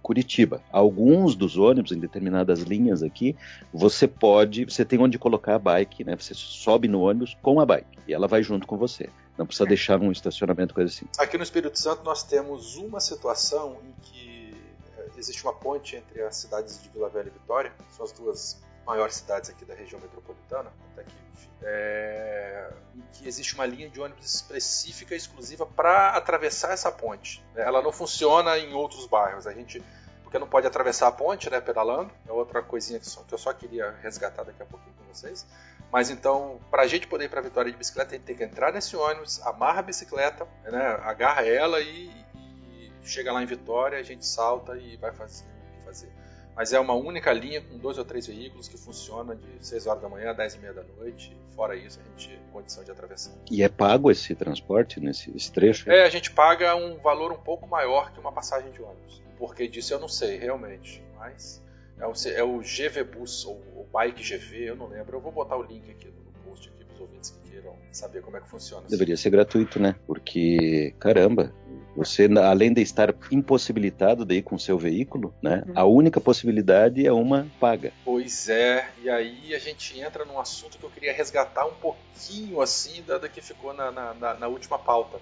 Curitiba. 0.01 0.61
Alguns 0.71 1.35
dos 1.35 1.57
ônibus 1.57 1.91
em 1.91 1.99
determinadas 1.99 2.61
linhas 2.61 3.01
aqui, 3.03 3.35
você 3.73 4.07
pode, 4.07 4.65
você 4.65 4.85
tem 4.85 4.99
onde 4.99 5.17
colocar 5.17 5.55
a 5.55 5.59
bike, 5.59 6.03
né? 6.03 6.15
Você 6.15 6.33
sobe 6.33 6.87
no 6.87 7.01
ônibus 7.01 7.35
com 7.41 7.59
a 7.59 7.65
bike 7.65 7.97
e 8.07 8.13
ela 8.13 8.27
vai 8.27 8.43
junto 8.43 8.67
com 8.67 8.77
você. 8.77 9.09
Não 9.37 9.45
precisa 9.45 9.67
deixar 9.67 9.99
num 9.99 10.11
estacionamento, 10.11 10.73
coisa 10.73 10.91
assim. 10.93 11.05
Aqui 11.17 11.37
no 11.37 11.43
Espírito 11.43 11.77
Santo 11.77 12.03
nós 12.03 12.23
temos 12.23 12.77
uma 12.77 12.99
situação 12.99 13.77
em 13.83 13.93
que 14.01 14.55
é, 14.97 15.09
existe 15.17 15.43
uma 15.43 15.53
ponte 15.53 15.95
entre 15.95 16.21
as 16.21 16.37
cidades 16.37 16.81
de 16.81 16.89
Vila 16.89 17.09
Velha 17.09 17.27
e 17.27 17.31
Vitória, 17.31 17.73
são 17.91 18.05
as 18.05 18.11
duas 18.13 18.64
maiores 18.85 19.15
cidades 19.15 19.49
aqui 19.49 19.65
da 19.65 19.73
região 19.73 19.99
metropolitana, 19.99 20.71
até 20.91 21.03
que, 21.03 21.15
enfim, 21.33 21.49
é, 21.63 22.69
em 22.95 23.03
que 23.13 23.27
existe 23.27 23.55
uma 23.55 23.65
linha 23.65 23.89
de 23.89 23.99
ônibus 23.99 24.33
específica, 24.33 25.15
exclusiva 25.15 25.65
para 25.65 26.09
atravessar 26.09 26.71
essa 26.71 26.91
ponte. 26.91 27.43
Ela 27.55 27.81
não 27.81 27.91
funciona 27.91 28.57
em 28.57 28.73
outros 28.73 29.07
bairros. 29.07 29.47
A 29.47 29.53
gente 29.53 29.83
porque 30.23 30.39
não 30.39 30.47
pode 30.47 30.67
atravessar 30.67 31.07
a 31.07 31.11
ponte, 31.11 31.49
né, 31.49 31.61
pedalando. 31.61 32.11
É 32.27 32.31
outra 32.31 32.61
coisinha 32.61 32.99
que, 32.99 33.07
só, 33.07 33.23
que 33.23 33.33
eu 33.33 33.37
só 33.37 33.53
queria 33.53 33.91
resgatar 34.01 34.43
daqui 34.43 34.61
a 34.61 34.65
pouquinho 34.65 34.93
com 34.95 35.13
vocês. 35.13 35.45
Mas 35.91 36.09
então, 36.09 36.59
para 36.69 36.81
a 36.81 36.87
gente 36.87 37.07
poder 37.07 37.25
ir 37.25 37.29
para 37.29 37.41
Vitória 37.41 37.71
de 37.71 37.77
bicicleta, 37.77 38.11
a 38.11 38.17
gente 38.17 38.25
tem 38.25 38.35
que 38.35 38.43
entrar 38.43 38.73
nesse 38.73 38.97
ônibus, 38.97 39.41
amarra 39.43 39.79
a 39.79 39.83
bicicleta, 39.83 40.45
né, 40.63 40.99
agarra 41.03 41.45
ela 41.45 41.79
e, 41.79 42.09
e 42.35 42.91
chega 43.03 43.31
lá 43.31 43.41
em 43.41 43.45
Vitória, 43.45 43.97
a 43.97 44.03
gente 44.03 44.25
salta 44.25 44.75
e 44.77 44.97
vai 44.97 45.11
fazer 45.13 45.45
fazer. 45.85 46.11
Mas 46.55 46.71
é 46.71 46.79
uma 46.79 46.93
única 46.93 47.33
linha 47.33 47.61
com 47.61 47.77
dois 47.77 47.97
ou 47.97 48.05
três 48.05 48.27
veículos 48.27 48.67
que 48.67 48.77
funciona 48.77 49.35
de 49.35 49.67
6 49.67 49.87
horas 49.87 50.01
da 50.01 50.07
manhã 50.07 50.29
a 50.29 50.33
10 50.33 50.55
e 50.55 50.59
meia 50.59 50.73
da 50.73 50.83
noite. 50.97 51.35
Fora 51.53 51.75
isso, 51.75 51.99
a 51.99 52.03
gente 52.03 52.29
tem 52.29 52.39
condição 52.51 52.83
de 52.83 52.91
atravessar. 52.91 53.33
E 53.51 53.61
é 53.61 53.67
pago 53.67 54.09
esse 54.09 54.33
transporte 54.35 54.99
nesse 54.99 55.51
trecho? 55.51 55.91
É, 55.91 56.05
a 56.05 56.09
gente 56.09 56.31
paga 56.31 56.73
um 56.75 56.97
valor 56.97 57.33
um 57.33 57.37
pouco 57.37 57.67
maior 57.67 58.13
que 58.13 58.19
uma 58.19 58.31
passagem 58.31 58.71
de 58.71 58.81
ônibus. 58.81 59.21
O 59.33 59.37
porquê 59.37 59.67
disso 59.67 59.93
eu 59.93 59.99
não 59.99 60.07
sei 60.07 60.37
realmente, 60.37 61.03
mas 61.17 61.61
é 61.99 62.07
o, 62.07 62.13
é 62.29 62.43
o 62.43 62.59
GV 62.59 63.03
Bus 63.03 63.45
ou 63.45 63.55
o 63.75 63.87
Bike 63.91 64.23
GV, 64.23 64.69
eu 64.69 64.75
não 64.75 64.87
lembro. 64.87 65.17
Eu 65.17 65.21
vou 65.21 65.31
botar 65.31 65.57
o 65.57 65.63
link 65.63 65.89
aqui 65.91 66.07
no 66.07 66.49
post 66.49 66.69
aqui 66.69 66.85
para 66.85 66.93
os 66.93 67.01
ouvintes 67.01 67.29
que 67.31 67.49
queiram 67.49 67.75
saber 67.91 68.21
como 68.21 68.37
é 68.37 68.41
que 68.41 68.49
funciona. 68.49 68.87
Deveria 68.87 69.17
ser 69.17 69.29
gratuito, 69.29 69.79
né? 69.79 69.95
Porque, 70.07 70.93
caramba, 70.99 71.53
você, 71.95 72.27
além 72.43 72.73
de 72.73 72.81
estar 72.81 73.13
impossibilitado 73.31 74.25
de 74.25 74.35
ir 74.35 74.41
com 74.41 74.59
seu 74.59 74.77
veículo, 74.77 75.33
né? 75.41 75.63
A 75.73 75.85
única 75.85 76.19
possibilidade 76.19 77.05
é 77.05 77.11
uma 77.11 77.47
paga. 77.59 77.93
Pois 78.03 78.49
é, 78.49 78.89
e 79.01 79.09
aí 79.09 79.55
a 79.55 79.59
gente 79.59 79.99
entra 79.99 80.25
num 80.25 80.39
assunto 80.39 80.77
que 80.77 80.83
eu 80.83 80.89
queria 80.89 81.13
resgatar 81.13 81.65
um 81.65 81.73
pouquinho 81.73 82.61
assim 82.61 83.01
da, 83.03 83.17
da 83.17 83.29
que 83.29 83.41
ficou 83.41 83.73
na, 83.73 83.91
na, 83.91 84.33
na 84.33 84.47
última 84.47 84.77
pauta, 84.77 85.19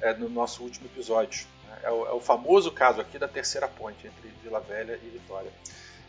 é, 0.00 0.14
no 0.14 0.28
nosso 0.28 0.62
último 0.62 0.86
episódio. 0.86 1.46
Né? 1.68 1.78
É 1.84 1.90
o, 1.90 2.06
é 2.06 2.12
o, 2.12 2.20
famoso 2.20 2.70
caso 2.72 3.00
aqui 3.00 3.18
da 3.18 3.28
terceira 3.28 3.68
ponte 3.68 4.06
entre 4.06 4.32
Vila 4.42 4.60
Velha 4.60 4.98
e 5.02 5.08
Vitória. 5.08 5.50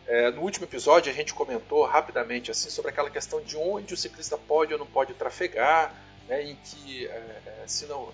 É, 0.07 0.31
no 0.31 0.41
último 0.41 0.65
episódio 0.65 1.11
a 1.11 1.15
gente 1.15 1.33
comentou 1.33 1.83
rapidamente 1.85 2.51
assim 2.51 2.69
sobre 2.69 2.91
aquela 2.91 3.09
questão 3.09 3.41
de 3.41 3.57
onde 3.57 3.93
o 3.93 3.97
ciclista 3.97 4.37
pode 4.37 4.71
ou 4.71 4.79
não 4.79 4.85
pode 4.85 5.13
trafegar, 5.15 5.93
né, 6.27 6.43
em 6.43 6.55
que 6.55 7.07
é, 7.07 7.63
é 7.63 7.63
se 7.65 7.85
não 7.87 8.13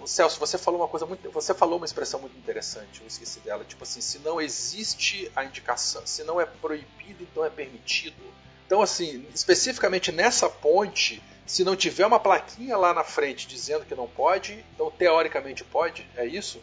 o 0.00 0.06
Celso, 0.06 0.38
você 0.38 0.58
falou 0.58 0.80
uma 0.80 0.88
coisa 0.88 1.06
muito. 1.06 1.30
Você 1.30 1.54
falou 1.54 1.78
uma 1.78 1.86
expressão 1.86 2.20
muito 2.20 2.36
interessante, 2.36 3.00
eu 3.00 3.06
esqueci 3.06 3.40
dela. 3.40 3.64
Tipo 3.64 3.84
assim, 3.84 4.00
se 4.00 4.18
não 4.18 4.40
existe 4.40 5.30
a 5.34 5.44
indicação, 5.44 6.06
se 6.06 6.22
não 6.24 6.40
é 6.40 6.46
proibido, 6.46 7.22
então 7.22 7.44
é 7.44 7.50
permitido. 7.50 8.22
Então, 8.66 8.82
assim, 8.82 9.26
especificamente 9.34 10.10
nessa 10.12 10.48
ponte, 10.48 11.22
se 11.46 11.64
não 11.64 11.76
tiver 11.76 12.06
uma 12.06 12.18
plaquinha 12.18 12.76
lá 12.76 12.94
na 12.94 13.04
frente 13.04 13.46
dizendo 13.46 13.84
que 13.84 13.94
não 13.94 14.06
pode, 14.06 14.64
então 14.74 14.90
teoricamente 14.90 15.62
pode, 15.64 16.08
é 16.16 16.26
isso? 16.26 16.60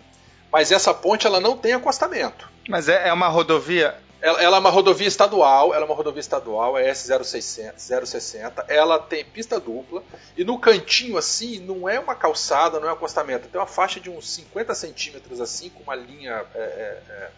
Mas 0.52 0.72
essa 0.72 0.94
ponte 0.94 1.26
ela 1.26 1.40
não 1.40 1.58
tem 1.58 1.74
acostamento. 1.74 2.50
Mas 2.68 2.90
é, 2.90 3.08
é 3.08 3.14
uma 3.14 3.28
rodovia 3.28 3.98
ela, 4.22 4.42
ela, 4.42 4.58
é 4.58 4.60
uma 4.60 4.70
rodovia 4.70 5.08
estadual, 5.08 5.74
ela 5.74 5.84
é 5.84 5.86
uma 5.86 5.96
rodovia 5.96 6.20
estadual, 6.20 6.78
é 6.78 6.92
S060, 6.92 8.66
ela 8.68 9.00
tem 9.00 9.26
pista 9.26 9.60
dupla, 9.60 10.04
e 10.38 10.44
no 10.44 10.60
cantinho 10.60 11.18
assim, 11.18 11.60
não 11.60 11.90
é 11.90 12.00
uma 12.00 12.16
calçada, 12.16 12.80
não 12.80 12.88
é 12.88 12.92
um 12.92 12.96
acostamento, 12.96 13.48
tem 13.48 13.60
uma 13.60 13.68
faixa 13.68 14.00
de 14.00 14.10
uns 14.10 14.30
50 14.30 14.76
centímetros 14.76 15.42
assim, 15.42 15.70
com 15.70 15.84
uma 15.84 15.96
linha 15.96 16.46
é, 16.54 16.60
é, 16.60 17.02
é 17.10 17.32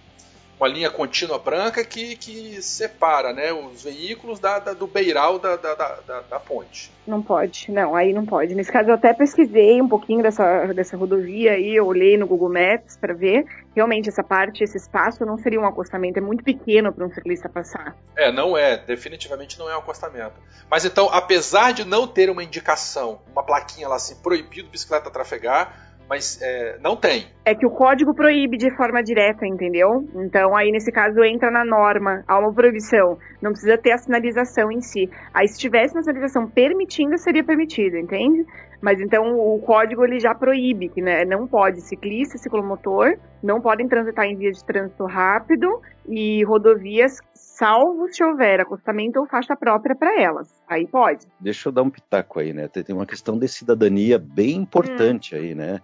uma 0.63 0.69
linha 0.69 0.89
contínua 0.89 1.37
branca 1.37 1.83
que, 1.83 2.15
que 2.15 2.61
separa 2.61 3.33
né, 3.33 3.51
os 3.51 3.83
veículos 3.83 4.39
da, 4.39 4.59
da 4.59 4.73
do 4.73 4.87
beiral 4.87 5.37
da, 5.37 5.57
da, 5.57 5.75
da, 5.75 6.21
da, 6.21 6.39
ponte. 6.39 6.89
Não 7.05 7.21
pode, 7.21 7.69
não, 7.69 7.93
aí 7.93 8.13
não 8.13 8.25
pode. 8.25 8.55
Nesse 8.55 8.71
caso 8.71 8.89
eu 8.89 8.93
até 8.95 9.13
pesquisei 9.13 9.81
um 9.81 9.89
pouquinho 9.89 10.23
dessa, 10.23 10.67
dessa 10.67 10.95
rodovia 10.95 11.51
aí, 11.51 11.75
eu 11.75 11.85
olhei 11.85 12.17
no 12.17 12.25
Google 12.25 12.47
Maps 12.47 12.95
para 12.95 13.13
ver. 13.13 13.45
Realmente 13.75 14.07
essa 14.07 14.23
parte, 14.23 14.63
esse 14.63 14.77
espaço 14.77 15.25
não 15.25 15.37
seria 15.37 15.59
um 15.59 15.65
acostamento, 15.65 16.17
é 16.17 16.21
muito 16.21 16.45
pequeno 16.45 16.93
para 16.93 17.05
um 17.05 17.11
ciclista 17.11 17.49
passar. 17.49 17.97
É, 18.15 18.31
não 18.31 18.57
é, 18.57 18.77
definitivamente 18.77 19.59
não 19.59 19.69
é 19.69 19.75
um 19.75 19.79
acostamento. 19.79 20.35
Mas 20.71 20.85
então, 20.85 21.09
apesar 21.11 21.73
de 21.73 21.83
não 21.83 22.07
ter 22.07 22.29
uma 22.29 22.43
indicação, 22.43 23.19
uma 23.33 23.43
plaquinha 23.43 23.89
lá 23.89 23.97
assim, 23.97 24.15
proibido 24.15 24.69
bicicleta 24.69 25.11
trafegar, 25.11 25.92
mas 26.09 26.39
é, 26.41 26.77
não 26.81 26.95
tem. 26.95 27.25
É 27.45 27.55
que 27.55 27.65
o 27.65 27.71
código 27.71 28.13
proíbe 28.13 28.57
de 28.57 28.75
forma 28.75 29.01
direta, 29.03 29.45
entendeu? 29.45 30.07
Então 30.15 30.55
aí 30.55 30.71
nesse 30.71 30.91
caso 30.91 31.23
entra 31.23 31.49
na 31.51 31.65
norma, 31.65 32.23
há 32.27 32.39
uma 32.39 32.53
proibição, 32.53 33.17
não 33.41 33.51
precisa 33.51 33.77
ter 33.77 33.91
a 33.91 33.97
sinalização 33.97 34.71
em 34.71 34.81
si. 34.81 35.09
Aí 35.33 35.47
se 35.47 35.59
tivesse 35.59 35.95
uma 35.95 36.03
sinalização 36.03 36.47
permitindo, 36.47 37.17
seria 37.17 37.43
permitido, 37.43 37.97
entende? 37.97 38.45
Mas 38.81 38.99
então 38.99 39.23
o 39.37 39.59
código 39.59 40.03
ele 40.03 40.19
já 40.19 40.35
proíbe 40.35 40.89
que 40.89 41.01
né, 41.01 41.23
não 41.23 41.47
pode 41.47 41.79
ciclista, 41.81 42.37
ciclomotor, 42.37 43.17
não 43.41 43.61
podem 43.61 43.87
transitar 43.87 44.25
em 44.25 44.35
vias 44.35 44.57
de 44.57 44.65
trânsito 44.65 45.05
rápido 45.05 45.81
e 46.07 46.43
rodovias 46.43 47.19
salvo 47.33 48.11
se 48.11 48.23
houver 48.23 48.59
acostamento 48.59 49.19
ou 49.19 49.27
faixa 49.27 49.55
própria 49.55 49.95
para 49.95 50.21
elas. 50.21 50.49
Aí 50.67 50.85
pode. 50.85 51.27
Deixa 51.39 51.69
eu 51.69 51.73
dar 51.73 51.83
um 51.83 51.89
pitaco 51.89 52.39
aí, 52.39 52.51
né? 52.51 52.67
Tem 52.67 52.93
uma 52.93 53.05
questão 53.05 53.37
de 53.37 53.47
cidadania 53.47 54.19
bem 54.19 54.55
importante 54.57 55.33
hum. 55.33 55.37
aí, 55.39 55.55
né? 55.55 55.79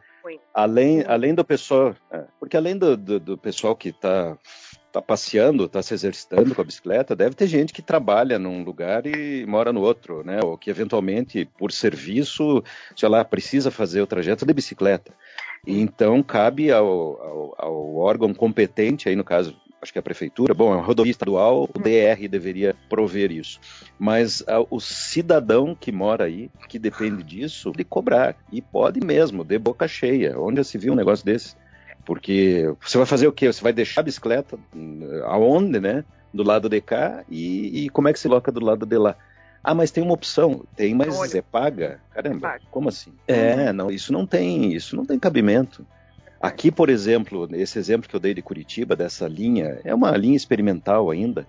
Além, 0.54 1.04
além 1.08 1.34
do 1.34 1.44
pessoal, 1.44 1.96
é, 2.12 2.24
porque 2.40 2.58
além 2.58 2.78
do, 2.78 2.96
do, 2.98 3.20
do 3.20 3.38
pessoal 3.38 3.76
que 3.76 3.90
está 3.90 4.38
tá 4.92 5.02
passeando, 5.02 5.66
está 5.66 5.82
se 5.82 5.94
exercitando 5.94 6.56
com 6.56 6.62
a 6.62 6.66
bicicleta, 6.66 7.16
deve 7.16 7.36
ter 7.36 7.48
gente 7.48 7.72
que 7.72 7.82
trabalha 7.82 8.40
num 8.40 8.64
lugar 8.64 9.06
e 9.06 9.46
mora 9.46 9.72
no 9.72 9.82
outro, 9.82 10.24
né? 10.24 10.40
Ou 10.44 10.58
que 10.58 10.70
eventualmente, 10.70 11.46
por 11.58 11.72
serviço, 11.72 12.64
sei 12.96 13.08
lá, 13.08 13.24
precisa 13.24 13.70
fazer 13.70 14.02
o 14.02 14.08
trajeto 14.08 14.46
de 14.46 14.54
bicicleta. 14.54 15.14
E 15.66 15.80
então 15.80 16.24
cabe 16.24 16.72
ao, 16.72 16.88
ao, 16.88 17.56
ao 17.58 17.96
órgão 17.98 18.34
competente, 18.34 19.10
aí 19.10 19.16
no 19.16 19.24
caso 19.24 19.56
acho 19.82 19.92
que 19.92 19.98
é 19.98 20.02
a 20.02 20.04
prefeitura, 20.04 20.54
bom, 20.54 20.74
é 20.74 20.76
uma 20.76 20.84
rodovia 20.84 21.12
estadual, 21.12 21.64
o 21.64 21.80
DR 21.80 22.28
deveria 22.30 22.76
prover 22.90 23.32
isso. 23.32 23.60
Mas 23.98 24.42
uh, 24.42 24.68
o 24.70 24.80
cidadão 24.80 25.76
que 25.76 25.92
mora 25.92 26.26
aí, 26.26 26.50
que 26.68 26.78
depende 26.78 27.24
disso, 27.24 27.72
de 27.72 27.84
cobrar. 27.84 28.36
E 28.52 28.62
pode 28.62 29.00
mesmo, 29.00 29.44
de 29.44 29.58
boca 29.58 29.88
cheia. 29.88 30.40
Onde 30.40 30.58
já 30.58 30.64
se 30.64 30.78
viu 30.78 30.94
um 30.94 30.98
negócio 30.98 31.26
desse? 31.26 31.56
Porque 32.06 32.74
você 32.82 32.98
vai 32.98 33.06
fazer 33.06 33.28
o 33.28 33.32
quê? 33.32 33.52
Você 33.52 33.62
vai 33.62 33.74
deixar 33.74 34.02
a 34.02 34.04
bicicleta 34.04 34.58
hum, 34.76 35.02
aonde, 35.26 35.80
né? 35.80 36.04
Do 36.34 36.44
lado 36.44 36.70
de 36.70 36.80
cá 36.80 37.24
e, 37.28 37.86
e 37.86 37.90
como 37.90 38.08
é 38.08 38.14
que 38.14 38.20
se 38.20 38.28
coloca 38.28 38.52
do 38.52 38.64
lado 38.64 38.86
de 38.86 38.98
lá? 38.98 39.16
Ah, 39.64 39.74
mas 39.74 39.92
tem 39.92 40.04
uma 40.04 40.14
opção. 40.14 40.64
Tem, 40.76 40.94
mas 40.94 41.18
Olha. 41.18 41.38
é 41.38 41.42
paga? 41.42 42.00
Caramba, 42.12 42.58
como 42.72 42.90
assim? 42.90 43.14
É, 43.28 43.74
não, 43.74 43.92
isso 43.92 44.14
não 44.14 44.26
tem, 44.26 44.74
isso 44.74 44.96
não 44.96 45.06
tem 45.06 45.20
cabimento. 45.20 45.86
Aqui, 46.42 46.72
por 46.72 46.90
exemplo, 46.90 47.50
esse 47.54 47.78
exemplo 47.78 48.10
que 48.10 48.16
eu 48.16 48.20
dei 48.20 48.34
de 48.34 48.42
Curitiba, 48.42 48.96
dessa 48.96 49.28
linha, 49.28 49.80
é 49.84 49.94
uma 49.94 50.16
linha 50.16 50.38
experimental 50.38 51.12
ainda, 51.12 51.46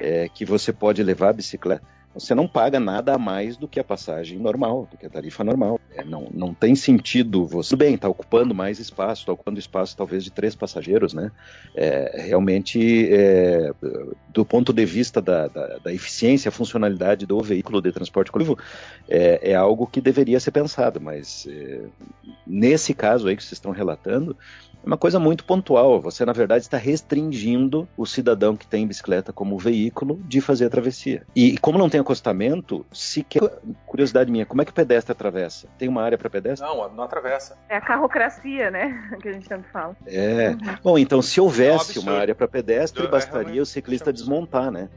é, 0.00 0.28
que 0.28 0.44
você 0.44 0.72
pode 0.72 1.02
levar 1.02 1.28
a 1.28 1.34
bicicleta 1.34 1.84
você 2.12 2.34
não 2.34 2.48
paga 2.48 2.80
nada 2.80 3.14
a 3.14 3.18
mais 3.18 3.56
do 3.56 3.68
que 3.68 3.78
a 3.78 3.84
passagem 3.84 4.38
normal, 4.38 4.88
do 4.90 4.96
que 4.96 5.06
a 5.06 5.10
tarifa 5.10 5.44
normal. 5.44 5.78
É, 5.94 6.04
não, 6.04 6.28
não 6.32 6.52
tem 6.52 6.74
sentido 6.74 7.44
você. 7.44 7.70
Tudo 7.70 7.78
bem, 7.78 7.94
está 7.94 8.08
ocupando 8.08 8.54
mais 8.54 8.80
espaço, 8.80 9.22
está 9.22 9.32
ocupando 9.32 9.58
espaço 9.58 9.96
talvez 9.96 10.24
de 10.24 10.30
três 10.30 10.54
passageiros, 10.54 11.14
né? 11.14 11.30
É, 11.74 12.22
realmente, 12.22 13.08
é, 13.12 13.72
do 14.28 14.44
ponto 14.44 14.72
de 14.72 14.84
vista 14.84 15.20
da, 15.20 15.46
da, 15.46 15.78
da, 15.78 15.92
eficiência, 15.92 16.50
funcionalidade 16.50 17.26
do 17.26 17.40
veículo 17.40 17.80
de 17.80 17.92
transporte 17.92 18.32
coletivo, 18.32 18.58
é, 19.08 19.52
é 19.52 19.54
algo 19.54 19.86
que 19.86 20.00
deveria 20.00 20.40
ser 20.40 20.50
pensado, 20.50 21.00
mas 21.00 21.46
é, 21.48 21.82
nesse 22.46 22.92
caso 22.92 23.28
aí 23.28 23.36
que 23.36 23.42
vocês 23.42 23.52
estão 23.52 23.70
relatando, 23.70 24.36
é 24.82 24.86
uma 24.86 24.96
coisa 24.96 25.18
muito 25.18 25.44
pontual. 25.44 26.00
Você, 26.00 26.24
na 26.24 26.32
verdade, 26.32 26.64
está 26.64 26.78
restringindo 26.78 27.86
o 27.96 28.06
cidadão 28.06 28.56
que 28.56 28.66
tem 28.66 28.86
bicicleta 28.86 29.32
como 29.32 29.58
veículo 29.58 30.18
de 30.26 30.40
fazer 30.40 30.66
a 30.66 30.70
travessia. 30.70 31.22
E 31.36 31.58
como 31.58 31.78
não 31.78 31.90
tem 31.90 31.99
acostamento, 32.00 32.84
sequer. 32.92 33.40
Curiosidade 33.86 34.30
minha, 34.30 34.46
como 34.46 34.62
é 34.62 34.64
que 34.64 34.70
o 34.70 34.74
pedestre 34.74 35.12
atravessa? 35.12 35.68
Tem 35.78 35.88
uma 35.88 36.02
área 36.02 36.18
para 36.18 36.30
pedestre? 36.30 36.66
Não, 36.66 36.92
não 36.92 37.04
atravessa. 37.04 37.56
É 37.68 37.76
a 37.76 37.80
carrocracia, 37.80 38.70
né? 38.70 39.08
Que 39.20 39.28
a 39.28 39.32
gente 39.32 39.48
tanto 39.48 39.68
fala. 39.70 39.96
É. 40.06 40.50
Uhum. 40.50 40.58
Bom, 40.82 40.98
então 40.98 41.20
se 41.20 41.40
houvesse 41.40 41.98
é 41.98 42.00
um 42.00 42.04
uma 42.04 42.18
área 42.18 42.34
para 42.34 42.48
pedestre, 42.48 43.04
é 43.04 43.08
bastaria 43.08 43.62
o 43.62 43.66
ciclista 43.66 44.12
desmontar, 44.12 44.70
né? 44.70 44.88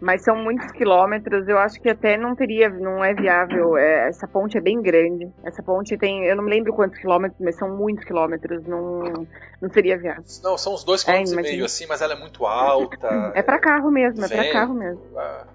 Mas 0.00 0.22
são 0.22 0.36
muitos 0.36 0.70
quilômetros. 0.72 1.48
Eu 1.48 1.58
acho 1.58 1.80
que 1.80 1.88
até 1.88 2.16
não 2.16 2.34
teria, 2.34 2.68
não 2.68 3.04
é 3.04 3.14
viável. 3.14 3.76
É, 3.76 4.08
essa 4.08 4.26
ponte 4.28 4.56
é 4.56 4.60
bem 4.60 4.80
grande. 4.80 5.30
Essa 5.44 5.62
ponte 5.62 5.96
tem, 5.96 6.24
eu 6.26 6.36
não 6.36 6.44
me 6.44 6.50
lembro 6.50 6.72
quantos 6.72 6.98
quilômetros, 6.98 7.40
mas 7.40 7.56
são 7.56 7.74
muitos 7.74 8.04
quilômetros. 8.04 8.64
Não, 8.66 9.26
não 9.60 9.70
seria 9.72 9.96
viável. 9.96 10.24
Não, 10.42 10.58
são 10.58 10.74
uns 10.74 10.84
dois 10.84 11.02
quilômetros 11.02 11.36
é, 11.36 11.40
e 11.40 11.42
meio 11.42 11.64
assim, 11.64 11.86
mas 11.86 12.02
ela 12.02 12.12
é 12.12 12.18
muito 12.18 12.44
alta. 12.44 13.32
É 13.34 13.42
para 13.42 13.58
carro 13.58 13.90
mesmo, 13.90 14.24
é 14.24 14.28
para 14.28 14.52
carro 14.52 14.74
mesmo. 14.74 15.02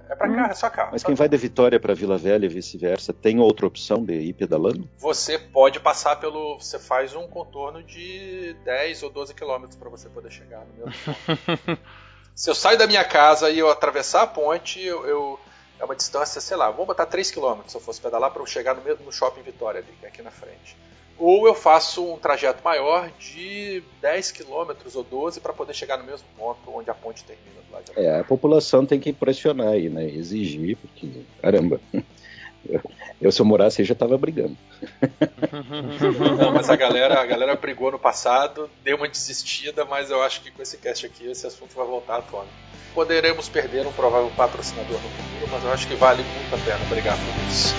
É 0.10 0.16
para 0.16 0.28
carro, 0.28 0.52
é 0.52 0.54
só 0.54 0.70
carro. 0.70 0.90
Mas 0.92 1.02
só 1.02 1.08
quem 1.08 1.16
carro. 1.16 1.18
vai 1.18 1.30
da 1.30 1.38
Vitória 1.38 1.80
para 1.80 1.94
Vila 1.94 2.18
Velha 2.18 2.46
e 2.46 2.50
vice-versa, 2.50 3.14
tem 3.14 3.40
outra 3.40 3.68
opção 3.68 4.04
de 4.04 4.14
ir 4.14 4.34
pedalando? 4.34 4.90
Você 4.98 5.38
pode 5.38 5.80
passar 5.80 6.16
pelo, 6.18 6.60
você 6.60 6.80
faz 6.80 7.16
um 7.16 7.28
contorno 7.28 7.84
de 7.84 8.56
10 8.66 9.04
ou 9.04 9.10
12 9.10 9.34
quilômetros 9.36 9.78
para 9.78 9.90
você 9.90 10.10
poder 10.10 10.32
chegar 10.32 10.66
no 10.66 10.84
ponto. 10.84 11.80
Se 12.36 12.50
eu 12.50 12.56
saio 12.56 12.78
da 12.78 12.88
minha 12.88 13.04
casa 13.04 13.50
e 13.50 13.60
eu 13.60 13.70
atravessar 13.70 14.24
a 14.24 14.28
ponte, 14.28 14.82
eu, 14.82 15.06
eu 15.06 15.40
é 15.80 15.86
uma 15.86 15.96
distância, 15.96 16.40
sei 16.40 16.56
lá, 16.58 16.70
vamos 16.70 16.88
botar 16.88 17.06
3 17.06 17.32
km 17.32 17.62
se 17.68 17.76
eu 17.76 17.82
fosse 17.82 18.00
pedalar 18.00 18.32
para 18.32 18.42
eu 18.42 18.46
chegar 18.46 18.76
no 18.76 18.84
mesmo 18.84 19.12
shopping 19.12 19.42
Vitória 19.42 19.80
ali, 19.80 19.94
que 20.00 20.06
é 20.06 20.10
aqui 20.10 20.22
na 20.22 20.32
frente. 20.32 20.78
Ou 21.18 21.48
eu 21.48 21.54
faço 21.54 22.14
um 22.14 22.18
trajeto 22.18 22.64
maior 22.64 23.12
de 23.20 23.84
10 24.02 24.32
km 24.32 24.74
ou 24.96 25.04
12 25.04 25.40
para 25.40 25.54
poder 25.54 25.74
chegar 25.74 25.98
no 25.98 26.04
mesmo 26.04 26.28
ponto 26.38 26.60
onde 26.72 26.90
a 26.90 26.94
ponte 26.94 27.24
termina. 27.24 27.62
É, 27.96 28.20
a 28.20 28.24
população 28.24 28.86
tem 28.86 29.00
que 29.00 29.14
pressionar 29.14 29.70
aí, 29.70 29.90
né? 29.90 30.06
Exigir, 30.06 30.78
porque, 30.78 31.24
caramba, 31.42 31.80
eu, 33.22 33.32
se 33.32 33.42
eu 33.42 33.46
morasse 33.46 33.84
já 33.84 33.96
tava 33.96 34.18
brigando. 34.18 34.58
Não, 36.40 36.52
mas 36.54 36.70
a 36.70 36.76
galera, 36.76 37.22
a 37.22 37.26
galera 37.26 37.56
brigou 37.56 37.92
no 37.92 38.00
passado, 38.00 38.70
deu 38.84 38.98
uma 38.98 39.08
desistida, 39.08 39.86
mas 39.86 40.10
eu 40.10 40.22
acho 40.22 40.42
que 40.42 40.52
com 40.52 40.62
esse 40.62 40.78
cast 40.78 41.06
aqui 41.06 41.30
esse 41.30 41.46
assunto 41.46 41.76
vai 41.76 41.86
voltar 41.86 42.18
à 42.18 42.22
tona. 42.22 42.48
Poderemos 42.94 43.48
perder 43.48 43.86
um 43.88 43.92
provável 43.92 44.32
patrocinador 44.36 45.00
no 45.02 45.10
futuro, 45.10 45.52
mas 45.52 45.64
eu 45.64 45.72
acho 45.72 45.88
que 45.88 45.96
vale 45.96 46.24
muito 46.24 46.56
a 46.56 46.58
pena 46.58 46.86
brigar 46.90 47.18
por 47.18 47.50
isso. 47.50 47.74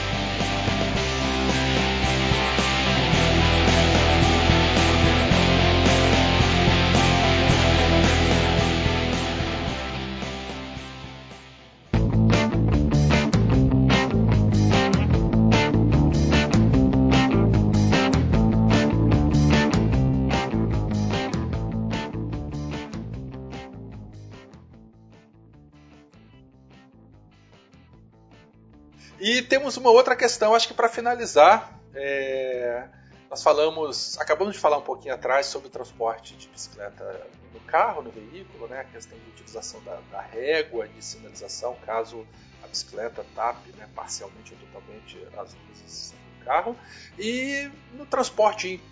Temos 29.53 29.77
uma 29.77 29.91
outra 29.91 30.17
questão, 30.17 30.55
acho 30.55 30.67
que 30.67 30.73
para 30.73 30.89
finalizar, 30.89 31.79
é... 31.95 32.89
nós 33.29 33.43
falamos, 33.43 34.19
acabamos 34.19 34.55
de 34.55 34.59
falar 34.59 34.79
um 34.79 34.83
pouquinho 34.83 35.13
atrás 35.13 35.45
sobre 35.45 35.69
o 35.69 35.71
transporte 35.71 36.35
de 36.35 36.49
bicicleta 36.49 37.27
no 37.53 37.61
carro, 37.61 38.01
no 38.01 38.11
veículo, 38.11 38.67
né? 38.67 38.81
a 38.81 38.85
questão 38.85 39.19
de 39.19 39.29
utilização 39.29 39.85
da, 39.85 40.01
da 40.11 40.23
régua 40.23 40.89
de 40.89 41.05
sinalização, 41.05 41.77
caso 41.85 42.27
a 42.65 42.67
bicicleta 42.67 43.27
tape 43.35 43.73
né, 43.77 43.87
parcialmente 43.95 44.55
ou 44.55 44.61
totalmente 44.61 45.19
as 45.37 45.55
luzes 45.69 46.15
do 46.39 46.45
carro. 46.47 46.75
E 47.19 47.71
no 47.93 48.07
transporte 48.07 48.83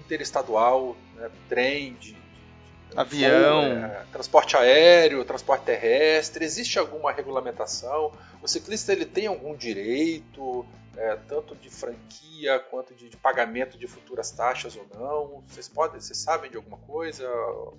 interestadual, 0.00 0.96
né, 1.16 1.30
trem, 1.50 1.96
de, 1.96 2.16
avião, 2.96 3.62
é, 3.62 4.04
transporte 4.12 4.56
aéreo, 4.56 5.24
transporte 5.24 5.64
terrestre, 5.64 6.44
existe 6.44 6.78
alguma 6.78 7.12
regulamentação? 7.12 8.12
O 8.42 8.48
ciclista 8.48 8.92
ele 8.92 9.06
tem 9.06 9.26
algum 9.26 9.54
direito, 9.54 10.64
é, 10.96 11.16
tanto 11.28 11.54
de 11.54 11.70
franquia 11.70 12.58
quanto 12.70 12.94
de, 12.94 13.08
de, 13.08 13.16
pagamento 13.16 13.78
de 13.78 13.86
futuras 13.86 14.30
taxas 14.30 14.76
ou 14.76 14.86
não? 14.94 15.42
Vocês 15.48 15.68
podem, 15.68 16.00
vocês 16.00 16.18
sabem 16.18 16.50
de 16.50 16.56
alguma 16.56 16.76
coisa? 16.78 17.24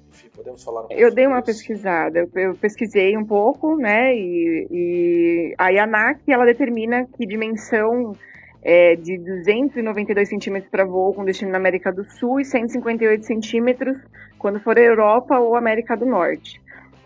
Enfim, 0.10 0.30
podemos 0.30 0.64
falar 0.64 0.82
um 0.82 0.88
pouco 0.88 1.02
Eu 1.02 1.14
dei 1.14 1.28
uma 1.28 1.38
isso. 1.38 1.46
pesquisada, 1.46 2.20
eu, 2.20 2.30
eu, 2.36 2.56
pesquisei 2.56 3.16
um 3.18 3.26
pouco, 3.26 3.76
né? 3.78 4.16
E, 4.16 4.68
e 4.72 5.56
a 5.58 5.84
ANAC 5.84 6.22
ela 6.28 6.46
determina 6.46 7.06
que 7.06 7.26
dimensão 7.26 8.16
é, 8.64 8.96
de 8.96 9.18
292 9.18 10.30
centímetros 10.30 10.72
para 10.72 10.86
voo 10.86 11.14
com 11.14 11.26
destino 11.26 11.52
na 11.52 11.58
América 11.58 11.92
do 11.92 12.06
Sul 12.06 12.40
e 12.40 12.46
158 12.46 13.26
centímetros 13.26 13.98
quando 14.44 14.60
for 14.60 14.78
Europa 14.78 15.40
ou 15.40 15.56
América 15.56 15.96
do 15.96 16.06
Norte. 16.06 16.62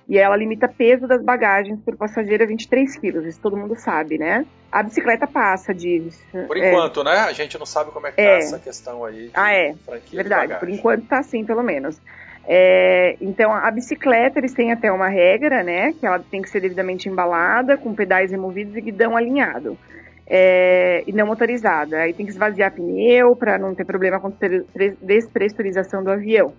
E 0.10 0.18
ela 0.18 0.36
limita 0.36 0.68
peso 0.68 1.08
das 1.08 1.22
bagagens 1.22 1.80
por 1.82 1.96
passageiro 1.96 2.44
a 2.44 2.48
23 2.48 2.98
quilos, 2.98 3.26
isso 3.26 3.40
todo 3.40 3.56
mundo 3.56 3.76
sabe, 3.78 4.18
né? 4.18 4.44
A 4.72 4.82
bicicleta 4.82 5.28
passa 5.28 5.72
disso. 5.72 6.20
Por 6.48 6.58
enquanto, 6.58 7.02
é, 7.02 7.04
né? 7.04 7.12
A 7.20 7.34
gente 7.34 7.56
não 7.60 7.66
sabe 7.66 7.92
como 7.92 8.08
é 8.08 8.10
que 8.10 8.18
tá 8.18 8.24
é, 8.24 8.38
essa 8.40 8.58
questão 8.58 9.06
aí. 9.06 9.30
ah, 9.36 9.54
é. 9.54 9.76
Verdade, 10.12 10.56
por 10.60 10.68
enquanto 10.68 11.06
tá 11.06 11.20
assim, 11.20 11.46
pelo 11.46 11.62
menos. 11.62 12.02
É, 12.48 13.18
então, 13.22 13.54
a 13.54 13.70
bicicleta, 13.70 14.40
eles 14.40 14.54
têm 14.54 14.72
até 14.72 14.92
uma 14.92 15.10
regra, 15.10 15.62
né? 15.62 15.94
Que 15.94 16.08
ela 16.08 16.20
tem 16.20 16.42
que 16.42 16.50
ser 16.50 16.62
devidamente 16.62 17.08
embalada, 17.08 17.78
com 17.78 17.94
pedais 17.94 18.32
removidos 18.32 18.76
e 18.76 18.82
guidão 18.82 19.16
alinhado 19.16 19.78
é, 20.30 21.04
e 21.08 21.14
não 21.14 21.26
motorizada. 21.26 22.00
Aí 22.00 22.14
tem 22.14 22.26
que 22.26 22.32
esvaziar 22.32 22.74
pneu 22.74 23.36
para 23.36 23.58
não 23.58 23.74
ter 23.74 23.86
problema 23.86 24.20
com 24.20 24.32
despressurização 25.02 26.04
do 26.04 26.12
avião. 26.12 26.54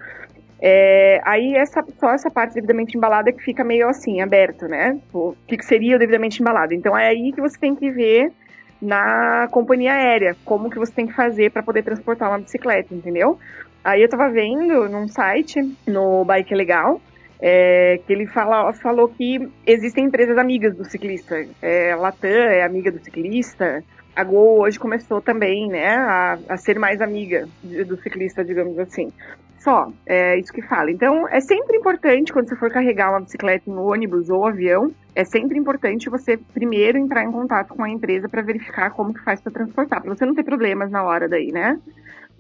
É, 0.60 1.20
aí 1.24 1.55
essa, 1.55 1.85
só 2.01 2.10
essa 2.10 2.30
parte 2.30 2.55
devidamente 2.55 2.97
embalada 2.97 3.32
que 3.32 3.43
fica 3.43 3.62
meio 3.62 3.89
assim, 3.89 4.20
aberto, 4.20 4.66
né? 4.66 4.98
O 5.12 5.35
que, 5.47 5.62
seria 5.62 5.97
o 5.97 5.98
devidamente 5.98 6.40
embalado? 6.40 6.74
Então 6.74 6.97
é 6.97 7.09
aí 7.09 7.32
que 7.32 7.40
você 7.40 7.59
tem 7.59 7.74
que 7.74 7.90
ver 7.90 8.32
na 8.80 9.48
companhia 9.51 9.93
aérea 9.93 10.36
como 10.44 10.70
que 10.70 10.78
você 10.78 10.93
tem 10.93 11.06
que 11.06 11.12
fazer 11.12 11.51
para 11.51 11.62
poder 11.62 11.82
transportar 11.82 12.28
uma 12.28 12.39
bicicleta, 12.39 12.94
entendeu? 12.94 13.39
Aí 13.85 14.02
eu 14.02 14.09
tava 14.09 14.28
vendo 14.30 14.89
num 14.89 15.06
site, 15.09 15.60
no 15.86 16.24
Bike 16.24 16.55
Legal, 16.55 17.01
é, 17.40 18.01
que 18.05 18.12
ele 18.12 18.26
fala, 18.26 18.72
falou 18.72 19.09
que 19.09 19.48
existem 19.64 20.06
empresas 20.06 20.36
amigas 20.36 20.76
do 20.76 20.85
ciclista. 20.85 21.47
É, 21.62 21.94
Latam 21.94 22.30
é 22.30 22.64
amiga 22.64 22.90
do 22.90 22.98
ciclista. 22.98 23.85
A 24.19 24.24
Gol 24.24 24.62
hoje 24.62 24.81
começou 24.81 25.20
também, 25.20 25.69
né, 25.69 25.95
a, 25.95 26.39
a 26.49 26.57
ser 26.57 26.77
mais 26.77 27.01
amiga 27.01 27.49
do 27.62 27.97
ciclista, 28.03 28.45
digamos 28.45 28.77
assim. 28.77 29.12
Só, 29.61 29.93
é 30.05 30.36
isso 30.36 30.53
que 30.53 30.61
fala. 30.61 30.90
Então, 30.90 31.28
é 31.28 31.40
sempre 31.40 31.77
importante, 31.77 32.32
quando 32.32 32.49
você 32.49 32.57
for 32.57 32.69
carregar 32.69 33.11
uma 33.11 33.20
bicicleta 33.20 33.70
no 33.70 33.89
ônibus 33.89 34.28
ou 34.28 34.45
avião, 34.45 34.90
é 35.15 35.24
sempre 35.24 35.57
importante 35.57 36.11
você 36.11 36.36
primeiro 36.36 36.99
entrar 36.99 37.23
em 37.23 37.31
contato 37.31 37.69
com 37.74 37.85
a 37.85 37.89
empresa 37.89 38.28
para 38.28 38.43
verificar 38.43 38.90
como 38.90 39.15
que 39.15 39.23
faz 39.23 39.40
para 39.40 39.53
transportar, 39.53 40.03
para 40.03 40.12
você 40.12 40.27
não 40.27 40.35
ter 40.35 40.43
problemas 40.43 40.90
na 40.90 41.05
hora 41.05 41.28
daí, 41.28 41.53
né? 41.53 41.78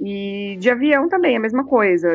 E 0.00 0.56
de 0.60 0.70
avião 0.70 1.08
também, 1.08 1.36
a 1.36 1.40
mesma 1.40 1.64
coisa. 1.64 2.08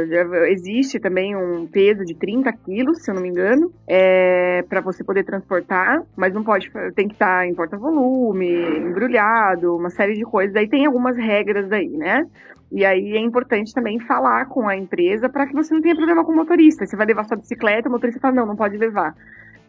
Existe 0.47 0.99
também 0.99 1.35
um 1.35 1.68
peso 1.68 2.05
de 2.05 2.15
30 2.15 2.51
quilos, 2.53 3.03
se 3.03 3.11
eu 3.11 3.15
não 3.15 3.22
me 3.22 3.27
engano, 3.27 3.72
é, 3.85 4.64
para 4.69 4.80
você 4.80 5.03
poder 5.03 5.26
transportar, 5.26 6.01
mas 6.15 6.34
não 6.34 6.43
pode, 6.43 6.72
tem 6.95 7.07
que 7.07 7.14
estar 7.14 7.45
em 7.45 7.53
porta-volume, 7.53 8.80
embrulhado, 8.80 9.76
uma 9.76 9.89
série 9.89 10.14
de 10.14 10.23
coisas. 10.23 10.55
Aí 10.55 10.68
tem 10.68 10.85
algumas 10.85 11.18
regras 11.18 11.69
aí, 11.72 11.89
né? 11.89 12.26
E 12.72 12.85
aí 12.85 13.18
é 13.18 13.19
importante 13.19 13.73
também 13.73 13.99
falar 13.99 14.45
com 14.45 14.68
a 14.68 14.77
empresa 14.77 15.27
para 15.27 15.45
que 15.45 15.53
você 15.53 15.73
não 15.73 15.81
tenha 15.81 15.95
problema 15.95 16.23
com 16.23 16.31
o 16.31 16.35
motorista. 16.35 16.85
Você 16.85 16.95
vai 16.95 17.05
levar 17.05 17.26
sua 17.26 17.38
bicicleta, 17.38 17.89
o 17.89 17.91
motorista 17.91 18.19
fala, 18.19 18.35
não, 18.35 18.45
não 18.45 18.55
pode 18.55 18.77
levar 18.77 19.14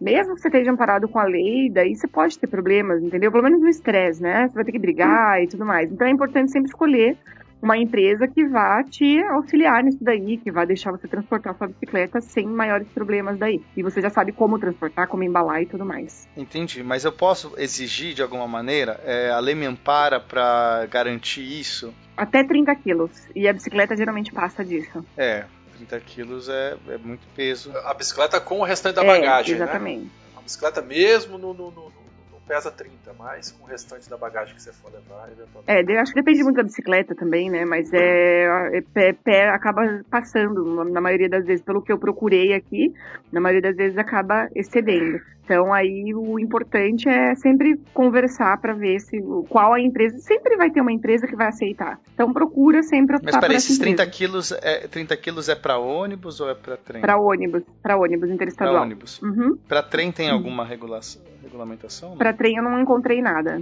mesmo 0.01 0.35
que 0.35 0.41
você 0.41 0.49
esteja 0.49 0.71
amparado 0.71 1.09
com 1.09 1.19
a 1.19 1.25
lei, 1.25 1.71
daí 1.71 1.95
você 1.95 2.07
pode 2.07 2.39
ter 2.39 2.47
problemas, 2.47 3.03
entendeu? 3.03 3.31
Pelo 3.31 3.45
menos 3.45 3.61
no 3.61 3.69
estresse, 3.69 4.21
né? 4.21 4.49
Você 4.49 4.55
vai 4.55 4.65
ter 4.65 4.73
que 4.73 4.79
brigar 4.79 5.43
e 5.43 5.47
tudo 5.47 5.65
mais. 5.65 5.91
Então 5.91 6.07
é 6.07 6.11
importante 6.11 6.51
sempre 6.51 6.69
escolher 6.69 7.17
uma 7.65 7.79
empresa 7.79 8.29
que 8.29 8.47
vá 8.47 8.85
te 8.85 9.23
auxiliar 9.23 9.83
nisso 9.83 9.99
daí, 10.03 10.37
que 10.37 10.53
vai 10.53 10.67
deixar 10.67 10.93
você 10.93 11.09
transportar 11.09 11.57
sua 11.57 11.67
bicicleta 11.67 12.21
sem 12.21 12.47
maiores 12.47 12.87
problemas 12.89 13.39
daí. 13.39 13.63
E 13.75 13.83
você 13.83 14.03
já 14.03 14.11
sabe 14.11 14.33
como 14.33 14.59
transportar, 14.59 15.09
como 15.09 15.25
embalar 15.25 15.63
e 15.63 15.67
tudo 15.67 15.83
mais. 15.83 16.29
Entendi, 16.37 16.83
mas 16.83 17.07
eu 17.07 17.13
posso 17.13 17.55
exigir 17.57 18.13
de 18.13 18.21
alguma 18.21 18.47
maneira? 18.47 19.01
É, 19.03 19.31
a 19.31 19.39
lei 19.39 19.55
me 19.55 19.65
ampara 19.65 20.21
para 20.21 20.85
garantir 20.91 21.41
isso? 21.41 21.95
Até 22.15 22.45
30 22.45 22.75
quilos. 22.77 23.11
E 23.35 23.49
a 23.49 23.53
bicicleta 23.55 23.97
geralmente 23.97 24.31
passa 24.31 24.63
disso. 24.63 25.03
É, 25.17 25.47
30 25.79 26.01
quilos 26.01 26.49
é, 26.51 26.77
é 26.89 26.99
muito 26.99 27.27
peso. 27.35 27.73
A 27.79 27.95
bicicleta 27.95 28.39
com 28.43 28.61
o 28.61 28.65
restante 28.65 28.97
da 28.97 29.05
é, 29.05 29.07
bagagem, 29.07 29.57
né? 29.57 29.65
exatamente. 29.65 30.05
né? 30.05 30.11
A 30.37 30.43
bicicleta 30.43 30.83
mesmo 30.83 31.39
no, 31.39 31.55
no, 31.55 31.71
no 31.71 32.04
pesa 32.47 32.71
30, 32.71 33.13
mas 33.19 33.53
com 33.53 33.65
o 33.65 33.67
restante 33.67 34.09
da 34.09 34.17
bagagem 34.17 34.55
que 34.55 34.63
você 34.63 34.73
for 34.73 34.93
levar, 34.93 35.29
É, 35.67 35.83
eu 35.83 36.01
acho 36.01 36.13
que 36.13 36.21
depende 36.21 36.43
muito 36.43 36.57
da 36.57 36.63
bicicleta 36.63 37.15
também, 37.15 37.51
né? 37.51 37.65
Mas 37.65 37.93
é, 37.93 38.77
é 38.77 38.81
pé, 38.93 39.13
pé 39.13 39.49
acaba 39.49 40.03
passando, 40.11 40.85
na 40.85 41.01
maioria 41.01 41.29
das 41.29 41.45
vezes, 41.45 41.65
pelo 41.65 41.83
que 41.83 41.93
eu 41.93 41.99
procurei 41.99 42.53
aqui, 42.53 42.93
na 43.33 43.41
maioria 43.41 43.63
das 43.63 43.77
vezes 43.77 43.99
acaba 43.99 44.49
excedendo. 44.55 45.19
Então 45.45 45.73
aí 45.73 46.15
o 46.15 46.39
importante 46.39 47.09
é 47.09 47.35
sempre 47.35 47.79
conversar 47.93 48.59
para 48.61 48.73
ver 48.73 48.99
se 49.01 49.19
qual 49.49 49.75
a 49.75 49.81
empresa. 49.81 50.19
Sempre 50.19 50.57
vai 50.57 50.71
ter 50.71 50.81
uma 50.81 50.93
empresa 50.93 51.27
que 51.27 51.37
vai 51.37 51.49
aceitar. 51.49 52.01
Então 52.15 52.33
procura 52.33 52.83
sempre 52.83 53.17
optar 53.17 53.33
Mas 53.33 53.41
peraí, 53.41 53.57
esses 53.57 53.77
empresa. 53.77 53.97
30 53.97 54.11
quilos 54.11 54.53
é, 54.53 54.89
30 54.89 55.17
quilos 55.19 55.49
é 55.49 55.55
para 55.55 55.79
ônibus 55.79 56.41
ou 56.41 56.49
é 56.49 56.55
para 56.55 56.77
trem? 56.79 57.03
Para 57.03 57.19
ônibus, 57.19 57.63
para 57.83 57.97
ônibus 57.97 58.31
interestadual. 58.31 58.77
Para 58.77 58.83
ônibus. 58.85 59.21
Uhum. 59.23 59.59
Para 59.69 59.83
trem 59.83 60.11
tem 60.11 60.31
alguma 60.31 60.65
regulação, 60.65 61.21
regulamentação? 61.43 62.17
Para 62.17 62.33
trem 62.33 62.57
eu 62.57 62.63
não 62.63 62.81
encontrei 62.81 63.21
nada. 63.21 63.61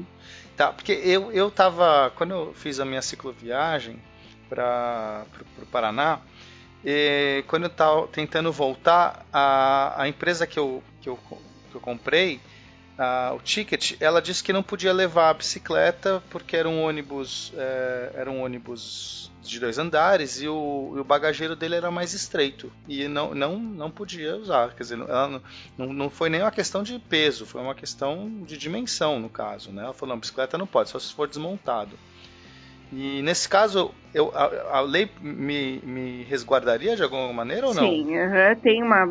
Tá, 0.56 0.72
porque 0.72 0.92
eu, 0.92 1.32
eu 1.32 1.50
tava. 1.50 2.12
Quando 2.14 2.30
eu 2.30 2.52
fiz 2.54 2.78
a 2.78 2.84
minha 2.84 3.02
cicloviagem 3.02 3.96
para 4.48 5.24
o 5.60 5.66
Paraná, 5.66 6.20
e 6.84 7.42
quando 7.48 7.64
eu 7.64 7.68
estava 7.68 8.06
tentando 8.08 8.52
voltar, 8.52 9.24
a, 9.32 10.02
a 10.02 10.08
empresa 10.08 10.46
que 10.46 10.58
eu, 10.58 10.82
que 11.00 11.08
eu, 11.08 11.18
que 11.72 11.76
eu 11.76 11.80
comprei, 11.80 12.40
a, 12.96 13.32
o 13.34 13.40
ticket, 13.40 13.96
ela 14.00 14.20
disse 14.20 14.42
que 14.44 14.52
não 14.52 14.62
podia 14.62 14.92
levar 14.92 15.30
a 15.30 15.34
bicicleta 15.34 16.22
porque 16.30 16.56
era 16.56 16.68
um 16.68 16.84
ônibus, 16.84 17.52
é, 17.56 18.12
era 18.14 18.30
um 18.30 18.44
ônibus 18.44 19.32
de 19.42 19.58
dois 19.58 19.78
andares 19.78 20.40
e 20.40 20.46
o, 20.46 20.92
e 20.96 21.00
o, 21.00 21.04
bagageiro 21.04 21.56
dele 21.56 21.74
era 21.74 21.90
mais 21.90 22.12
estreito 22.12 22.72
e 22.86 23.08
não, 23.08 23.34
não, 23.34 23.58
não 23.58 23.90
podia 23.90 24.36
usar. 24.36 24.72
Quer 24.74 24.82
dizer, 24.82 24.98
ela 25.00 25.42
não, 25.76 25.92
não 25.92 26.10
foi 26.10 26.30
nem 26.30 26.42
uma 26.42 26.50
questão 26.50 26.82
de 26.82 26.98
peso, 26.98 27.44
foi 27.44 27.60
uma 27.60 27.74
questão 27.74 28.42
de 28.44 28.56
dimensão 28.56 29.18
no 29.18 29.28
caso. 29.28 29.72
Né? 29.72 29.82
Ela 29.82 29.94
falou: 29.94 30.14
não, 30.14 30.20
bicicleta 30.20 30.56
não 30.56 30.66
pode, 30.66 30.90
só 30.90 30.98
se 30.98 31.12
for 31.12 31.26
desmontado. 31.26 31.98
E 32.92 33.22
nesse 33.22 33.48
caso, 33.48 33.90
eu, 34.12 34.30
a, 34.34 34.78
a 34.78 34.80
lei 34.82 35.10
me, 35.20 35.80
me, 35.82 36.22
resguardaria 36.24 36.94
de 36.94 37.02
alguma 37.02 37.32
maneira 37.32 37.66
ou 37.66 37.74
não? 37.74 37.82
Sim, 37.82 38.18
uh 38.18 38.30
-huh, 38.30 38.60
tem 38.60 38.82
uma. 38.82 39.04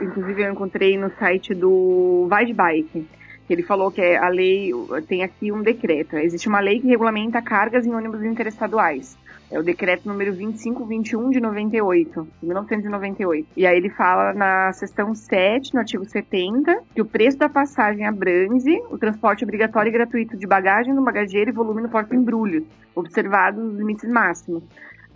Inclusive, 0.00 0.42
eu 0.42 0.52
encontrei 0.52 0.98
no 0.98 1.10
site 1.18 1.54
do 1.54 2.26
Vai 2.28 2.52
Bike. 2.52 3.06
Ele 3.48 3.62
falou 3.62 3.90
que 3.90 4.02
a 4.02 4.28
lei 4.28 4.72
tem 5.06 5.22
aqui 5.22 5.50
um 5.50 5.62
decreto. 5.62 6.16
Existe 6.16 6.48
uma 6.48 6.60
lei 6.60 6.80
que 6.80 6.86
regulamenta 6.86 7.40
cargas 7.40 7.86
em 7.86 7.94
ônibus 7.94 8.22
interestaduais. 8.22 9.16
É 9.50 9.58
o 9.58 9.62
decreto 9.62 10.06
número 10.06 10.30
2521 10.32 11.30
de 11.30 11.40
98, 11.40 12.28
de 12.40 12.46
1998. 12.46 13.48
E 13.56 13.66
aí 13.66 13.78
ele 13.78 13.88
fala 13.88 14.34
na 14.34 14.70
seção 14.74 15.14
7, 15.14 15.72
no 15.72 15.80
artigo 15.80 16.04
70, 16.04 16.82
que 16.94 17.00
o 17.00 17.06
preço 17.06 17.38
da 17.38 17.48
passagem 17.48 18.06
abrange 18.06 18.78
o 18.90 18.98
transporte 18.98 19.44
obrigatório 19.44 19.88
e 19.88 19.92
gratuito 19.92 20.36
de 20.36 20.46
bagagem 20.46 20.92
no 20.92 21.02
bagageiro 21.02 21.48
e 21.48 21.52
volume 21.52 21.80
no 21.80 21.88
porta-embrulhos, 21.88 22.64
observados 22.94 23.64
os 23.64 23.78
limites 23.78 24.10
máximos. 24.10 24.62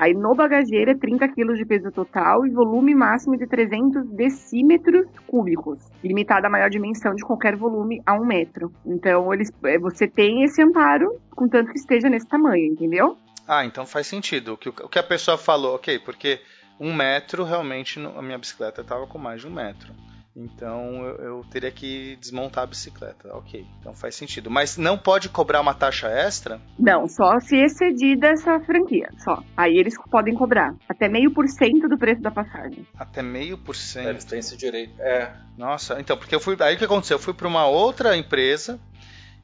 Aí 0.03 0.15
no 0.15 0.35
bagageiro 0.35 0.91
é 0.91 0.97
30 0.97 1.29
kg 1.29 1.55
de 1.55 1.65
peso 1.65 1.93
total 1.93 2.45
e 2.45 2.51
volume 2.51 2.93
máximo 2.93 3.37
de 3.37 3.47
300 3.47 4.05
decímetros 4.11 5.07
cúbicos, 5.29 5.79
limitado 6.03 6.45
à 6.45 6.51
maior 6.51 6.69
dimensão 6.69 7.15
de 7.15 7.23
qualquer 7.23 7.55
volume 7.55 8.03
a 8.05 8.13
um 8.15 8.27
metro. 8.27 8.75
Então 8.85 9.33
eles, 9.33 9.49
você 9.81 10.09
tem 10.09 10.43
esse 10.43 10.61
amparo, 10.61 11.21
contanto 11.31 11.71
que 11.71 11.79
esteja 11.79 12.09
nesse 12.09 12.27
tamanho, 12.27 12.65
entendeu? 12.65 13.17
Ah, 13.47 13.65
então 13.65 13.87
faz 13.87 14.09
sentido. 14.09 14.55
O 14.55 14.89
que 14.89 14.99
a 14.99 15.05
pessoa 15.05 15.39
falou, 15.39 15.77
ok, 15.77 16.01
porque 16.01 16.41
um 16.81 16.93
metro 16.93 17.45
realmente 17.45 18.01
a 18.05 18.23
minha 18.23 18.39
bicicleta 18.39 18.81
estava 18.81 19.07
com 19.07 19.19
mais 19.19 19.41
de 19.41 19.47
um 19.47 19.53
metro. 19.53 19.93
Então 20.35 21.05
eu, 21.07 21.17
eu, 21.17 21.45
teria 21.51 21.71
que 21.71 22.17
desmontar 22.17 22.65
a 22.65 22.67
bicicleta. 22.67 23.29
Ok, 23.37 23.67
então 23.79 23.95
faz 23.95 24.15
sentido. 24.15 24.51
Mas 24.51 24.77
não 24.79 24.97
pode 24.97 25.29
cobrar 25.29 25.61
uma 25.61 25.75
taxa 25.75 26.09
extra? 26.09 26.61
Não, 26.79 27.07
só 27.07 27.39
se 27.41 27.57
excedida 27.57 28.29
essa 28.29 28.59
franquia, 28.61 29.11
só. 29.19 29.43
Aí 29.57 29.77
eles 29.77 29.95
podem 30.11 30.35
cobrar 30.35 30.75
até 30.89 31.09
meio 31.09 31.33
por 31.33 31.47
cento 31.49 31.89
do 31.89 31.99
preço 31.99 32.23
da 32.23 32.31
passagem. 32.31 32.87
Até 32.99 33.23
meio 33.23 33.59
por 33.59 33.77
cento? 33.77 34.09
Eles 34.09 34.25
têm 34.25 34.39
esse 34.39 34.57
direito. 34.57 34.95
É. 35.01 35.33
Nossa, 35.57 36.01
então, 36.01 36.17
porque 36.17 36.35
eu 36.35 36.41
fui. 36.41 36.57
Aí 36.61 36.77
o 36.77 36.79
que 36.79 36.85
aconteceu? 36.85 37.17
Eu 37.17 37.23
fui 37.23 37.35
para 37.35 37.49
uma 37.49 37.67
outra 37.67 38.17
empresa 38.17 38.81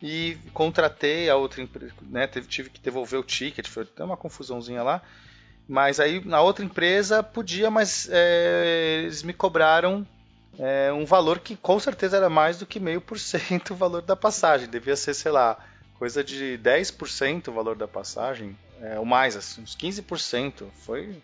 e 0.02 0.38
contratei 0.54 1.28
a 1.28 1.36
outra 1.36 1.60
empresa, 1.60 1.92
né? 2.02 2.26
Tive 2.26 2.70
que 2.70 2.80
devolver 2.80 3.20
o 3.20 3.24
ticket, 3.24 3.68
foi 3.68 3.82
até 3.82 4.02
uma 4.02 4.16
confusãozinha 4.16 4.82
lá. 4.82 5.02
Mas 5.68 6.00
aí 6.00 6.24
na 6.24 6.40
outra 6.40 6.64
empresa 6.64 7.22
podia, 7.22 7.70
mas 7.70 8.08
é, 8.10 9.00
eles 9.02 9.22
me 9.22 9.34
cobraram 9.34 10.06
é, 10.58 10.92
um 10.92 11.04
valor 11.04 11.38
que 11.38 11.56
com 11.56 11.78
certeza 11.78 12.16
era 12.16 12.28
mais 12.28 12.58
do 12.58 12.66
que 12.66 12.80
meio 12.80 13.00
por 13.00 13.18
cento 13.18 13.72
o 13.72 13.76
valor 13.76 14.02
da 14.02 14.16
passagem. 14.16 14.68
Devia 14.68 14.96
ser, 14.96 15.14
sei 15.14 15.30
lá, 15.30 15.58
coisa 15.98 16.22
de 16.24 16.58
10% 16.62 17.48
o 17.48 17.52
valor 17.52 17.76
da 17.76 17.86
passagem, 17.86 18.56
é, 18.80 18.98
ou 18.98 19.04
mais, 19.04 19.36
assim, 19.36 19.62
uns 19.62 19.76
15%. 19.76 20.64
Foi. 20.84 21.16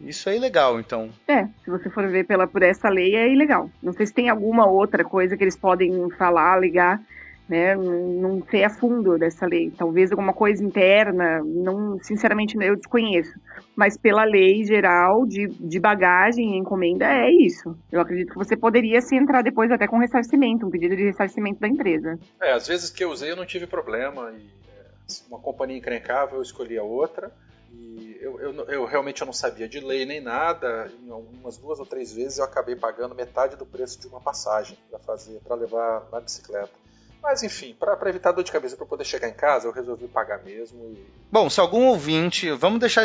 Isso 0.00 0.28
é 0.28 0.36
ilegal, 0.36 0.78
então. 0.78 1.10
É, 1.26 1.44
se 1.64 1.70
você 1.70 1.88
for 1.88 2.06
ver 2.08 2.26
pela, 2.26 2.46
por 2.46 2.62
essa 2.62 2.88
lei, 2.88 3.14
é 3.14 3.32
ilegal. 3.32 3.70
Não 3.82 3.92
sei 3.92 4.06
se 4.06 4.12
tem 4.12 4.28
alguma 4.28 4.66
outra 4.66 5.02
coisa 5.02 5.36
que 5.36 5.44
eles 5.44 5.56
podem 5.56 6.10
falar, 6.10 6.60
ligar 6.60 7.00
né? 7.48 7.76
Não 7.76 8.42
sei 8.50 8.64
a 8.64 8.70
fundo 8.70 9.18
dessa 9.18 9.46
lei. 9.46 9.70
Talvez 9.70 10.10
alguma 10.10 10.32
coisa 10.32 10.62
interna, 10.62 11.42
não, 11.44 11.98
sinceramente 12.02 12.56
eu 12.60 12.76
desconheço. 12.76 13.32
Mas 13.74 13.96
pela 13.96 14.24
lei 14.24 14.64
geral 14.64 15.26
de, 15.26 15.46
de 15.48 15.78
bagagem 15.78 16.54
e 16.54 16.58
encomenda 16.58 17.06
é 17.06 17.30
isso. 17.30 17.76
Eu 17.90 18.00
acredito 18.00 18.32
que 18.32 18.38
você 18.38 18.56
poderia 18.56 19.00
se 19.00 19.16
entrar 19.16 19.42
depois 19.42 19.70
até 19.70 19.86
com 19.86 19.98
ressarcimento, 19.98 20.66
um 20.66 20.70
pedido 20.70 20.96
de 20.96 21.04
ressarcimento 21.04 21.60
da 21.60 21.68
empresa. 21.68 22.18
É, 22.40 22.52
às 22.52 22.66
vezes 22.66 22.90
que 22.90 23.04
eu 23.04 23.10
usei 23.10 23.30
eu 23.30 23.36
não 23.36 23.46
tive 23.46 23.66
problema. 23.66 24.32
E, 24.32 24.46
é, 24.68 25.26
uma 25.28 25.38
companhia 25.38 25.76
encrencava, 25.76 26.36
eu 26.36 26.42
escolhi 26.42 26.76
a 26.76 26.82
outra. 26.82 27.30
E 27.72 28.16
eu, 28.20 28.40
eu, 28.40 28.52
eu, 28.68 28.84
realmente 28.84 29.20
eu 29.20 29.26
não 29.26 29.32
sabia 29.32 29.68
de 29.68 29.78
lei 29.78 30.04
nem 30.04 30.20
nada. 30.20 30.90
Em 31.04 31.10
algumas 31.10 31.56
duas 31.58 31.78
ou 31.78 31.86
três 31.86 32.12
vezes 32.12 32.38
eu 32.38 32.44
acabei 32.44 32.74
pagando 32.74 33.14
metade 33.14 33.56
do 33.56 33.66
preço 33.66 34.00
de 34.00 34.08
uma 34.08 34.20
passagem 34.20 34.76
para 34.90 34.98
fazer, 34.98 35.38
para 35.40 35.54
levar 35.54 36.08
na 36.10 36.20
bicicleta. 36.20 36.85
Mas 37.26 37.42
enfim, 37.42 37.74
para 37.74 38.08
evitar 38.08 38.30
dor 38.30 38.44
de 38.44 38.52
cabeça 38.52 38.76
para 38.76 38.86
poder 38.86 39.04
chegar 39.04 39.28
em 39.28 39.32
casa, 39.32 39.66
eu 39.66 39.72
resolvi 39.72 40.06
pagar 40.06 40.44
mesmo. 40.44 40.78
E... 40.92 41.04
Bom, 41.30 41.50
se 41.50 41.60
algum 41.60 41.86
ouvinte, 41.86 42.52
vamos 42.52 42.78
deixar 42.78 43.04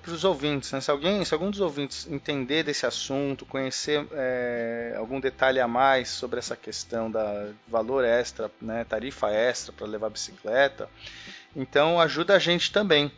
para 0.00 0.10
os 0.10 0.24
ouvintes, 0.24 0.72
né? 0.72 0.80
Se 0.80 0.90
alguém, 0.90 1.22
se 1.22 1.34
algum 1.34 1.50
dos 1.50 1.60
ouvintes 1.60 2.10
entender 2.10 2.62
desse 2.62 2.86
assunto, 2.86 3.44
conhecer 3.44 4.06
é, 4.12 4.94
algum 4.96 5.20
detalhe 5.20 5.60
a 5.60 5.68
mais 5.68 6.08
sobre 6.08 6.38
essa 6.38 6.56
questão 6.56 7.10
da 7.10 7.50
valor 7.68 8.06
extra, 8.06 8.50
né, 8.58 8.86
tarifa 8.88 9.28
extra 9.28 9.70
para 9.70 9.86
levar 9.86 10.08
bicicleta, 10.08 10.88
então 11.54 12.00
ajuda 12.00 12.36
a 12.36 12.38
gente 12.38 12.72
também, 12.72 13.12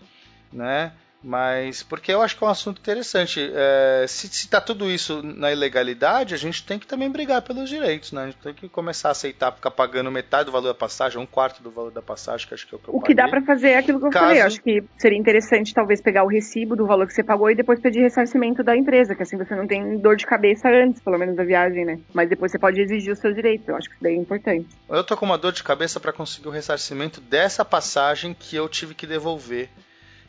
né? 0.53 0.93
Mas 1.23 1.83
porque 1.83 2.13
eu 2.13 2.23
acho 2.23 2.37
que 2.37 2.43
é 2.43 2.47
um 2.47 2.51
assunto 2.51 2.79
interessante. 2.79 3.51
É, 3.55 4.07
se 4.09 4.27
está 4.27 4.61
tudo 4.61 4.91
isso 4.91 5.23
na 5.23 5.53
ilegalidade, 5.53 6.35
a 6.35 6.39
gente 6.39 6.65
tem 6.65 6.79
que 6.79 6.87
também 6.87 7.11
brigar 7.11 7.43
pelos 7.43 7.69
direitos, 7.69 8.13
né? 8.13 8.23
A 8.23 8.27
gente 8.27 8.39
tem 8.39 8.55
que 8.55 8.69
começar 8.69 9.09
a 9.09 9.13
aceitar 9.13 9.53
ficar 9.53 9.71
pagando 9.71 10.11
metade 10.11 10.47
do 10.47 10.53
valor 10.53 10.69
da 10.69 10.75
passagem, 10.75 11.21
um 11.21 11.27
quarto 11.27 11.63
do 11.63 11.71
valor 11.71 11.91
da 11.91 12.01
passagem, 12.01 12.47
que 12.49 12.55
acho 12.55 12.67
que 12.67 12.75
é 12.75 12.79
o 12.79 12.81
que 12.81 12.89
eu 12.89 12.95
O 12.95 13.01
que 13.01 13.15
dá 13.15 13.29
para 13.29 13.43
fazer 13.43 13.71
é 13.71 13.79
aquilo 13.79 14.01
que 14.01 14.07
eu 14.07 14.11
Caso... 14.11 14.25
falei. 14.25 14.43
Eu 14.43 14.47
acho 14.47 14.63
que 14.63 14.83
seria 14.99 15.19
interessante 15.19 15.75
talvez 15.75 16.01
pegar 16.01 16.25
o 16.25 16.29
recibo 16.29 16.75
do 16.75 16.87
valor 16.87 17.07
que 17.07 17.13
você 17.13 17.23
pagou 17.23 17.51
e 17.51 17.55
depois 17.55 17.81
pedir 17.81 18.01
ressarcimento 18.01 18.63
da 18.63 18.77
empresa, 18.77 19.15
que 19.15 19.23
assim 19.23 19.37
você 19.37 19.55
não 19.55 19.67
tem 19.67 19.99
dor 19.99 20.17
de 20.17 20.25
cabeça 20.27 20.69
antes, 20.69 21.03
pelo 21.03 21.19
menos 21.19 21.37
da 21.37 21.45
viagem, 21.45 21.85
né? 21.85 22.01
Mas 22.15 22.29
depois 22.29 22.51
você 22.51 22.59
pode 22.59 22.81
exigir 22.81 23.13
os 23.13 23.19
seus 23.19 23.35
direitos. 23.35 23.69
Eu 23.69 23.77
acho 23.77 23.89
que 23.89 23.95
isso 23.95 24.03
daí 24.03 24.15
é 24.15 24.19
importante. 24.19 24.67
Eu 24.89 25.05
tô 25.05 25.17
com 25.17 25.27
uma 25.27 25.37
dor 25.37 25.53
de 25.53 25.63
cabeça 25.63 26.01
para 26.01 26.13
conseguir 26.13 26.49
o 26.49 26.51
ressarcimento 26.51 27.21
dessa 27.21 27.65
passagem 27.65 28.33
que 28.33 28.57
eu 28.57 28.69
tive 28.69 28.95
que 28.95 29.07
devolver. 29.07 29.69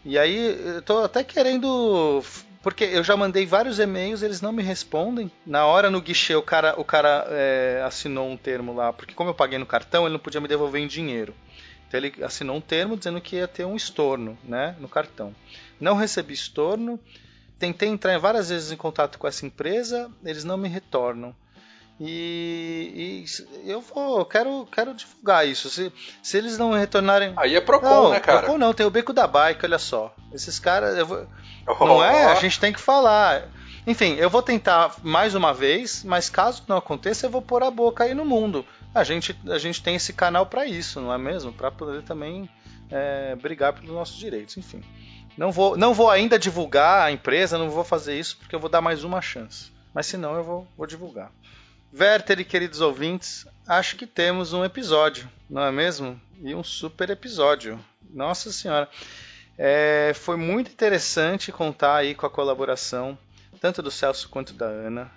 E 0.03 0.17
aí, 0.17 0.59
eu 0.75 0.81
tô 0.81 0.99
até 0.99 1.23
querendo. 1.23 2.23
Porque 2.63 2.83
eu 2.83 3.03
já 3.03 3.17
mandei 3.17 3.45
vários 3.45 3.79
e-mails, 3.79 4.21
eles 4.21 4.41
não 4.41 4.51
me 4.51 4.61
respondem. 4.61 5.31
Na 5.45 5.65
hora 5.65 5.89
no 5.89 6.01
guichê, 6.01 6.35
o 6.35 6.43
cara, 6.43 6.79
o 6.79 6.83
cara 6.83 7.25
é, 7.29 7.81
assinou 7.85 8.29
um 8.29 8.37
termo 8.37 8.73
lá, 8.73 8.93
porque 8.93 9.15
como 9.15 9.31
eu 9.31 9.33
paguei 9.33 9.57
no 9.57 9.65
cartão, 9.65 10.03
ele 10.03 10.13
não 10.13 10.19
podia 10.19 10.39
me 10.39 10.47
devolver 10.47 10.81
em 10.81 10.87
dinheiro. 10.87 11.33
Então 11.87 11.99
ele 11.99 12.23
assinou 12.23 12.55
um 12.55 12.61
termo 12.61 12.95
dizendo 12.95 13.19
que 13.19 13.35
ia 13.35 13.47
ter 13.47 13.65
um 13.65 13.75
estorno 13.75 14.37
né, 14.43 14.75
no 14.79 14.87
cartão. 14.87 15.35
Não 15.79 15.95
recebi 15.95 16.33
estorno. 16.33 16.99
Tentei 17.59 17.89
entrar 17.89 18.17
várias 18.17 18.49
vezes 18.49 18.71
em 18.71 18.77
contato 18.77 19.19
com 19.19 19.27
essa 19.27 19.45
empresa, 19.45 20.09
eles 20.23 20.43
não 20.43 20.57
me 20.57 20.69
retornam. 20.69 21.35
E, 22.03 23.23
e, 23.63 23.69
eu 23.69 23.79
vou, 23.79 24.25
quero, 24.25 24.67
quero 24.71 24.91
divulgar 24.91 25.47
isso. 25.47 25.69
Se, 25.69 25.93
se 26.23 26.35
eles 26.35 26.57
não 26.57 26.71
retornarem. 26.71 27.31
Aí 27.37 27.55
é 27.55 27.61
Procon, 27.61 27.87
não, 27.87 28.09
né, 28.09 28.19
cara? 28.19 28.39
Procon 28.39 28.57
não, 28.57 28.73
tem 28.73 28.87
o 28.87 28.89
Beco 28.89 29.13
da 29.13 29.27
Bike, 29.27 29.63
olha 29.63 29.77
só. 29.77 30.11
Esses 30.33 30.57
caras. 30.57 30.97
Vou... 31.07 31.27
Oh. 31.67 31.85
Não 31.85 32.03
é? 32.03 32.25
A 32.25 32.35
gente 32.35 32.59
tem 32.59 32.73
que 32.73 32.81
falar. 32.81 33.47
Enfim, 33.85 34.15
eu 34.15 34.31
vou 34.31 34.41
tentar 34.41 34.95
mais 35.03 35.35
uma 35.35 35.53
vez, 35.53 36.03
mas 36.03 36.27
caso 36.27 36.63
não 36.67 36.77
aconteça, 36.77 37.27
eu 37.27 37.29
vou 37.29 37.41
pôr 37.41 37.61
a 37.61 37.69
boca 37.69 38.03
aí 38.03 38.15
no 38.15 38.25
mundo. 38.25 38.65
A 38.95 39.03
gente, 39.03 39.39
a 39.47 39.59
gente 39.59 39.83
tem 39.83 39.95
esse 39.95 40.11
canal 40.11 40.47
para 40.47 40.65
isso, 40.65 40.99
não 40.99 41.13
é 41.13 41.19
mesmo? 41.19 41.53
Para 41.53 41.69
poder 41.69 42.01
também 42.01 42.49
é, 42.89 43.35
brigar 43.35 43.73
pelos 43.73 43.91
nossos 43.91 44.17
direitos. 44.17 44.57
Enfim. 44.57 44.81
Não 45.37 45.51
vou, 45.51 45.77
não 45.77 45.93
vou 45.93 46.09
ainda 46.09 46.39
divulgar 46.39 47.05
a 47.05 47.11
empresa, 47.11 47.59
não 47.59 47.69
vou 47.69 47.83
fazer 47.83 48.17
isso 48.17 48.37
porque 48.37 48.55
eu 48.55 48.59
vou 48.59 48.69
dar 48.71 48.81
mais 48.81 49.03
uma 49.03 49.21
chance. 49.21 49.71
Mas 49.93 50.07
se 50.07 50.17
não, 50.17 50.35
eu 50.35 50.43
vou, 50.43 50.67
vou 50.75 50.87
divulgar. 50.87 51.31
Werther 51.93 52.39
e 52.39 52.45
queridos 52.45 52.81
ouvintes, 52.81 53.45
acho 53.68 53.95
que 53.95 54.07
temos 54.07 54.53
um 54.53 54.63
episódio, 54.63 55.30
não 55.49 55.63
é 55.63 55.72
mesmo? 55.72 56.19
E 56.41 56.55
um 56.55 56.63
super 56.63 57.09
episódio. 57.09 57.80
Nossa 58.09 58.51
Senhora. 58.51 58.89
É, 59.57 60.13
foi 60.15 60.38
muito 60.38 60.72
interessante 60.72 61.51
contar 61.51 61.97
aí 61.97 62.15
com 62.15 62.26
a 62.26 62.30
colaboração 62.30 63.18
tanto 63.61 63.84
do 63.84 63.91
Celso 63.91 64.27
quanto 64.27 64.53
da 64.53 64.65
Ana. 64.65 65.11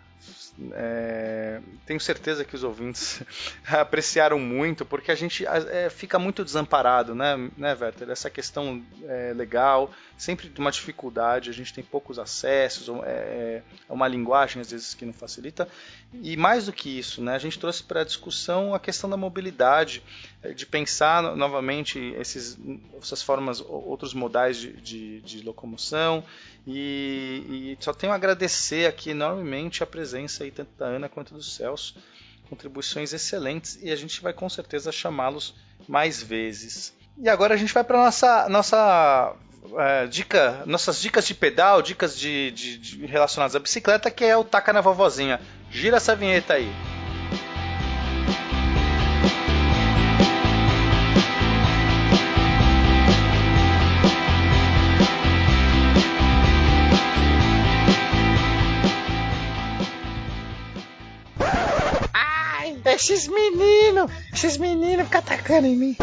É, 0.72 1.60
tenho 1.84 1.98
certeza 1.98 2.44
que 2.44 2.54
os 2.54 2.62
ouvintes 2.62 3.22
apreciaram 3.66 4.38
muito, 4.38 4.84
porque 4.84 5.10
a 5.10 5.14
gente 5.14 5.44
é, 5.46 5.90
fica 5.90 6.18
muito 6.18 6.44
desamparado, 6.44 7.14
né, 7.14 7.50
né 7.56 7.76
Werther? 7.78 8.10
Essa 8.10 8.30
questão 8.30 8.82
é, 9.04 9.32
legal, 9.34 9.90
sempre 10.16 10.48
de 10.48 10.60
uma 10.60 10.70
dificuldade, 10.70 11.50
a 11.50 11.52
gente 11.52 11.74
tem 11.74 11.82
poucos 11.82 12.18
acessos, 12.18 12.88
é, 13.04 13.62
é 13.88 13.92
uma 13.92 14.06
linguagem 14.06 14.60
às 14.60 14.70
vezes 14.70 14.94
que 14.94 15.04
não 15.04 15.12
facilita, 15.12 15.68
e 16.22 16.36
mais 16.36 16.66
do 16.66 16.72
que 16.72 16.98
isso, 16.98 17.20
né, 17.20 17.34
a 17.34 17.38
gente 17.38 17.58
trouxe 17.58 17.82
para 17.82 18.02
a 18.02 18.04
discussão 18.04 18.74
a 18.74 18.78
questão 18.78 19.10
da 19.10 19.16
mobilidade, 19.16 20.02
é, 20.40 20.52
de 20.52 20.64
pensar 20.66 21.34
novamente 21.36 21.98
esses, 22.16 22.56
essas 23.02 23.22
formas, 23.22 23.60
outros 23.60 24.14
modais 24.14 24.56
de, 24.56 24.72
de, 24.74 25.20
de 25.20 25.42
locomoção, 25.42 26.22
e, 26.66 27.76
e, 27.78 27.84
só 27.84 27.92
tenho 27.92 28.12
a 28.12 28.16
agradecer 28.16 28.86
aqui 28.86 29.10
enormemente 29.10 29.82
a 29.82 29.86
presença 29.86 30.44
aí 30.44 30.50
tanto 30.50 30.70
da 30.78 30.86
Ana 30.86 31.08
quanto 31.08 31.34
do 31.34 31.42
Celso, 31.42 31.96
contribuições 32.48 33.12
excelentes 33.12 33.78
e 33.82 33.90
a 33.90 33.96
gente 33.96 34.20
vai 34.22 34.32
com 34.32 34.48
certeza 34.48 34.90
chamá-los 34.90 35.54
mais 35.86 36.22
vezes. 36.22 36.94
E 37.18 37.28
agora 37.28 37.54
a 37.54 37.56
gente 37.56 37.72
vai 37.72 37.84
para 37.84 37.98
nossa 37.98 38.48
nossa 38.48 39.36
é, 39.78 40.06
dica, 40.06 40.62
nossas 40.66 41.00
dicas 41.00 41.26
de 41.26 41.34
pedal, 41.34 41.82
dicas 41.82 42.18
de, 42.18 42.50
de, 42.52 42.78
de 42.78 43.06
relacionadas 43.06 43.54
à 43.54 43.58
bicicleta, 43.58 44.10
que 44.10 44.24
é 44.24 44.36
o 44.36 44.44
taca 44.44 44.72
na 44.72 44.80
vovozinha. 44.80 45.40
Gira 45.70 45.98
essa 45.98 46.16
vinheta 46.16 46.54
aí. 46.54 47.03
Esses 62.94 63.26
meninos, 63.26 64.08
esses 64.32 64.56
meninos 64.56 65.06
ficam 65.06 65.18
atacando 65.18 65.66
em 65.66 65.76
mim. 65.76 65.96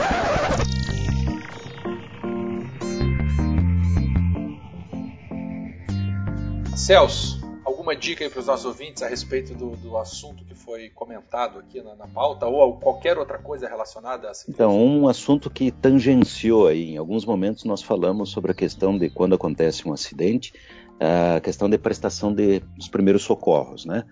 Celso, 6.76 7.40
alguma 7.64 7.96
dica 7.96 8.26
aí 8.26 8.30
para 8.30 8.42
os 8.42 8.48
nossos 8.48 8.66
ouvintes 8.66 9.02
a 9.04 9.08
respeito 9.08 9.54
do, 9.54 9.78
do 9.78 9.98
assunto 9.98 10.44
que 10.44 10.54
foi 10.54 10.90
comentado 10.90 11.60
aqui 11.60 11.82
na, 11.82 11.96
na, 11.96 12.08
pauta 12.08 12.46
ou 12.46 12.76
qualquer 12.76 13.18
outra 13.18 13.38
coisa 13.38 13.70
relacionada 13.70 14.28
a 14.28 14.34
Então, 14.50 14.78
um 14.78 15.08
assunto 15.08 15.50
que 15.50 15.72
tangenciou 15.72 16.68
aí, 16.68 16.90
em 16.90 16.98
alguns 16.98 17.24
momentos 17.24 17.64
nós 17.64 17.82
falamos 17.82 18.32
sobre 18.32 18.52
a 18.52 18.56
questão 18.56 18.98
de 18.98 19.10
quando 19.10 19.34
acontece 19.34 19.88
um 19.88 19.94
acidente, 19.94 20.54
a 21.00 21.40
questão 21.40 21.70
de 21.70 21.78
prestação 21.78 22.34
de, 22.34 22.60
dos 22.76 22.90
primeiros 22.90 23.24
socorros, 23.24 23.86
né? 23.86 24.04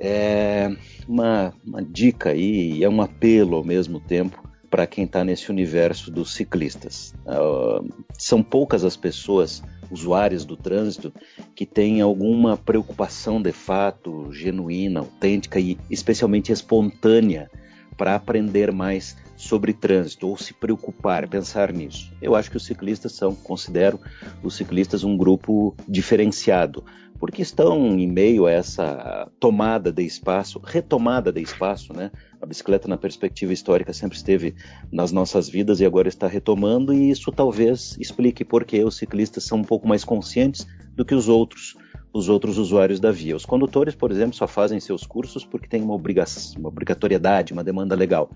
É 0.00 0.74
uma, 1.06 1.52
uma 1.64 1.82
dica 1.82 2.30
aí, 2.30 2.78
e 2.78 2.84
é 2.84 2.88
um 2.88 3.02
apelo 3.02 3.56
ao 3.56 3.64
mesmo 3.64 4.00
tempo 4.00 4.42
para 4.70 4.86
quem 4.86 5.04
está 5.04 5.24
nesse 5.24 5.50
universo 5.50 6.10
dos 6.10 6.32
ciclistas. 6.32 7.12
Uh, 7.26 7.86
são 8.16 8.42
poucas 8.42 8.84
as 8.84 8.96
pessoas, 8.96 9.62
usuários 9.90 10.44
do 10.44 10.56
trânsito, 10.56 11.12
que 11.54 11.66
têm 11.66 12.00
alguma 12.00 12.56
preocupação 12.56 13.42
de 13.42 13.52
fato, 13.52 14.32
genuína, 14.32 15.00
autêntica 15.00 15.58
e 15.58 15.76
especialmente 15.90 16.52
espontânea 16.52 17.50
para 17.96 18.14
aprender 18.14 18.72
mais 18.72 19.16
sobre 19.36 19.72
trânsito 19.72 20.28
ou 20.28 20.36
se 20.36 20.54
preocupar, 20.54 21.28
pensar 21.28 21.72
nisso. 21.72 22.12
Eu 22.22 22.34
acho 22.34 22.50
que 22.50 22.56
os 22.56 22.64
ciclistas 22.64 23.12
são, 23.12 23.34
considero 23.34 23.98
os 24.42 24.54
ciclistas 24.54 25.02
um 25.02 25.16
grupo 25.16 25.74
diferenciado, 25.88 26.84
porque 27.20 27.42
estão 27.42 27.98
em 27.98 28.10
meio 28.10 28.46
a 28.46 28.50
essa 28.50 29.30
tomada 29.38 29.92
de 29.92 30.02
espaço, 30.02 30.58
retomada 30.64 31.30
de 31.30 31.42
espaço, 31.42 31.92
né? 31.92 32.10
A 32.40 32.46
bicicleta, 32.46 32.88
na 32.88 32.96
perspectiva 32.96 33.52
histórica, 33.52 33.92
sempre 33.92 34.16
esteve 34.16 34.54
nas 34.90 35.12
nossas 35.12 35.46
vidas 35.46 35.80
e 35.80 35.84
agora 35.84 36.08
está 36.08 36.26
retomando, 36.26 36.94
e 36.94 37.10
isso 37.10 37.30
talvez 37.30 37.94
explique 38.00 38.42
por 38.42 38.64
que 38.64 38.82
os 38.82 38.96
ciclistas 38.96 39.44
são 39.44 39.58
um 39.58 39.64
pouco 39.64 39.86
mais 39.86 40.02
conscientes 40.02 40.66
do 40.96 41.04
que 41.04 41.14
os 41.14 41.28
outros 41.28 41.76
os 42.12 42.28
outros 42.28 42.58
usuários 42.58 42.98
da 42.98 43.12
via. 43.12 43.36
Os 43.36 43.44
condutores, 43.44 43.94
por 43.94 44.10
exemplo, 44.10 44.34
só 44.34 44.48
fazem 44.48 44.80
seus 44.80 45.06
cursos 45.06 45.44
porque 45.44 45.68
tem 45.68 45.80
uma, 45.80 45.94
obrigação, 45.94 46.58
uma 46.58 46.68
obrigatoriedade, 46.68 47.52
uma 47.52 47.62
demanda 47.62 47.94
legal. 47.94 48.30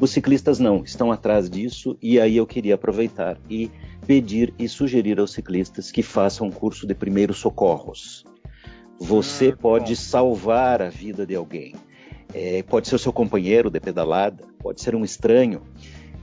Os 0.00 0.10
ciclistas 0.10 0.58
não, 0.58 0.82
estão 0.82 1.12
atrás 1.12 1.48
disso 1.48 1.96
e 2.02 2.18
aí 2.18 2.36
eu 2.36 2.46
queria 2.46 2.74
aproveitar 2.74 3.38
e 3.48 3.70
pedir 4.06 4.52
e 4.58 4.68
sugerir 4.68 5.18
aos 5.18 5.32
ciclistas 5.32 5.90
que 5.90 6.02
façam 6.02 6.46
um 6.46 6.50
curso 6.50 6.86
de 6.86 6.94
primeiros 6.94 7.38
socorros. 7.38 8.24
Você 8.98 9.48
hum, 9.48 9.56
pode 9.56 9.94
bom. 9.94 10.00
salvar 10.00 10.82
a 10.82 10.88
vida 10.88 11.26
de 11.26 11.34
alguém. 11.34 11.74
É, 12.34 12.62
pode 12.62 12.88
ser 12.88 12.94
o 12.94 12.98
seu 12.98 13.12
companheiro 13.12 13.70
de 13.70 13.80
pedalada, 13.80 14.44
pode 14.58 14.80
ser 14.80 14.94
um 14.94 15.04
estranho, 15.04 15.62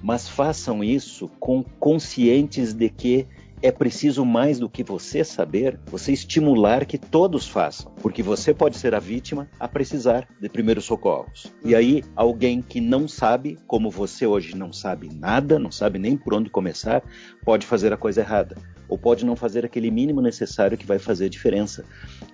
mas 0.01 0.27
façam 0.27 0.83
isso 0.83 1.27
com 1.39 1.63
conscientes 1.63 2.73
de 2.73 2.89
que 2.89 3.27
é 3.61 3.71
preciso 3.71 4.25
mais 4.25 4.57
do 4.57 4.69
que 4.69 4.83
você 4.83 5.23
saber, 5.23 5.77
você 5.85 6.13
estimular 6.13 6.85
que 6.85 6.97
todos 6.97 7.47
façam, 7.47 7.91
porque 8.01 8.23
você 8.23 8.53
pode 8.53 8.77
ser 8.77 8.95
a 8.95 8.99
vítima 8.99 9.49
a 9.59 9.67
precisar 9.67 10.27
de 10.39 10.47
primeiros 10.47 10.85
socorros. 10.85 11.53
E 11.63 11.75
aí, 11.75 12.03
alguém 12.15 12.61
que 12.61 12.79
não 12.79 13.07
sabe, 13.07 13.57
como 13.67 13.89
você 13.89 14.25
hoje 14.25 14.55
não 14.55 14.71
sabe 14.71 15.09
nada, 15.13 15.59
não 15.59 15.71
sabe 15.71 15.99
nem 15.99 16.15
por 16.15 16.33
onde 16.33 16.49
começar, 16.49 17.03
pode 17.49 17.65
fazer 17.65 17.91
a 17.91 17.97
coisa 17.97 18.21
errada 18.21 18.55
ou 18.87 18.95
pode 18.95 19.25
não 19.25 19.35
fazer 19.35 19.65
aquele 19.65 19.89
mínimo 19.89 20.21
necessário 20.21 20.77
que 20.77 20.85
vai 20.85 20.99
fazer 20.99 21.25
a 21.25 21.29
diferença 21.29 21.83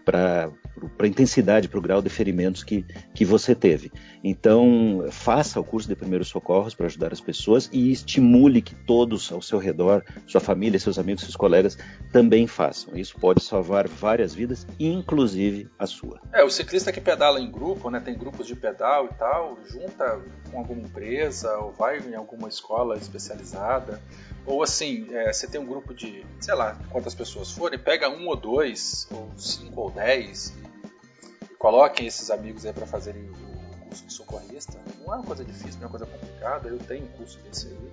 para 0.03 0.51
a 0.99 1.07
intensidade, 1.07 1.69
para 1.69 1.79
o 1.79 1.81
grau 1.81 2.01
de 2.01 2.09
ferimentos 2.09 2.65
que, 2.65 2.85
que 3.13 3.23
você 3.23 3.55
teve. 3.55 3.91
Então, 4.21 5.05
faça 5.11 5.57
o 5.57 5.63
curso 5.63 5.87
de 5.87 5.95
primeiros 5.95 6.27
socorros 6.27 6.75
para 6.75 6.85
ajudar 6.87 7.13
as 7.13 7.21
pessoas 7.21 7.69
e 7.71 7.91
estimule 7.91 8.61
que 8.61 8.75
todos 8.75 9.31
ao 9.31 9.41
seu 9.41 9.57
redor, 9.57 10.03
sua 10.27 10.41
família, 10.41 10.79
seus 10.79 10.99
amigos, 10.99 11.23
seus 11.23 11.35
colegas, 11.35 11.77
também 12.11 12.45
façam. 12.45 12.95
Isso 12.97 13.17
pode 13.17 13.41
salvar 13.41 13.87
várias 13.87 14.33
vidas, 14.33 14.67
inclusive 14.77 15.69
a 15.79 15.85
sua. 15.85 16.21
É, 16.33 16.43
o 16.43 16.49
ciclista 16.49 16.91
que 16.91 16.99
pedala 16.99 17.39
em 17.39 17.49
grupo, 17.49 17.89
né, 17.89 18.01
tem 18.01 18.17
grupos 18.17 18.47
de 18.47 18.55
pedal 18.55 19.05
e 19.05 19.13
tal, 19.15 19.59
junta 19.65 20.21
com 20.51 20.59
alguma 20.59 20.81
empresa 20.81 21.57
ou 21.57 21.71
vai 21.71 21.99
em 21.99 22.15
alguma 22.15 22.49
escola 22.49 22.97
especializada 22.97 24.01
ou 24.45 24.61
assim, 24.61 25.07
é, 25.11 25.33
você 25.33 25.47
tem 25.47 25.59
um 25.59 25.65
grupo 25.65 25.93
de, 25.93 26.25
sei 26.39 26.53
lá, 26.53 26.77
quantas 26.89 27.15
pessoas 27.15 27.51
forem, 27.51 27.79
pega 27.79 28.09
um 28.09 28.27
ou 28.27 28.35
dois, 28.35 29.07
ou 29.11 29.31
cinco 29.37 29.81
ou 29.81 29.91
dez, 29.91 30.53
e, 30.57 31.45
e 31.51 31.55
coloquem 31.55 32.05
esses 32.05 32.29
amigos 32.29 32.65
aí 32.65 32.73
para 32.73 32.85
fazerem 32.85 33.23
o 33.29 33.85
curso 33.85 34.05
de 34.05 34.13
socorrista. 34.13 34.79
Não 34.99 35.13
é 35.13 35.17
uma 35.17 35.25
coisa 35.25 35.43
difícil, 35.43 35.79
não 35.79 35.83
é 35.83 35.85
uma 35.85 35.89
coisa 35.89 36.05
complicada. 36.05 36.69
Eu 36.69 36.77
tenho 36.77 37.05
um 37.05 37.09
curso 37.09 37.39
desse 37.39 37.67
aí. 37.67 37.91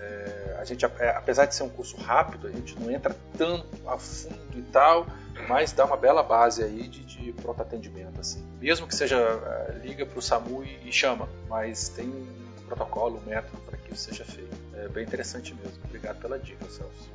É, 0.00 0.56
a 0.58 0.64
gente, 0.64 0.84
é, 0.84 1.10
apesar 1.10 1.46
de 1.46 1.54
ser 1.54 1.62
um 1.62 1.68
curso 1.68 1.96
rápido, 1.96 2.46
a 2.46 2.50
gente 2.50 2.78
não 2.78 2.90
entra 2.90 3.16
tanto 3.36 3.66
a 3.86 3.98
fundo 3.98 4.58
e 4.58 4.62
tal, 4.62 5.06
mas 5.48 5.72
dá 5.72 5.84
uma 5.84 5.96
bela 5.96 6.22
base 6.22 6.62
aí 6.62 6.88
de, 6.88 7.04
de 7.04 7.32
pronto 7.34 7.60
atendimento. 7.62 8.20
Assim. 8.20 8.46
Mesmo 8.58 8.86
que 8.86 8.94
seja, 8.94 9.16
é, 9.16 9.78
liga 9.86 10.04
para 10.04 10.18
o 10.18 10.22
SAMU 10.22 10.64
e, 10.64 10.88
e 10.88 10.92
chama, 10.92 11.28
mas 11.48 11.88
tem 11.90 12.08
um 12.08 12.26
protocolo, 12.66 13.18
um 13.18 13.28
método 13.28 13.58
para 13.62 13.76
que 13.78 13.94
isso 13.94 14.04
seja 14.04 14.24
feito. 14.24 14.49
É 14.84 14.88
bem 14.88 15.04
interessante 15.04 15.54
mesmo. 15.54 15.78
Obrigado 15.84 16.20
pela 16.20 16.38
dica, 16.38 16.64
Celso. 16.64 17.10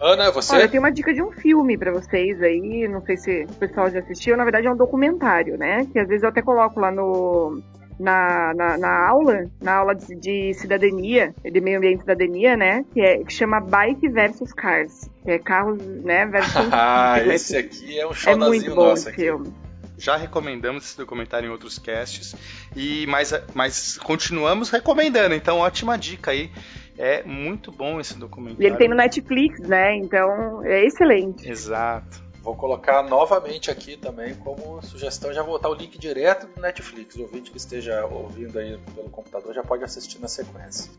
Ana, 0.00 0.30
você? 0.30 0.54
Olha, 0.54 0.64
eu 0.64 0.68
tenho 0.68 0.82
uma 0.82 0.92
dica 0.92 1.12
de 1.14 1.22
um 1.22 1.32
filme 1.32 1.78
para 1.78 1.90
vocês 1.90 2.42
aí, 2.42 2.86
não 2.86 3.00
sei 3.02 3.16
se 3.16 3.44
o 3.48 3.54
pessoal 3.54 3.90
já 3.90 4.00
assistiu, 4.00 4.36
na 4.36 4.44
verdade 4.44 4.66
é 4.66 4.70
um 4.70 4.76
documentário, 4.76 5.56
né? 5.56 5.86
Que 5.90 5.98
às 5.98 6.06
vezes 6.06 6.22
eu 6.22 6.28
até 6.28 6.42
coloco 6.42 6.78
lá 6.78 6.90
no, 6.90 7.62
na, 7.98 8.52
na, 8.54 8.76
na, 8.76 9.08
aula, 9.08 9.50
na 9.60 9.74
aula 9.74 9.94
de, 9.94 10.14
de, 10.16 10.54
cidadania, 10.54 11.34
de 11.42 11.60
meio 11.62 11.78
ambiente 11.78 11.98
e 11.98 12.00
cidadania, 12.00 12.56
né? 12.56 12.84
Que, 12.92 13.00
é, 13.00 13.24
que 13.24 13.32
chama 13.32 13.58
Bike 13.58 14.08
versus 14.10 14.52
Cars. 14.52 15.08
Que 15.24 15.30
é 15.30 15.38
carros, 15.38 15.78
né, 15.82 16.26
versus... 16.26 16.54
ah, 16.72 17.16
esse 17.26 17.56
aqui 17.56 17.98
é 17.98 18.06
um 18.06 18.10
É 18.26 18.34
muito 18.34 18.74
bom 18.74 18.92
esse 18.92 19.08
aqui. 19.08 19.22
filme 19.22 19.52
já 19.98 20.14
recomendamos 20.14 20.84
esse 20.84 20.96
documentário 20.96 21.46
em 21.46 21.50
outros 21.50 21.78
casts 21.78 22.34
e 22.76 23.06
mas, 23.06 23.32
mas 23.54 23.96
continuamos 23.96 24.68
recomendando. 24.68 25.34
Então, 25.34 25.58
ótima 25.58 25.96
dica 25.96 26.32
aí. 26.32 26.50
É 26.98 27.22
muito 27.24 27.70
bom 27.70 28.00
esse 28.00 28.18
documentário. 28.18 28.62
E 28.62 28.66
ele 28.66 28.76
tem 28.76 28.88
no 28.88 28.94
Netflix, 28.94 29.60
né? 29.60 29.96
Então, 29.96 30.64
é 30.64 30.84
excelente. 30.84 31.48
Exato. 31.48 32.24
Vou 32.42 32.54
colocar 32.54 33.02
novamente 33.02 33.70
aqui 33.72 33.96
também 33.96 34.34
como 34.36 34.80
sugestão, 34.80 35.32
já 35.32 35.42
vou 35.42 35.54
botar 35.54 35.68
o 35.68 35.74
link 35.74 35.98
direto 35.98 36.46
do 36.46 36.60
Netflix. 36.60 37.16
O 37.16 37.22
ouvinte 37.22 37.50
que 37.50 37.56
esteja 37.56 38.06
ouvindo 38.06 38.58
aí 38.58 38.78
pelo 38.94 39.10
computador 39.10 39.52
já 39.52 39.64
pode 39.64 39.82
assistir 39.82 40.20
na 40.20 40.28
sequência. 40.28 40.90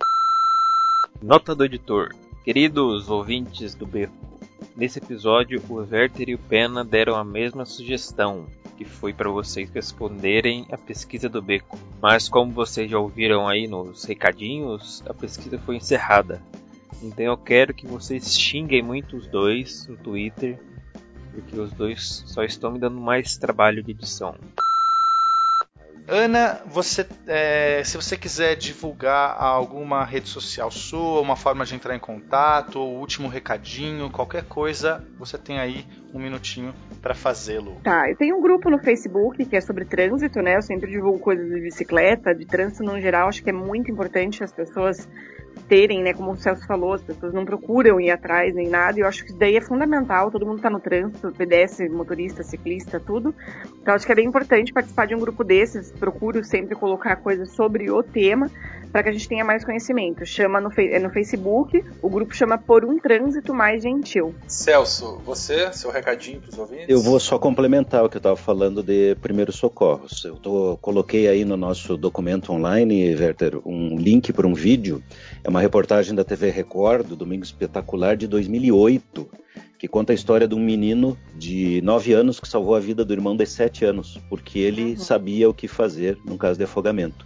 Nota 1.21 1.55
do 1.55 1.63
editor. 1.63 2.09
Queridos 2.43 3.09
ouvintes 3.09 3.73
do 3.73 3.87
Beco, 3.87 4.13
nesse 4.75 4.99
episódio 4.99 5.61
o 5.69 5.75
Werther 5.75 6.29
e 6.29 6.35
o 6.35 6.39
Pena 6.39 6.83
deram 6.83 7.15
a 7.15 7.23
mesma 7.23 7.65
sugestão, 7.65 8.45
que 8.77 8.85
foi 8.85 9.11
para 9.11 9.29
vocês 9.29 9.69
responderem 9.71 10.67
a 10.71 10.77
pesquisa 10.77 11.27
do 11.27 11.41
Beco. 11.41 11.77
Mas 12.01 12.29
como 12.29 12.51
vocês 12.51 12.89
já 12.89 12.99
ouviram 12.99 13.47
aí 13.47 13.67
nos 13.67 14.03
recadinhos, 14.03 15.03
a 15.07 15.13
pesquisa 15.13 15.57
foi 15.57 15.77
encerrada. 15.77 16.41
Então 17.01 17.25
eu 17.25 17.37
quero 17.37 17.73
que 17.73 17.87
vocês 17.87 18.37
xinguem 18.37 18.81
muito 18.81 19.17
os 19.17 19.27
dois 19.27 19.87
no 19.87 19.97
Twitter 19.97 20.59
porque 21.41 21.59
os 21.59 21.71
dois 21.71 22.23
só 22.25 22.43
estão 22.43 22.71
me 22.71 22.79
dando 22.79 22.99
mais 22.99 23.37
trabalho 23.37 23.83
de 23.83 23.91
edição. 23.91 24.35
Ana, 26.07 26.61
você, 26.65 27.05
é, 27.27 27.83
se 27.83 27.97
você 27.97 28.15
quiser 28.15 28.55
divulgar 28.55 29.35
alguma 29.37 30.05
rede 30.05 30.29
social 30.29 30.71
sua, 30.71 31.19
uma 31.19 31.35
forma 31.35 31.65
de 31.65 31.75
entrar 31.75 31.93
em 31.93 31.99
contato, 31.99 32.79
ou 32.79 32.97
último 32.97 33.27
recadinho, 33.27 34.09
qualquer 34.09 34.45
coisa, 34.45 35.05
você 35.19 35.37
tem 35.37 35.59
aí 35.59 35.85
um 36.13 36.19
minutinho 36.19 36.73
para 37.01 37.13
fazê-lo. 37.13 37.81
Tá, 37.83 38.09
eu 38.09 38.15
tenho 38.15 38.37
um 38.37 38.41
grupo 38.41 38.69
no 38.69 38.79
Facebook 38.79 39.45
que 39.45 39.55
é 39.57 39.61
sobre 39.61 39.83
trânsito, 39.83 40.41
né? 40.41 40.55
Eu 40.55 40.61
sempre 40.61 40.89
divulgo 40.89 41.19
coisas 41.19 41.45
de 41.45 41.59
bicicleta, 41.59 42.33
de 42.33 42.45
trânsito 42.45 42.83
no 42.83 42.99
geral. 43.01 43.27
Acho 43.27 43.43
que 43.43 43.49
é 43.49 43.53
muito 43.53 43.91
importante 43.91 44.41
as 44.43 44.51
pessoas 44.53 45.07
terem, 45.57 46.01
né, 46.03 46.13
como 46.13 46.31
o 46.31 46.37
Celso 46.37 46.65
falou, 46.65 46.93
as 46.93 47.01
pessoas 47.01 47.33
não 47.33 47.45
procuram 47.45 47.99
ir 47.99 48.11
atrás 48.11 48.53
nem 48.53 48.67
nada, 48.67 48.97
e 48.97 49.01
eu 49.01 49.07
acho 49.07 49.23
que 49.23 49.29
isso 49.29 49.39
daí 49.39 49.55
é 49.57 49.61
fundamental, 49.61 50.31
todo 50.31 50.45
mundo 50.45 50.57
está 50.57 50.69
no 50.69 50.79
trânsito, 50.79 51.31
pedestre, 51.31 51.89
motorista, 51.89 52.43
ciclista, 52.43 52.99
tudo. 52.99 53.33
Então 53.81 53.93
acho 53.93 54.05
que 54.05 54.11
é 54.11 54.15
bem 54.15 54.27
importante 54.27 54.71
participar 54.71 55.07
de 55.07 55.15
um 55.15 55.19
grupo 55.19 55.43
desses, 55.43 55.91
procuro 55.91 56.43
sempre 56.43 56.75
colocar 56.75 57.17
coisas 57.17 57.49
sobre 57.51 57.89
o 57.91 58.01
tema, 58.01 58.49
para 58.91 59.03
que 59.03 59.09
a 59.09 59.11
gente 59.11 59.27
tenha 59.27 59.43
mais 59.43 59.63
conhecimento. 59.63 60.25
Chama 60.25 60.59
no, 60.59 60.71
é 60.77 60.99
no 60.99 61.09
Facebook, 61.09 61.83
o 62.01 62.09
grupo 62.09 62.35
chama 62.35 62.57
Por 62.57 62.85
um 62.85 62.99
Trânsito 62.99 63.53
Mais 63.53 63.83
Gentil. 63.83 64.33
Celso, 64.47 65.21
você, 65.25 65.71
seu 65.73 65.91
recadinho 65.91 66.41
para 66.41 66.49
os 66.49 66.57
ouvintes? 66.57 66.85
Eu 66.89 67.01
vou 67.01 67.19
só 67.19 67.37
complementar 67.37 68.03
o 68.03 68.09
que 68.09 68.17
eu 68.17 68.19
estava 68.19 68.35
falando 68.35 68.81
de 68.81 69.15
primeiros 69.21 69.55
socorros. 69.55 70.23
Eu 70.25 70.35
tô, 70.35 70.77
coloquei 70.81 71.27
aí 71.27 71.45
no 71.45 71.57
nosso 71.57 71.97
documento 71.97 72.51
online, 72.51 73.15
Werther, 73.15 73.59
um 73.65 73.97
link 73.97 74.31
para 74.33 74.47
um 74.47 74.53
vídeo. 74.53 75.03
É 75.43 75.49
uma 75.49 75.61
reportagem 75.61 76.15
da 76.15 76.23
TV 76.23 76.49
Record, 76.49 77.07
do 77.07 77.15
Domingo 77.15 77.43
Espetacular 77.43 78.15
de 78.15 78.27
2008 78.27 79.27
que 79.77 79.87
conta 79.87 80.11
a 80.11 80.15
história 80.15 80.47
de 80.47 80.55
um 80.55 80.59
menino 80.59 81.17
de 81.35 81.81
9 81.83 82.13
anos 82.13 82.39
que 82.39 82.47
salvou 82.47 82.75
a 82.75 82.79
vida 82.79 83.05
do 83.05 83.13
irmão 83.13 83.35
de 83.35 83.45
7 83.45 83.85
anos, 83.85 84.19
porque 84.29 84.59
ele 84.59 84.91
uhum. 84.91 84.97
sabia 84.97 85.49
o 85.49 85.53
que 85.53 85.67
fazer 85.67 86.17
num 86.25 86.37
caso 86.37 86.57
de 86.57 86.63
afogamento. 86.63 87.25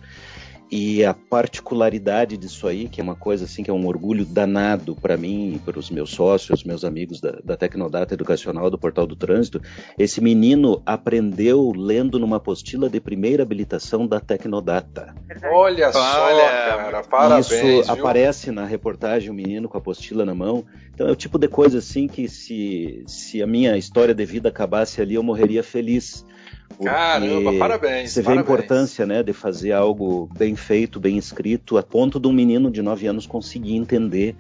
E 0.71 1.03
a 1.03 1.13
particularidade 1.13 2.37
disso 2.37 2.65
aí, 2.65 2.87
que 2.87 3.01
é 3.01 3.03
uma 3.03 3.15
coisa 3.15 3.43
assim 3.43 3.61
que 3.61 3.69
é 3.69 3.73
um 3.73 3.85
orgulho 3.85 4.23
danado 4.23 4.95
para 4.95 5.17
mim 5.17 5.55
e 5.55 5.59
para 5.59 5.77
os 5.77 5.89
meus 5.89 6.11
sócios, 6.11 6.63
meus 6.63 6.85
amigos 6.85 7.19
da, 7.19 7.39
da 7.43 7.57
Tecnodata 7.57 8.13
Educacional 8.13 8.69
do 8.69 8.77
Portal 8.77 9.05
do 9.05 9.13
Trânsito, 9.13 9.61
esse 9.99 10.21
menino 10.21 10.81
aprendeu 10.85 11.73
lendo 11.75 12.17
numa 12.17 12.37
apostila 12.37 12.89
de 12.89 13.01
primeira 13.01 13.43
habilitação 13.43 14.07
da 14.07 14.21
Tecnodata. 14.21 15.13
Olha 15.51 15.91
só, 15.91 15.99
Olha, 15.99 16.49
cara, 16.49 17.03
parabéns. 17.03 17.51
Isso 17.51 17.61
viu? 17.61 17.83
aparece 17.91 18.49
na 18.49 18.63
reportagem, 18.63 19.29
o 19.29 19.33
menino 19.33 19.67
com 19.67 19.77
a 19.77 19.81
apostila 19.81 20.23
na 20.23 20.33
mão. 20.33 20.63
Então 20.93 21.05
é 21.05 21.11
o 21.11 21.17
tipo 21.17 21.37
de 21.37 21.49
coisa 21.49 21.79
assim 21.79 22.07
que 22.07 22.29
se, 22.29 23.03
se 23.07 23.43
a 23.43 23.47
minha 23.47 23.75
história 23.75 24.13
de 24.13 24.23
vida 24.23 24.47
acabasse 24.47 25.01
ali, 25.01 25.15
eu 25.15 25.23
morreria 25.23 25.63
feliz 25.63 26.25
Caramba, 26.83 27.53
parabéns. 27.57 28.11
Você 28.11 28.21
vê 28.21 28.27
parabéns. 28.27 28.49
a 28.49 28.53
importância 28.53 29.05
né, 29.05 29.23
de 29.23 29.33
fazer 29.33 29.71
algo 29.71 30.29
bem 30.37 30.55
feito, 30.55 30.99
bem 30.99 31.17
escrito, 31.17 31.77
a 31.77 31.83
ponto 31.83 32.19
de 32.19 32.27
um 32.27 32.33
menino 32.33 32.71
de 32.71 32.81
9 32.81 33.07
anos 33.07 33.25
conseguir 33.25 33.75
entender 33.75 34.35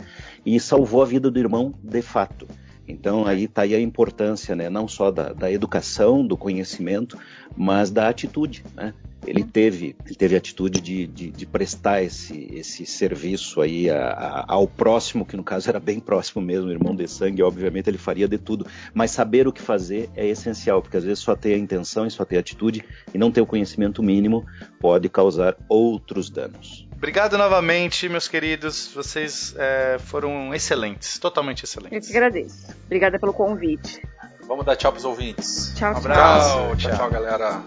e 0.45 0.59
salvou 0.59 1.01
a 1.01 1.05
vida 1.05 1.29
do 1.29 1.39
irmão 1.39 1.73
de 1.83 2.01
fato. 2.01 2.47
Então 2.87 3.25
aí 3.25 3.45
está 3.45 3.61
aí 3.61 3.75
a 3.75 3.79
importância, 3.79 4.55
né, 4.55 4.69
não 4.69 4.87
só 4.87 5.11
da, 5.11 5.31
da, 5.33 5.51
educação, 5.51 6.25
do 6.25 6.35
conhecimento, 6.35 7.17
mas 7.55 7.91
da 7.91 8.09
atitude. 8.09 8.63
Né? 8.75 8.93
Ele 9.25 9.43
teve, 9.43 9.95
ele 10.05 10.15
teve 10.15 10.35
a 10.35 10.37
atitude 10.37 10.81
de, 10.81 11.07
de, 11.07 11.31
de 11.31 11.45
prestar 11.45 12.01
esse, 12.01 12.49
esse 12.53 12.85
serviço 12.85 13.61
aí 13.61 13.89
a, 13.89 14.07
a, 14.09 14.45
ao 14.47 14.67
próximo, 14.67 15.25
que 15.25 15.37
no 15.37 15.43
caso 15.43 15.69
era 15.69 15.79
bem 15.79 15.99
próximo 15.99 16.41
mesmo, 16.41 16.71
irmão 16.71 16.95
de 16.95 17.07
sangue, 17.07 17.43
obviamente 17.43 17.89
ele 17.89 17.97
faria 17.97 18.27
de 18.27 18.37
tudo. 18.37 18.65
Mas 18.93 19.11
saber 19.11 19.47
o 19.47 19.53
que 19.53 19.61
fazer 19.61 20.09
é 20.15 20.27
essencial, 20.27 20.81
porque 20.81 20.97
às 20.97 21.03
vezes 21.03 21.19
só 21.19 21.35
ter 21.35 21.53
a 21.53 21.57
intenção 21.57 22.05
e 22.05 22.11
só 22.11 22.25
ter 22.25 22.37
a 22.37 22.39
atitude 22.39 22.83
e 23.13 23.17
não 23.17 23.31
ter 23.31 23.41
o 23.41 23.45
conhecimento 23.45 24.01
mínimo 24.01 24.45
pode 24.79 25.07
causar 25.09 25.55
outros 25.69 26.29
danos. 26.29 26.87
Obrigado 27.01 27.35
novamente, 27.35 28.07
meus 28.07 28.27
queridos. 28.27 28.91
Vocês 28.93 29.55
é, 29.57 29.97
foram 29.99 30.53
excelentes, 30.53 31.17
totalmente 31.17 31.63
excelentes. 31.63 31.93
Eu 31.93 32.01
te 32.01 32.15
agradeço. 32.15 32.67
Obrigada 32.85 33.17
pelo 33.17 33.33
convite. 33.33 34.01
Vamos 34.47 34.65
dar 34.65 34.75
tchau 34.75 34.91
pros 34.91 35.05
ouvintes. 35.05 35.73
Tchau, 35.75 35.93
um 35.93 35.97
abraço. 35.97 36.57
tchau, 36.57 36.75
tchau, 36.75 36.97
tchau 36.97 37.09
galera. 37.09 37.63